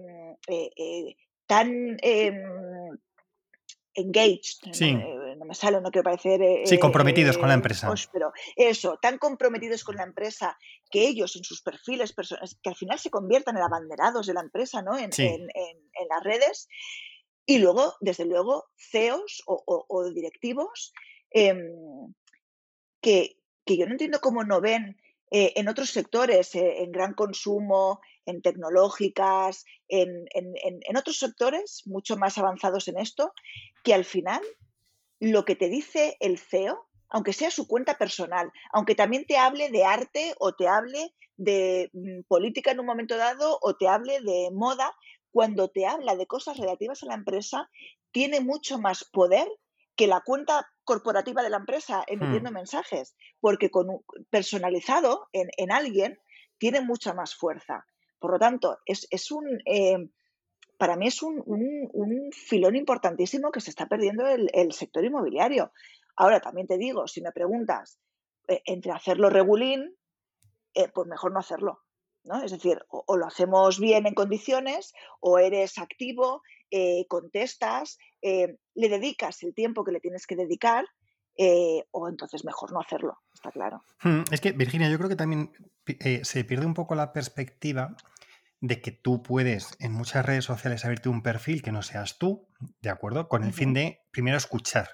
eh, 0.49 0.71
eh, 0.77 1.17
tan 1.47 1.97
em, 2.01 2.43
engaged, 3.95 4.59
no, 5.37 5.45
me 5.45 5.55
sale, 5.55 5.81
no 5.81 5.91
quiero 5.91 6.05
parecer... 6.05 6.41
sí, 6.65 6.79
comprometidos 6.79 7.39
con 7.39 7.49
la 7.49 7.55
empresa. 7.55 7.93
pero 8.13 8.33
eso, 8.57 8.99
tan 9.01 9.19
comprometidos 9.19 9.85
con 9.85 9.97
la 9.97 10.03
empresa 10.03 10.59
que 10.91 11.07
ellos 11.07 11.37
en 11.37 11.45
sus 11.45 11.63
perfiles 11.63 12.13
personales, 12.13 12.59
que 12.63 12.71
al 12.71 12.77
final 12.77 12.99
se 12.99 13.11
conviertan 13.11 13.57
en 13.57 13.63
abanderados 13.63 14.27
de 14.27 14.35
la 14.35 14.41
empresa 14.41 14.83
¿no? 14.83 14.97
en, 14.99 15.11
en, 15.19 15.49
en 15.51 16.09
las 16.09 16.25
redes, 16.25 16.69
y 17.47 17.59
luego, 17.59 17.95
desde 18.01 18.25
luego, 18.25 18.67
CEOs 18.77 19.43
o, 19.47 20.11
directivos 20.11 20.93
em, 21.31 22.15
que, 23.01 23.37
yo 23.67 23.87
no 23.87 23.93
entiendo 23.93 24.21
cómo 24.21 24.45
no 24.45 24.61
ven 24.61 24.97
eh, 25.31 25.53
en 25.57 25.69
otros 25.69 25.91
sectores, 25.91 26.55
eh, 26.55 26.83
en 26.83 26.93
gran 26.93 27.15
consumo, 27.15 28.01
en 28.25 28.41
tecnológicas, 28.41 29.65
en, 29.89 30.27
en, 30.33 30.97
otros 30.97 31.19
sectores 31.19 31.83
mucho 31.87 32.17
más 32.17 32.39
avanzados 32.39 32.89
en 32.89 32.99
esto, 32.99 33.33
que 33.83 33.93
al 33.93 34.05
final 34.05 34.41
lo 35.21 35.45
que 35.45 35.57
te 35.57 35.69
dice 35.69 36.17
el 36.21 36.39
CEO, 36.39 36.87
aunque 37.09 37.33
sea 37.33 37.51
su 37.51 37.69
cuenta 37.69 37.99
personal, 37.99 38.51
aunque 38.73 38.95
también 38.95 39.27
te 39.27 39.37
hable 39.37 39.71
de 39.71 39.85
arte 39.85 40.35
o 40.39 40.55
te 40.55 40.67
hable 40.69 41.15
de 41.37 41.91
mm, 41.93 42.23
política 42.29 42.71
en 42.71 42.81
un 42.81 42.87
momento 42.87 43.17
dado 43.17 43.59
o 43.61 43.77
te 43.77 43.89
hable 43.89 44.21
de 44.21 44.51
moda, 44.53 44.95
cuando 45.35 45.69
te 45.69 45.85
habla 45.85 46.15
de 46.15 46.29
cosas 46.29 46.59
relativas 46.59 47.03
a 47.03 47.07
la 47.07 47.15
empresa, 47.15 47.69
tiene 48.13 48.41
mucho 48.41 48.79
más 48.79 49.03
poder 49.03 49.49
que 49.97 50.07
la 50.07 50.21
cuenta 50.21 50.65
corporativa 50.85 51.43
de 51.43 51.51
la 51.51 51.57
empresa 51.57 52.05
emitiendo 52.07 52.53
hmm. 52.53 52.55
mensajes, 52.55 53.17
porque 53.41 53.69
con 53.69 54.05
personalizado 54.31 55.29
en, 55.33 55.73
alguien 55.73 56.21
tiene 56.57 56.83
mucha 56.83 57.15
más 57.15 57.35
fuerza. 57.35 57.85
Por 58.21 58.31
lo 58.31 58.39
tanto, 58.39 58.79
es, 58.87 59.33
un, 59.33 59.61
eh, 59.67 60.09
para 60.79 60.95
mí 60.95 61.09
es 61.09 61.21
un, 61.21 61.43
filón 62.31 62.77
importantísimo 62.77 63.51
que 63.51 63.61
se 63.61 63.71
está 63.71 63.87
perdiendo 63.87 64.25
el, 64.29 64.73
sector 64.73 65.05
inmobiliario. 65.05 65.73
Ahora, 66.15 66.39
también 66.39 66.69
te 66.69 66.79
digo, 66.79 67.09
si 67.09 67.21
me 67.23 67.33
preguntas 67.33 67.99
eh, 68.47 68.63
entre 68.67 68.93
hacerlo 68.93 69.31
regulín, 69.31 69.97
eh, 70.75 70.87
pues 70.95 71.09
mejor 71.09 71.33
no 71.33 71.41
hacerlo. 71.41 71.84
Es 72.43 72.53
decir, 72.53 72.79
o, 72.89 73.17
lo 73.17 73.27
hacemos 73.27 73.79
bien 73.79 74.07
en 74.07 74.15
condiciones, 74.15 74.95
o 75.21 75.39
eres 75.39 75.79
activo, 75.79 76.43
eh, 76.71 77.07
contestas, 77.09 77.99
eh, 78.23 78.57
le 78.75 78.89
dedicas 78.89 79.43
el 79.43 79.55
tiempo 79.55 79.85
que 79.85 79.93
le 79.93 80.01
tienes 80.01 80.27
que 80.27 80.37
dedicar, 80.37 80.87
eh, 81.37 81.85
o 81.91 82.09
entonces 82.09 82.45
mejor 82.45 82.73
no 82.73 82.81
hacerlo, 82.81 83.19
está 83.35 83.51
claro. 83.51 83.83
Hmm, 84.03 84.23
es 84.31 84.41
que, 84.41 84.53
Virginia, 84.53 84.89
yo 84.89 84.97
creo 84.97 85.11
que 85.11 85.17
también 85.17 85.53
se 86.23 86.45
pierde 86.45 86.65
un 86.65 86.75
poco 86.75 86.95
la 86.95 87.13
perspectiva 87.13 87.95
de 88.61 88.81
que 88.81 88.93
tú 88.93 89.23
puedes 89.23 89.77
en 89.79 89.93
muchas 89.93 90.25
redes 90.25 90.47
sociales 90.47 90.85
abrirte 90.87 91.11
un 91.11 91.23
perfil 91.23 91.61
que 91.61 91.73
no 91.73 91.83
seas 91.83 92.17
tú, 92.19 92.49
¿de 92.81 92.89
acuerdo? 92.89 93.29
Con 93.29 93.45
el 93.45 93.53
fin 93.53 93.75
de 93.75 94.01
primero 94.11 94.39
escuchar. 94.39 94.89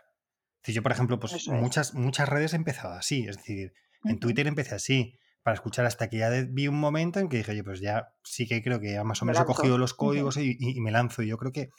Si 0.65 0.73
yo, 0.73 0.83
por 0.83 0.91
ejemplo, 0.91 1.21
pues 1.21 1.47
muchas, 1.47 1.95
muchas 1.95 2.29
redes 2.29 2.53
he 2.53 2.57
empezado 2.57 2.95
así, 2.95 3.29
es 3.29 3.37
decir, 3.37 3.73
en 4.05 4.19
Twitter 4.19 4.49
empecé 4.49 4.75
así, 4.75 5.20
para 5.43 5.55
escuchar 5.55 5.87
hasta 5.87 6.09
que 6.09 6.19
ya 6.19 6.31
vi 6.49 6.69
un 6.69 6.79
momento 6.79 7.19
en 7.19 7.29
que 7.29 7.39
dije, 7.39 7.53
oye, 7.53 7.65
pues 7.65 7.81
ya 7.81 8.15
sí 8.23 8.47
que 8.47 8.63
creo 8.63 8.81
que 8.81 8.93
ya 8.93 9.05
más 9.05 9.23
o 9.23 9.25
menos 9.25 9.41
he 9.41 9.45
cogido 9.45 9.79
los 9.79 9.95
códigos 9.95 10.37
y, 10.37 10.81
me 10.81 10.91
lanzo. 10.91 11.23
Y 11.23 11.29
yo 11.29 11.39
creo 11.39 11.53
que, 11.53 11.71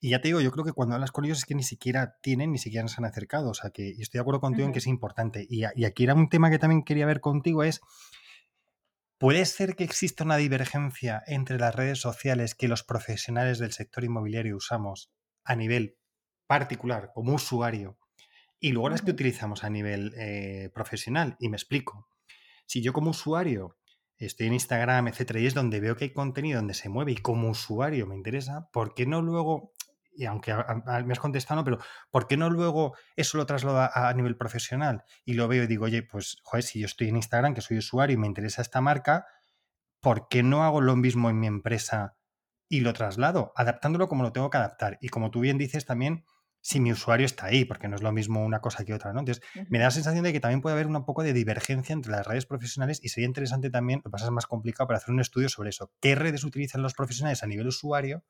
y 0.00 0.10
ya 0.10 0.20
te 0.20 0.28
digo, 0.28 0.40
yo 0.40 0.50
creo 0.50 0.64
que 0.64 0.72
cuando 0.72 0.94
hablas 0.94 1.12
con 1.12 1.24
ellos 1.24 1.38
es 1.38 1.44
que 1.44 1.54
ni 1.54 1.62
siquiera 1.62 2.16
tienen, 2.22 2.52
ni 2.52 2.58
siquiera 2.58 2.86
se 2.88 2.96
han 2.98 3.04
acercado. 3.04 3.50
O 3.50 3.54
sea, 3.54 3.70
que 3.70 3.90
estoy 3.90 4.18
de 4.18 4.22
acuerdo 4.22 4.40
contigo 4.40 4.66
en 4.66 4.72
que 4.72 4.78
es 4.78 4.86
importante. 4.86 5.46
Y, 5.48 5.64
y, 5.74 5.84
aquí 5.84 6.04
era 6.04 6.14
un 6.14 6.28
tema 6.28 6.50
que 6.50 6.58
también 6.58 6.82
quería 6.82 7.06
ver 7.06 7.20
contigo, 7.20 7.62
es, 7.62 7.82
¿puede 9.18 9.44
ser 9.44 9.76
que 9.76 9.84
exista 9.84 10.24
una 10.24 10.36
divergencia 10.36 11.22
entre 11.26 11.58
las 11.58 11.74
redes 11.74 12.00
sociales 12.00 12.54
que 12.54 12.68
los 12.68 12.82
profesionales 12.82 13.58
del 13.58 13.72
sector 13.72 14.04
inmobiliario 14.04 14.56
usamos 14.56 15.12
a 15.44 15.56
nivel 15.56 15.98
particular, 16.46 17.10
como 17.14 17.34
usuario, 17.34 17.98
y 18.60 18.72
luego 18.72 18.88
las 18.88 19.02
que 19.02 19.10
utilizamos 19.10 19.62
a 19.62 19.68
nivel 19.68 20.14
eh, 20.16 20.70
profesional. 20.74 21.36
Y 21.38 21.50
me 21.50 21.56
explico. 21.56 22.08
Si 22.66 22.82
yo 22.82 22.92
como 22.92 23.10
usuario 23.10 23.76
estoy 24.18 24.46
en 24.46 24.54
Instagram, 24.54 25.08
etcétera, 25.08 25.40
y 25.40 25.46
es 25.46 25.54
donde 25.54 25.80
veo 25.80 25.96
que 25.96 26.04
hay 26.04 26.12
contenido 26.12 26.58
donde 26.58 26.74
se 26.74 26.88
mueve 26.88 27.12
y 27.12 27.16
como 27.16 27.50
usuario 27.50 28.06
me 28.06 28.14
interesa, 28.14 28.68
¿por 28.72 28.94
qué 28.94 29.06
no 29.06 29.22
luego, 29.22 29.72
y 30.16 30.26
aunque 30.26 30.54
me 30.54 31.12
has 31.12 31.18
contestado, 31.18 31.64
pero 31.64 31.78
¿por 32.10 32.26
qué 32.26 32.36
no 32.36 32.50
luego 32.50 32.96
eso 33.16 33.36
lo 33.36 33.46
traslado 33.46 33.90
a, 33.92 34.12
nivel 34.14 34.36
profesional? 34.36 35.04
Y 35.24 35.34
lo 35.34 35.48
veo 35.48 35.64
y 35.64 35.66
digo, 35.66 35.86
oye, 35.86 36.02
pues, 36.02 36.38
joder, 36.42 36.62
si 36.62 36.80
yo 36.80 36.86
estoy 36.86 37.08
en 37.08 37.16
Instagram, 37.16 37.54
que 37.54 37.60
soy 37.60 37.78
usuario 37.78 38.14
y 38.14 38.18
me 38.18 38.26
interesa 38.26 38.62
esta 38.62 38.80
marca, 38.80 39.26
¿por 40.00 40.28
qué 40.28 40.42
no 40.42 40.64
hago 40.64 40.80
lo 40.80 40.96
mismo 40.96 41.30
en 41.30 41.40
mi 41.40 41.46
empresa 41.46 42.16
y 42.68 42.80
lo 42.80 42.92
traslado? 42.92 43.52
Adaptándolo 43.56 44.08
como 44.08 44.22
lo 44.22 44.32
tengo 44.32 44.50
que 44.50 44.58
adaptar. 44.58 44.98
Y 45.00 45.08
como 45.08 45.30
tú 45.30 45.40
bien 45.40 45.58
dices 45.58 45.84
también, 45.84 46.24
si 46.64 46.80
mi 46.80 46.90
usuario 46.90 47.26
está 47.26 47.44
ahí, 47.44 47.66
porque 47.66 47.88
no 47.88 47.94
es 47.94 48.02
lo 48.02 48.10
mismo 48.10 48.42
una 48.42 48.60
cosa 48.60 48.86
que 48.86 48.94
otra, 48.94 49.12
¿no? 49.12 49.20
Entonces, 49.20 49.44
me 49.68 49.78
da 49.78 49.84
la 49.84 49.90
sensación 49.90 50.24
de 50.24 50.32
que 50.32 50.40
también 50.40 50.62
puede 50.62 50.72
haber 50.72 50.86
un 50.86 51.04
poco 51.04 51.22
de 51.22 51.34
divergencia 51.34 51.92
entre 51.92 52.10
las 52.10 52.26
redes 52.26 52.46
profesionales 52.46 53.00
y 53.02 53.10
sería 53.10 53.26
interesante 53.26 53.68
también, 53.68 53.98
lo 53.98 54.04
que 54.04 54.12
pasa 54.12 54.24
es 54.24 54.30
más 54.30 54.46
complicado, 54.46 54.86
para 54.86 54.96
hacer 54.96 55.12
un 55.12 55.20
estudio 55.20 55.50
sobre 55.50 55.68
eso. 55.68 55.92
¿Qué 56.00 56.14
redes 56.14 56.42
utilizan 56.42 56.80
los 56.80 56.94
profesionales 56.94 57.42
a 57.42 57.46
nivel 57.46 57.66
usuario 57.66 58.24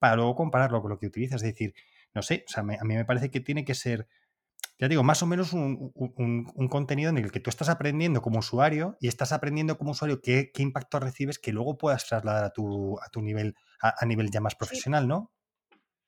para 0.00 0.16
luego 0.16 0.34
compararlo 0.34 0.82
con 0.82 0.90
lo 0.90 0.98
que 0.98 1.06
utilizas? 1.06 1.44
Es 1.44 1.52
decir, 1.52 1.72
no 2.12 2.22
sé, 2.22 2.44
o 2.48 2.50
sea, 2.50 2.64
a 2.64 2.84
mí 2.84 2.96
me 2.96 3.04
parece 3.04 3.30
que 3.30 3.38
tiene 3.38 3.64
que 3.64 3.76
ser, 3.76 4.08
ya 4.76 4.88
digo, 4.88 5.04
más 5.04 5.22
o 5.22 5.26
menos 5.26 5.52
un, 5.52 5.92
contenido 6.70 7.10
en 7.10 7.18
el 7.18 7.30
que 7.30 7.38
tú 7.38 7.50
estás 7.50 7.68
aprendiendo 7.68 8.20
como 8.20 8.40
usuario 8.40 8.96
y 9.00 9.06
estás 9.06 9.30
aprendiendo 9.30 9.78
como 9.78 9.92
usuario 9.92 10.20
qué, 10.20 10.50
impacto 10.58 10.98
recibes 10.98 11.38
que 11.38 11.52
luego 11.52 11.78
puedas 11.78 12.04
trasladar 12.04 12.42
a 12.42 12.50
tu, 12.50 12.98
a 12.98 13.08
tu 13.10 13.22
nivel, 13.22 13.54
a, 13.80 14.04
nivel 14.06 14.28
ya 14.32 14.40
más 14.40 14.56
profesional, 14.56 15.06
¿no? 15.06 15.30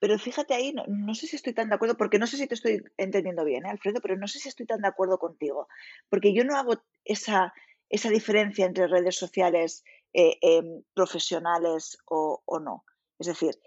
Pero 0.02 0.18
fíjate 0.18 0.52
ahí, 0.52 0.74
no, 0.74 1.14
sé 1.14 1.28
si 1.28 1.36
estoy 1.36 1.52
tan 1.52 1.68
de 1.68 1.76
acuerdo, 1.76 1.96
porque 1.96 2.18
no 2.18 2.26
sé 2.26 2.36
si 2.36 2.48
te 2.48 2.56
estoy 2.56 2.82
entendiendo 2.96 3.44
bien, 3.44 3.64
¿eh, 3.64 3.70
Alfredo, 3.70 4.00
pero 4.00 4.16
no 4.16 4.26
sé 4.26 4.40
si 4.40 4.48
estoy 4.48 4.66
tan 4.66 4.80
de 4.80 4.88
acuerdo 4.88 5.16
contigo, 5.16 5.68
porque 6.08 6.34
yo 6.34 6.42
no 6.42 6.56
hago 6.56 6.82
esa, 7.04 7.54
esa 7.88 8.10
diferencia 8.10 8.66
entre 8.66 8.88
redes 8.88 9.14
sociales 9.14 9.84
eh, 10.12 10.38
em, 10.40 10.82
profesionales 10.92 11.98
o, 12.06 12.42
no. 12.60 12.82
Es 13.20 13.28
decir, 13.28 13.60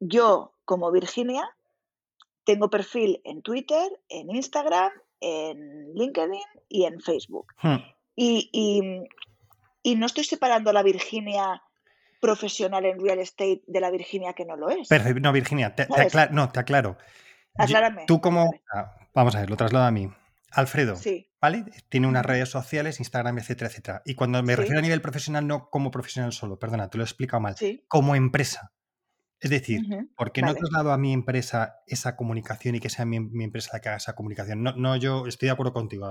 yo 0.00 0.52
como 0.64 0.90
Virginia 0.90 1.48
tengo 2.42 2.70
perfil 2.70 3.20
en 3.22 3.42
Twitter, 3.42 4.00
en 4.08 4.34
Instagram, 4.34 4.90
en 5.20 5.94
LinkedIn 5.94 6.42
y 6.68 6.86
en 6.86 7.00
Facebook. 7.00 7.54
Hmm. 7.62 7.76
Y, 8.16 8.50
y, 8.52 8.82
y, 9.84 9.94
no 9.94 10.06
estoy 10.06 10.24
separando 10.24 10.70
a 10.70 10.72
la 10.72 10.82
Virginia 10.82 11.62
profesional 12.20 12.84
en 12.84 13.00
real 13.00 13.18
estate 13.18 13.62
de 13.66 13.80
la 13.80 13.90
Virginia 13.90 14.32
que 14.32 14.44
no 14.44 14.56
lo 14.56 14.70
es. 14.70 14.88
Perfecto, 14.88 15.20
no, 15.20 15.32
Virginia, 15.32 15.74
te, 15.74 15.82
aclaro, 15.82 16.32
no, 16.32 16.50
te 16.50 16.60
aclaro. 16.60 16.98
Aclárame. 17.56 18.04
Tú 18.06 18.20
como... 18.20 18.52
Ah, 18.72 18.94
vamos 19.14 19.34
a 19.36 19.40
ver, 19.40 19.50
lo 19.50 19.56
traslado 19.56 19.86
a 19.86 19.90
mí. 19.90 20.10
Alfredo, 20.50 20.94
¿vale? 21.42 21.66
Tiene 21.90 22.06
unas 22.06 22.24
redes 22.24 22.48
sociales, 22.48 23.00
Instagram, 23.00 23.38
etcétera, 23.38 23.68
etcétera. 23.68 24.02
Y 24.06 24.14
cuando 24.14 24.42
me 24.42 24.56
refiero 24.56 24.78
a 24.78 24.82
nivel 24.82 25.02
profesional, 25.02 25.46
no 25.46 25.68
como 25.68 25.90
profesional 25.90 26.32
solo, 26.32 26.58
perdona, 26.58 26.88
te 26.88 26.96
lo 26.96 27.04
he 27.04 27.06
explicado 27.06 27.40
mal. 27.40 27.54
Como 27.86 28.14
empresa. 28.14 28.72
Es 29.40 29.50
decir, 29.50 29.82
¿por 30.16 30.32
qué 30.32 30.42
no 30.42 30.52
traslado 30.52 30.92
a 30.92 30.98
mi 30.98 31.12
empresa 31.12 31.76
esa 31.86 32.16
comunicación 32.16 32.74
y 32.74 32.80
que 32.80 32.90
sea 32.90 33.04
mi, 33.04 33.16
empresa 33.16 33.70
la 33.72 33.80
que 33.80 33.88
haga 33.88 33.98
esa 33.98 34.16
comunicación? 34.16 34.64
No, 34.64 34.74
no 34.74 34.96
yo 34.96 35.26
estoy 35.26 35.46
de 35.46 35.52
acuerdo 35.52 35.72
contigo. 35.72 36.10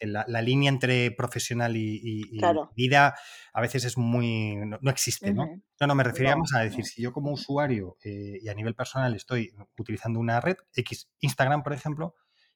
La, 0.00 0.42
línea 0.42 0.70
entre 0.70 1.10
profesional 1.10 1.76
y, 1.76 2.40
vida 2.74 3.16
a 3.52 3.60
veces 3.60 3.84
es 3.84 3.98
muy. 3.98 4.56
no, 4.56 4.90
existe, 4.90 5.34
¿no? 5.34 5.46
No, 5.80 5.86
no, 5.86 5.94
me 5.94 6.04
referíamos 6.04 6.54
a 6.54 6.60
decir, 6.60 6.84
si 6.84 7.02
yo 7.02 7.12
como 7.12 7.32
usuario 7.32 7.98
eh, 8.02 8.38
y 8.40 8.48
a 8.48 8.54
nivel 8.54 8.74
personal 8.74 9.14
estoy 9.14 9.52
utilizando 9.76 10.18
una 10.18 10.40
red, 10.40 10.56
X, 10.74 11.10
Instagram, 11.20 11.62
por 11.62 11.74
ejemplo, 11.74 12.14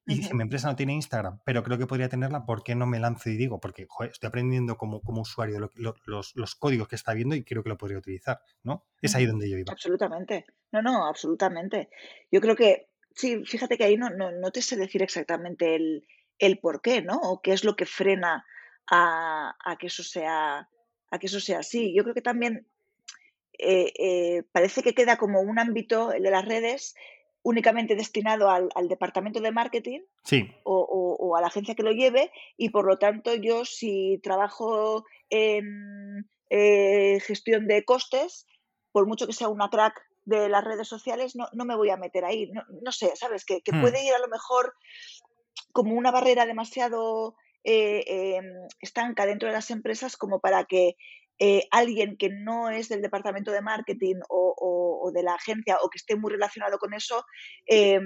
y 0.09 0.22
si 0.22 0.34
mi 0.34 0.42
empresa 0.42 0.68
no 0.68 0.76
tiene 0.76 0.94
Instagram, 0.94 1.40
pero 1.44 1.62
creo 1.62 1.76
que 1.76 1.86
podría 1.86 2.09
tenerla, 2.09 2.46
¿por 2.46 2.62
qué 2.62 2.74
no 2.74 2.86
me 2.86 2.98
lanzo 2.98 3.28
y 3.28 3.36
digo? 3.36 3.61
Porque 3.61 3.86
estoy 4.11 4.26
aprendiendo 4.26 4.78
como, 4.78 5.02
como 5.02 5.20
usuario 5.20 5.70
los, 5.76 6.54
códigos 6.54 6.88
que 6.88 6.96
está 6.96 7.12
viendo 7.12 7.34
y 7.34 7.44
creo 7.44 7.62
que 7.62 7.68
lo 7.68 7.76
podría 7.76 7.98
utilizar, 7.98 8.40
¿no? 8.62 8.86
Es 9.02 9.14
ahí 9.14 9.26
donde 9.26 9.50
yo 9.50 9.59
iba. 9.59 9.70
Absolutamente. 9.70 10.46
No, 10.72 10.80
no, 10.80 11.06
absolutamente. 11.06 11.90
Yo 12.32 12.40
creo 12.40 12.56
que, 12.56 12.88
sí, 13.14 13.44
fíjate 13.44 13.76
que 13.76 13.84
ahí 13.84 13.96
no, 13.98 14.09
no, 14.09 14.50
te 14.50 14.62
sé 14.62 14.76
decir 14.76 15.02
exactamente 15.02 15.76
el, 15.76 16.59
por 16.59 16.80
qué, 16.80 17.02
¿no? 17.02 17.18
O 17.20 17.42
qué 17.42 17.52
es 17.52 17.64
lo 17.64 17.76
que 17.76 17.84
frena 17.84 18.46
a, 18.90 19.76
que 19.78 19.88
eso 19.88 20.02
sea 20.02 20.68
a 21.11 21.18
que 21.18 21.26
eso 21.26 21.40
sea 21.40 21.59
así. 21.59 21.94
Yo 21.94 22.02
creo 22.02 22.14
que 22.14 22.22
también 22.22 22.66
eh, 23.59 23.92
eh, 23.98 24.42
parece 24.52 24.82
que 24.82 24.94
queda 24.94 25.18
como 25.18 25.40
un 25.40 25.59
ámbito, 25.59 26.12
el 26.12 26.22
de 26.22 26.30
las 26.30 26.44
redes, 26.44 26.94
únicamente 27.43 27.95
destinado 27.95 28.51
al, 28.51 28.89
departamento 28.89 29.41
de 29.41 29.53
marketing 29.53 30.01
o, 30.64 31.36
a 31.36 31.41
la 31.41 31.47
agencia 31.47 31.74
que 31.74 31.82
lo 31.82 31.93
lleve 31.93 32.30
y 32.57 32.70
por 32.70 32.86
lo 32.86 32.99
tanto 32.99 33.34
yo 33.34 33.64
si 33.64 34.20
trabajo 34.22 35.05
en 35.30 36.28
eh, 36.51 37.20
gestión 37.20 37.66
de 37.66 37.84
costes, 37.84 38.47
por 38.93 39.07
mucho 39.07 39.26
que 39.26 39.32
sea 39.32 39.49
una 39.49 39.70
crack 39.70 40.01
de 40.24 40.49
las 40.49 40.64
redes 40.64 40.89
sociales, 40.89 41.34
no, 41.36 41.64
me 41.64 41.76
voy 41.76 41.91
a 41.91 41.97
meter 41.97 42.24
ahí. 42.24 42.51
No, 42.82 42.93
sé, 42.93 43.12
¿sabes? 43.16 43.45
Que, 43.45 43.62
hmm. 43.64 43.80
puede 43.80 44.05
ir 44.05 44.12
a 44.12 44.18
lo 44.18 44.28
mejor 44.28 44.74
como 45.72 45.95
una 45.95 46.11
barrera 46.11 46.45
demasiado 46.45 47.34
eh, 47.64 48.05
em, 48.07 48.45
estanca 48.80 49.26
dentro 49.26 49.49
de 49.49 49.55
las 49.55 49.70
empresas 49.70 50.16
como 50.16 50.41
para 50.41 50.64
que 50.64 50.97
eh, 51.39 51.68
alguien 51.70 52.16
que 52.16 52.30
no 52.30 52.68
es 52.68 52.89
del 52.89 53.03
departamento 53.03 53.53
de 53.53 53.62
marketing 53.62 54.16
o, 54.28 55.11
de 55.14 55.22
la 55.22 55.34
agencia 55.34 55.78
o 55.80 55.89
que 55.89 55.97
esté 55.97 56.16
muy 56.16 56.32
relacionado 56.32 56.78
con 56.78 56.93
eso 56.93 57.24
em, 57.64 58.05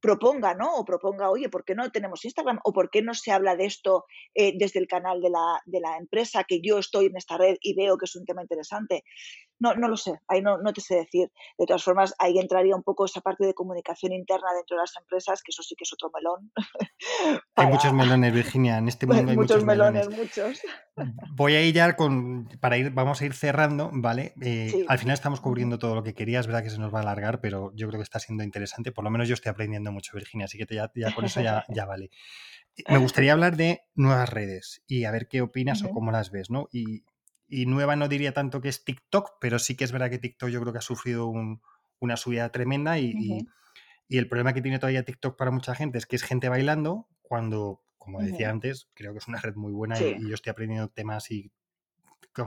proponga, 0.00 0.54
¿no? 0.54 0.76
O 0.76 0.84
proponga, 0.84 1.30
oye, 1.30 1.48
¿por 1.48 1.64
qué 1.64 1.74
no 1.74 1.90
tenemos 1.90 2.24
Instagram? 2.24 2.60
¿O 2.64 2.72
por 2.72 2.90
qué 2.90 3.02
no 3.02 3.14
se 3.14 3.32
habla 3.32 3.56
de 3.56 3.64
esto 3.64 4.04
eh, 4.34 4.52
desde 4.56 4.78
el 4.78 4.86
canal 4.86 5.20
de 5.20 5.30
la, 5.30 5.60
de 5.64 5.80
la, 5.80 5.96
empresa 5.96 6.44
que 6.44 6.60
yo 6.60 6.78
estoy 6.78 7.06
en 7.06 7.16
esta 7.16 7.36
red 7.36 7.56
y 7.60 7.74
veo 7.74 7.96
que 7.96 8.04
es 8.04 8.14
un 8.14 8.24
tema 8.24 8.42
interesante? 8.42 9.02
No, 9.58 9.74
no 9.74 9.88
lo 9.88 9.96
sé, 9.96 10.20
ahí 10.28 10.42
no, 10.42 10.58
no 10.58 10.72
te 10.72 10.80
sé 10.80 10.96
decir. 10.96 11.30
De 11.58 11.66
todas 11.66 11.82
formas, 11.82 12.14
ahí 12.18 12.38
entraría 12.38 12.76
un 12.76 12.82
poco 12.82 13.04
esa 13.06 13.20
parte 13.20 13.46
de 13.46 13.54
comunicación 13.54 14.12
interna 14.12 14.48
dentro 14.54 14.76
de 14.76 14.82
las 14.82 14.96
empresas, 15.00 15.42
que 15.42 15.50
eso 15.50 15.62
sí 15.62 15.74
que 15.76 15.84
es 15.84 15.92
otro 15.92 16.10
melón. 16.14 16.52
Hay 17.56 17.66
muchos 17.66 17.92
melones, 17.92 18.32
Virginia, 18.32 18.78
en 18.78 18.88
este 18.88 19.06
mundo 19.06 19.30
hay 19.30 19.36
muchos, 19.36 19.64
melones. 19.64 20.08
Muchos. 20.10 20.60
Voy 21.36 21.54
a 21.54 21.62
ir 21.62 21.74
ya 21.74 21.96
con, 21.96 22.48
para 22.60 22.76
ir, 22.76 22.90
vamos 22.90 23.20
a 23.20 23.26
ir 23.26 23.34
cerrando, 23.34 23.90
¿vale? 23.92 24.34
Eh, 24.42 24.84
al 24.88 24.98
final 24.98 25.14
estamos 25.14 25.40
cubriendo 25.40 25.78
todo 25.78 25.94
lo 25.94 26.02
que 26.02 26.14
quería, 26.14 26.40
es 26.40 26.46
verdad 26.46 26.62
que 26.62 26.70
se 26.70 26.78
nos 26.78 26.92
va 26.92 26.98
a 26.98 27.02
alargar, 27.02 27.40
pero 27.40 27.72
yo 27.74 27.88
creo 27.88 27.98
que 27.98 28.04
está 28.04 28.18
siendo 28.18 28.44
interesante, 28.44 28.92
por 28.92 29.04
lo 29.04 29.10
menos 29.10 29.28
yo 29.28 29.34
estoy 29.34 29.50
aprendiendo 29.50 29.92
mucho, 29.92 30.12
Virginia, 30.14 30.44
así 30.44 30.58
que 30.58 30.66
ya, 30.74 31.14
con 31.14 31.24
eso 31.24 31.40
ya, 31.40 31.64
ya 31.74 31.86
vale. 31.86 32.10
Me 32.88 32.98
gustaría 32.98 33.32
hablar 33.32 33.56
de 33.56 33.82
nuevas 33.94 34.28
redes 34.28 34.82
y 34.86 35.04
a 35.04 35.10
ver 35.10 35.28
qué 35.28 35.40
opinas 35.40 35.82
o 35.82 35.90
cómo 35.90 36.12
las 36.12 36.30
ves, 36.30 36.50
¿no? 36.50 36.68
Y 36.70 37.04
y 37.48 37.66
nueva 37.66 37.96
no 37.96 38.08
diría 38.08 38.32
tanto 38.32 38.60
que 38.60 38.68
es 38.68 38.84
TikTok, 38.84 39.38
pero 39.40 39.58
sí 39.58 39.76
que 39.76 39.84
es 39.84 39.92
verdad 39.92 40.10
que 40.10 40.18
TikTok 40.18 40.48
yo 40.48 40.60
creo 40.60 40.72
que 40.72 40.78
ha 40.78 40.82
sufrido 40.82 41.32
una 42.00 42.16
subida 42.16 42.50
tremenda 42.50 42.98
y, 42.98 43.46
el 44.08 44.28
problema 44.28 44.52
que 44.52 44.62
tiene 44.62 44.78
todavía 44.78 45.04
TikTok 45.04 45.36
para 45.36 45.50
mucha 45.50 45.74
gente 45.74 45.98
es 45.98 46.06
que 46.06 46.14
es 46.14 46.22
gente 46.22 46.48
bailando 46.48 47.08
cuando, 47.22 47.82
como 47.98 48.22
decía 48.22 48.50
antes, 48.50 48.88
creo 48.94 49.12
que 49.12 49.18
es 49.18 49.26
una 49.26 49.40
red 49.40 49.56
muy 49.56 49.72
buena 49.72 50.00
y, 50.00 50.16
y, 50.20 50.28
yo 50.28 50.34
estoy 50.34 50.50
aprendiendo 50.50 50.88
temas 50.88 51.30
y 51.30 51.50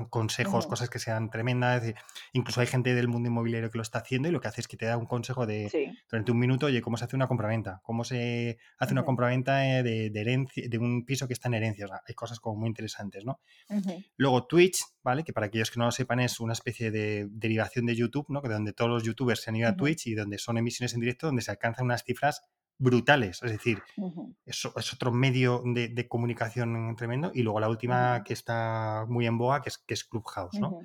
consejos, 0.09 0.67
cosas 0.67 0.89
que 0.89 0.99
sean 0.99 1.29
tremendas. 1.29 1.83
Incluso 2.33 2.61
hay 2.61 2.67
gente 2.67 2.93
del 2.93 3.07
mundo 3.07 3.29
inmobiliario 3.29 3.71
que 3.71 3.77
lo 3.77 3.81
está 3.81 3.99
haciendo 3.99 4.29
y 4.29 4.31
lo 4.31 4.41
que 4.41 4.47
hace 4.47 4.61
es 4.61 4.67
que 4.67 4.77
te 4.77 4.85
da 4.85 4.97
un 4.97 5.05
consejo 5.05 5.45
de 5.45 5.95
durante 6.09 6.31
un 6.31 6.39
minuto, 6.39 6.67
oye, 6.67 6.81
cómo 6.81 6.97
se 6.97 7.05
hace 7.05 7.15
una 7.15 7.27
compraventa, 7.27 7.81
cómo 7.83 8.03
se 8.03 8.57
hace 8.77 8.93
una 8.93 9.03
compraventa 9.03 9.79
eh, 9.79 9.83
de, 9.83 10.11
herencia, 10.19 10.67
de 10.67 10.77
un 10.77 11.05
piso 11.05 11.27
que 11.27 11.33
está 11.33 11.47
en 11.47 11.55
herencia. 11.55 11.87
hay 12.07 12.15
cosas 12.15 12.39
como 12.39 12.59
muy 12.59 12.67
interesantes, 12.67 13.25
¿no? 13.25 13.39
Luego 14.17 14.45
Twitch, 14.45 14.79
¿vale? 15.03 15.23
Que 15.23 15.33
para 15.33 15.47
aquellos 15.47 15.71
que 15.71 15.79
no 15.79 15.85
lo 15.85 15.91
sepan 15.91 16.19
es 16.19 16.39
una 16.39 16.53
especie 16.53 16.91
de 16.91 17.27
derivación 17.29 17.85
de 17.85 17.95
YouTube, 17.95 18.27
¿no? 18.29 18.41
Que 18.41 18.49
donde 18.49 18.73
todos 18.73 18.89
los 18.89 19.03
youtubers 19.03 19.41
se 19.41 19.49
han 19.49 19.55
ido 19.55 19.67
a 19.67 19.75
Twitch 19.75 20.07
y 20.07 20.15
donde 20.15 20.37
son 20.37 20.57
emisiones 20.57 20.93
en 20.93 20.99
directo 20.99 21.27
donde 21.27 21.41
se 21.41 21.51
alcanzan 21.51 21.85
unas 21.85 22.03
cifras 22.03 22.43
brutales. 22.79 23.43
Es 23.43 23.51
decir, 23.51 23.83
eso 24.45 24.73
es 24.75 24.93
otro 24.93 25.11
medio 25.11 25.61
de, 25.65 26.07
comunicación 26.07 26.95
tremendo. 26.95 27.31
Y 27.33 27.43
luego 27.43 27.59
la 27.59 27.69
última 27.69 28.23
que 28.23 28.33
está 28.33 29.05
muy 29.07 29.27
en 29.27 29.37
boga, 29.37 29.61
que 29.61 29.69
es, 29.69 29.77
que 29.77 29.93
es 29.93 30.03
Clubhouse, 30.05 30.59
¿no? 30.59 30.79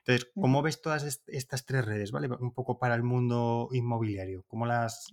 Entonces, 0.00 0.30
¿cómo 0.34 0.62
ves 0.62 0.82
todas 0.82 1.22
estas 1.26 1.64
tres 1.64 1.84
redes, 1.84 2.10
¿vale? 2.10 2.28
Un 2.28 2.52
poco 2.52 2.78
para 2.78 2.96
el 2.96 3.04
mundo 3.04 3.68
inmobiliario. 3.72 4.44
¿Cómo 4.48 4.66
las, 4.66 5.06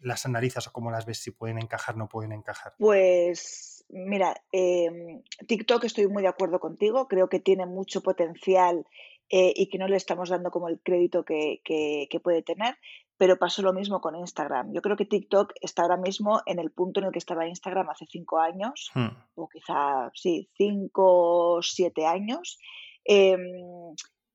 las 0.00 0.24
analizas 0.24 0.66
o 0.66 0.72
cómo 0.72 0.90
las 0.90 1.06
ves 1.06 1.18
si 1.18 1.30
pueden 1.30 1.58
encajar, 1.58 1.96
no 1.96 2.08
pueden 2.08 2.32
encajar? 2.32 2.74
Pues 2.78 3.84
mira, 3.90 4.34
em, 4.52 5.22
TikTok 5.46 5.84
estoy 5.84 6.08
muy 6.08 6.22
de 6.22 6.28
acuerdo 6.28 6.58
contigo. 6.58 7.08
Creo 7.08 7.28
que 7.28 7.40
tiene 7.40 7.66
mucho 7.66 8.02
potencial 8.02 8.86
eh, 9.28 9.52
y 9.56 9.68
que 9.68 9.78
no 9.78 9.88
le 9.88 9.96
estamos 9.96 10.28
dando 10.28 10.50
como 10.50 10.68
el 10.68 10.78
crédito 10.80 11.24
que, 11.24 11.60
que, 11.64 12.20
puede 12.20 12.42
tener, 12.42 12.76
pero 13.18 13.38
pasó 13.38 13.62
lo 13.62 13.72
mismo 13.72 14.00
con 14.00 14.16
Instagram. 14.16 14.72
Yo 14.72 14.82
creo 14.82 14.96
que 14.96 15.06
TikTok 15.06 15.52
está 15.60 15.82
ahora 15.82 15.96
mismo 15.96 16.42
en 16.46 16.58
el 16.58 16.70
punto 16.70 17.00
en 17.00 17.06
el 17.06 17.12
que 17.12 17.18
estaba 17.18 17.48
Instagram 17.48 17.88
hace 17.88 18.06
cinco 18.10 18.38
años, 18.38 18.90
hmm. 18.94 19.08
o 19.36 19.48
quizá, 19.48 20.10
sí, 20.14 20.50
cinco 20.56 21.56
o 21.56 21.62
siete 21.62 22.06
años, 22.06 22.58
em, 23.04 23.40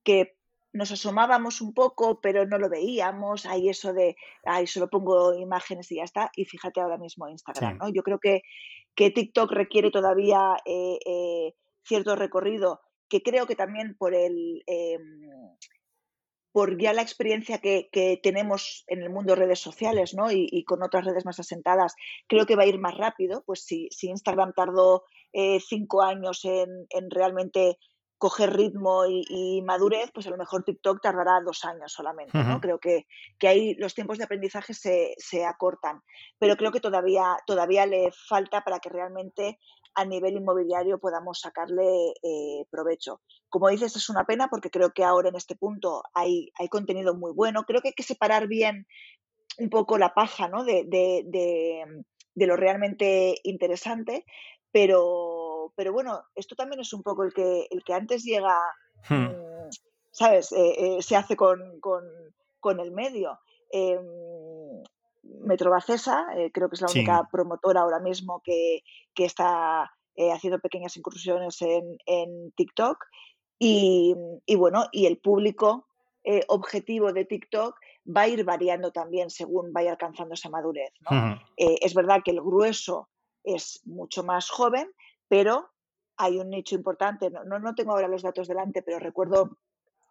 que 0.04 0.36
nos 0.74 0.92
asomábamos 0.92 1.62
un 1.62 1.74
poco, 1.74 2.22
pero 2.22 2.46
no 2.46 2.58
lo 2.58 2.70
veíamos. 2.70 3.46
Hay 3.46 3.70
eso 3.70 3.94
de, 3.94 4.16
ahí 4.46 4.66
solo 4.68 4.90
pongo 4.90 5.34
imágenes 5.34 5.92
y 5.92 5.98
ya 5.98 6.04
está. 6.04 6.32
Y 6.36 6.46
fíjate 6.46 6.80
ahora 6.80 6.98
mismo 6.98 7.28
Instagram, 7.28 7.78
¿no? 7.78 7.90
Yo 7.90 8.04
creo 8.04 8.20
que, 8.20 8.42
que 8.96 9.12
TikTok 9.12 9.52
requiere 9.52 9.92
todavía 9.92 10.56
eh, 10.66 10.98
eh, 11.06 11.54
cierto 11.84 12.16
recorrido, 12.16 12.80
que 13.10 13.22
creo 13.22 13.46
que 13.46 13.56
también 13.56 13.96
por 13.98 14.16
el... 14.16 14.64
Por 16.52 16.78
ya 16.78 16.93
la 16.93 17.02
experiencia 17.02 17.60
que, 17.60 18.20
tenemos 18.22 18.84
en 18.88 19.02
el 19.02 19.10
mundo 19.10 19.34
de 19.34 19.41
redes 19.41 19.60
sociales 19.60 20.14
¿no? 20.14 20.32
y, 20.32 20.64
con 20.66 20.84
otras 20.84 21.06
redes 21.06 21.26
más 21.26 21.39
asentadas, 21.39 21.95
creo 22.28 22.45
que 22.45 22.56
va 22.56 22.64
a 22.64 22.68
ir 22.68 22.80
más 22.80 22.97
rápido. 22.97 23.43
Pues 23.45 23.64
si, 23.64 23.88
si 23.91 24.08
Instagram 24.08 24.54
tardó 24.54 25.06
eh, 25.34 25.60
cinco 25.60 26.02
años 26.02 26.43
en, 26.43 26.88
en, 26.89 27.10
realmente 27.10 27.78
coger 28.22 28.54
ritmo 28.54 29.06
y, 29.08 29.64
madurez, 29.64 30.12
pues 30.14 30.28
a 30.28 30.30
lo 30.30 30.38
mejor 30.38 30.64
TikTok 30.64 31.02
tardará 31.02 31.41
dos 31.43 31.66
años 31.66 31.91
solamente. 31.91 32.38
¿no? 32.38 32.62
Creo 32.62 32.80
que, 32.80 33.08
que, 33.39 33.47
ahí 33.47 33.74
los 33.80 33.95
tiempos 33.95 34.20
de 34.20 34.26
aprendizaje 34.26 34.76
se, 34.76 35.16
se, 35.18 35.43
acortan, 35.43 36.04
pero 36.38 36.56
creo 36.56 36.72
que 36.72 36.80
todavía, 36.80 37.36
todavía 37.47 37.88
le 37.88 38.12
falta 38.12 38.62
para 38.62 38.80
que 38.80 38.89
realmente 38.89 39.58
a 39.96 40.06
nivel 40.06 40.38
inmobiliario 40.38 41.00
podamos 41.00 41.39
sacarle 41.39 42.14
eh, 42.24 42.66
provecho. 42.70 43.22
Como 43.50 43.70
dices, 43.70 43.96
es 43.96 44.10
una 44.10 44.26
pena 44.26 44.48
porque 44.50 44.70
creo 44.70 44.92
que 44.92 45.04
ahora 45.04 45.30
en 45.30 45.36
este 45.36 45.56
punto 45.56 46.04
hay, 46.14 46.52
hay 46.58 46.68
contenido 46.70 47.14
muy 47.16 47.34
bueno. 47.34 47.64
Creo 47.64 47.82
que 47.82 47.89
hay 47.89 47.94
que 47.94 48.04
separar 48.04 48.48
bien 48.48 48.88
un 49.58 49.70
poco 49.70 49.98
la 49.98 50.14
paja 50.14 50.48
¿no? 50.48 50.64
de, 50.64 50.86
de, 50.86 52.04
de 52.36 52.48
lo 52.48 52.56
realmente 52.56 53.36
interesante, 53.44 54.26
pero 54.72 55.42
pero, 55.76 55.94
bueno, 55.94 56.24
esto 56.36 56.56
también 56.56 56.82
es 56.82 56.94
un 56.94 57.04
poco 57.04 57.24
el 57.24 57.34
que, 57.34 57.68
el 57.70 57.84
que 57.84 57.94
antes 57.94 58.24
llega, 58.24 58.58
hmm. 59.10 59.16
mm, 59.16 59.70
¿sabes? 60.12 60.52
Eh, 60.52 60.98
eh, 60.98 61.02
se 61.02 61.16
hace 61.16 61.36
con, 61.36 61.60
el 62.80 62.92
medio. 62.92 63.39
Eh, 63.72 64.00
Metrobacesa, 65.24 66.28
eh, 66.36 66.51
creo 66.51 66.69
que 66.69 66.76
es 66.76 66.82
la 66.82 66.91
única 66.91 67.28
promotora 67.32 67.82
ahora 67.82 67.99
mismo 67.99 68.41
que, 68.43 68.84
está 69.15 69.91
haciendo 70.34 70.59
pequeñas 70.59 70.97
incursiones 70.97 71.57
en, 71.61 72.51
TikTok. 72.55 73.05
Y, 73.59 74.15
bueno, 74.57 74.88
y 74.91 75.05
el 75.05 75.19
público 75.19 75.88
objetivo 76.47 77.13
de 77.13 77.26
TikTok 77.26 77.76
va 78.05 78.22
a 78.22 78.28
ir 78.28 78.43
variando 78.43 78.91
también 78.91 79.30
según 79.30 79.72
vaya 79.72 79.91
alcanzando 79.91 80.34
esa 80.34 80.49
madurez. 80.49 80.91
es 81.55 81.93
verdad 81.93 82.22
que 82.26 82.32
el 82.32 82.41
grueso 82.41 83.09
es 83.43 83.82
mucho 83.86 84.24
más 84.24 84.49
joven, 84.49 84.91
pero 85.28 85.72
hay 86.17 86.38
un 86.38 86.49
nicho 86.49 86.76
importante, 86.76 87.32
no, 87.32 87.59
no 87.59 87.76
tengo 87.76 87.93
ahora 87.93 88.07
los 88.07 88.22
datos 88.22 88.47
delante, 88.47 88.84
pero 88.84 88.99
recuerdo 88.99 89.57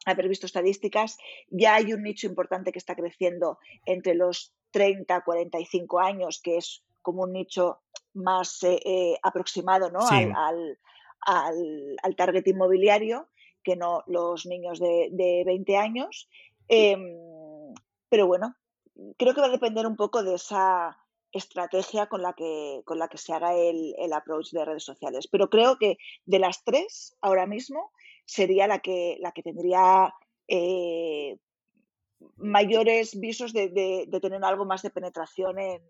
haber 0.07 0.29
visto 0.29 0.47
estadísticas, 0.47 1.19
ya 1.51 1.75
hay 1.75 1.93
un 1.93 2.03
nicho 2.03 2.27
importante 2.27 2.73
que 2.73 2.79
está 2.79 2.97
creciendo 2.97 3.59
entre 3.85 4.15
los 4.15 4.55
30, 4.71 5.23
45 5.23 6.01
años, 6.01 6.41
que 6.43 6.57
es 6.57 6.83
como 7.03 7.23
un 7.23 7.33
nicho 7.33 7.81
más 8.15 8.63
eh, 8.63 8.81
eh, 8.85 9.19
aproximado 9.23 9.91
¿no? 9.91 10.01
al, 10.07 10.79
al, 11.23 12.17
target 12.17 12.47
inmobiliario 12.47 13.29
que 13.63 13.77
no 13.77 14.03
los 14.07 14.47
niños 14.47 14.79
de, 14.79 15.09
de 15.13 15.43
20 15.45 15.77
años. 15.77 16.29
Em, 16.69 17.17
pero 18.09 18.27
bueno, 18.27 18.57
creo 19.17 19.35
que 19.35 19.41
va 19.41 19.49
a 19.49 19.51
depender 19.51 19.87
un 19.87 19.97
poco 19.97 20.23
de 20.23 20.35
esa, 20.35 20.97
estrategia 21.33 22.07
con 22.07 22.23
la 22.23 22.33
que, 22.33 22.83
con 22.85 22.99
la 22.99 23.09
que 23.09 23.19
se 23.19 23.33
haga 23.33 23.55
el, 23.55 24.13
approach 24.13 24.51
de 24.51 24.65
redes 24.65 24.85
sociales. 24.85 25.29
Pero 25.29 25.49
creo 25.49 25.79
que 25.79 25.99
de 26.27 26.39
las 26.39 26.65
tres, 26.65 27.17
ahora 27.21 27.47
mismo, 27.47 27.93
sería 28.25 28.67
la 28.67 28.81
que, 28.81 29.17
la 29.21 29.33
que 29.33 29.43
tendría 29.43 30.13
eh, 30.49 31.39
mayores 32.37 33.19
visos 33.19 33.53
de, 33.53 34.09
tener 34.21 34.45
algo 34.45 34.65
más 34.65 34.83
de 34.83 34.91
penetración 34.91 35.59
en, 35.59 35.83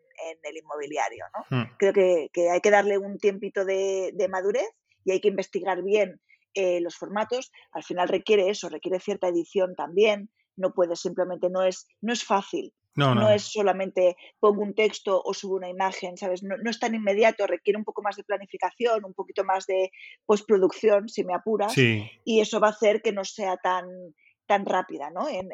el 0.43 0.57
inmobiliario. 0.57 1.25
Hmm. 1.49 1.63
Creo 1.79 1.93
que, 1.93 2.51
hay 2.51 2.61
que 2.61 2.71
darle 2.71 2.99
un 2.99 3.19
tiempito 3.19 3.65
de, 3.65 4.29
madurez 4.31 4.69
y 5.05 5.13
hay 5.13 5.21
que 5.21 5.29
investigar 5.29 5.83
bien 5.83 6.21
eh, 6.55 6.81
los 6.81 6.97
formatos. 6.97 7.53
Al 7.73 7.83
final 7.83 8.09
requiere 8.09 8.49
eso, 8.51 8.69
requiere 8.69 9.01
cierta 9.01 9.29
edición 9.29 9.75
también. 9.75 10.31
No 10.57 10.75
puede 10.75 10.97
simplemente, 10.97 11.49
no 11.49 11.63
es, 11.63 11.87
no 12.01 12.13
es 12.13 12.25
fácil 12.25 12.75
no, 12.97 13.31
es 13.31 13.43
solamente 13.45 14.17
pongo 14.39 14.63
un 14.63 14.75
texto 14.75 15.21
o 15.25 15.33
subo 15.35 15.57
una 15.57 15.69
imagen, 15.69 16.17
¿sabes? 16.17 16.43
No, 16.43 16.57
es 16.69 16.79
tan 16.79 16.95
inmediato, 16.95 17.47
requiere 17.47 17.79
un 17.79 17.85
poco 17.85 18.03
más 18.03 18.17
de 18.17 18.25
planificación, 18.25 19.05
un 19.05 19.15
poquito 19.15 19.45
más 19.45 19.67
de 19.67 19.91
postproducción, 20.27 21.09
si 21.09 21.25
me 21.25 21.35
apuras, 21.35 21.77
y 21.77 22.41
eso 22.41 22.61
va 22.61 22.69
a 22.69 22.73
hacer 22.73 23.03
que 23.03 23.13
no 23.13 23.25
sea 23.25 23.57
tan, 23.57 23.87
tan 24.51 24.67
rápida, 24.67 25.11
¿no? 25.11 25.29
En, 25.29 25.49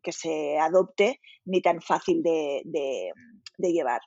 que 0.00 0.12
se 0.12 0.56
adopte 0.56 1.20
ni 1.44 1.60
tan 1.60 1.80
fácil 1.80 2.22
de, 2.22 2.62
llevar. 3.58 4.00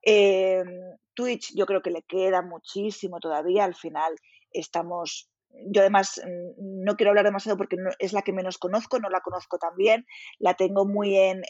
Em, 0.00 0.66
Twitch 1.12 1.52
yo 1.54 1.66
creo 1.66 1.82
que 1.82 1.90
le 1.90 2.02
queda 2.04 2.40
muchísimo 2.40 3.20
todavía, 3.20 3.64
al 3.64 3.74
final 3.74 4.14
estamos 4.50 5.28
yo 5.66 5.82
además 5.82 6.22
mm, 6.24 6.84
no 6.84 6.96
quiero 6.96 7.10
hablar 7.10 7.26
demasiado 7.26 7.58
porque 7.58 7.76
es 7.98 8.14
la 8.14 8.22
que 8.22 8.32
menos 8.32 8.56
conozco, 8.56 8.98
no 8.98 9.10
la 9.10 9.20
conozco 9.20 9.58
tan 9.58 9.76
bien, 9.76 10.06
la 10.38 10.54
tengo 10.54 10.86
muy 10.86 11.14
en, 11.18 11.42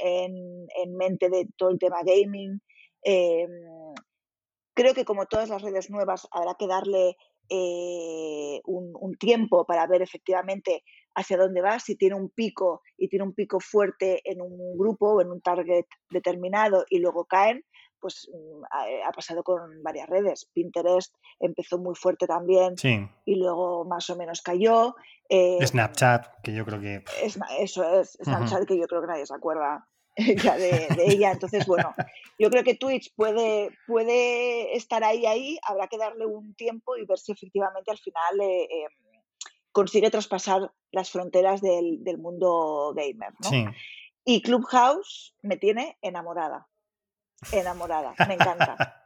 mente 0.96 1.28
de 1.30 1.46
todo 1.56 1.70
el 1.70 1.78
tema 1.78 2.02
gaming. 2.02 2.61
Em, 3.02 3.50
creo 4.74 4.94
que 4.94 5.04
como 5.04 5.26
todas 5.26 5.48
las 5.48 5.62
redes 5.62 5.90
nuevas 5.90 6.26
habrá 6.32 6.56
que 6.58 6.66
darle 6.66 7.16
eh, 7.52 8.61
un, 8.64 9.16
tiempo 9.18 9.66
para 9.66 9.86
ver 9.86 10.02
efectivamente 10.02 10.84
hacia 11.20 11.36
dónde 11.36 11.60
va, 11.60 11.78
si 11.78 11.96
tiene 11.96 12.16
un 12.16 12.30
pico 12.30 12.82
y 12.96 13.08
tiene 13.08 13.24
un 13.24 13.34
pico 13.34 13.60
fuerte 13.60 14.20
en 14.24 14.40
un 14.40 14.76
grupo 14.76 15.14
o 15.14 15.20
en 15.20 15.30
un 15.30 15.40
target 15.40 15.86
determinado 16.10 16.84
y 16.88 16.98
luego 16.98 17.24
caen, 17.24 17.64
pues 18.00 18.28
mm, 18.32 18.64
eh, 18.88 19.02
ha, 19.06 19.12
pasado 19.12 19.42
con 19.42 19.82
varias 19.82 20.08
redes. 20.08 20.50
Pinterest 20.52 21.14
empezó 21.38 21.78
muy 21.78 21.94
fuerte 21.94 22.26
también 22.26 22.74
y 23.24 23.36
luego 23.36 23.84
más 23.84 24.08
o 24.10 24.16
menos 24.16 24.42
cayó. 24.42 24.96
Eh, 25.28 25.64
Snapchat, 25.64 26.40
que 26.42 26.54
yo 26.54 26.64
creo 26.64 26.80
que... 26.80 27.04
eso 27.22 28.00
es, 28.00 28.18
Snapchat, 28.22 28.66
que 28.66 28.78
yo 28.78 28.86
creo 28.86 29.02
que 29.02 29.06
nadie 29.06 29.26
se 29.26 29.34
acuerda 29.34 29.86
ya 30.42 30.56
de, 30.56 30.88
ella. 31.06 31.32
Entonces, 31.32 31.66
bueno, 31.66 31.94
yo 32.38 32.50
creo 32.50 32.64
que 32.64 32.74
Twitch 32.74 33.14
puede, 33.14 33.70
puede 33.86 34.76
estar 34.76 35.04
ahí, 35.04 35.26
ahí, 35.26 35.58
habrá 35.62 35.86
que 35.86 35.98
darle 35.98 36.26
un 36.26 36.54
tiempo 36.54 36.96
y 36.96 37.06
ver 37.06 37.18
si 37.18 37.32
efectivamente 37.32 37.90
al 37.90 37.98
final 37.98 38.40
eh, 38.40 38.64
em, 38.64 39.09
consigue 39.72 40.10
traspasar 40.10 40.72
las 40.90 41.10
fronteras 41.10 41.60
del, 41.60 42.18
mundo 42.18 42.92
gamer. 42.94 43.32
Y 44.24 44.42
Clubhouse 44.42 45.34
me 45.42 45.56
tiene 45.56 45.98
enamorada 46.02 46.68
enamorada, 47.52 48.14
me 48.26 48.34
encanta. 48.34 48.96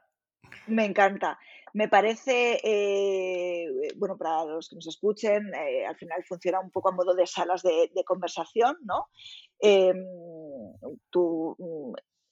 Me 0.67 0.85
encanta. 0.85 1.39
Me 1.73 1.89
parece, 1.89 2.61
eh, 2.63 3.67
bueno, 3.97 4.17
para 4.17 4.45
los 4.45 4.69
que 4.69 4.77
nos 4.77 4.87
escuchen, 4.87 5.53
eh, 5.55 5.85
al 5.85 5.97
final 5.97 6.25
funciona 6.25 6.61
un 6.61 6.71
poco 6.71 6.89
a 6.89 6.93
modo 6.93 7.15
de 7.15 7.27
salas 7.27 7.63
de, 7.63 7.91
conversación, 8.07 8.79
¿no? 8.83 9.09
Em, 9.59 9.97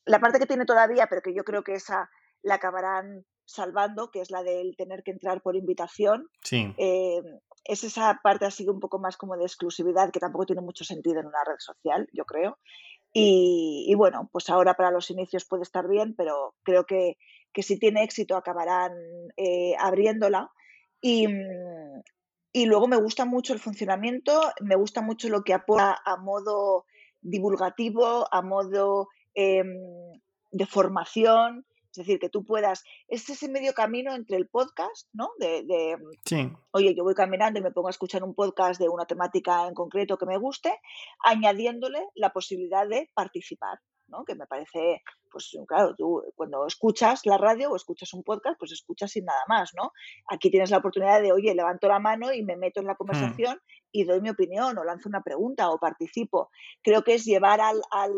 la 0.05 0.21
parte 0.21 0.39
que 0.39 0.47
tiene 0.47 0.65
todavía, 0.65 1.09
pero 1.09 1.23
que 1.23 1.35
yo 1.35 1.43
creo 1.45 1.65
que 1.65 1.75
esa 1.75 2.09
la 2.43 2.55
acabarán 2.55 3.25
salvando, 3.45 4.11
que 4.11 4.21
es 4.21 4.31
la 4.31 4.43
del 4.43 4.77
tener 4.77 5.03
que 5.03 5.11
entrar 5.11 5.43
por 5.43 5.57
invitación. 5.57 6.29
Sí. 6.43 6.73
Em, 6.77 7.41
es 7.65 7.85
esa 7.85 8.21
parte 8.23 8.45
así 8.45 8.69
un 8.69 8.81
poco 8.81 8.99
más 8.99 9.17
como 9.17 9.37
de 9.37 9.45
exclusividad 9.45 10.11
que 10.11 10.21
tampoco 10.21 10.47
tiene 10.47 10.63
mucho 10.63 10.85
sentido 10.85 11.21
en 11.21 11.27
una 11.27 11.45
red 11.45 11.59
social, 11.59 12.09
yo 12.13 12.25
creo. 12.25 12.59
Y, 13.15 13.93
bueno, 13.95 14.31
pues 14.33 14.49
ahora 14.49 14.75
para 14.75 14.91
los 14.91 15.11
inicios 15.11 15.45
puede 15.45 15.65
estar 15.65 15.87
bien, 15.87 16.15
pero 16.17 16.55
creo 16.63 16.87
que, 16.87 17.19
si 17.55 17.79
tiene 17.79 18.03
éxito 18.03 18.37
acabarán 18.37 18.93
eh, 19.37 19.75
abriéndola. 19.79 20.51
Y, 21.03 21.27
y, 22.53 22.67
luego 22.67 22.89
me 22.89 22.97
gusta 22.97 23.27
mucho 23.27 23.53
el 23.53 23.59
funcionamiento, 23.59 24.41
me 24.61 24.77
gusta 24.77 25.03
mucho 25.03 25.29
lo 25.29 25.43
que 25.43 25.53
aporta 25.53 26.01
a 26.05 26.17
modo 26.17 26.87
divulgativo, 27.21 28.27
a 28.33 28.41
modo 28.41 29.09
em, 29.35 29.77
de 30.51 30.67
formación. 30.67 31.67
Es 31.93 32.07
decir, 32.07 32.19
que 32.19 32.31
tú 32.31 32.45
puedas, 32.45 32.85
es 33.07 33.29
ese 33.29 33.51
medio 33.51 33.75
camino 33.75 34.15
entre 34.15 34.39
el 34.39 34.49
podcast, 34.49 35.09
¿no? 35.13 35.31
De, 35.39 35.97
sí. 36.25 36.51
oye, 36.71 36.95
yo 36.97 37.05
voy 37.05 37.15
caminando 37.15 37.61
y 37.61 37.63
me 37.63 37.71
pongo 37.71 37.89
a 37.89 37.91
escuchar 37.91 38.25
un 38.25 38.35
podcast 38.35 38.81
de 38.81 38.89
una 38.89 39.05
temática 39.05 39.69
en 39.69 39.75
concreto 39.75 40.17
que 40.17 40.25
me 40.25 40.39
guste, 40.39 40.73
añadiéndole 41.23 42.09
la 42.15 42.31
posibilidad 42.31 42.89
de 42.89 43.11
participar, 43.13 43.79
¿no? 44.09 44.25
Que 44.25 44.35
me 44.35 44.47
parece, 44.47 45.03
pues 45.31 45.55
claro, 45.69 45.95
tú 45.95 46.23
cuando 46.35 46.67
escuchas 46.67 47.27
la 47.27 47.37
radio 47.37 47.71
o 47.71 47.77
escuchas 47.77 48.15
un 48.15 48.23
podcast, 48.23 48.59
pues 48.59 48.73
escuchas 48.73 49.11
sin 49.11 49.27
nada 49.27 49.43
más, 49.47 49.73
¿no? 49.77 49.93
Aquí 50.31 50.51
tienes 50.51 50.71
la 50.71 50.79
oportunidad 50.79 51.21
de, 51.21 51.33
oye, 51.33 51.55
levanto 51.55 51.89
la 51.89 51.99
mano 51.99 52.33
y 52.33 52.43
me 52.43 52.57
meto 52.57 52.81
en 52.81 52.87
la 52.87 52.95
hmm. 52.95 52.97
conversación 52.97 53.61
y 53.91 54.05
doy 54.05 54.23
mi 54.23 54.31
opinión 54.31 54.79
o 54.79 54.85
lanzo 54.85 55.11
una 55.11 55.21
pregunta 55.21 55.69
o 55.69 55.79
participo. 55.79 56.49
Creo 56.83 57.05
que 57.05 57.17
es 57.17 57.25
llevar 57.27 57.61
al, 57.61 57.83
al 57.91 58.13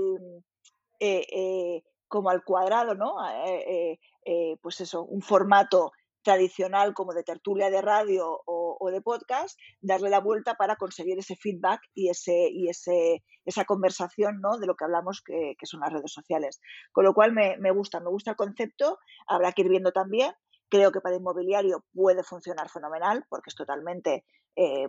eh, 1.00 1.26
eh, 1.32 1.82
como 2.08 2.30
al 2.30 2.44
cuadrado, 2.44 2.94
¿no? 2.94 3.16
Eh, 3.28 3.64
eh, 3.66 3.98
eh, 4.24 4.56
pues 4.62 4.80
eso, 4.80 5.04
un 5.04 5.22
formato 5.22 5.92
tradicional 6.22 6.94
como 6.94 7.12
de 7.12 7.22
tertulia 7.22 7.70
de 7.70 7.82
radio 7.82 8.42
o, 8.46 8.90
de 8.90 9.02
podcast, 9.02 9.58
darle 9.80 10.08
la 10.08 10.20
vuelta 10.20 10.54
para 10.54 10.76
conseguir 10.76 11.18
ese 11.18 11.36
feedback 11.36 11.80
y, 11.94 12.08
ese, 12.08 12.48
y 12.50 12.68
ese, 12.68 13.22
esa 13.44 13.64
conversación 13.66 14.40
¿no? 14.40 14.58
de 14.58 14.66
lo 14.66 14.74
que 14.74 14.84
hablamos 14.84 15.22
que, 15.22 15.54
son 15.64 15.80
las 15.80 15.92
redes 15.92 16.12
sociales. 16.12 16.60
Con 16.92 17.04
lo 17.04 17.12
cual 17.12 17.32
me, 17.32 17.70
gusta, 17.72 18.00
me 18.00 18.08
gusta 18.08 18.30
el 18.30 18.36
concepto, 18.36 18.98
habrá 19.26 19.52
que 19.52 19.62
ir 19.62 19.68
viendo 19.68 19.92
también. 19.92 20.32
Creo 20.70 20.92
que 20.92 21.02
para 21.02 21.16
inmobiliario 21.16 21.84
puede 21.92 22.22
funcionar 22.22 22.70
fenomenal 22.70 23.26
porque 23.28 23.50
es 23.50 23.54
totalmente, 23.54 24.24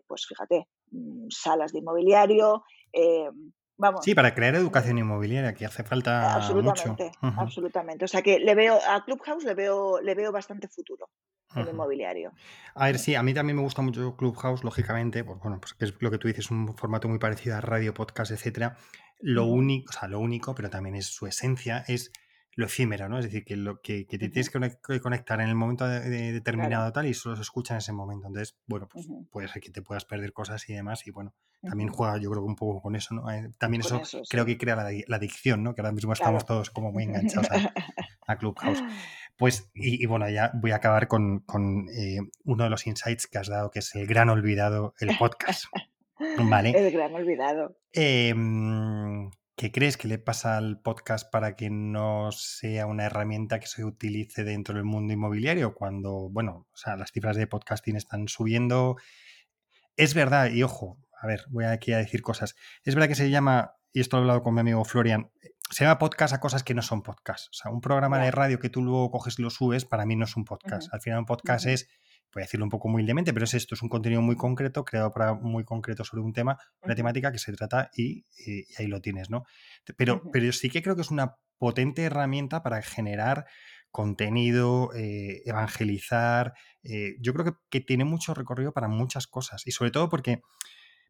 pues 0.07 0.25
fíjate, 0.27 0.69
mm, 0.91 1.27
salas 1.29 1.73
de 1.73 1.79
inmobiliario, 1.79 2.63
eh, 2.93 3.29
Sí, 4.01 4.15
para 4.15 4.33
crear 4.33 4.55
educación 4.55 4.97
inmobiliaria, 4.97 5.53
que 5.53 5.65
hace 5.65 5.83
falta 5.83 6.33
absolutamente, 6.33 7.11
mucho. 7.21 7.41
Absolutamente. 7.41 8.05
O 8.05 8.07
sea 8.07 8.21
que 8.21 8.39
le 8.39 8.55
veo 8.55 8.79
a 8.87 9.03
Clubhouse 9.03 9.43
le 9.43 9.53
veo, 9.53 9.99
le 10.01 10.15
veo 10.15 10.31
bastante 10.31 10.67
futuro 10.67 11.09
en 11.55 11.67
inmobiliario. 11.67 12.31
A 12.73 12.85
ver, 12.85 12.99
sí, 12.99 13.15
a 13.15 13.23
mí 13.23 13.33
también 13.33 13.57
me 13.57 13.63
gusta 13.63 13.81
mucho 13.81 14.15
Clubhouse, 14.15 14.63
lógicamente, 14.63 15.23
pues 15.23 15.39
bueno, 15.39 15.59
pues 15.59 15.73
que 15.73 15.85
es 15.85 15.93
lo 15.99 16.11
que 16.11 16.17
tú 16.17 16.27
dices, 16.27 16.51
un 16.51 16.75
formato 16.77 17.07
muy 17.07 17.19
parecido 17.19 17.55
a 17.55 17.61
radio, 17.61 17.93
podcast, 17.93 18.31
etcétera. 18.31 18.77
Lo 19.19 19.45
único, 19.45 19.89
o 19.89 19.93
sea, 19.93 20.07
lo 20.07 20.19
único, 20.19 20.55
pero 20.55 20.69
también 20.69 20.95
es 20.95 21.07
su 21.07 21.27
esencia, 21.27 21.83
es 21.87 22.11
lo 22.55 22.65
efímero, 22.65 23.09
¿no? 23.09 23.19
Es 23.19 23.25
decir, 23.25 23.43
que, 23.43 23.57
lo, 23.57 23.81
que, 23.81 24.05
te 24.05 24.17
tienes 24.17 24.49
que 24.49 24.99
conectar 25.01 25.41
en 25.41 25.49
el 25.49 25.55
momento 25.55 25.87
determinado 25.87 26.91
tal 26.93 27.05
y 27.05 27.13
solo 27.13 27.35
se 27.35 27.41
escucha 27.41 27.73
en 27.73 27.79
ese 27.79 27.91
momento. 27.91 28.27
Entonces, 28.27 28.57
bueno, 28.65 28.87
pues 28.87 29.07
puede 29.29 29.49
ser 29.49 29.61
que 29.61 29.71
te 29.71 29.81
puedas 29.81 30.05
perder 30.05 30.31
cosas 30.31 30.67
y 30.69 30.73
demás 30.73 31.05
y 31.05 31.11
bueno, 31.11 31.33
también 31.61 31.89
juega 31.89 32.17
yo 32.17 32.31
creo 32.31 32.43
que 32.43 32.47
un 32.47 32.55
poco 32.55 32.81
con 32.81 32.95
eso, 32.95 33.13
¿no? 33.13 33.29
Eh, 33.29 33.51
también 33.57 33.81
eso, 33.81 34.01
creo 34.29 34.45
que 34.45 34.57
crea 34.57 34.75
la, 34.75 35.15
adicción, 35.15 35.63
¿no? 35.63 35.75
Que 35.75 35.81
ahora 35.81 35.91
mismo 35.91 36.13
estamos 36.13 36.45
todos 36.45 36.69
como 36.69 36.91
muy 36.91 37.03
enganchados 37.03 37.49
a, 38.27 38.35
Clubhouse. 38.39 38.81
Pues, 39.37 39.69
y, 39.73 40.05
bueno, 40.05 40.29
ya 40.29 40.51
voy 40.53 40.71
a 40.71 40.77
acabar 40.77 41.09
con, 41.09 41.43
eh, 41.93 42.19
uno 42.45 42.63
de 42.63 42.69
los 42.69 42.87
insights 42.87 43.27
que 43.27 43.37
has 43.37 43.49
dado, 43.49 43.69
que 43.69 43.79
es 43.79 43.93
el 43.95 44.07
gran 44.07 44.29
olvidado, 44.29 44.93
el 44.99 45.17
podcast. 45.17 45.65
¿Vale? 46.37 46.69
El 46.69 46.93
gran 46.93 47.13
olvidado. 47.13 47.77
Eh, 47.91 48.33
¿Qué 49.57 49.71
crees 49.71 49.95
que 49.95 50.09
le 50.09 50.17
pasa 50.17 50.57
al 50.57 50.81
podcast 50.81 51.31
para 51.31 51.55
que 51.55 51.69
no 51.69 52.29
sea 52.33 52.87
una 52.87 53.05
herramienta 53.05 53.57
que 53.57 53.67
se 53.67 53.85
utilice 53.85 54.43
dentro 54.43 54.75
del 54.75 54.83
mundo 54.83 55.13
inmobiliario? 55.13 55.73
Cuando, 55.73 56.29
bueno, 56.29 56.67
o 56.73 56.77
sea, 56.77 56.97
las 56.97 57.13
cifras 57.13 57.37
de 57.37 57.47
podcasting 57.47 57.95
están 57.95 58.27
subiendo. 58.27 58.97
Es 59.95 60.13
verdad, 60.13 60.49
y 60.49 60.61
ojo, 60.61 60.97
a 61.21 61.27
ver, 61.27 61.45
voy 61.51 61.63
aquí 61.63 61.93
a 61.93 61.99
decir 61.99 62.21
cosas. 62.21 62.55
Es 62.83 62.95
verdad 62.95 63.07
que 63.07 63.15
se 63.15 63.29
llama, 63.29 63.75
y 63.93 64.01
esto 64.01 64.17
lo 64.17 64.21
he 64.21 64.23
hablado 64.23 64.43
con 64.43 64.53
mi 64.55 64.59
amigo 64.59 64.83
Florian, 64.83 65.31
se 65.71 65.85
llama 65.85 65.99
podcast 65.99 66.33
a 66.33 66.41
cosas 66.41 66.63
que 66.63 66.73
no 66.73 66.81
son 66.81 67.01
podcast. 67.01 67.47
O 67.47 67.53
sea, 67.53 67.71
un 67.71 67.79
programa 67.79 68.19
de 68.19 68.31
radio 68.31 68.59
que 68.59 68.69
tú 68.69 68.83
luego 68.83 69.09
coges 69.09 69.39
y 69.39 69.41
lo 69.41 69.49
subes, 69.49 69.85
para 69.85 70.05
mí 70.05 70.17
no 70.17 70.25
es 70.25 70.35
un 70.35 70.43
podcast. 70.43 70.93
Al 70.93 70.99
final 70.99 71.19
un 71.19 71.25
podcast 71.25 71.65
es 71.65 71.87
voy 72.35 72.41
a 72.41 72.45
decirlo 72.45 72.65
un 72.65 72.69
poco 72.69 72.89
muy 72.89 72.99
humildemente, 72.99 73.33
pero 73.33 73.45
es 73.45 73.53
esto, 73.53 73.75
es 73.75 73.81
un 73.81 73.87
contenido 73.87 74.21
muy 74.21 74.35
concreto, 74.35 74.83
creado 74.83 75.11
para 75.13 75.33
muy 75.33 75.63
concreto 75.63 76.03
sobre 76.03 76.21
un 76.21 76.33
tema, 76.33 76.57
una 76.81 76.93
temática 76.93 77.31
que 77.31 77.39
se 77.39 77.53
trata 77.53 77.89
y, 77.95 78.25
ahí 78.77 78.87
lo 78.87 79.01
tienes, 79.01 79.29
¿no? 79.29 79.45
Pero, 79.95 80.21
pero 80.31 80.51
sí 80.51 80.69
que 80.69 80.83
creo 80.83 80.95
que 80.95 81.01
es 81.01 81.11
una 81.11 81.37
potente 81.57 82.03
herramienta 82.03 82.61
para 82.61 82.81
generar 82.81 83.45
contenido, 83.89 84.91
eh, 84.93 85.43
evangelizar. 85.45 86.53
Eh, 86.83 87.15
yo 87.21 87.33
creo 87.33 87.45
que, 87.45 87.53
que, 87.69 87.79
tiene 87.79 88.03
mucho 88.03 88.33
recorrido 88.33 88.73
para 88.73 88.89
muchas 88.89 89.27
cosas 89.27 89.65
y 89.65 89.71
sobre 89.71 89.91
todo 89.91 90.09
porque, 90.09 90.41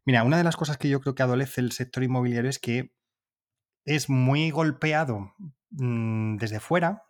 mira, 0.04 0.22
una 0.22 0.38
de 0.38 0.44
las 0.44 0.56
cosas 0.56 0.78
que 0.78 0.88
yo 0.88 1.00
creo 1.00 1.16
que 1.16 1.24
adolece 1.24 1.60
el 1.60 1.72
sector 1.72 2.04
inmobiliario 2.04 2.48
es 2.48 2.60
que 2.60 2.92
es 3.84 4.08
muy 4.08 4.50
golpeado 4.50 5.34
mm, 5.70 6.36
desde 6.36 6.60
fuera 6.60 7.02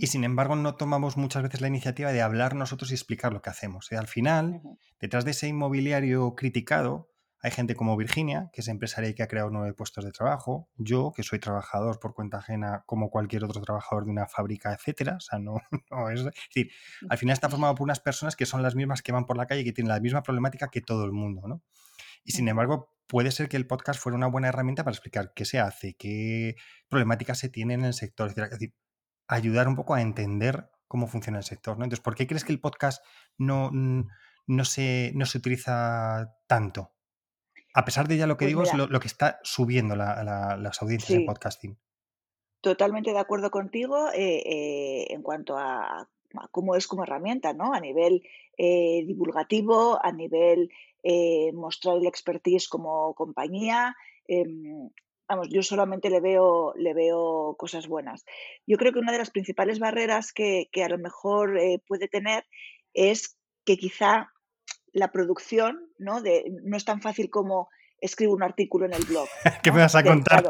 y 0.00 0.06
sin 0.06 0.24
embargo 0.24 0.56
no 0.56 0.76
tomamos 0.76 1.16
muchas 1.16 1.42
veces 1.42 1.60
la 1.60 1.68
iniciativa 1.68 2.12
de 2.12 2.22
hablar 2.22 2.54
nosotros 2.54 2.90
y 2.90 2.94
explicar 2.94 3.32
lo 3.32 3.42
que 3.42 3.50
hacemos. 3.50 3.90
Y 3.90 3.96
al 3.96 4.06
final, 4.06 4.62
detrás 5.00 5.24
de 5.24 5.32
ese 5.32 5.48
inmobiliario 5.48 6.34
criticado, 6.34 7.10
hay 7.44 7.50
gente 7.50 7.74
como 7.74 7.94
Virginia, 7.98 8.48
que 8.54 8.62
es 8.62 8.68
empresaria 8.68 9.10
y 9.10 9.14
que 9.14 9.22
ha 9.22 9.28
creado 9.28 9.50
nueve 9.50 9.74
puestos 9.74 10.02
de 10.02 10.12
trabajo. 10.12 10.70
Yo, 10.78 11.12
que 11.14 11.22
soy 11.22 11.38
trabajador 11.38 12.00
por 12.00 12.14
cuenta 12.14 12.38
ajena 12.38 12.84
como 12.86 13.10
cualquier 13.10 13.44
otro 13.44 13.60
trabajador 13.60 14.06
de 14.06 14.12
una 14.12 14.26
fábrica, 14.26 14.72
etcétera. 14.72 15.16
O 15.16 15.20
sea, 15.20 15.38
no, 15.38 15.56
es, 16.10 16.24
decir, 16.24 16.70
al 17.06 17.18
final 17.18 17.34
está 17.34 17.50
formado 17.50 17.74
por 17.74 17.84
unas 17.84 18.00
personas 18.00 18.34
que 18.34 18.46
son 18.46 18.62
las 18.62 18.74
mismas 18.74 19.02
que 19.02 19.12
van 19.12 19.26
por 19.26 19.36
la 19.36 19.46
calle 19.46 19.60
y 19.60 19.64
que 19.64 19.72
tienen 19.72 19.90
la 19.90 20.00
misma 20.00 20.22
problemática 20.22 20.68
que 20.68 20.80
todo 20.80 21.04
el 21.04 21.12
mundo, 21.12 21.46
¿no? 21.46 21.62
Y 22.24 22.32
sin 22.32 22.48
embargo, 22.48 22.94
puede 23.06 23.30
ser 23.30 23.50
que 23.50 23.58
el 23.58 23.66
podcast 23.66 24.00
fuera 24.00 24.16
una 24.16 24.26
buena 24.26 24.48
herramienta 24.48 24.82
para 24.82 24.94
explicar 24.94 25.32
qué 25.36 25.44
se 25.44 25.60
hace, 25.60 25.94
qué 25.96 26.56
problemáticas 26.88 27.38
se 27.38 27.50
tienen 27.50 27.80
en 27.80 27.86
el 27.86 27.94
sector. 27.94 28.30
Es 28.30 28.34
decir, 28.36 28.74
ayudar 29.28 29.68
un 29.68 29.76
poco 29.76 29.94
a 29.94 30.02
entender 30.02 30.70
cómo 30.88 31.06
funciona 31.06 31.38
el 31.38 31.44
sector. 31.44 31.76
¿no? 31.78 31.84
Entonces, 31.84 32.04
¿por 32.04 32.14
qué 32.14 32.26
crees 32.26 32.44
que 32.44 32.52
el 32.52 32.60
podcast 32.60 33.04
no, 33.36 33.70
no, 33.72 34.64
se, 34.64 35.12
no 35.14 35.26
se 35.26 35.38
utiliza 35.38 36.36
tanto? 36.46 36.92
A 37.74 37.84
pesar 37.84 38.06
de 38.06 38.16
ya 38.16 38.28
lo 38.28 38.36
que 38.36 38.44
pues 38.44 38.50
digo, 38.50 38.62
es 38.62 38.72
lo, 38.74 39.00
que 39.00 39.08
está 39.08 39.40
subiendo 39.42 39.96
las 39.96 40.82
audiencias 40.82 41.18
en 41.18 41.26
podcasting. 41.26 41.76
Totalmente 42.60 43.12
de 43.12 43.18
acuerdo 43.18 43.50
contigo 43.50 44.08
eh, 44.14 44.42
eh, 44.46 45.06
en 45.10 45.22
cuanto 45.22 45.58
a, 45.58 46.08
cómo 46.52 46.76
es 46.76 46.86
como 46.86 47.02
herramienta, 47.02 47.52
¿no? 47.52 47.74
A 47.74 47.80
nivel 47.80 48.22
eh, 48.56 49.04
divulgativo, 49.06 49.98
a 50.02 50.12
nivel 50.12 50.70
mostrar 51.52 51.98
el 51.98 52.06
expertise 52.06 52.66
como 52.66 53.14
compañía, 53.14 53.94
em, 54.26 54.88
vamos, 55.28 55.48
yo 55.50 55.62
solamente 55.62 56.10
le 56.10 56.20
veo, 56.20 56.74
le 56.76 56.94
veo 56.94 57.54
cosas 57.58 57.88
buenas. 57.88 58.24
Yo 58.66 58.76
creo 58.76 58.92
que 58.92 58.98
una 58.98 59.12
de 59.12 59.18
las 59.18 59.30
principales 59.30 59.78
barreras 59.78 60.32
que, 60.32 60.68
a 60.84 60.88
lo 60.88 60.98
mejor 60.98 61.58
eh, 61.58 61.82
puede 61.86 62.08
tener 62.08 62.44
es 62.92 63.38
que 63.64 63.76
quizá 63.76 64.30
la 64.92 65.10
producción 65.10 65.90
¿no? 65.98 66.20
De, 66.20 66.44
no 66.62 66.76
es 66.76 66.84
tan 66.84 67.00
fácil 67.00 67.30
como 67.30 67.68
escribo 68.00 68.34
un 68.34 68.42
artículo 68.42 68.86
en 68.86 68.94
el 68.94 69.04
blog. 69.04 69.28
¿Qué 69.62 69.72
me 69.72 69.80
vas 69.80 69.94
a 69.94 70.04
contar? 70.04 70.48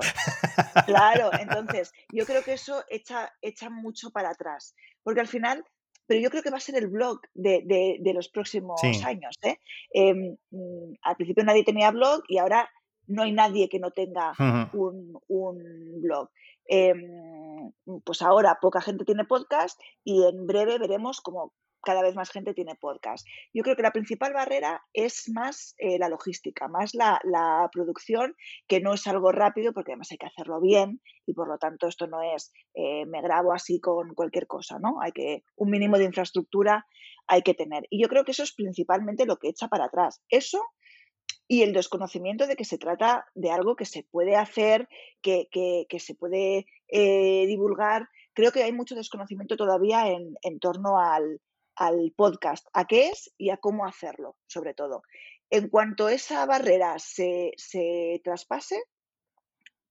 Claro, 0.86 1.30
entonces 1.38 1.92
yo 2.12 2.26
creo 2.26 2.42
que 2.42 2.54
eso 2.54 2.82
echa, 2.88 3.32
echa 3.40 3.70
mucho 3.70 4.10
para 4.10 4.30
atrás, 4.30 4.74
porque 5.02 5.20
al 5.20 5.28
final 5.28 5.64
pero 6.06 6.20
yo 6.20 6.28
creo 6.30 6.42
que 6.42 6.50
va 6.50 6.58
a 6.58 6.60
ser 6.60 6.76
el 6.76 6.88
blog 6.88 7.20
de, 7.32 8.12
los 8.14 8.28
próximos 8.28 8.80
años. 9.06 9.36
¿eh? 9.42 9.56
Em, 9.90 10.36
mm, 10.50 10.94
al 11.02 11.16
principio 11.16 11.44
nadie 11.44 11.64
tenía 11.64 11.90
blog 11.90 12.22
y 12.28 12.36
ahora 12.36 12.68
no 13.06 13.22
hay 13.22 13.32
nadie 13.32 13.68
que 13.68 13.78
no 13.78 13.90
tenga 13.90 14.32
un, 14.72 15.20
blog. 16.00 16.30
Em, 16.66 17.72
pues 18.04 18.22
ahora 18.22 18.58
poca 18.60 18.80
gente 18.80 19.04
tiene 19.04 19.24
podcast 19.24 19.78
y 20.02 20.24
en 20.24 20.46
breve 20.46 20.78
veremos 20.78 21.20
cómo 21.20 21.52
cada 21.84 22.02
vez 22.02 22.16
más 22.16 22.30
gente 22.30 22.54
tiene 22.54 22.74
podcast. 22.74 23.26
Yo 23.52 23.62
creo 23.62 23.76
que 23.76 23.82
la 23.82 23.92
principal 23.92 24.32
barrera 24.32 24.82
es 24.92 25.28
más 25.28 25.74
eh, 25.78 25.98
la 25.98 26.08
logística, 26.08 26.66
más 26.66 26.94
la, 26.94 27.20
producción, 27.72 28.34
que 28.66 28.80
no 28.80 28.94
es 28.94 29.06
algo 29.06 29.30
rápido 29.30 29.72
porque 29.72 29.92
además 29.92 30.10
hay 30.10 30.18
que 30.18 30.26
hacerlo 30.26 30.60
bien 30.60 31.00
y 31.26 31.34
por 31.34 31.48
lo 31.48 31.58
tanto 31.58 31.86
esto 31.86 32.06
no 32.06 32.22
es 32.22 32.52
eh, 32.74 33.06
me 33.06 33.22
grabo 33.22 33.52
así 33.52 33.80
con 33.80 34.14
cualquier 34.14 34.46
cosa, 34.46 34.78
¿no? 34.78 35.00
Hay 35.00 35.12
que 35.12 35.44
un 35.56 35.70
mínimo 35.70 35.98
de 35.98 36.04
infraestructura 36.04 36.86
hay 37.26 37.42
que 37.42 37.54
tener. 37.54 37.86
Y 37.90 38.02
yo 38.02 38.08
creo 38.08 38.24
que 38.24 38.32
eso 38.32 38.42
es 38.42 38.54
principalmente 38.54 39.26
lo 39.26 39.38
que 39.38 39.48
echa 39.48 39.68
para 39.68 39.86
atrás. 39.86 40.22
Eso 40.28 40.62
y 41.46 41.62
el 41.62 41.72
desconocimiento 41.72 42.46
de 42.46 42.56
que 42.56 42.64
se 42.64 42.78
trata 42.78 43.26
de 43.34 43.50
algo 43.50 43.76
que 43.76 43.84
se 43.84 44.02
puede 44.02 44.36
hacer, 44.36 44.88
que, 45.20 45.86
se 45.98 46.14
puede 46.14 46.66
eh, 46.88 47.46
divulgar. 47.46 48.08
Creo 48.32 48.50
que 48.50 48.62
hay 48.62 48.72
mucho 48.72 48.94
desconocimiento 48.94 49.56
todavía 49.56 50.08
en, 50.08 50.58
torno 50.58 50.98
al, 50.98 51.40
podcast, 52.16 52.66
a 52.72 52.86
qué 52.86 53.08
es 53.08 53.32
y 53.36 53.50
a 53.50 53.58
cómo 53.58 53.86
hacerlo, 53.86 54.36
sobre 54.46 54.74
todo. 54.74 55.02
En 55.50 55.68
cuanto 55.68 56.08
esa 56.08 56.46
barrera 56.46 56.98
se, 56.98 57.52
traspase, 58.24 58.82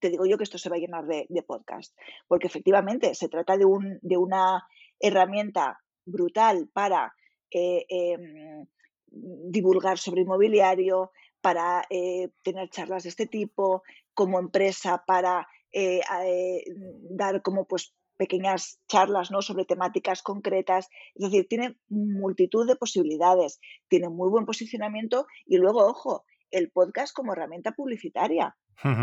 te 0.00 0.10
digo 0.10 0.26
yo 0.26 0.36
que 0.36 0.44
esto 0.44 0.58
se 0.58 0.68
va 0.68 0.76
a 0.76 0.80
llenar 0.80 1.06
de, 1.06 1.42
podcast, 1.46 1.96
porque 2.26 2.48
efectivamente 2.48 3.14
se 3.14 3.28
trata 3.28 3.56
de, 3.56 3.64
un, 3.64 3.98
de 4.02 4.16
una 4.16 4.66
herramienta 4.98 5.80
brutal 6.04 6.68
para 6.72 7.14
eh, 7.50 7.86
em, 7.88 8.66
divulgar 9.06 9.98
sobre 9.98 10.22
inmobiliario, 10.22 11.12
para 11.44 11.84
eh, 11.90 12.30
tener 12.42 12.70
charlas 12.70 13.02
de 13.02 13.10
este 13.10 13.26
tipo, 13.26 13.82
como 14.14 14.38
empresa 14.38 15.04
para 15.06 15.46
eh, 15.72 16.00
eh, 16.24 16.64
dar 17.10 17.42
como 17.42 17.66
pues 17.66 17.94
pequeñas 18.16 18.80
charlas 18.88 19.30
¿no? 19.30 19.42
sobre 19.42 19.66
temáticas 19.66 20.22
concretas. 20.22 20.88
Es 21.14 21.26
decir, 21.26 21.46
tiene 21.46 21.76
multitud 21.90 22.66
de 22.66 22.76
posibilidades, 22.76 23.60
tiene 23.88 24.08
muy 24.08 24.30
buen 24.30 24.46
posicionamiento 24.46 25.26
y 25.44 25.58
luego, 25.58 25.84
ojo, 25.86 26.24
el 26.50 26.70
podcast 26.70 27.14
como 27.14 27.34
herramienta 27.34 27.72
publicitaria, 27.72 28.56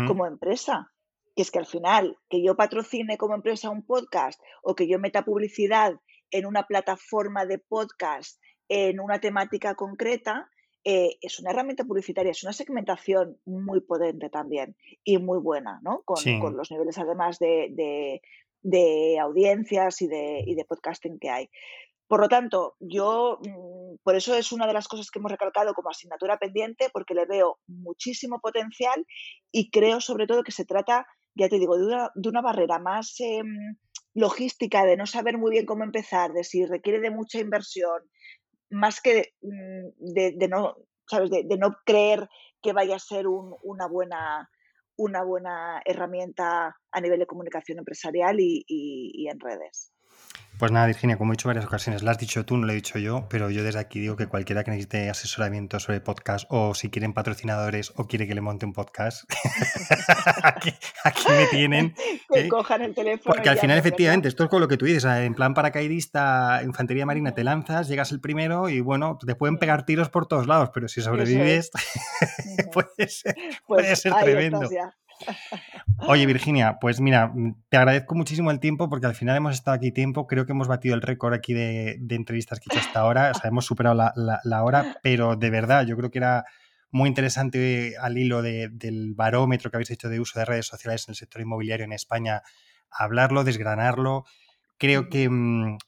como 0.08 0.26
empresa. 0.26 0.88
Que 1.36 1.42
es 1.42 1.52
que 1.52 1.60
al 1.60 1.66
final, 1.66 2.18
que 2.28 2.42
yo 2.42 2.56
patrocine 2.56 3.18
como 3.18 3.36
empresa 3.36 3.70
un 3.70 3.86
podcast 3.86 4.40
o 4.64 4.74
que 4.74 4.88
yo 4.88 4.98
meta 4.98 5.24
publicidad 5.24 5.94
en 6.32 6.46
una 6.46 6.66
plataforma 6.66 7.46
de 7.46 7.58
podcast 7.60 8.40
en 8.68 8.98
una 8.98 9.20
temática 9.20 9.76
concreta, 9.76 10.50
eh, 10.84 11.16
es 11.20 11.38
una 11.38 11.50
herramienta 11.50 11.84
publicitaria, 11.84 12.32
es 12.32 12.42
una 12.42 12.52
segmentación 12.52 13.38
muy 13.44 13.80
potente 13.80 14.30
también 14.30 14.76
y 15.04 15.18
muy 15.18 15.38
buena, 15.38 15.80
¿no? 15.82 16.02
Con, 16.02 16.56
los 16.56 16.70
niveles 16.72 16.98
además 16.98 17.38
de, 17.38 18.20
audiencias 19.20 20.02
y 20.02 20.08
de, 20.08 20.66
podcasting 20.68 21.18
que 21.20 21.30
hay. 21.30 21.50
Por 22.08 22.20
lo 22.20 22.28
tanto, 22.28 22.74
yo, 22.80 23.38
mm, 23.42 23.96
por 24.02 24.16
eso 24.16 24.34
es 24.34 24.50
una 24.50 24.66
de 24.66 24.74
las 24.74 24.88
cosas 24.88 25.10
que 25.10 25.20
hemos 25.20 25.30
recalcado 25.30 25.72
como 25.72 25.88
asignatura 25.88 26.38
pendiente, 26.38 26.90
porque 26.92 27.14
le 27.14 27.26
veo 27.26 27.60
muchísimo 27.68 28.40
potencial 28.40 29.06
y 29.52 29.70
creo 29.70 30.00
sobre 30.00 30.26
todo 30.26 30.42
que 30.42 30.52
se 30.52 30.64
trata, 30.64 31.06
ya 31.34 31.48
te 31.48 31.58
digo, 31.60 31.78
de 31.78 31.86
una, 31.86 32.10
de 32.14 32.28
una 32.28 32.42
barrera 32.42 32.80
más 32.80 33.14
em, 33.20 33.76
logística, 34.14 34.84
de 34.84 34.96
no 34.96 35.06
saber 35.06 35.38
muy 35.38 35.52
bien 35.52 35.64
cómo 35.64 35.84
empezar, 35.84 36.32
de 36.32 36.44
si 36.44 36.66
requiere 36.66 37.00
de 37.00 37.10
mucha 37.10 37.38
inversión, 37.38 38.02
más 38.72 39.00
que 39.00 39.34
de, 39.40 40.36
mm, 40.36 40.50
no, 40.50 40.76
¿sabes? 41.06 41.30
De, 41.30 41.56
no 41.56 41.76
creer 41.84 42.28
que 42.62 42.72
vaya 42.72 42.96
a 42.96 43.00
ser 43.00 43.26
una 43.28 43.86
buena 43.86 44.50
una 44.96 45.22
buena 45.24 45.80
herramienta 45.86 46.76
a 46.90 47.00
nivel 47.00 47.18
de 47.18 47.26
comunicación 47.26 47.78
empresarial 47.78 48.36
y 48.38 49.26
en 49.28 49.40
redes. 49.40 49.92
Pues 50.62 50.70
nada, 50.70 50.86
Virginia, 50.86 51.18
como 51.18 51.32
he 51.32 51.34
dicho 51.34 51.48
varias 51.48 51.64
ocasiones, 51.64 52.04
lo 52.04 52.12
has 52.12 52.18
dicho 52.18 52.44
tú, 52.44 52.56
no 52.56 52.66
lo 52.66 52.72
he 52.72 52.76
dicho 52.76 52.96
yo, 52.96 53.26
pero 53.28 53.50
yo 53.50 53.64
desde 53.64 53.80
aquí 53.80 53.98
digo 53.98 54.14
que 54.14 54.28
cualquiera 54.28 54.62
que 54.62 54.70
necesite 54.70 55.10
asesoramiento 55.10 55.80
sobre 55.80 56.00
podcast 56.00 56.46
o 56.50 56.72
si 56.76 56.88
quieren 56.88 57.14
patrocinadores 57.14 57.92
o 57.96 58.06
quiere 58.06 58.28
que 58.28 58.36
le 58.36 58.42
monte 58.42 58.64
un 58.64 58.72
podcast, 58.72 59.24
aquí, 60.44 60.72
me 61.28 61.46
tienen. 61.46 61.96
que 62.32 62.42
¿eh? 62.42 62.48
cojan 62.48 62.82
el 62.82 62.94
teléfono. 62.94 63.34
Porque 63.34 63.48
al 63.48 63.58
final, 63.58 63.76
efectivamente, 63.76 64.28
esto 64.28 64.44
es 64.44 64.50
con 64.50 64.60
lo 64.60 64.68
que 64.68 64.76
tú 64.76 64.84
dices, 64.84 65.04
en 65.04 65.34
plan 65.34 65.52
paracaidista, 65.52 66.60
infantería 66.62 67.06
marina, 67.06 67.34
te 67.34 67.42
lanzas, 67.42 67.88
llegas 67.88 68.12
el 68.12 68.20
primero 68.20 68.68
y 68.68 68.80
bueno, 68.80 69.18
te 69.18 69.34
pueden 69.34 69.58
pegar 69.58 69.84
tiros 69.84 70.10
por 70.10 70.28
todos 70.28 70.46
lados, 70.46 70.70
pero 70.72 70.86
si 70.86 71.02
sobrevives, 71.02 71.72
puede 72.72 73.08
ser, 73.08 73.34
puede 73.66 73.96
ser 73.96 74.14
tremendo. 74.14 74.60
Oye, 76.08 76.26
Virginia, 76.26 76.78
pues 76.80 77.00
mira, 77.00 77.28
mm, 77.28 77.54
te 77.68 77.76
agradezco 77.76 78.14
muchísimo 78.14 78.50
el 78.50 78.60
tiempo 78.60 78.88
porque 78.88 79.06
al 79.06 79.14
final 79.14 79.36
hemos 79.36 79.54
estado 79.54 79.76
aquí 79.76 79.92
tiempo. 79.92 80.26
Creo 80.26 80.46
que 80.46 80.52
hemos 80.52 80.68
batido 80.68 80.94
el 80.94 81.02
récord 81.02 81.34
aquí 81.34 81.54
de, 81.54 81.98
entrevistas 82.10 82.60
que 82.60 82.66
he 82.68 82.74
hecho 82.74 82.86
hasta 82.86 83.00
ahora. 83.00 83.32
O 83.34 83.38
sea, 83.38 83.48
hemos 83.48 83.64
superado 83.64 83.94
la, 83.94 84.64
hora, 84.64 84.96
pero 85.02 85.36
de 85.36 85.50
verdad, 85.50 85.86
yo 85.86 85.96
creo 85.96 86.10
que 86.10 86.18
era 86.18 86.44
muy 86.90 87.08
interesante 87.08 87.94
al 88.00 88.18
hilo 88.18 88.42
del 88.42 89.14
barómetro 89.14 89.70
que 89.70 89.76
habéis 89.76 89.90
hecho 89.90 90.08
de 90.08 90.20
uso 90.20 90.38
de 90.38 90.44
redes 90.44 90.66
sociales 90.66 91.06
en 91.08 91.12
el 91.12 91.16
sector 91.16 91.40
inmobiliario 91.40 91.84
en 91.84 91.92
España, 91.92 92.42
hablarlo, 92.90 93.44
desgranarlo. 93.44 94.24
Creo 94.78 95.08
que 95.08 95.28
mm, 95.28 95.78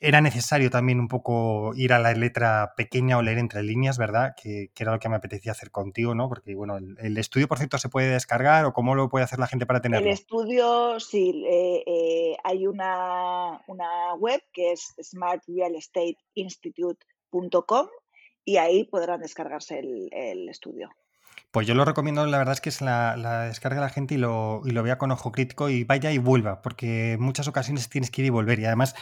era 0.00 0.20
necesario 0.20 0.70
también 0.70 1.00
un 1.00 1.08
poco 1.08 1.72
ir 1.74 1.92
a 1.92 1.98
la 1.98 2.12
letra 2.12 2.74
pequeña 2.76 3.18
o 3.18 3.22
leer 3.22 3.38
entre 3.38 3.64
líneas, 3.64 3.98
¿verdad? 3.98 4.36
Que, 4.40 4.70
era 4.78 4.92
lo 4.92 5.00
que 5.00 5.08
me 5.08 5.16
apetecía 5.16 5.50
hacer 5.52 5.72
contigo, 5.72 6.14
¿no? 6.14 6.28
Porque, 6.28 6.54
bueno, 6.54 6.76
el, 6.76 7.18
estudio, 7.18 7.48
por 7.48 7.58
cierto, 7.58 7.78
se 7.78 7.88
puede 7.88 8.08
descargar 8.08 8.64
o 8.64 8.72
cómo 8.72 8.94
lo 8.94 9.08
puede 9.08 9.24
hacer 9.24 9.40
la 9.40 9.48
gente 9.48 9.66
para 9.66 9.80
tenerlo. 9.80 10.06
El 10.06 10.12
estudio, 10.12 11.00
sí, 11.00 11.42
eh, 11.48 11.82
eh, 11.86 12.36
hay 12.44 12.68
una, 12.68 13.60
una 13.66 14.14
web 14.14 14.40
que 14.52 14.70
es 14.72 14.94
smartrealestateinstitute.com 15.02 17.88
y 18.44 18.58
ahí 18.58 18.84
podrán 18.84 19.20
descargarse 19.20 19.80
el 19.80 20.48
estudio. 20.48 20.90
Pues 21.50 21.66
yo 21.66 21.74
lo 21.74 21.86
recomiendo, 21.86 22.26
la 22.26 22.36
verdad 22.36 22.52
es 22.52 22.60
que 22.60 22.68
es 22.68 22.82
la, 22.82 23.16
la 23.16 23.44
descarga 23.44 23.80
la 23.80 23.88
gente 23.88 24.14
y 24.14 24.18
lo, 24.18 24.60
y 24.66 24.70
lo, 24.70 24.82
vea 24.82 24.98
con 24.98 25.10
ojo 25.10 25.32
crítico 25.32 25.70
y 25.70 25.82
vaya 25.82 26.12
y 26.12 26.18
vuelva, 26.18 26.60
porque 26.60 27.12
en 27.12 27.22
muchas 27.22 27.48
ocasiones 27.48 27.88
tienes 27.88 28.10
que 28.10 28.20
ir 28.20 28.26
y 28.26 28.30
volver. 28.30 28.60
Y 28.60 28.66
además 28.66 28.94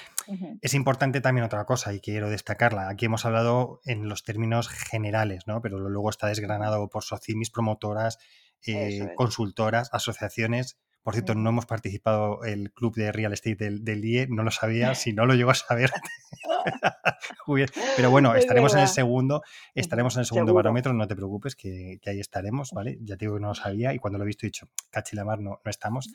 es 0.60 0.74
importante 0.74 1.20
también 1.20 1.44
otra 1.44 1.64
cosa 1.64 1.92
y 1.92 2.00
quiero 2.00 2.30
destacarla. 2.30 2.88
Aquí 2.88 3.06
hemos 3.06 3.24
hablado 3.24 3.80
en 3.84 4.08
los 4.08 4.22
términos 4.22 4.68
generales, 4.68 5.48
¿no? 5.48 5.60
Pero 5.60 5.78
luego 5.78 6.08
está 6.08 6.28
desgranado 6.28 6.88
por 6.88 7.02
socimis, 7.02 7.50
promotoras, 7.50 8.18
eh, 8.64 9.12
consultoras, 9.16 9.90
asociaciones 9.92 10.78
por 11.06 11.14
cierto, 11.14 11.36
no 11.36 11.50
hemos 11.50 11.66
participado 11.66 12.42
el 12.42 12.72
club 12.72 12.96
de 12.96 13.12
real 13.12 13.32
estate 13.32 13.54
del, 13.54 13.84
del 13.84 14.04
IE, 14.04 14.26
no 14.28 14.42
lo 14.42 14.50
sabía, 14.50 14.92
si 14.96 15.12
no 15.12 15.24
lo 15.24 15.34
llego 15.34 15.52
a 15.52 15.54
saber. 15.54 15.92
Pero 17.96 18.10
bueno, 18.10 18.34
estaremos 18.34 18.74
en 18.74 18.80
el 18.80 18.88
segundo, 18.88 19.44
estaremos 19.76 20.16
en 20.16 20.22
el 20.22 20.26
segundo 20.26 20.52
barómetro, 20.52 20.92
no 20.94 21.06
te 21.06 21.14
preocupes, 21.14 21.54
que, 21.54 22.00
ahí 22.04 22.18
estaremos, 22.18 22.72
¿vale? 22.72 22.98
Ya 23.02 23.16
te 23.16 23.26
digo 23.26 23.36
que 23.36 23.40
no 23.40 23.46
lo 23.46 23.54
sabía 23.54 23.94
y 23.94 24.00
cuando 24.00 24.18
lo 24.18 24.24
he 24.24 24.26
visto 24.26 24.46
he 24.46 24.48
dicho, 24.48 24.68
cachilamar, 24.90 25.38
no, 25.38 25.60
no 25.64 25.70
estamos. 25.70 26.08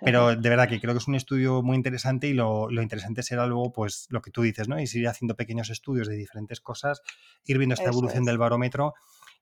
Pero 0.00 0.34
de 0.34 0.48
verdad 0.48 0.70
que 0.70 0.80
creo 0.80 0.94
que 0.94 1.00
es 1.00 1.08
un 1.08 1.16
estudio 1.16 1.60
muy 1.60 1.76
interesante 1.76 2.26
y 2.26 2.32
lo, 2.32 2.70
interesante 2.70 3.22
será 3.22 3.44
luego, 3.44 3.72
pues, 3.72 4.06
lo 4.08 4.22
que 4.22 4.30
tú 4.30 4.40
dices, 4.40 4.68
¿no? 4.68 4.80
Y 4.80 4.86
seguir 4.86 5.08
haciendo 5.08 5.36
pequeños 5.36 5.68
estudios 5.68 6.08
de 6.08 6.16
diferentes 6.16 6.62
cosas, 6.62 7.02
ir 7.44 7.58
viendo 7.58 7.74
esta 7.74 7.90
evolución 7.90 8.24
del 8.24 8.38
barómetro 8.38 8.94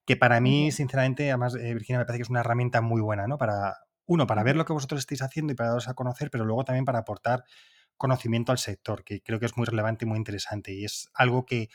que 0.05 0.17
para 0.17 0.41
mí, 0.41 0.73
sinceramente, 0.73 1.29
además, 1.29 1.55
eh, 1.55 1.73
Virginia, 1.73 1.99
me 1.99 2.05
parece 2.05 2.17
que 2.17 2.23
es 2.23 2.29
una 2.29 2.41
herramienta 2.41 2.81
muy 2.81 2.99
buena, 2.99 3.27
¿no? 3.27 3.37
Para, 3.37 3.75
uno, 4.09 4.25
para 4.25 4.41
ver 4.41 4.55
lo 4.55 4.65
que 4.65 4.73
vosotros 4.73 4.99
estáis 4.99 5.21
haciendo 5.21 5.53
y 5.53 5.55
para 5.55 5.69
daros 5.69 5.87
a 5.87 5.93
conocer, 5.93 6.31
pero 6.31 6.43
luego 6.43 6.65
también 6.65 6.83
para 6.83 6.99
aportar 6.99 7.45
conocimiento 7.95 8.51
al 8.51 8.57
sector, 8.57 9.03
que 9.03 9.21
creo 9.21 9.39
que 9.39 9.45
es 9.45 9.55
muy 9.55 9.65
relevante 9.65 10.05
y 10.05 10.07
muy 10.07 10.17
interesante. 10.17 10.73
Y 10.73 10.83
es 10.83 11.11
algo 11.13 11.45
que, 11.45 11.69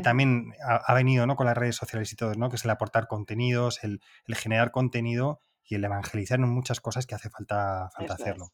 también 0.00 0.52
ha, 0.64 0.94
venido 0.94 1.26
¿no? 1.26 1.34
con 1.34 1.46
las 1.46 1.56
redes 1.56 1.74
sociales 1.74 2.12
y 2.12 2.16
todo, 2.16 2.32
¿no? 2.34 2.48
que 2.48 2.56
es 2.56 2.64
el 2.64 2.70
aportar 2.70 3.08
contenidos, 3.08 3.82
el, 3.82 4.00
generar 4.36 4.70
contenido 4.70 5.40
y 5.64 5.74
el 5.74 5.84
evangelizar 5.84 6.38
en 6.38 6.48
muchas 6.48 6.80
cosas 6.80 7.06
que 7.06 7.16
hace 7.16 7.28
falta, 7.28 7.90
falta 7.92 8.14
hacerlo. 8.14 8.52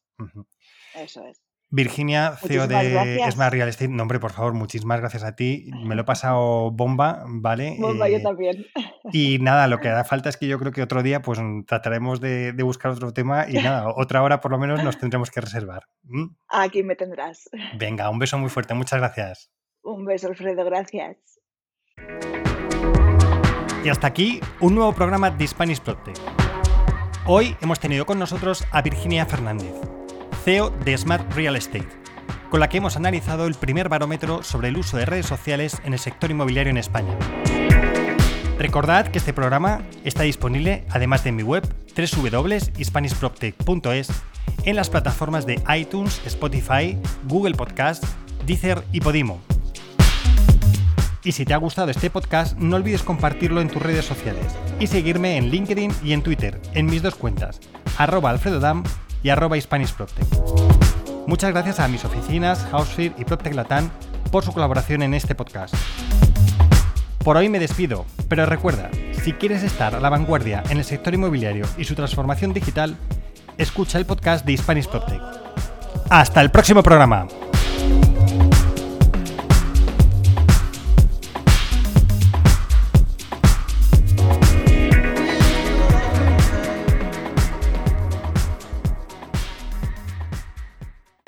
Eso 0.94 1.26
es. 1.26 1.45
Virginia, 1.68 2.36
CEO 2.36 2.68
de 2.68 3.18
Smart 3.30 3.52
Real 3.52 3.68
Estate. 3.68 3.88
Nombre, 3.88 4.20
por 4.20 4.32
favor, 4.32 4.55
muchísimas 4.55 5.01
gracias 5.01 5.24
a 5.24 5.34
ti. 5.34 5.70
Me 5.84 5.94
lo 5.94 6.02
he 6.02 6.05
pasado 6.05 6.70
bomba, 6.70 7.24
¿vale? 7.26 7.76
Bomba, 7.78 8.09
yo 8.09 8.18
eh, 8.18 8.22
también. 8.22 8.66
Y 9.12 9.38
nada, 9.40 9.66
lo 9.66 9.80
que 9.80 9.88
hará 9.88 10.05
falta 10.05 10.28
es 10.28 10.36
que 10.36 10.47
yo 10.47 10.59
creo 10.59 10.72
que 10.72 10.82
otro 10.82 11.02
día 11.02 11.22
pues 11.22 11.40
trataremos 11.66 12.20
de, 12.20 12.52
buscar 12.62 12.93
otro 12.93 13.12
tema 13.12 13.47
y 13.48 13.55
nada, 13.62 13.88
otra 13.97 14.22
hora 14.22 14.40
por 14.40 14.52
lo 14.52 14.59
menos 14.59 14.82
nos 14.84 14.98
tendremos 14.98 15.30
que 15.30 15.40
reservar. 15.40 15.84
Aquí 16.48 16.82
me 16.82 16.94
tendrás. 16.94 17.51
Venga, 17.78 18.10
un 18.10 18.18
beso 18.18 18.38
muy 18.38 18.48
fuerte, 18.48 18.74
muchas 18.74 19.01
gracias. 19.01 19.51
Un 19.82 20.05
beso, 20.05 20.28
Alfredo, 20.28 20.64
gracias. 20.64 21.16
Y 23.84 23.88
hasta 23.88 24.06
aquí 24.06 24.40
un 24.60 24.74
nuevo 24.74 24.93
programa 24.93 25.30
de 25.30 25.47
Spanish 25.47 25.80
Protect. 25.80 26.18
Hoy 27.26 27.56
hemos 27.60 27.80
tenido 27.80 28.06
con 28.06 28.18
nosotros 28.18 28.64
a 28.70 28.82
Virginia 28.82 29.26
Fernández 29.26 29.95
CEO 30.47 30.70
de 30.85 30.97
Smart 30.97 31.35
Real 31.35 31.56
Estate, 31.56 31.89
con 32.51 32.60
la 32.60 32.68
que 32.68 32.77
hemos 32.77 32.97
analizado 32.97 33.48
el 33.48 33.56
primer 33.56 33.89
barómetro 33.89 34.44
sobre 34.44 34.68
el 34.68 34.77
uso 34.77 34.97
de 34.97 35.05
redes 35.05 35.27
sociales 35.27 35.78
en 35.85 35.93
el 35.93 35.98
sector 35.98 36.31
inmobiliario 36.31 36.70
en 36.70 36.77
España. 36.77 37.18
Recordad 38.56 39.09
que 39.09 39.18
este 39.18 39.32
programa 39.32 39.82
está 40.05 40.23
disponible, 40.23 40.85
además 40.90 41.24
de 41.24 41.31
en 41.31 41.36
mi 41.36 41.43
web 41.43 41.68
www.hispanishproptech.es, 41.97 44.09
en 44.62 44.77
las 44.77 44.89
plataformas 44.89 45.47
de 45.47 45.60
iTunes, 45.77 46.23
Spotify, 46.24 46.97
Google 47.24 47.56
Podcast, 47.56 48.05
Deezer 48.47 48.85
y 48.93 49.01
Podimo. 49.01 49.40
Y 51.24 51.32
si 51.32 51.44
te 51.44 51.55
ha 51.55 51.56
gustado 51.56 51.90
este 51.90 52.09
podcast, 52.09 52.56
no 52.56 52.77
olvides 52.77 53.02
compartirlo 53.02 53.60
en 53.60 53.68
tus 53.68 53.82
redes 53.82 54.05
sociales 54.05 54.47
y 54.78 54.86
seguirme 54.86 55.39
en 55.39 55.51
LinkedIn 55.51 55.93
y 56.05 56.12
en 56.12 56.23
Twitter, 56.23 56.62
en 56.73 56.86
mis 56.86 57.02
dos 57.02 57.16
cuentas, 57.16 57.59
arroba 57.98 58.31
alfredodam 58.31 58.85
y 59.27 59.31
arroba 59.31 59.57
Muchas 61.27 61.51
gracias 61.51 61.81
a 61.81 61.89
mis 61.89 62.05
oficinas, 62.05 62.65
Housefear 62.70 63.12
y 63.19 63.24
Proptech 63.24 63.55
Latam 63.55 63.90
por 64.31 64.44
su 64.44 64.53
colaboración 64.53 65.03
en 65.03 65.15
este 65.15 65.35
podcast. 65.35 65.74
Por 67.24 67.36
hoy 67.36 67.48
me 67.48 67.59
despido, 67.59 68.07
pero 68.28 68.47
recuerda, 68.47 68.89
si 69.24 69.32
quieres 69.32 69.65
estar 69.65 69.97
a 69.97 70.01
la 70.01 70.11
vanguardia 70.11 70.62
en 70.70 70.78
el 70.78 70.85
sector 70.85 71.12
inmobiliario 71.12 71.66
y 71.77 71.82
su 71.82 71.97
transformación 71.97 72.53
digital, 72.53 72.97
escucha 73.59 73.98
el 73.98 74.07
podcast 74.07 74.47
de 74.47 74.57
Spanish 74.57 74.86
PropTech. 74.86 75.20
Hasta 76.09 76.40
el 76.40 76.53
próximo 76.53 76.85
programa. 76.85 77.27